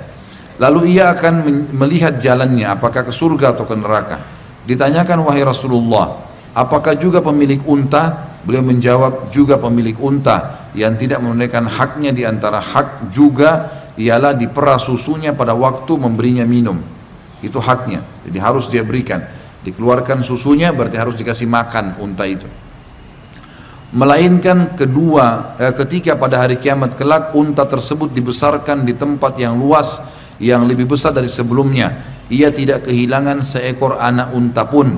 Lalu 0.60 1.00
ia 1.00 1.12
akan 1.16 1.40
melihat 1.72 2.20
jalannya 2.20 2.68
apakah 2.68 3.08
ke 3.08 3.12
surga 3.12 3.56
atau 3.56 3.64
ke 3.64 3.72
neraka. 3.72 4.20
Ditanyakan 4.68 5.24
wahai 5.24 5.40
Rasulullah, 5.40 6.20
apakah 6.52 6.94
juga 6.94 7.24
pemilik 7.24 7.60
unta? 7.64 8.28
Beliau 8.40 8.64
menjawab 8.64 9.28
juga 9.28 9.60
pemilik 9.60 9.96
unta 10.00 10.68
yang 10.72 10.96
tidak 10.96 11.20
menunaikan 11.20 11.68
haknya 11.68 12.08
di 12.08 12.24
antara 12.24 12.56
hak 12.56 13.12
juga 13.12 13.68
ialah 14.00 14.32
diperah 14.32 14.80
susunya 14.80 15.36
pada 15.36 15.52
waktu 15.52 15.92
memberinya 16.00 16.48
minum. 16.48 16.80
Itu 17.44 17.60
haknya. 17.60 18.00
Jadi 18.24 18.38
harus 18.40 18.68
dia 18.72 18.80
berikan. 18.80 19.20
Dikeluarkan 19.60 20.24
susunya 20.24 20.72
berarti 20.72 20.96
harus 20.96 21.16
dikasih 21.20 21.44
makan 21.44 22.00
unta 22.00 22.24
itu 22.24 22.48
melainkan 23.90 24.78
kedua 24.78 25.58
eh, 25.58 25.74
ketika 25.74 26.14
pada 26.14 26.46
hari 26.46 26.58
kiamat 26.58 26.94
kelak 26.94 27.34
unta 27.34 27.66
tersebut 27.66 28.14
dibesarkan 28.14 28.86
di 28.86 28.94
tempat 28.94 29.34
yang 29.38 29.58
luas 29.58 29.98
yang 30.38 30.64
lebih 30.64 30.88
besar 30.88 31.12
dari 31.12 31.28
sebelumnya. 31.28 32.18
Ia 32.30 32.54
tidak 32.54 32.86
kehilangan 32.86 33.42
seekor 33.42 33.98
anak 33.98 34.30
unta 34.30 34.62
pun. 34.70 34.94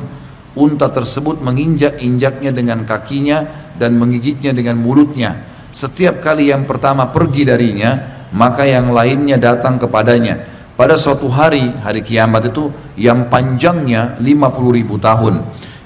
Unta 0.52 0.92
tersebut 0.92 1.40
menginjak-injaknya 1.40 2.52
dengan 2.52 2.84
kakinya 2.84 3.72
dan 3.80 3.96
menggigitnya 3.96 4.52
dengan 4.52 4.76
mulutnya. 4.76 5.40
Setiap 5.72 6.20
kali 6.20 6.52
yang 6.52 6.68
pertama 6.68 7.08
pergi 7.08 7.48
darinya 7.48 8.20
maka 8.36 8.68
yang 8.68 8.92
lainnya 8.92 9.40
datang 9.40 9.80
kepadanya. 9.80 10.52
Pada 10.76 11.00
suatu 11.00 11.28
hari 11.32 11.72
hari 11.80 12.04
kiamat 12.04 12.52
itu 12.52 12.68
yang 13.00 13.32
panjangnya 13.32 14.20
50 14.20 14.76
ribu 14.76 15.00
tahun 15.00 15.40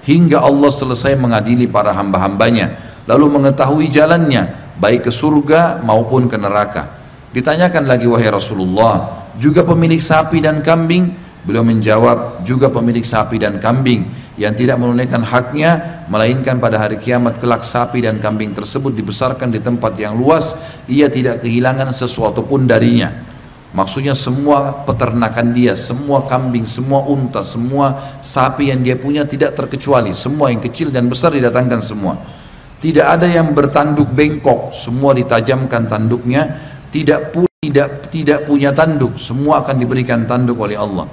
hingga 0.07 0.43
Allah 0.43 0.71
selesai 0.71 1.19
mengadili 1.19 1.67
para 1.67 1.91
hamba-hambanya 1.91 2.86
lalu 3.07 3.27
mengetahui 3.39 3.87
jalannya 3.89 4.75
baik 4.77 5.09
ke 5.09 5.13
surga 5.15 5.81
maupun 5.81 6.29
ke 6.29 6.37
neraka. 6.37 6.99
Ditanyakan 7.33 7.85
lagi 7.89 8.07
wahai 8.07 8.29
Rasulullah 8.31 9.27
juga 9.39 9.63
pemilik 9.63 10.01
sapi 10.01 10.43
dan 10.43 10.61
kambing? 10.61 11.25
Beliau 11.47 11.63
menjawab 11.63 12.43
juga 12.43 12.67
pemilik 12.67 13.07
sapi 13.07 13.39
dan 13.39 13.63
kambing 13.63 14.03
yang 14.35 14.51
tidak 14.53 14.83
menunaikan 14.83 15.23
haknya 15.23 16.03
melainkan 16.11 16.59
pada 16.59 16.77
hari 16.77 16.99
kiamat 16.99 17.39
kelak 17.39 17.63
sapi 17.63 18.03
dan 18.03 18.19
kambing 18.19 18.51
tersebut 18.51 18.91
dibesarkan 18.93 19.55
di 19.55 19.63
tempat 19.63 19.95
yang 19.97 20.19
luas 20.19 20.59
ia 20.91 21.07
tidak 21.07 21.47
kehilangan 21.47 21.95
sesuatu 21.95 22.43
pun 22.43 22.67
darinya. 22.67 23.15
Maksudnya 23.77 24.17
semua 24.17 24.83
peternakan 24.89 25.53
dia 25.55 25.77
semua 25.79 26.25
kambing 26.27 26.65
semua 26.65 27.05
unta 27.07 27.45
semua 27.47 28.19
sapi 28.25 28.73
yang 28.73 28.81
dia 28.83 28.97
punya 28.97 29.23
tidak 29.29 29.55
terkecuali 29.55 30.17
semua 30.17 30.51
yang 30.51 30.65
kecil 30.65 30.91
dan 30.91 31.07
besar 31.07 31.31
didatangkan 31.37 31.79
semua 31.79 32.17
tidak 32.77 33.07
ada 33.09 33.25
yang 33.25 33.57
bertanduk 33.57 34.13
bengkok, 34.13 34.77
semua 34.77 35.17
ditajamkan 35.17 35.89
tanduknya. 35.89 36.43
Tidak 36.93 37.33
pu 37.33 37.49
tidak 37.61 38.13
tidak 38.13 38.45
punya 38.45 38.71
tanduk, 38.71 39.17
semua 39.17 39.65
akan 39.65 39.77
diberikan 39.81 40.29
tanduk 40.29 40.61
oleh 40.61 40.77
Allah. 40.77 41.09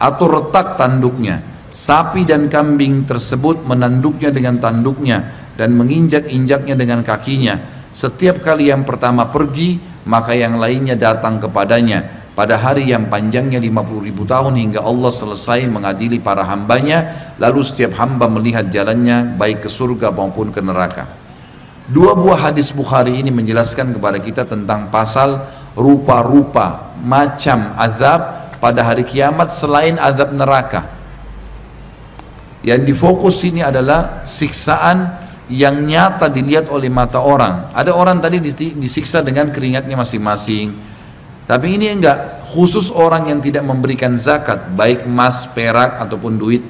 Atau 0.00 0.26
retak 0.32 0.80
tanduknya. 0.80 1.44
Sapi 1.74 2.22
dan 2.22 2.46
kambing 2.46 3.04
tersebut 3.04 3.66
menanduknya 3.66 4.30
dengan 4.30 4.62
tanduknya 4.62 5.50
dan 5.58 5.74
menginjak-injaknya 5.74 6.74
dengan 6.78 7.02
kakinya. 7.02 7.58
Setiap 7.90 8.42
kali 8.42 8.70
yang 8.70 8.86
pertama 8.86 9.26
pergi, 9.26 9.78
maka 10.06 10.34
yang 10.34 10.58
lainnya 10.58 10.94
datang 10.94 11.42
kepadanya 11.42 12.23
pada 12.34 12.58
hari 12.58 12.90
yang 12.90 13.06
panjangnya 13.06 13.62
50 13.62 14.10
ribu 14.10 14.26
tahun 14.26 14.58
hingga 14.58 14.82
Allah 14.82 15.14
selesai 15.14 15.70
mengadili 15.70 16.18
para 16.18 16.42
hambanya 16.42 17.30
lalu 17.38 17.62
setiap 17.62 17.94
hamba 17.94 18.26
melihat 18.26 18.66
jalannya 18.74 19.38
baik 19.38 19.62
ke 19.62 19.70
surga 19.70 20.10
maupun 20.10 20.50
ke 20.50 20.58
neraka. 20.58 21.06
Dua 21.86 22.18
buah 22.18 22.50
hadis 22.50 22.74
Bukhari 22.74 23.22
ini 23.22 23.30
menjelaskan 23.30 23.94
kepada 23.94 24.18
kita 24.18 24.42
tentang 24.50 24.90
pasal 24.90 25.46
rupa-rupa 25.78 26.90
macam 26.98 27.70
azab 27.78 28.50
pada 28.58 28.82
hari 28.82 29.06
kiamat 29.06 29.54
selain 29.54 29.94
azab 30.02 30.34
neraka. 30.34 30.90
Yang 32.66 32.82
difokus 32.88 33.44
ini 33.46 33.62
adalah 33.62 34.26
siksaan 34.26 35.22
yang 35.52 35.84
nyata 35.84 36.32
dilihat 36.32 36.72
oleh 36.72 36.88
mata 36.88 37.20
orang. 37.20 37.68
Ada 37.76 37.92
orang 37.92 38.18
tadi 38.18 38.40
disiksa 38.74 39.20
dengan 39.20 39.52
keringatnya 39.52 39.94
masing-masing 39.94 40.93
tapi 41.44 41.76
ini 41.76 41.92
enggak 41.92 42.48
khusus 42.54 42.88
orang 42.88 43.28
yang 43.28 43.40
tidak 43.44 43.66
memberikan 43.66 44.16
zakat 44.16 44.72
baik 44.72 45.04
emas, 45.04 45.44
perak 45.52 46.00
ataupun 46.00 46.40
duit 46.40 46.64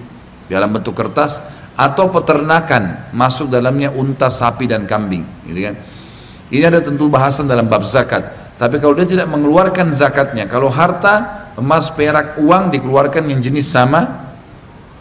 dalam 0.50 0.74
bentuk 0.74 0.98
kertas 0.98 1.38
atau 1.74 2.10
peternakan 2.10 3.10
masuk 3.14 3.50
dalamnya 3.50 3.90
unta, 3.94 4.30
sapi 4.30 4.66
dan 4.70 4.86
kambing, 4.86 5.26
gitu 5.46 5.70
kan. 5.70 5.74
Ini 6.50 6.64
ada 6.70 6.78
tentu 6.82 7.10
bahasan 7.10 7.50
dalam 7.50 7.66
bab 7.66 7.82
zakat. 7.82 8.54
Tapi 8.54 8.78
kalau 8.78 8.94
dia 8.94 9.06
tidak 9.06 9.26
mengeluarkan 9.26 9.90
zakatnya, 9.90 10.46
kalau 10.46 10.70
harta, 10.70 11.50
emas, 11.58 11.90
perak, 11.90 12.38
uang 12.38 12.70
dikeluarkan 12.70 13.26
yang 13.26 13.42
jenis 13.42 13.66
sama, 13.66 14.30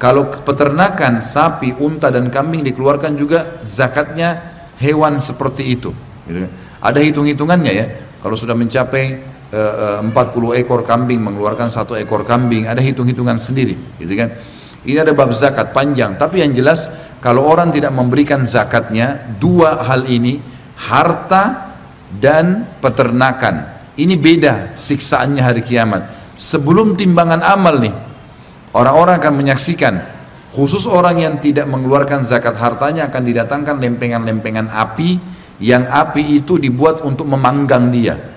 kalau 0.01 0.33
peternakan 0.33 1.21
sapi, 1.21 1.77
unta 1.77 2.09
dan 2.09 2.33
kambing 2.33 2.65
dikeluarkan 2.65 3.13
juga 3.13 3.61
zakatnya 3.61 4.41
hewan 4.81 5.21
seperti 5.21 5.77
itu. 5.77 5.93
Gitu. 6.25 6.49
Kan. 6.49 6.51
Ada 6.81 6.99
hitung-hitungannya 7.05 7.71
ya. 7.71 7.85
Kalau 8.19 8.33
sudah 8.33 8.57
mencapai 8.57 9.32
40 9.53 10.09
eh, 10.09 10.65
ekor 10.65 10.81
kambing 10.81 11.21
mengeluarkan 11.21 11.69
satu 11.69 11.93
ekor 11.93 12.25
kambing 12.25 12.65
ada 12.65 12.81
hitung-hitungan 12.81 13.37
sendiri 13.37 13.77
gitu 14.01 14.13
kan? 14.17 14.33
Ini 14.83 14.99
ada 15.05 15.13
bab 15.13 15.29
zakat 15.37 15.69
panjang 15.71 16.17
tapi 16.17 16.41
yang 16.41 16.57
jelas 16.57 16.89
kalau 17.21 17.45
orang 17.45 17.69
tidak 17.69 17.93
memberikan 17.93 18.49
zakatnya 18.49 19.21
dua 19.37 19.85
hal 19.85 20.09
ini 20.09 20.41
harta 20.73 21.77
dan 22.17 22.65
peternakan. 22.81 23.69
Ini 23.93 24.17
beda 24.17 24.73
siksaannya 24.73 25.41
hari 25.45 25.61
kiamat. 25.61 26.33
Sebelum 26.33 26.97
timbangan 26.97 27.45
amal 27.45 27.77
nih 27.77 27.93
orang-orang 28.73 29.21
akan 29.21 29.33
menyaksikan 29.37 30.01
khusus 30.57 30.89
orang 30.89 31.21
yang 31.21 31.37
tidak 31.37 31.69
mengeluarkan 31.69 32.25
zakat 32.25 32.57
hartanya 32.57 33.05
akan 33.05 33.21
didatangkan 33.21 33.77
lempengan-lempengan 33.77 34.73
api 34.73 35.21
yang 35.61 35.85
api 35.85 36.41
itu 36.41 36.57
dibuat 36.57 37.05
untuk 37.05 37.29
memanggang 37.29 37.93
dia 37.93 38.32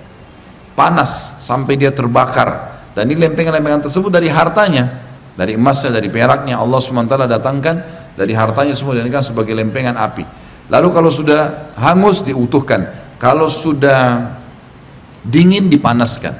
panas 0.76 1.40
sampai 1.40 1.80
dia 1.80 1.90
terbakar. 1.90 2.78
Dan 2.92 3.08
ini 3.08 3.26
lempengan-lempengan 3.26 3.88
tersebut 3.88 4.12
dari 4.12 4.28
hartanya 4.28 5.06
dari 5.36 5.54
emasnya, 5.54 5.92
dari 5.92 6.08
peraknya. 6.08 6.56
Allah 6.56 6.80
SWT 6.80 7.14
datangkan 7.28 7.76
dari 8.16 8.32
hartanya 8.32 8.72
semua 8.72 8.96
dan 8.96 9.08
kan 9.12 9.20
sebagai 9.20 9.52
lempengan 9.52 9.94
api. 9.94 10.24
Lalu 10.72 10.88
kalau 10.90 11.10
sudah 11.12 11.72
hangus 11.76 12.24
diutuhkan. 12.24 13.04
Kalau 13.20 13.46
sudah 13.48 14.32
dingin 15.24 15.68
dipanaskan. 15.72 16.34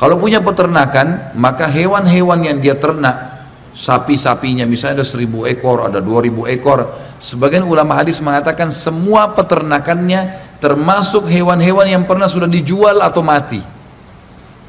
Kalau 0.00 0.16
punya 0.16 0.40
peternakan 0.40 1.36
maka 1.36 1.68
hewan-hewan 1.68 2.40
yang 2.40 2.56
dia 2.56 2.72
ternak 2.72 3.44
sapi-sapinya 3.76 4.64
misalnya 4.64 5.04
ada 5.04 5.06
seribu 5.06 5.44
ekor, 5.44 5.88
ada 5.88 6.00
dua 6.00 6.24
ribu 6.24 6.48
ekor. 6.48 6.88
Sebagian 7.20 7.68
ulama 7.68 7.96
hadis 8.00 8.16
mengatakan 8.20 8.72
semua 8.72 9.28
peternakannya 9.36 10.49
termasuk 10.60 11.26
hewan-hewan 11.26 11.88
yang 11.88 12.04
pernah 12.04 12.28
sudah 12.28 12.46
dijual 12.46 13.00
atau 13.00 13.24
mati. 13.24 13.58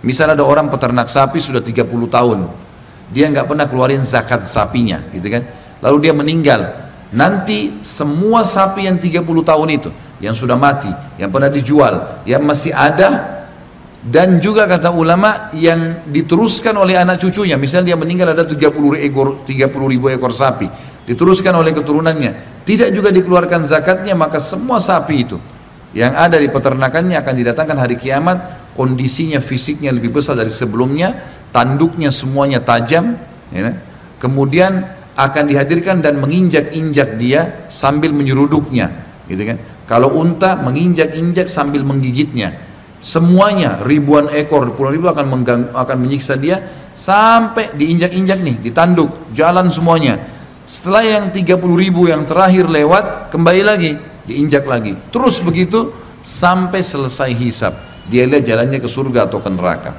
Misalnya 0.01 0.39
ada 0.41 0.45
orang 0.47 0.71
peternak 0.71 1.11
sapi 1.11 1.37
sudah 1.37 1.61
30 1.61 1.85
tahun, 2.09 2.49
dia 3.13 3.29
nggak 3.29 3.45
pernah 3.45 3.69
keluarin 3.69 4.01
zakat 4.01 4.49
sapinya, 4.49 5.03
gitu 5.13 5.29
kan? 5.29 5.45
Lalu 5.83 6.09
dia 6.09 6.13
meninggal. 6.15 6.61
Nanti 7.13 7.83
semua 7.85 8.41
sapi 8.47 8.87
yang 8.89 8.97
30 8.97 9.21
tahun 9.21 9.67
itu, 9.69 9.89
yang 10.17 10.33
sudah 10.33 10.57
mati, 10.57 10.89
yang 11.21 11.29
pernah 11.29 11.51
dijual, 11.51 12.23
yang 12.25 12.41
masih 12.41 12.73
ada, 12.73 13.41
dan 14.01 14.41
juga 14.41 14.65
kata 14.65 14.89
ulama 14.89 15.53
yang 15.53 16.09
diteruskan 16.09 16.73
oleh 16.73 16.97
anak 16.97 17.21
cucunya 17.21 17.53
misalnya 17.53 17.93
dia 17.93 17.97
meninggal 18.01 18.33
ada 18.33 18.41
30 18.49 18.97
ekor 18.97 19.45
30 19.45 19.93
ribu 19.93 20.09
ekor 20.09 20.33
sapi 20.33 20.65
diteruskan 21.05 21.53
oleh 21.53 21.69
keturunannya 21.69 22.65
tidak 22.65 22.89
juga 22.97 23.13
dikeluarkan 23.13 23.61
zakatnya 23.61 24.17
maka 24.17 24.41
semua 24.41 24.81
sapi 24.81 25.15
itu 25.21 25.37
yang 25.91 26.15
ada 26.15 26.39
di 26.39 26.47
peternakannya 26.47 27.19
akan 27.19 27.33
didatangkan 27.35 27.77
hari 27.77 27.99
kiamat. 27.99 28.71
Kondisinya 28.71 29.43
fisiknya 29.43 29.91
lebih 29.91 30.15
besar 30.15 30.39
dari 30.39 30.51
sebelumnya. 30.51 31.19
Tanduknya 31.51 32.07
semuanya 32.15 32.63
tajam 32.63 33.19
ya, 33.51 33.75
kemudian 34.23 34.87
akan 35.19 35.43
dihadirkan 35.51 35.99
dan 35.99 36.23
menginjak-injak 36.23 37.19
dia 37.19 37.67
sambil 37.67 38.15
menyeruduknya 38.15 38.87
gitu 39.27 39.43
kan? 39.43 39.57
Kalau 39.87 40.15
unta 40.15 40.55
menginjak-injak 40.55 41.51
sambil 41.51 41.83
menggigitnya. 41.83 42.71
Semuanya 43.01 43.81
ribuan 43.81 44.29
ekor 44.29 44.77
puluhan 44.77 44.93
ribu 44.93 45.09
akan 45.09 45.25
menggang, 45.25 45.61
akan 45.73 45.97
menyiksa 45.97 46.37
dia 46.37 46.61
sampai 46.93 47.73
diinjak-injak 47.73 48.37
nih 48.39 48.61
ditanduk 48.61 49.33
jalan 49.33 49.73
semuanya. 49.73 50.21
Setelah 50.69 51.03
yang 51.03 51.25
30 51.33 51.57
ribu 51.75 52.05
yang 52.07 52.29
terakhir 52.29 52.69
lewat 52.69 53.33
kembali 53.33 53.61
lagi 53.65 53.91
diinjak 54.31 54.63
lagi. 54.63 54.95
Terus 55.11 55.43
begitu 55.43 55.91
sampai 56.23 56.79
selesai 56.79 57.35
hisap 57.35 57.91
dia 58.07 58.25
lihat 58.25 58.47
jalannya 58.47 58.79
ke 58.81 58.89
surga 58.89 59.29
atau 59.29 59.43
ke 59.43 59.49
neraka. 59.51 59.93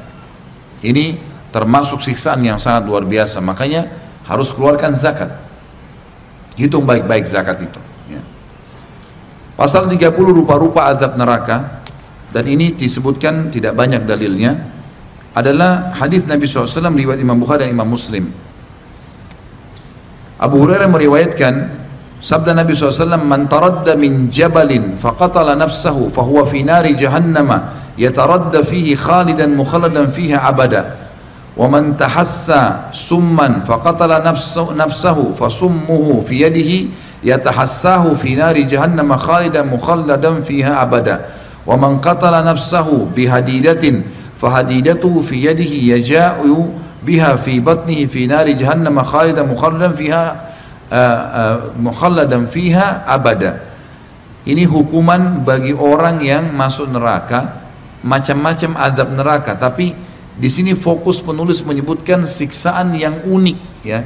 Ini 0.82 1.20
termasuk 1.54 2.02
siksaan 2.02 2.42
yang 2.42 2.58
sangat 2.58 2.88
luar 2.88 3.06
biasa. 3.06 3.38
Makanya 3.38 3.86
harus 4.26 4.50
keluarkan 4.50 4.98
zakat. 4.98 5.30
Hitung 6.52 6.84
baik-baik 6.84 7.24
zakat 7.24 7.64
itu 7.64 7.80
ya. 8.12 8.20
pasal 9.56 9.88
30 9.88 10.12
rupa-rupa 10.12 10.90
adab 10.90 11.14
neraka. 11.14 11.84
Dan 12.32 12.48
ini 12.48 12.72
disebutkan 12.72 13.52
tidak 13.52 13.76
banyak 13.76 14.08
dalilnya. 14.08 14.56
Adalah 15.36 15.96
hadis 15.96 16.24
Nabi 16.28 16.44
SAW 16.44 16.92
riwayat 16.92 17.20
Imam 17.20 17.36
Bukhari 17.36 17.68
dan 17.68 17.72
Imam 17.72 17.88
Muslim. 17.88 18.28
Abu 20.36 20.56
Hurairah 20.60 20.88
meriwayatkan 20.88 21.81
sabda 22.21 22.53
Nabi 22.53 22.73
SAW 22.75 23.17
man 23.21 23.47
taradda 23.47 23.95
min 23.95 24.31
jabalin 24.31 24.97
faqatala 24.97 25.55
nafsahu 25.55 26.09
fahuwa 26.09 26.45
fi 26.49 26.63
nari 26.63 26.93
jahannama 26.97 27.73
yataradda 27.97 28.63
fihi 28.65 28.95
khalidan 28.97 29.53
mukhalladan 29.53 30.09
fiha 30.11 30.41
abada 30.47 31.07
ومن 31.57 31.97
تحسى 31.97 32.93
سما 32.93 33.65
فقتل 33.67 34.11
نفسه, 34.23 34.73
نفسه 34.77 35.17
فسمه 35.33 36.21
في 36.27 36.41
يده 36.41 36.89
يتحساه 37.23 38.13
في 38.13 38.35
نار 38.35 38.57
جهنم 38.57 39.17
خالدا 39.17 39.61
مخلدا 39.61 40.41
فيها 40.41 40.81
أبدا 40.81 41.25
ومن 41.67 41.97
قتل 41.97 42.45
نفسه 42.45 43.07
بهديدة 43.15 43.93
فهديدته 44.41 45.21
في 45.21 45.35
يده 45.45 45.73
يجاء 45.97 46.69
بها 47.03 47.35
في 47.35 47.59
بطنه 47.59 48.05
في 48.05 48.27
نار 48.27 48.49
جهنم 48.51 49.03
خالدا 49.03 49.43
مخلدا 49.43 49.89
uh, 50.92 51.56
mukhalladan 51.80 52.44
fiha 52.52 53.08
abada. 53.08 53.72
Ini 54.42 54.66
hukuman 54.66 55.46
bagi 55.46 55.72
orang 55.72 56.20
yang 56.20 56.50
masuk 56.52 56.90
neraka, 56.90 57.62
macam-macam 58.02 58.74
azab 58.74 59.08
neraka, 59.14 59.54
tapi 59.54 59.94
di 60.34 60.48
sini 60.50 60.74
fokus 60.74 61.22
penulis 61.22 61.62
menyebutkan 61.62 62.26
siksaan 62.26 62.92
yang 62.98 63.22
unik 63.22 63.58
ya. 63.86 64.02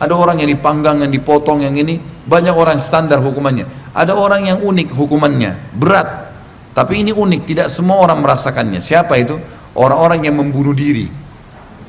Ada 0.00 0.16
orang 0.16 0.40
yang 0.40 0.48
dipanggang, 0.48 1.04
yang 1.04 1.12
dipotong, 1.12 1.64
yang 1.64 1.76
ini 1.76 2.00
banyak 2.24 2.52
orang 2.52 2.80
standar 2.80 3.20
hukumannya. 3.20 3.92
Ada 3.92 4.16
orang 4.16 4.48
yang 4.48 4.58
unik 4.64 4.96
hukumannya, 4.96 5.76
berat. 5.76 6.32
Tapi 6.72 7.04
ini 7.04 7.12
unik, 7.12 7.40
tidak 7.44 7.68
semua 7.68 8.00
orang 8.00 8.24
merasakannya. 8.24 8.80
Siapa 8.80 9.16
itu? 9.20 9.36
Orang-orang 9.76 10.24
yang 10.24 10.40
membunuh 10.40 10.72
diri. 10.72 11.08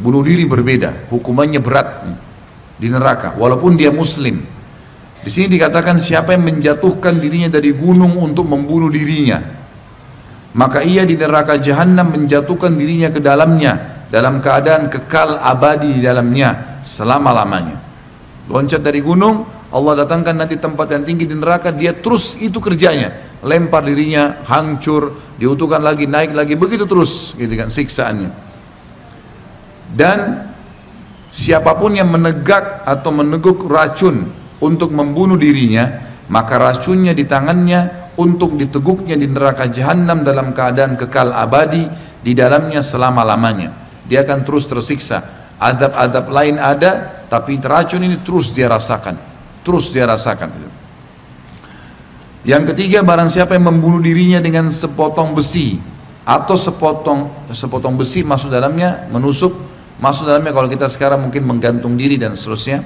Bunuh 0.02 0.24
diri 0.28 0.44
berbeda, 0.44 1.08
hukumannya 1.08 1.64
berat 1.64 1.88
di 2.82 2.90
neraka, 2.90 3.38
walaupun 3.38 3.78
dia 3.78 3.94
muslim. 3.94 4.42
Di 5.22 5.30
sini 5.30 5.54
dikatakan 5.54 6.02
siapa 6.02 6.34
yang 6.34 6.50
menjatuhkan 6.50 7.22
dirinya 7.22 7.54
dari 7.54 7.78
gunung 7.78 8.18
untuk 8.18 8.50
membunuh 8.50 8.90
dirinya, 8.90 9.38
maka 10.58 10.82
ia 10.82 11.06
di 11.06 11.14
neraka 11.14 11.62
jahanam 11.62 12.10
menjatuhkan 12.10 12.74
dirinya 12.74 13.14
ke 13.14 13.22
dalamnya 13.22 14.02
dalam 14.10 14.42
keadaan 14.42 14.90
kekal 14.90 15.38
abadi 15.38 15.94
di 15.94 16.02
dalamnya 16.02 16.82
selama-lamanya. 16.82 17.78
Loncat 18.50 18.82
dari 18.82 18.98
gunung, 19.06 19.46
Allah 19.70 20.02
datangkan 20.04 20.42
nanti 20.42 20.58
tempat 20.58 20.90
yang 20.90 21.06
tinggi 21.06 21.30
di 21.30 21.38
neraka, 21.38 21.70
dia 21.70 21.94
terus 21.94 22.34
itu 22.42 22.58
kerjanya 22.58 23.32
lempar 23.46 23.86
dirinya, 23.86 24.42
hancur, 24.46 25.18
diutuhkan 25.38 25.86
lagi, 25.86 26.10
naik 26.10 26.34
lagi, 26.34 26.58
begitu 26.58 26.90
terus 26.90 27.38
gitu 27.38 27.54
kan 27.54 27.70
siksaannya. 27.70 28.30
Dan 29.94 30.50
siapa 31.32 31.80
pun 31.80 31.96
yang 31.96 32.12
menegak 32.12 32.84
atau 32.84 33.10
meneguk 33.16 33.64
racun 33.66 34.28
untuk 34.60 34.92
membunuh 34.92 35.40
dirinya, 35.40 36.04
maka 36.28 36.60
racunnya 36.60 37.16
di 37.16 37.24
tangannya 37.26 38.14
untuk 38.20 38.60
diteguknya 38.60 39.16
di 39.16 39.26
neraka 39.26 39.72
jahanam 39.72 40.22
dalam 40.22 40.52
keadaan 40.52 41.00
kekal 41.00 41.32
abadi 41.32 41.88
di 42.22 42.36
dalamnya 42.36 42.84
selama-lamanya. 42.84 43.72
Dia 44.06 44.28
akan 44.28 44.44
terus 44.44 44.68
tersiksa. 44.68 45.42
Adab-adab 45.62 46.28
lain 46.30 46.60
ada, 46.60 47.24
tapi 47.32 47.56
racun 47.58 48.04
ini 48.04 48.20
terus 48.22 48.52
dia 48.52 48.68
rasakan. 48.68 49.16
Terus 49.64 49.94
dia 49.94 50.10
rasakan. 50.10 50.50
Yang 52.42 52.74
ketiga 52.74 53.06
barang 53.06 53.30
siapa 53.30 53.54
yang 53.54 53.70
membunuh 53.70 54.02
dirinya 54.02 54.42
dengan 54.42 54.74
sepotong 54.74 55.38
besi 55.38 55.78
atau 56.26 56.58
sepotong 56.58 57.50
sepotong 57.54 57.94
besi 57.98 58.26
masuk 58.26 58.50
dalamnya 58.50 59.06
menusuk 59.14 59.54
masuk 60.02 60.28
dalamnya 60.28 60.52
kalau 60.52 60.68
kita 60.68 60.90
sekarang 60.90 61.22
mungkin 61.22 61.46
menggantung 61.46 61.94
diri 61.96 62.18
dan 62.18 62.34
seterusnya 62.34 62.82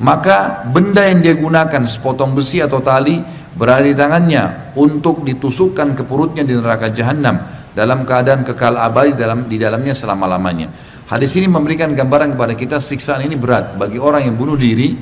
maka 0.00 0.64
benda 0.66 1.06
yang 1.06 1.20
dia 1.20 1.36
gunakan 1.36 1.84
sepotong 1.86 2.32
besi 2.34 2.58
atau 2.58 2.80
tali 2.80 3.20
berada 3.54 3.84
di 3.84 3.92
tangannya 3.92 4.72
untuk 4.74 5.22
ditusukkan 5.22 5.92
ke 5.92 6.02
perutnya 6.08 6.40
di 6.40 6.56
neraka 6.56 6.88
jahanam 6.88 7.36
dalam 7.76 8.08
keadaan 8.08 8.42
kekal 8.42 8.80
abadi 8.80 9.12
dalam 9.12 9.44
di 9.44 9.60
dalamnya 9.60 9.92
selama-lamanya. 9.92 10.72
Hadis 11.04 11.36
ini 11.36 11.50
memberikan 11.50 11.92
gambaran 11.92 12.32
kepada 12.32 12.54
kita 12.56 12.76
siksaan 12.80 13.28
ini 13.28 13.36
berat 13.36 13.76
bagi 13.76 14.00
orang 14.00 14.24
yang 14.24 14.40
bunuh 14.40 14.56
diri 14.56 14.96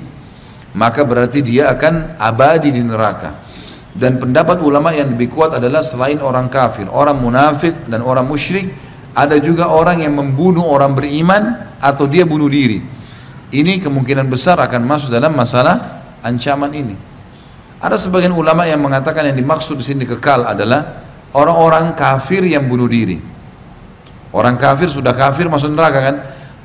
maka 0.75 1.07
berarti 1.07 1.41
dia 1.47 1.71
akan 1.73 2.19
abadi 2.19 2.75
di 2.75 2.83
neraka. 2.83 3.47
Dan 3.99 4.19
pendapat 4.19 4.63
ulama 4.63 4.95
yang 4.95 5.15
lebih 5.15 5.35
kuat 5.35 5.59
adalah 5.59 5.83
selain 5.83 6.23
orang 6.23 6.47
kafir, 6.47 6.87
orang 6.87 7.19
munafik 7.19 7.87
dan 7.91 8.05
orang 8.05 8.27
musyrik, 8.27 8.71
ada 9.19 9.35
juga 9.43 9.67
orang 9.67 10.07
yang 10.07 10.15
membunuh 10.15 10.63
orang 10.63 10.95
beriman 10.95 11.75
atau 11.83 12.07
dia 12.07 12.23
bunuh 12.23 12.47
diri. 12.47 12.79
Ini 13.51 13.83
kemungkinan 13.83 14.31
besar 14.31 14.63
akan 14.63 14.87
masuk 14.87 15.11
dalam 15.11 15.35
masalah 15.35 16.07
ancaman 16.23 16.71
ini. 16.71 16.95
Ada 17.83 17.99
sebagian 17.99 18.31
ulama 18.31 18.63
yang 18.71 18.79
mengatakan 18.79 19.27
yang 19.27 19.35
dimaksud 19.35 19.75
di 19.75 19.83
sini 19.83 20.07
kekal 20.07 20.47
adalah 20.47 21.03
orang-orang 21.35 21.99
kafir 21.99 22.47
yang 22.47 22.71
bunuh 22.71 22.87
diri. 22.87 23.19
Orang 24.31 24.55
kafir 24.55 24.87
sudah 24.87 25.11
kafir 25.19 25.51
masuk 25.51 25.75
neraka 25.75 25.99
kan? 25.99 26.17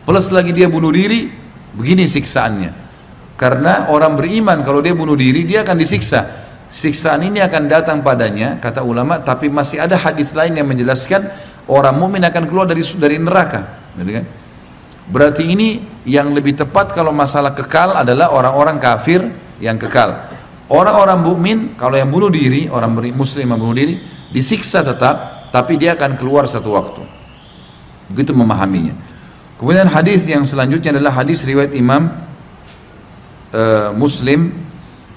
Plus 0.05 0.29
lagi 0.29 0.53
dia 0.53 0.69
bunuh 0.69 0.93
diri, 0.93 1.33
begini 1.73 2.05
siksaannya. 2.05 2.85
Karena 3.33 3.89
orang 3.89 4.13
beriman 4.13 4.61
kalau 4.61 4.77
dia 4.77 4.93
bunuh 4.93 5.17
diri 5.17 5.41
dia 5.41 5.65
akan 5.65 5.73
disiksa 5.81 6.43
siksaan 6.73 7.21
ini 7.21 7.37
akan 7.37 7.69
datang 7.69 8.01
padanya 8.01 8.57
kata 8.57 8.81
ulama 8.81 9.21
tapi 9.21 9.45
masih 9.45 9.77
ada 9.77 9.93
hadis 9.93 10.33
lain 10.33 10.57
yang 10.57 10.65
menjelaskan 10.65 11.29
orang 11.69 11.95
mukmin 11.95 12.23
akan 12.23 12.43
keluar 12.47 12.67
dari 12.67 12.83
dari 12.97 13.15
neraka 13.19 13.91
gitu 13.99 14.11
kan 14.21 14.25
berarti 15.07 15.43
ini 15.47 15.83
yang 16.07 16.31
lebih 16.31 16.55
tepat 16.55 16.95
kalau 16.95 17.11
masalah 17.11 17.51
kekal 17.51 17.95
adalah 17.95 18.31
orang-orang 18.31 18.79
kafir 18.79 19.19
yang 19.59 19.75
kekal 19.79 20.33
Orang-orang 20.71 21.19
mukmin 21.19 21.57
kalau 21.75 21.99
yang 21.99 22.07
bunuh 22.07 22.31
diri, 22.31 22.71
orang 22.71 22.95
muslim 23.13 23.45
yang 23.51 23.59
bunuh 23.61 23.75
diri, 23.75 23.99
disiksa 24.31 24.79
tetap, 24.79 25.45
tapi 25.51 25.75
dia 25.75 25.93
akan 25.93 26.15
keluar 26.15 26.47
satu 26.47 26.71
waktu. 26.71 27.03
Begitu 28.07 28.31
memahaminya. 28.31 28.95
Kemudian 29.61 29.91
hadis 29.91 30.23
yang 30.25 30.47
selanjutnya 30.47 30.95
adalah 30.97 31.19
hadis 31.19 31.45
riwayat 31.45 31.75
Imam 31.75 32.09
uh, 33.53 33.93
Muslim 33.93 34.49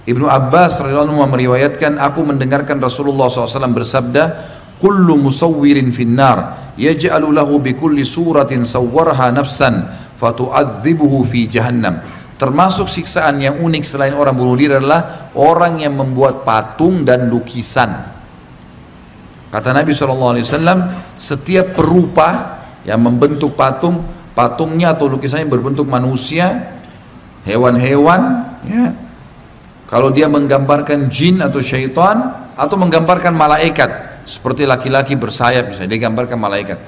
Ibnu 0.06 0.28
Abbas 0.28 0.78
radhiyallahu 0.78 1.18
meriwayatkan 1.24 1.98
aku 1.98 2.22
mendengarkan 2.22 2.78
Rasulullah 2.78 3.26
SAW 3.26 3.74
bersabda 3.74 4.38
kullu 4.80 5.16
musawwirin 5.20 5.92
finnar 5.92 6.72
yaj'alu 6.76 7.32
lahu 7.32 7.58
bi 7.60 7.72
kulli 7.72 8.04
suratin 8.04 8.68
sawwarha 8.68 9.32
nafsan 9.32 9.88
fatu'adzibuhu 10.20 11.24
fi 11.24 11.48
jahannam. 11.48 12.00
Termasuk 12.36 12.84
siksaan 12.84 13.40
yang 13.40 13.64
unik 13.64 13.80
selain 13.80 14.12
orang 14.12 14.36
bunuh 14.36 14.60
diri 14.60 14.76
adalah 14.76 15.32
orang 15.32 15.80
yang 15.80 15.96
membuat 15.96 16.44
patung 16.44 17.00
dan 17.00 17.32
lukisan. 17.32 18.12
Kata 19.48 19.72
Nabi 19.72 19.96
SAW 19.96 20.44
setiap 21.16 21.72
perupa 21.72 22.60
yang 22.84 23.00
membentuk 23.00 23.56
patung 23.56 24.04
patungnya 24.36 24.92
atau 24.92 25.08
lukisannya 25.08 25.48
berbentuk 25.48 25.88
manusia 25.88 26.76
hewan-hewan 27.48 28.52
ya. 28.68 28.92
Kalau 29.88 30.12
dia 30.12 30.28
menggambarkan 30.28 31.08
jin 31.08 31.40
atau 31.40 31.64
syaitan 31.64 32.36
atau 32.52 32.76
menggambarkan 32.76 33.32
malaikat 33.32 34.05
seperti 34.26 34.66
laki-laki 34.66 35.14
bersayap 35.14 35.70
misalnya 35.70 35.94
dia 35.94 36.02
gambarkan 36.10 36.36
malaikat. 36.36 36.78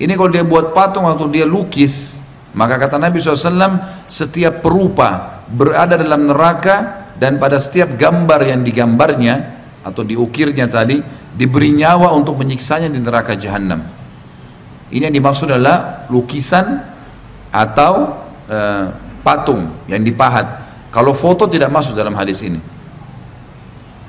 Ini 0.00 0.16
kalau 0.16 0.32
dia 0.32 0.42
buat 0.42 0.72
patung 0.72 1.04
atau 1.04 1.28
dia 1.28 1.44
lukis, 1.44 2.16
maka 2.56 2.80
kata 2.80 2.96
Nabi 2.96 3.20
SAW 3.20 4.08
setiap 4.08 4.64
perupa 4.64 5.44
berada 5.52 6.00
dalam 6.00 6.32
neraka 6.32 7.06
dan 7.20 7.36
pada 7.36 7.60
setiap 7.60 7.94
gambar 7.94 8.40
yang 8.48 8.64
digambarnya 8.64 9.62
atau 9.84 10.02
diukirnya 10.02 10.66
tadi 10.66 10.98
diberi 11.36 11.76
nyawa 11.76 12.10
untuk 12.16 12.40
menyiksanya 12.40 12.88
di 12.88 12.98
neraka 12.98 13.36
jahanam. 13.36 13.84
Ini 14.92 15.08
yang 15.08 15.16
dimaksud 15.16 15.48
adalah 15.48 16.08
lukisan 16.08 16.82
atau 17.52 18.20
uh, 18.48 18.84
patung 19.20 19.84
yang 19.88 20.00
dipahat 20.04 20.44
kalau 20.92 21.16
foto 21.16 21.48
tidak 21.48 21.72
masuk 21.72 21.96
dalam 21.96 22.12
hadis 22.12 22.44
ini. 22.44 22.60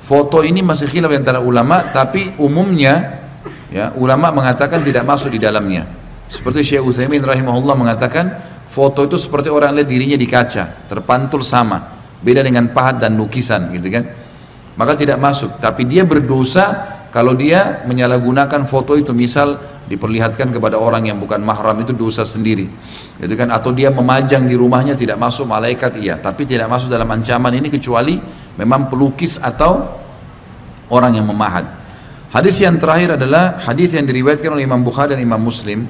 Foto 0.03 0.43
ini 0.43 0.59
masih 0.59 0.91
khilaf 0.91 1.15
antara 1.15 1.39
ulama, 1.39 1.79
tapi 1.95 2.35
umumnya 2.35 3.23
ya 3.71 3.95
ulama 3.95 4.35
mengatakan 4.35 4.83
tidak 4.83 5.07
masuk 5.07 5.31
di 5.31 5.39
dalamnya. 5.39 5.87
Seperti 6.27 6.75
Syekh 6.75 6.83
Utsaimin 6.83 7.23
rahimahullah 7.23 7.71
mengatakan 7.79 8.25
foto 8.67 9.07
itu 9.07 9.15
seperti 9.15 9.47
orang 9.47 9.71
lihat 9.79 9.87
dirinya 9.87 10.19
di 10.19 10.27
kaca, 10.27 10.91
terpantul 10.91 11.39
sama. 11.39 12.03
Beda 12.19 12.43
dengan 12.43 12.67
pahat 12.75 12.99
dan 12.99 13.15
lukisan 13.15 13.71
gitu 13.71 13.87
kan. 13.87 14.03
Maka 14.75 14.99
tidak 14.99 15.23
masuk, 15.23 15.63
tapi 15.63 15.87
dia 15.87 16.03
berdosa 16.03 16.99
kalau 17.13 17.37
dia 17.37 17.85
menyalahgunakan 17.87 18.67
foto 18.67 18.99
itu 18.99 19.15
misal 19.15 19.55
diperlihatkan 19.85 20.49
kepada 20.49 20.81
orang 20.81 21.07
yang 21.07 21.21
bukan 21.21 21.43
mahram 21.43 21.77
itu 21.83 21.93
dosa 21.93 22.25
sendiri 22.25 22.65
gitu 23.19 23.35
kan 23.35 23.51
atau 23.51 23.69
dia 23.75 23.91
memajang 23.91 24.47
di 24.47 24.55
rumahnya 24.55 24.95
tidak 24.95 25.19
masuk 25.19 25.45
malaikat 25.45 25.99
iya 25.99 26.17
tapi 26.17 26.47
tidak 26.47 26.71
masuk 26.71 26.89
dalam 26.89 27.05
ancaman 27.11 27.53
ini 27.53 27.67
kecuali 27.67 28.17
memang 28.59 28.89
pelukis 28.89 29.41
atau 29.41 29.87
orang 30.93 31.17
yang 31.17 31.25
memahat. 31.25 31.65
Hadis 32.33 32.57
yang 32.61 32.81
terakhir 32.81 33.13
adalah 33.17 33.61
hadis 33.61 33.93
yang 33.93 34.09
diriwayatkan 34.09 34.49
oleh 34.49 34.65
Imam 34.65 34.81
Bukhari 34.81 35.13
dan 35.13 35.21
Imam 35.21 35.37
Muslim. 35.37 35.85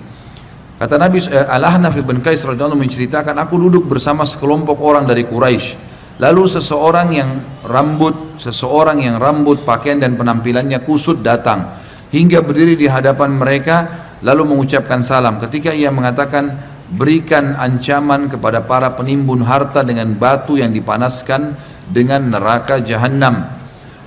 Kata 0.76 1.00
Nabi 1.00 1.24
eh, 1.24 1.48
Al-Ahnaf 1.48 1.96
bin 2.04 2.20
Qais 2.20 2.44
radhiyallahu 2.44 2.80
menceritakan 2.80 3.40
aku 3.40 3.56
duduk 3.56 3.88
bersama 3.88 4.28
sekelompok 4.28 4.84
orang 4.84 5.08
dari 5.08 5.24
Quraisy. 5.24 5.96
Lalu 6.20 6.44
seseorang 6.46 7.10
yang 7.16 7.30
rambut, 7.66 8.38
seseorang 8.38 9.02
yang 9.02 9.18
rambut, 9.18 9.66
pakaian 9.66 9.98
dan 9.98 10.14
penampilannya 10.14 10.84
kusut 10.86 11.26
datang 11.26 11.74
hingga 12.14 12.46
berdiri 12.46 12.78
di 12.78 12.86
hadapan 12.86 13.34
mereka 13.34 13.76
lalu 14.22 14.54
mengucapkan 14.54 15.02
salam. 15.02 15.42
Ketika 15.42 15.74
ia 15.74 15.90
mengatakan 15.90 16.54
berikan 16.94 17.58
ancaman 17.58 18.30
kepada 18.30 18.62
para 18.62 18.94
penimbun 18.94 19.42
harta 19.42 19.82
dengan 19.82 20.14
batu 20.14 20.62
yang 20.62 20.70
dipanaskan 20.70 21.58
dengan 21.94 22.34
neraka 22.34 22.82
jahanam 22.82 23.46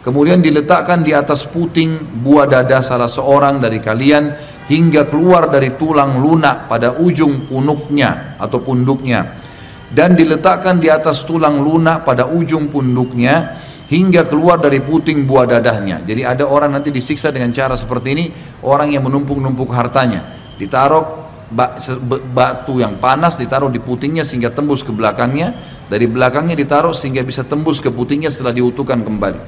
kemudian 0.02 0.42
diletakkan 0.42 1.06
di 1.06 1.14
atas 1.14 1.46
puting 1.46 2.22
buah 2.26 2.50
dada 2.50 2.82
salah 2.82 3.10
seorang 3.10 3.62
dari 3.62 3.78
kalian 3.78 4.34
hingga 4.66 5.06
keluar 5.06 5.50
dari 5.50 5.74
tulang 5.78 6.18
lunak 6.18 6.66
pada 6.66 6.98
ujung 6.98 7.46
punuknya 7.46 8.38
atau 8.38 8.62
punduknya. 8.62 9.42
Dan 9.86 10.18
diletakkan 10.18 10.82
di 10.82 10.90
atas 10.90 11.22
tulang 11.22 11.62
lunak 11.62 12.02
pada 12.02 12.26
ujung 12.26 12.66
punduknya 12.66 13.54
hingga 13.86 14.26
keluar 14.26 14.58
dari 14.58 14.82
puting 14.82 15.22
buah 15.22 15.46
dadahnya. 15.46 16.02
Jadi 16.02 16.26
ada 16.26 16.42
orang 16.42 16.74
nanti 16.74 16.90
disiksa 16.90 17.30
dengan 17.30 17.54
cara 17.54 17.78
seperti 17.78 18.08
ini, 18.10 18.26
orang 18.66 18.90
yang 18.90 19.06
menumpuk-numpuk 19.06 19.70
hartanya, 19.70 20.26
ditaruh 20.58 21.25
batu 21.50 22.82
yang 22.82 22.98
panas 22.98 23.38
ditaruh 23.38 23.70
di 23.70 23.78
putingnya 23.78 24.26
sehingga 24.26 24.50
tembus 24.50 24.82
ke 24.82 24.90
belakangnya, 24.90 25.54
dari 25.86 26.10
belakangnya 26.10 26.58
ditaruh 26.58 26.90
sehingga 26.90 27.22
bisa 27.22 27.46
tembus 27.46 27.78
ke 27.78 27.90
putingnya 27.94 28.30
setelah 28.30 28.54
diutuhkan 28.54 29.02
kembali. 29.06 29.40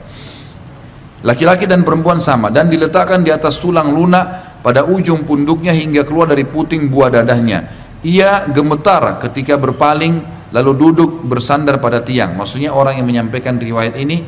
Laki-laki 1.27 1.67
dan 1.67 1.83
perempuan 1.83 2.23
sama 2.23 2.47
dan 2.55 2.71
diletakkan 2.71 3.27
di 3.27 3.35
atas 3.35 3.59
tulang 3.59 3.91
lunak 3.91 4.63
pada 4.63 4.87
ujung 4.87 5.27
punduknya 5.27 5.75
hingga 5.75 6.07
keluar 6.07 6.31
dari 6.31 6.47
puting 6.47 6.87
buah 6.87 7.11
dadahnya. 7.11 7.67
Ia 8.07 8.47
gemetar 8.47 9.19
ketika 9.19 9.59
berpaling 9.59 10.23
lalu 10.55 10.73
duduk 10.79 11.27
bersandar 11.27 11.83
pada 11.83 11.99
tiang. 12.07 12.39
Maksudnya 12.39 12.71
orang 12.71 13.03
yang 13.03 13.07
menyampaikan 13.11 13.59
riwayat 13.59 13.99
ini 13.99 14.23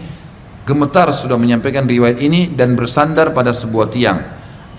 gemetar 0.66 1.14
sudah 1.14 1.38
menyampaikan 1.38 1.86
riwayat 1.86 2.18
ini 2.18 2.50
dan 2.50 2.74
bersandar 2.74 3.30
pada 3.30 3.54
sebuah 3.54 3.86
tiang. 3.94 4.18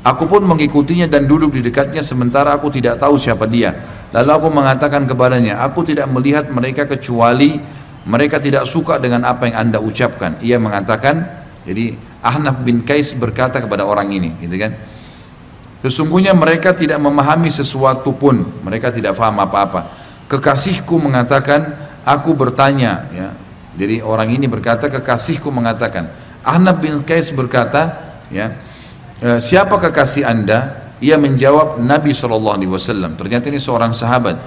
Aku 0.02 0.26
pun 0.26 0.41
mengikutinya 0.41 1.06
dan 1.06 1.30
duduk 1.30 1.53
di 1.53 1.61
dekatnya 1.61 2.02
sementara 2.02 2.57
aku 2.57 2.73
tidak 2.73 2.98
tahu 2.98 3.22
siapa 3.22 3.45
dia. 3.45 3.73
Lalu 4.10 4.30
aku 4.34 4.48
mengatakan 4.49 5.06
kepadanya, 5.06 5.61
aku 5.61 5.86
tidak 5.86 6.10
melihat 6.10 6.49
mereka 6.49 6.90
kecuali 6.90 7.61
mereka 8.02 8.41
tidak 8.41 8.65
suka 8.65 8.98
dengan 8.98 9.22
apa 9.30 9.45
yang 9.45 9.69
anda 9.69 9.78
ucapkan. 9.78 10.41
Ia 10.41 10.57
mengatakan, 10.57 11.22
jadi 11.69 11.94
Ahnaf 12.26 12.65
bin 12.65 12.82
Kais 12.82 13.14
berkata 13.14 13.61
kepada 13.61 13.86
orang 13.86 14.10
ini, 14.10 14.34
gitu 14.41 14.57
kan? 14.57 14.73
Sesungguhnya 15.86 16.34
mereka 16.34 16.73
tidak 16.73 16.98
memahami 16.98 17.53
sesuatu 17.53 18.10
pun, 18.18 18.41
mereka 18.65 18.90
tidak 18.90 19.14
faham 19.14 19.38
apa-apa 19.38 20.02
kekasihku 20.32 20.95
mengatakan 20.95 21.76
aku 22.07 22.32
bertanya 22.32 23.11
ya 23.11 23.36
jadi 23.76 23.99
orang 23.99 24.32
ini 24.32 24.48
berkata 24.48 24.88
kekasihku 24.88 25.52
mengatakan 25.52 26.07
Ahnab 26.48 26.80
bin 26.80 27.03
Qais 27.03 27.36
berkata 27.36 27.99
ya 28.32 28.56
siapa 29.41 29.77
kekasih 29.77 30.26
anda? 30.26 30.91
Ia 31.02 31.18
menjawab 31.18 31.81
Nabi 31.81 32.14
SAW 32.14 33.18
ternyata 33.18 33.49
ini 33.49 33.57
seorang 33.57 33.93
sahabat. 33.93 34.38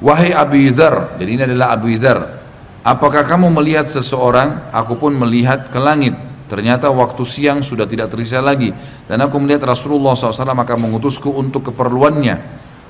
Wahai 0.00 0.32
Abu 0.32 0.58
Dhar 0.72 1.14
jadi 1.20 1.30
ini 1.30 1.42
adalah 1.46 1.76
Abu 1.76 1.92
Dhar 1.94 2.40
apakah 2.84 3.24
kamu 3.24 3.52
melihat 3.52 3.86
seseorang? 3.86 4.72
Aku 4.72 4.96
pun 4.96 5.12
melihat 5.16 5.68
ke 5.68 5.78
langit. 5.80 6.16
Ternyata 6.50 6.90
waktu 6.90 7.22
siang 7.22 7.62
sudah 7.62 7.86
tidak 7.86 8.10
tersisa 8.10 8.42
lagi 8.42 8.74
dan 9.06 9.22
aku 9.22 9.38
melihat 9.38 9.70
Rasulullah 9.70 10.18
SAW 10.18 10.50
maka 10.50 10.74
mengutusku 10.74 11.30
untuk 11.30 11.70
keperluannya. 11.70 12.42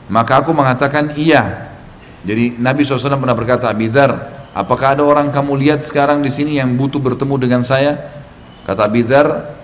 Maka 0.09 0.41
aku 0.41 0.57
mengatakan 0.57 1.13
iya. 1.21 1.69
Jadi 2.25 2.57
Nabi 2.57 2.85
SAW 2.85 3.21
pernah 3.21 3.37
berkata, 3.37 3.69
Abidhar, 3.69 4.13
apakah 4.57 4.97
ada 4.97 5.05
orang 5.05 5.29
kamu 5.29 5.61
lihat 5.61 5.81
sekarang 5.85 6.25
di 6.25 6.33
sini 6.33 6.57
yang 6.57 6.73
butuh 6.77 7.01
bertemu 7.01 7.37
dengan 7.37 7.61
saya? 7.65 8.01
Kata 8.65 8.89
Abidhar, 8.89 9.60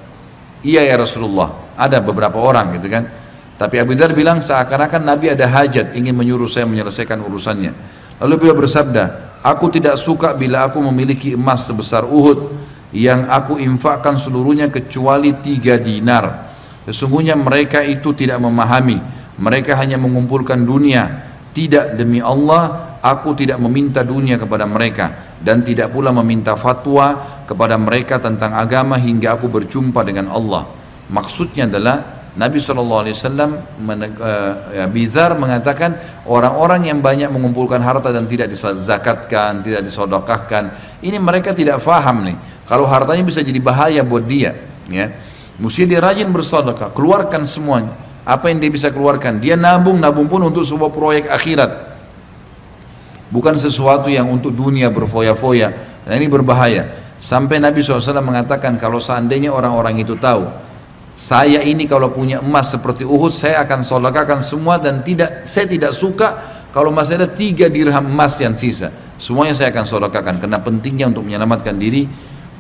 iya 0.63 0.85
ya 0.85 0.97
Rasulullah. 0.97 1.75
Ada 1.77 2.01
beberapa 2.01 2.41
orang 2.41 2.77
gitu 2.81 2.89
kan. 2.89 3.05
Tapi 3.57 3.81
Abu 3.81 3.97
Dhar 3.97 4.13
bilang 4.13 4.45
seakan-akan 4.45 5.03
Nabi 5.05 5.33
ada 5.33 5.49
hajat 5.49 5.97
ingin 5.97 6.13
menyuruh 6.13 6.49
saya 6.49 6.69
menyelesaikan 6.69 7.21
urusannya. 7.25 7.73
Lalu 8.21 8.35
beliau 8.37 8.57
bersabda, 8.57 9.37
aku 9.41 9.73
tidak 9.73 9.97
suka 9.97 10.37
bila 10.37 10.69
aku 10.69 10.81
memiliki 10.81 11.37
emas 11.37 11.65
sebesar 11.65 12.05
Uhud 12.05 12.53
yang 12.93 13.29
aku 13.29 13.57
infakkan 13.61 14.17
seluruhnya 14.21 14.69
kecuali 14.69 15.37
tiga 15.41 15.81
dinar. 15.81 16.53
Sesungguhnya 16.85 17.37
mereka 17.37 17.81
itu 17.81 18.13
tidak 18.13 18.41
memahami. 18.41 19.01
Mereka 19.37 19.77
hanya 19.77 20.01
mengumpulkan 20.01 20.65
dunia 20.65 21.27
tidak 21.57 21.97
demi 21.97 22.21
Allah, 22.21 22.97
aku 23.01 23.33
tidak 23.33 23.57
meminta 23.57 24.05
dunia 24.05 24.37
kepada 24.37 24.69
mereka 24.69 25.37
dan 25.41 25.65
tidak 25.65 25.89
pula 25.89 26.13
meminta 26.13 26.53
fatwa 26.53 27.36
kepada 27.47 27.79
mereka 27.81 28.19
tentang 28.19 28.53
agama 28.53 28.99
hingga 28.99 29.39
aku 29.39 29.47
berjumpa 29.47 30.03
dengan 30.03 30.29
Allah. 30.35 30.67
Maksudnya 31.07 31.71
adalah 31.71 32.27
Nabi 32.37 32.61
SAW 32.61 33.01
uh, 33.01 34.89
Bizar 34.93 35.39
mengatakan 35.41 35.97
orang-orang 36.29 36.93
yang 36.93 37.01
banyak 37.01 37.33
mengumpulkan 37.33 37.81
harta 37.81 38.13
dan 38.13 38.29
tidak 38.29 38.53
dizakatkan, 38.53 39.65
tidak 39.65 39.81
disodokahkan, 39.87 40.75
ini 41.01 41.17
mereka 41.17 41.57
tidak 41.57 41.81
faham 41.81 42.29
nih. 42.29 42.37
Kalau 42.69 42.85
hartanya 42.85 43.25
bisa 43.25 43.41
jadi 43.41 43.57
bahaya 43.63 44.05
buat 44.05 44.27
dia, 44.27 44.53
ya. 44.91 45.17
Mesti 45.57 45.89
dia 45.89 46.05
rajin 46.05 46.29
bersedekah, 46.29 46.93
keluarkan 46.93 47.49
semuanya 47.49 47.97
apa 48.27 48.51
yang 48.51 48.59
dia 48.59 48.75
bisa 48.75 48.91
keluarkan 48.91 49.39
dia 49.39 49.55
nabung 49.55 50.03
nabung 50.03 50.27
pun 50.27 50.43
untuk 50.43 50.67
sebuah 50.67 50.91
proyek 50.91 51.31
akhirat 51.31 51.95
bukan 53.31 53.55
sesuatu 53.55 54.11
yang 54.11 54.27
untuk 54.27 54.51
dunia 54.51 54.91
berfoya-foya 54.91 55.71
dan 56.03 56.13
ini 56.19 56.27
berbahaya 56.27 57.06
Sampai 57.17 57.57
Nabi 57.57 57.81
SAW 57.81 58.21
mengatakan 58.21 58.77
kalau 58.77 59.01
seandainya 59.01 59.49
orang-orang 59.49 60.05
itu 60.05 60.21
tahu 60.21 60.45
saya 61.17 61.65
ini 61.65 61.89
kalau 61.89 62.13
punya 62.13 62.45
emas 62.45 62.69
seperti 62.77 63.01
Uhud 63.01 63.33
saya 63.33 63.65
akan 63.65 63.81
sodakakan 63.81 64.45
semua 64.45 64.77
dan 64.77 65.01
tidak 65.01 65.49
saya 65.49 65.65
tidak 65.65 65.97
suka 65.97 66.45
kalau 66.77 66.93
masih 66.93 67.17
ada 67.17 67.25
tiga 67.25 67.73
dirham 67.73 68.05
emas 68.05 68.37
yang 68.37 68.53
sisa. 68.53 68.93
Semuanya 69.17 69.57
saya 69.57 69.73
akan 69.73 69.89
sodakakan 69.89 70.37
karena 70.37 70.61
pentingnya 70.61 71.09
untuk 71.09 71.25
menyelamatkan 71.25 71.73
diri 71.81 72.05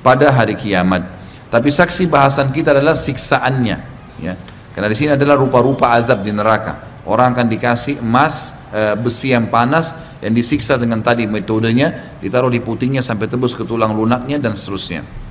pada 0.00 0.32
hari 0.32 0.56
kiamat. 0.56 1.04
Tapi 1.52 1.68
saksi 1.68 2.08
bahasan 2.08 2.48
kita 2.48 2.72
adalah 2.72 2.96
siksaannya 2.96 3.76
ya. 4.24 4.32
Karena 4.72 4.88
di 4.88 4.96
sini 4.96 5.12
adalah 5.20 5.36
rupa-rupa 5.36 5.92
azab 5.92 6.24
di 6.24 6.32
neraka. 6.32 7.04
Orang 7.04 7.36
akan 7.36 7.52
dikasih 7.52 8.00
emas 8.00 8.55
e, 8.72 8.94
besi 8.98 9.34
yang 9.34 9.50
panas 9.50 9.94
yang 10.22 10.34
disiksa 10.34 10.80
dengan 10.80 11.02
tadi 11.02 11.28
metodenya 11.28 12.18
ditaruh 12.22 12.50
di 12.50 12.58
putingnya 12.62 13.04
sampai 13.04 13.26
tebus 13.30 13.52
ke 13.54 13.62
tulang 13.62 13.92
lunaknya 13.94 14.38
dan 14.38 14.54
seterusnya 14.54 15.26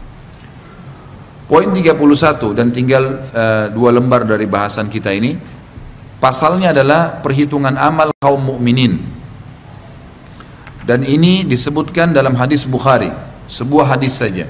Poin 1.45 1.69
31 1.69 2.57
dan 2.57 2.73
tinggal 2.73 3.21
uh, 3.29 3.69
dua 3.69 3.93
lembar 3.93 4.25
dari 4.25 4.49
bahasan 4.49 4.89
kita 4.89 5.13
ini. 5.13 5.37
Pasalnya 6.17 6.73
adalah 6.73 7.21
perhitungan 7.21 7.77
amal 7.77 8.09
kaum 8.17 8.41
mukminin. 8.41 8.97
Dan 10.81 11.05
ini 11.05 11.45
disebutkan 11.45 12.17
dalam 12.17 12.33
hadis 12.33 12.65
Bukhari, 12.65 13.13
sebuah 13.45 13.93
hadis 13.93 14.17
saja. 14.17 14.49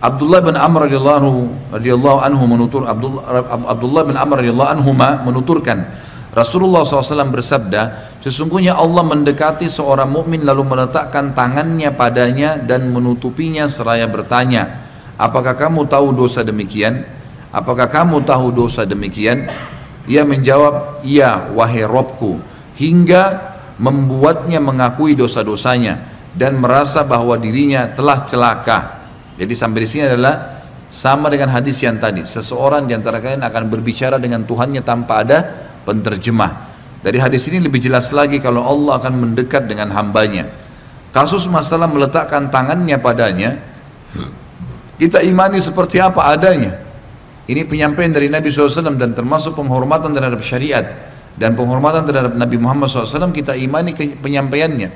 Abdullah 0.00 0.40
bin 0.40 0.56
Amr 0.56 0.88
radhiyallahu 0.88 2.18
anhu 2.24 2.42
menutur 2.48 2.88
Abdullah 2.88 4.08
bin 4.08 4.16
Amr 4.16 4.40
radhiyallahu 4.40 4.70
anhu 4.80 4.96
menuturkan 4.96 5.92
Rasulullah 6.30 6.86
SAW 6.86 7.34
bersabda, 7.34 8.14
sesungguhnya 8.22 8.78
Allah 8.78 9.02
mendekati 9.02 9.66
seorang 9.66 10.06
mukmin 10.06 10.46
lalu 10.46 10.62
meletakkan 10.62 11.34
tangannya 11.34 11.90
padanya 11.90 12.54
dan 12.54 12.86
menutupinya 12.86 13.66
seraya 13.66 14.06
bertanya, 14.06 14.86
apakah 15.18 15.58
kamu 15.58 15.90
tahu 15.90 16.14
dosa 16.14 16.46
demikian? 16.46 17.02
Apakah 17.50 17.90
kamu 17.90 18.22
tahu 18.22 18.54
dosa 18.54 18.86
demikian? 18.86 19.50
Ia 20.06 20.22
menjawab, 20.22 21.02
iya 21.02 21.50
wahai 21.50 21.82
Robku. 21.82 22.38
Hingga 22.78 23.22
membuatnya 23.82 24.62
mengakui 24.62 25.18
dosa-dosanya 25.18 25.98
dan 26.30 26.62
merasa 26.62 27.02
bahwa 27.02 27.34
dirinya 27.34 27.90
telah 27.90 28.22
celaka. 28.30 29.02
Jadi 29.34 29.50
sampai 29.58 29.82
di 29.82 29.88
sini 29.90 30.02
adalah 30.06 30.62
sama 30.86 31.26
dengan 31.26 31.50
hadis 31.50 31.82
yang 31.82 31.98
tadi. 31.98 32.22
Seseorang 32.22 32.86
di 32.86 32.94
antara 32.94 33.18
kalian 33.18 33.42
akan 33.42 33.64
berbicara 33.66 34.22
dengan 34.22 34.46
Tuhannya 34.46 34.82
tanpa 34.86 35.26
ada 35.26 35.38
penterjemah. 35.84 36.70
Dari 37.00 37.16
hadis 37.16 37.48
ini 37.48 37.64
lebih 37.64 37.80
jelas 37.80 38.12
lagi 38.12 38.36
kalau 38.38 38.60
Allah 38.60 39.00
akan 39.00 39.14
mendekat 39.16 39.64
dengan 39.64 39.88
hambanya. 39.96 40.48
Kasus 41.10 41.48
masalah 41.50 41.90
meletakkan 41.90 42.52
tangannya 42.52 42.94
padanya 43.00 43.58
kita 45.00 45.24
imani 45.24 45.58
seperti 45.58 45.96
apa 45.96 46.28
adanya. 46.28 46.76
Ini 47.48 47.66
penyampaian 47.66 48.12
dari 48.12 48.28
Nabi 48.28 48.52
SAW 48.52 48.94
dan 48.94 49.16
termasuk 49.16 49.56
penghormatan 49.56 50.12
terhadap 50.12 50.44
syariat 50.44 50.86
dan 51.34 51.56
penghormatan 51.56 52.04
terhadap 52.04 52.36
Nabi 52.36 52.60
Muhammad 52.60 52.92
SAW 52.92 53.32
kita 53.32 53.56
imani 53.56 53.96
penyampaiannya. 53.96 54.88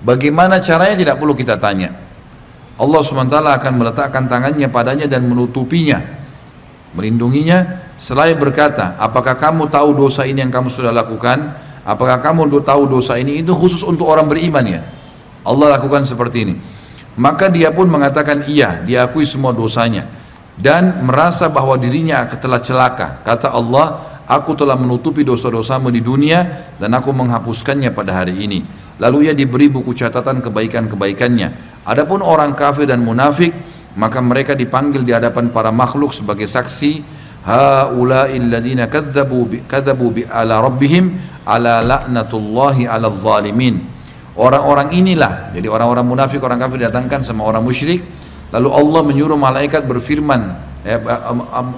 Bagaimana 0.00 0.64
caranya 0.64 0.96
tidak 0.96 1.16
perlu 1.20 1.36
kita 1.36 1.60
tanya. 1.60 1.92
Allah 2.74 3.00
SWT 3.06 3.36
akan 3.38 3.72
meletakkan 3.78 4.26
tangannya 4.26 4.66
padanya 4.66 5.06
dan 5.06 5.28
menutupinya, 5.30 6.02
melindunginya. 6.94 7.90
Selain 7.98 8.34
berkata, 8.38 8.98
apakah 8.98 9.38
kamu 9.38 9.70
tahu 9.70 9.94
dosa 9.94 10.26
ini 10.26 10.42
yang 10.42 10.50
kamu 10.50 10.70
sudah 10.70 10.90
lakukan? 10.90 11.54
Apakah 11.84 12.18
kamu 12.22 12.48
tahu 12.64 12.88
dosa 12.88 13.20
ini? 13.20 13.44
Itu 13.44 13.52
khusus 13.52 13.84
untuk 13.84 14.08
orang 14.08 14.26
beriman 14.26 14.64
ya. 14.64 14.80
Allah 15.44 15.76
lakukan 15.76 16.08
seperti 16.08 16.38
ini. 16.48 16.54
Maka 17.14 17.46
dia 17.52 17.70
pun 17.70 17.86
mengatakan 17.86 18.48
iya, 18.50 18.82
diakui 18.82 19.22
semua 19.22 19.54
dosanya 19.54 20.08
dan 20.54 21.02
merasa 21.02 21.50
bahwa 21.50 21.74
dirinya 21.78 22.26
telah 22.30 22.62
celaka. 22.62 23.22
Kata 23.22 23.50
Allah, 23.50 24.18
aku 24.26 24.54
telah 24.54 24.78
menutupi 24.78 25.26
dosa-dosamu 25.26 25.90
di 25.90 26.02
dunia 26.02 26.70
dan 26.78 26.94
aku 26.94 27.10
menghapuskannya 27.10 27.90
pada 27.90 28.22
hari 28.22 28.38
ini. 28.42 28.62
Lalu 29.02 29.30
ia 29.30 29.34
diberi 29.34 29.66
buku 29.66 29.90
catatan 29.94 30.38
kebaikan-kebaikannya. 30.38 31.82
Adapun 31.82 32.22
orang 32.22 32.54
kafir 32.54 32.86
dan 32.86 33.02
munafik, 33.02 33.50
maka 33.94 34.18
mereka 34.18 34.52
dipanggil 34.58 35.06
di 35.06 35.14
hadapan 35.14 35.50
para 35.54 35.70
makhluk 35.70 36.10
sebagai 36.10 36.46
saksi 36.50 37.02
haula'il 37.46 38.50
kadzabu 38.90 39.46
kadzabu 39.66 40.10
bi 40.10 40.22
ala 40.26 40.58
rabbihim 40.64 41.14
ala 41.46 41.84
ala 41.84 43.08
zalimin 43.14 43.94
Orang-orang 44.34 44.90
inilah, 44.90 45.54
jadi 45.54 45.70
orang-orang 45.70 46.02
munafik, 46.02 46.42
orang 46.42 46.58
kafir 46.58 46.90
datangkan 46.90 47.22
sama 47.22 47.46
orang 47.46 47.62
musyrik, 47.62 48.02
lalu 48.50 48.66
Allah 48.66 49.00
menyuruh 49.06 49.38
malaikat 49.38 49.86
berfirman, 49.86 50.58
ya, 50.82 50.98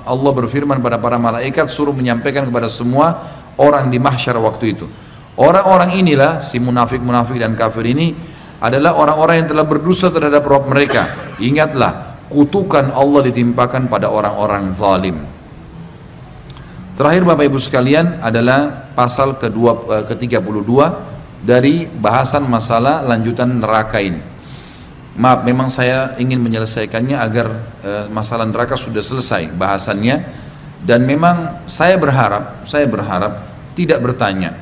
Allah 0.08 0.32
berfirman 0.32 0.80
pada 0.80 0.96
para 0.96 1.20
malaikat 1.20 1.68
suruh 1.68 1.92
menyampaikan 1.92 2.48
kepada 2.48 2.72
semua 2.72 3.28
orang 3.60 3.92
di 3.92 4.00
mahsyar 4.00 4.40
waktu 4.40 4.72
itu. 4.72 4.88
Orang-orang 5.36 6.00
inilah 6.00 6.40
si 6.40 6.56
munafik-munafik 6.56 7.36
dan 7.36 7.52
kafir 7.52 7.92
ini 7.92 8.16
adalah 8.56 8.96
orang-orang 8.96 9.44
yang 9.44 9.48
telah 9.52 9.68
berdosa 9.68 10.08
terhadap 10.08 10.40
Rabb 10.40 10.72
mereka. 10.72 11.36
Ingatlah, 11.36 12.05
kutukan 12.32 12.90
Allah 12.90 13.26
ditimpakan 13.26 13.86
pada 13.86 14.10
orang-orang 14.10 14.74
zalim. 14.74 15.16
Terakhir 16.96 17.22
Bapak 17.28 17.44
Ibu 17.44 17.58
sekalian 17.60 18.24
adalah 18.24 18.88
pasal 18.96 19.36
kedua, 19.36 19.76
eh, 20.00 20.04
ke-32 20.08 20.72
dari 21.44 21.84
bahasan 21.86 22.48
masalah 22.48 23.04
lanjutan 23.04 23.60
neraka 23.60 24.00
ini. 24.00 24.36
Maaf, 25.16 25.48
memang 25.48 25.72
saya 25.72 26.12
ingin 26.20 26.36
menyelesaikannya 26.44 27.16
agar 27.16 27.46
e, 27.80 27.90
masalah 28.12 28.44
neraka 28.44 28.76
sudah 28.76 29.00
selesai 29.00 29.48
bahasannya 29.48 30.20
dan 30.84 31.08
memang 31.08 31.64
saya 31.64 31.96
berharap, 31.96 32.68
saya 32.68 32.84
berharap 32.84 33.32
tidak 33.72 34.04
bertanya. 34.04 34.52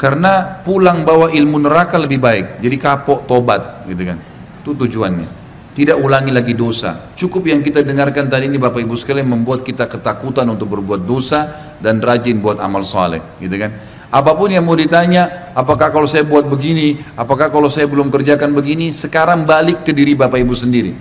Karena 0.00 0.64
pulang 0.64 1.04
bawa 1.04 1.28
ilmu 1.28 1.60
neraka 1.60 2.00
lebih 2.00 2.24
baik, 2.24 2.64
jadi 2.64 2.76
kapok 2.80 3.28
tobat 3.28 3.84
gitu 3.84 4.16
kan. 4.16 4.18
Itu 4.64 4.72
tujuannya. 4.72 5.43
Tidak 5.74 5.98
ulangi 5.98 6.30
lagi 6.30 6.54
dosa. 6.54 7.10
Cukup 7.18 7.50
yang 7.50 7.58
kita 7.58 7.82
dengarkan 7.82 8.30
tadi 8.30 8.46
ini 8.46 8.62
Bapak 8.62 8.78
Ibu 8.78 8.94
sekalian 8.94 9.26
membuat 9.26 9.66
kita 9.66 9.90
ketakutan 9.90 10.46
untuk 10.46 10.70
berbuat 10.70 11.02
dosa 11.02 11.74
dan 11.82 11.98
rajin 11.98 12.38
buat 12.38 12.62
amal 12.62 12.86
saleh, 12.86 13.18
gitu 13.42 13.58
kan. 13.58 13.74
Apa 14.14 14.38
pun 14.38 14.46
yang 14.46 14.62
mau 14.62 14.78
ditanya, 14.78 15.50
apakah 15.50 15.90
kalau 15.90 16.06
saya 16.06 16.22
buat 16.22 16.46
begini, 16.46 17.02
apakah 17.18 17.50
kalau 17.50 17.66
saya 17.66 17.90
belum 17.90 18.06
kerjakan 18.14 18.54
begini, 18.54 18.94
sekarang 18.94 19.42
balik 19.42 19.82
ke 19.82 19.90
diri 19.90 20.14
Bapak 20.14 20.38
Ibu 20.38 20.54
sendiri. 20.54 20.94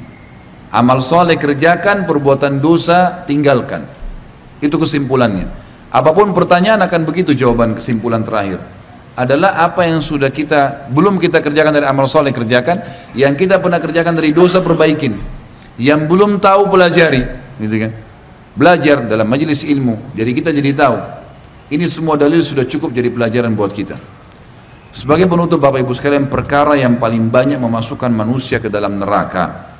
Amal 0.73 1.05
soleh 1.05 1.37
kerjakan, 1.37 2.09
perbuatan 2.09 2.57
dosa 2.57 3.21
tinggalkan. 3.29 3.85
Itu 4.57 4.81
kesimpulannya. 4.81 5.45
Apa 5.93 6.09
pun 6.17 6.33
pertanyaan 6.33 6.81
akan 6.81 7.05
begitu 7.05 7.37
jawaban 7.37 7.77
kesimpulan 7.77 8.25
terakhir. 8.25 8.57
Adalah 9.13 9.61
apa 9.61 9.85
yang 9.85 10.01
sudah 10.01 10.33
kita, 10.33 10.89
belum 10.89 11.21
kita 11.21 11.37
kerjakan 11.37 11.69
dari 11.69 11.85
amal 11.85 12.09
soleh 12.09 12.33
kerjakan, 12.33 12.81
yang 13.13 13.37
kita 13.37 13.61
pernah 13.61 13.77
kerjakan 13.77 14.17
dari 14.17 14.33
dosa 14.33 14.57
perbaikin. 14.59 15.21
Yang 15.77 16.09
belum 16.09 16.41
tahu 16.41 16.69
pelajari, 16.69 17.21
gitu 17.61 17.75
kan. 17.77 17.91
Belajar 18.57 19.05
dalam 19.05 19.25
majelis 19.29 19.65
ilmu, 19.65 20.13
jadi 20.17 20.31
kita 20.33 20.49
jadi 20.53 20.71
tahu 20.73 20.97
ini 21.73 21.89
semua 21.89 22.13
dalil 22.13 22.45
sudah 22.45 22.69
cukup 22.69 22.93
jadi 22.93 23.09
pelajaran 23.09 23.49
buat 23.57 23.73
kita. 23.73 23.97
Sebagai 24.93 25.25
penutup 25.25 25.57
Bapak 25.57 25.81
Ibu 25.81 25.93
sekalian 25.97 26.29
perkara 26.29 26.77
yang 26.77 27.01
paling 27.01 27.33
banyak 27.33 27.57
memasukkan 27.57 28.13
manusia 28.13 28.61
ke 28.61 28.69
dalam 28.69 29.01
neraka. 29.01 29.73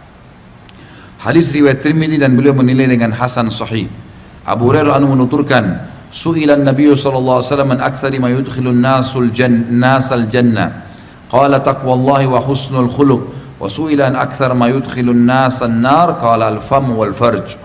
Hadis 1.22 1.54
riwayat 1.54 1.86
Tirmidzi 1.86 2.18
dan 2.18 2.34
beliau 2.34 2.58
menilai 2.58 2.90
dengan 2.90 3.14
hasan 3.14 3.54
sahih. 3.54 3.94
Abu 4.42 4.74
Hurairah 4.74 5.00
menuturkan, 5.06 5.93
"Su'ilan 6.14 6.62
Nabi 6.62 6.94
sallallahu 6.94 7.42
alaihi 7.42 7.50
wasallam 7.50 7.72
an 7.74 7.80
aktsari 7.82 8.22
ma 8.22 8.30
yudkhilun 8.30 8.78
nasul 8.78 9.34
nasal 9.74 10.30
jannah." 10.30 10.86
Qala 11.34 11.58
taqwallahi 11.66 12.30
wa 12.30 12.38
husnul 12.38 12.86
khuluq. 12.86 13.22
Wa 13.58 13.66
su'ila 13.66 14.14
an 14.14 14.16
aktsar 14.22 14.54
ma 14.54 14.70
yudkhilun 14.70 15.26
nasan 15.26 15.82
nar 15.82 16.22
qala 16.22 16.54
al-fam 16.54 16.94
wal 16.94 17.18
farj. 17.18 17.58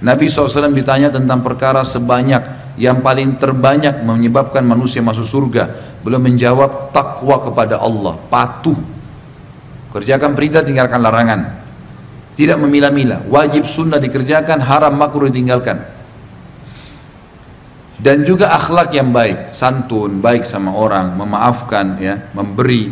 Nabi 0.00 0.32
SAW 0.32 0.72
ditanya 0.72 1.12
tentang 1.12 1.44
perkara 1.44 1.84
sebanyak 1.84 2.40
yang 2.80 3.04
paling 3.04 3.36
terbanyak 3.36 4.00
menyebabkan 4.00 4.64
manusia 4.64 5.04
masuk 5.04 5.28
surga. 5.28 5.68
Belum 6.00 6.24
menjawab 6.24 6.96
takwa 6.96 7.36
kepada 7.44 7.76
Allah. 7.76 8.16
Patuh. 8.16 8.80
Kerjakan 9.92 10.32
perintah 10.32 10.64
tinggalkan 10.64 11.04
larangan. 11.04 11.40
Tidak 12.32 12.56
memilah-milah. 12.56 13.28
Wajib 13.28 13.68
sunnah 13.68 14.00
dikerjakan 14.00 14.64
haram 14.64 14.96
makruh 14.96 15.28
ditinggalkan 15.28 15.99
dan 18.00 18.24
juga 18.24 18.56
akhlak 18.56 18.96
yang 18.96 19.12
baik 19.12 19.52
santun 19.52 20.24
baik 20.24 20.48
sama 20.48 20.72
orang 20.72 21.12
memaafkan 21.14 22.00
ya 22.00 22.32
memberi 22.32 22.88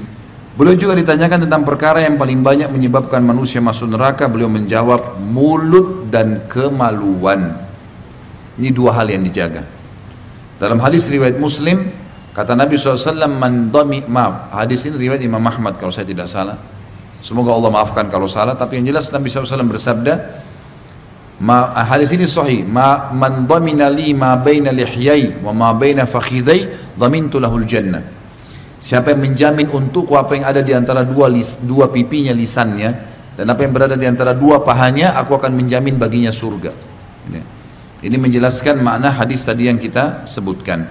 beliau 0.55 0.77
juga 0.77 0.95
ditanyakan 1.01 1.49
tentang 1.49 1.65
perkara 1.65 2.05
yang 2.05 2.21
paling 2.21 2.45
banyak 2.45 2.69
menyebabkan 2.69 3.25
manusia 3.25 3.59
masuk 3.65 3.89
neraka 3.89 4.29
beliau 4.29 4.53
menjawab 4.53 5.17
mulut 5.17 6.13
dan 6.13 6.45
kemaluan 6.51 7.69
ini 8.59 8.75
dua 8.75 8.91
hal 8.99 9.07
yang 9.07 9.23
dijaga. 9.23 9.63
Dalam 10.59 10.83
hadis 10.83 11.07
riwayat 11.07 11.39
Muslim, 11.39 11.95
kata 12.35 12.59
Nabi 12.59 12.75
SAW, 12.75 13.31
man 13.31 13.71
maaf, 14.11 14.51
hadis 14.51 14.83
ini 14.91 14.99
riwayat 14.99 15.23
Imam 15.23 15.41
Ahmad 15.47 15.79
kalau 15.79 15.95
saya 15.95 16.11
tidak 16.11 16.27
salah. 16.27 16.59
Semoga 17.23 17.55
Allah 17.55 17.71
maafkan 17.71 18.11
kalau 18.11 18.27
salah, 18.27 18.59
tapi 18.59 18.83
yang 18.83 18.91
jelas 18.91 19.15
Nabi 19.15 19.31
SAW 19.31 19.63
bersabda, 19.71 20.15
ma, 21.39 21.71
hadis 21.87 22.11
ini 22.15 22.27
sahih, 22.27 22.67
ma, 22.67 23.11
man 23.15 23.47
dhamina 23.47 23.87
li 23.91 24.15
ma 24.15 24.35
baina 24.39 24.75
lihyai 24.75 25.39
wa 25.43 25.55
ma 25.55 25.69
baina 25.75 26.07
fakhidai 26.07 26.95
dhamintu 26.99 27.39
lahul 27.39 27.67
jannah. 27.67 28.03
Siapa 28.79 29.11
yang 29.11 29.27
menjamin 29.27 29.67
untukku 29.71 30.15
apa 30.15 30.39
yang 30.39 30.47
ada 30.47 30.63
di 30.63 30.71
antara 30.71 31.03
dua, 31.03 31.27
lis, 31.27 31.59
dua 31.59 31.91
pipinya 31.91 32.31
lisannya 32.31 32.91
dan 33.35 33.47
apa 33.51 33.67
yang 33.67 33.75
berada 33.75 33.95
di 33.99 34.07
antara 34.07 34.35
dua 34.35 34.63
pahanya, 34.63 35.19
aku 35.19 35.35
akan 35.35 35.55
menjamin 35.55 35.99
baginya 35.99 36.31
surga. 36.31 36.75
Ini, 37.31 37.41
ini 38.07 38.17
menjelaskan 38.19 38.79
makna 38.79 39.15
hadis 39.15 39.43
tadi 39.43 39.67
yang 39.67 39.79
kita 39.79 40.27
sebutkan. 40.27 40.87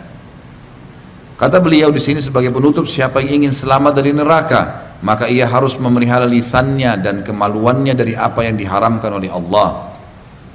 Kata 1.37 1.61
beliau 1.61 1.91
di 1.93 2.01
sini 2.01 2.17
sebagai 2.17 2.49
penutup, 2.49 2.87
siapa 2.89 3.21
yang 3.21 3.43
ingin 3.43 3.53
selamat 3.53 3.93
dari 3.99 4.09
neraka, 4.09 4.95
maka 5.05 5.29
ia 5.29 5.45
harus 5.45 5.77
memelihara 5.77 6.25
lisannya 6.25 6.97
dan 6.97 7.21
kemaluannya 7.21 7.93
dari 7.93 8.17
apa 8.17 8.41
yang 8.47 8.57
diharamkan 8.57 9.11
oleh 9.13 9.29
Allah. 9.29 9.96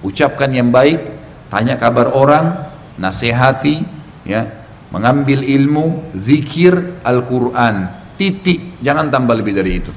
Ucapkan 0.02 0.50
yang 0.50 0.74
baik, 0.74 0.98
tanya 1.46 1.78
kabar 1.78 2.10
orang, 2.10 2.70
nasihati, 2.98 3.86
ya, 4.26 4.50
mengambil 4.90 5.46
ilmu, 5.46 6.12
zikir, 6.14 7.00
Al-Quran, 7.06 7.88
titik, 8.18 8.82
jangan 8.82 9.08
tambah 9.08 9.38
lebih 9.38 9.54
dari 9.54 9.72
itu. 9.78 9.92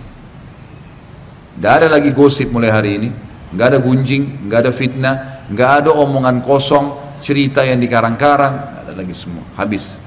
Tidak 1.56 1.72
ada 1.72 1.88
lagi 1.90 2.14
gosip 2.14 2.53
mulai 2.53 2.69
hari 2.69 2.91
ini, 3.02 3.10
nggak 3.52 3.68
ada 3.76 3.80
gunjing, 3.82 4.45
nggak 4.45 4.60
ada 4.61 4.72
fitnah, 4.72 5.15
nggak 5.49 5.69
ada 5.84 5.90
omongan 5.91 6.45
kosong, 6.45 7.19
cerita 7.19 7.65
yang 7.65 7.82
dikarang-karang, 7.82 8.86
ada 8.86 8.94
lagi 8.94 9.15
semua, 9.18 9.44
habis. 9.57 9.98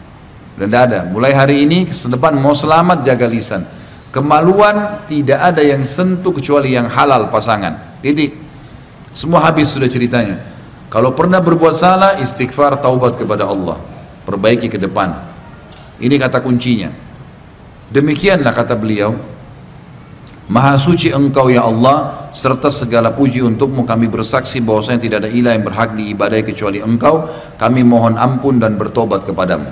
Dan 0.54 0.70
tidak 0.70 0.82
ada. 0.90 1.00
Mulai 1.06 1.32
hari 1.34 1.56
ini, 1.66 1.86
ke 1.86 1.94
depan 1.94 2.34
mau 2.38 2.54
selamat 2.54 3.06
jaga 3.06 3.26
lisan 3.30 3.62
Kemaluan 4.08 5.04
tidak 5.04 5.52
ada 5.52 5.60
yang 5.60 5.84
sentuh 5.84 6.32
kecuali 6.32 6.72
yang 6.72 6.88
halal 6.88 7.28
pasangan. 7.28 8.00
Jadi 8.00 8.32
semua 9.12 9.44
habis 9.44 9.72
sudah 9.72 9.88
ceritanya. 9.88 10.40
Kalau 10.88 11.12
pernah 11.12 11.40
berbuat 11.40 11.76
salah, 11.76 12.16
istighfar, 12.20 12.80
taubat 12.80 13.20
kepada 13.20 13.44
Allah. 13.44 13.76
Perbaiki 14.24 14.72
ke 14.72 14.80
depan. 14.80 15.12
Ini 16.00 16.16
kata 16.16 16.40
kuncinya. 16.40 16.88
Demikianlah 17.88 18.52
kata 18.52 18.76
beliau, 18.76 19.16
Maha 20.48 20.80
suci 20.80 21.12
engkau 21.12 21.52
ya 21.52 21.68
Allah 21.68 22.32
serta 22.32 22.72
segala 22.72 23.12
puji 23.12 23.44
untukmu 23.44 23.84
kami 23.84 24.08
bersaksi 24.08 24.64
bahwasanya 24.64 25.00
tidak 25.04 25.18
ada 25.24 25.30
ilah 25.32 25.52
yang 25.52 25.60
berhak 25.60 25.92
diibadai 25.92 26.40
kecuali 26.40 26.80
engkau 26.80 27.28
kami 27.60 27.84
mohon 27.84 28.16
ampun 28.16 28.56
dan 28.56 28.80
bertobat 28.80 29.28
kepadamu 29.28 29.68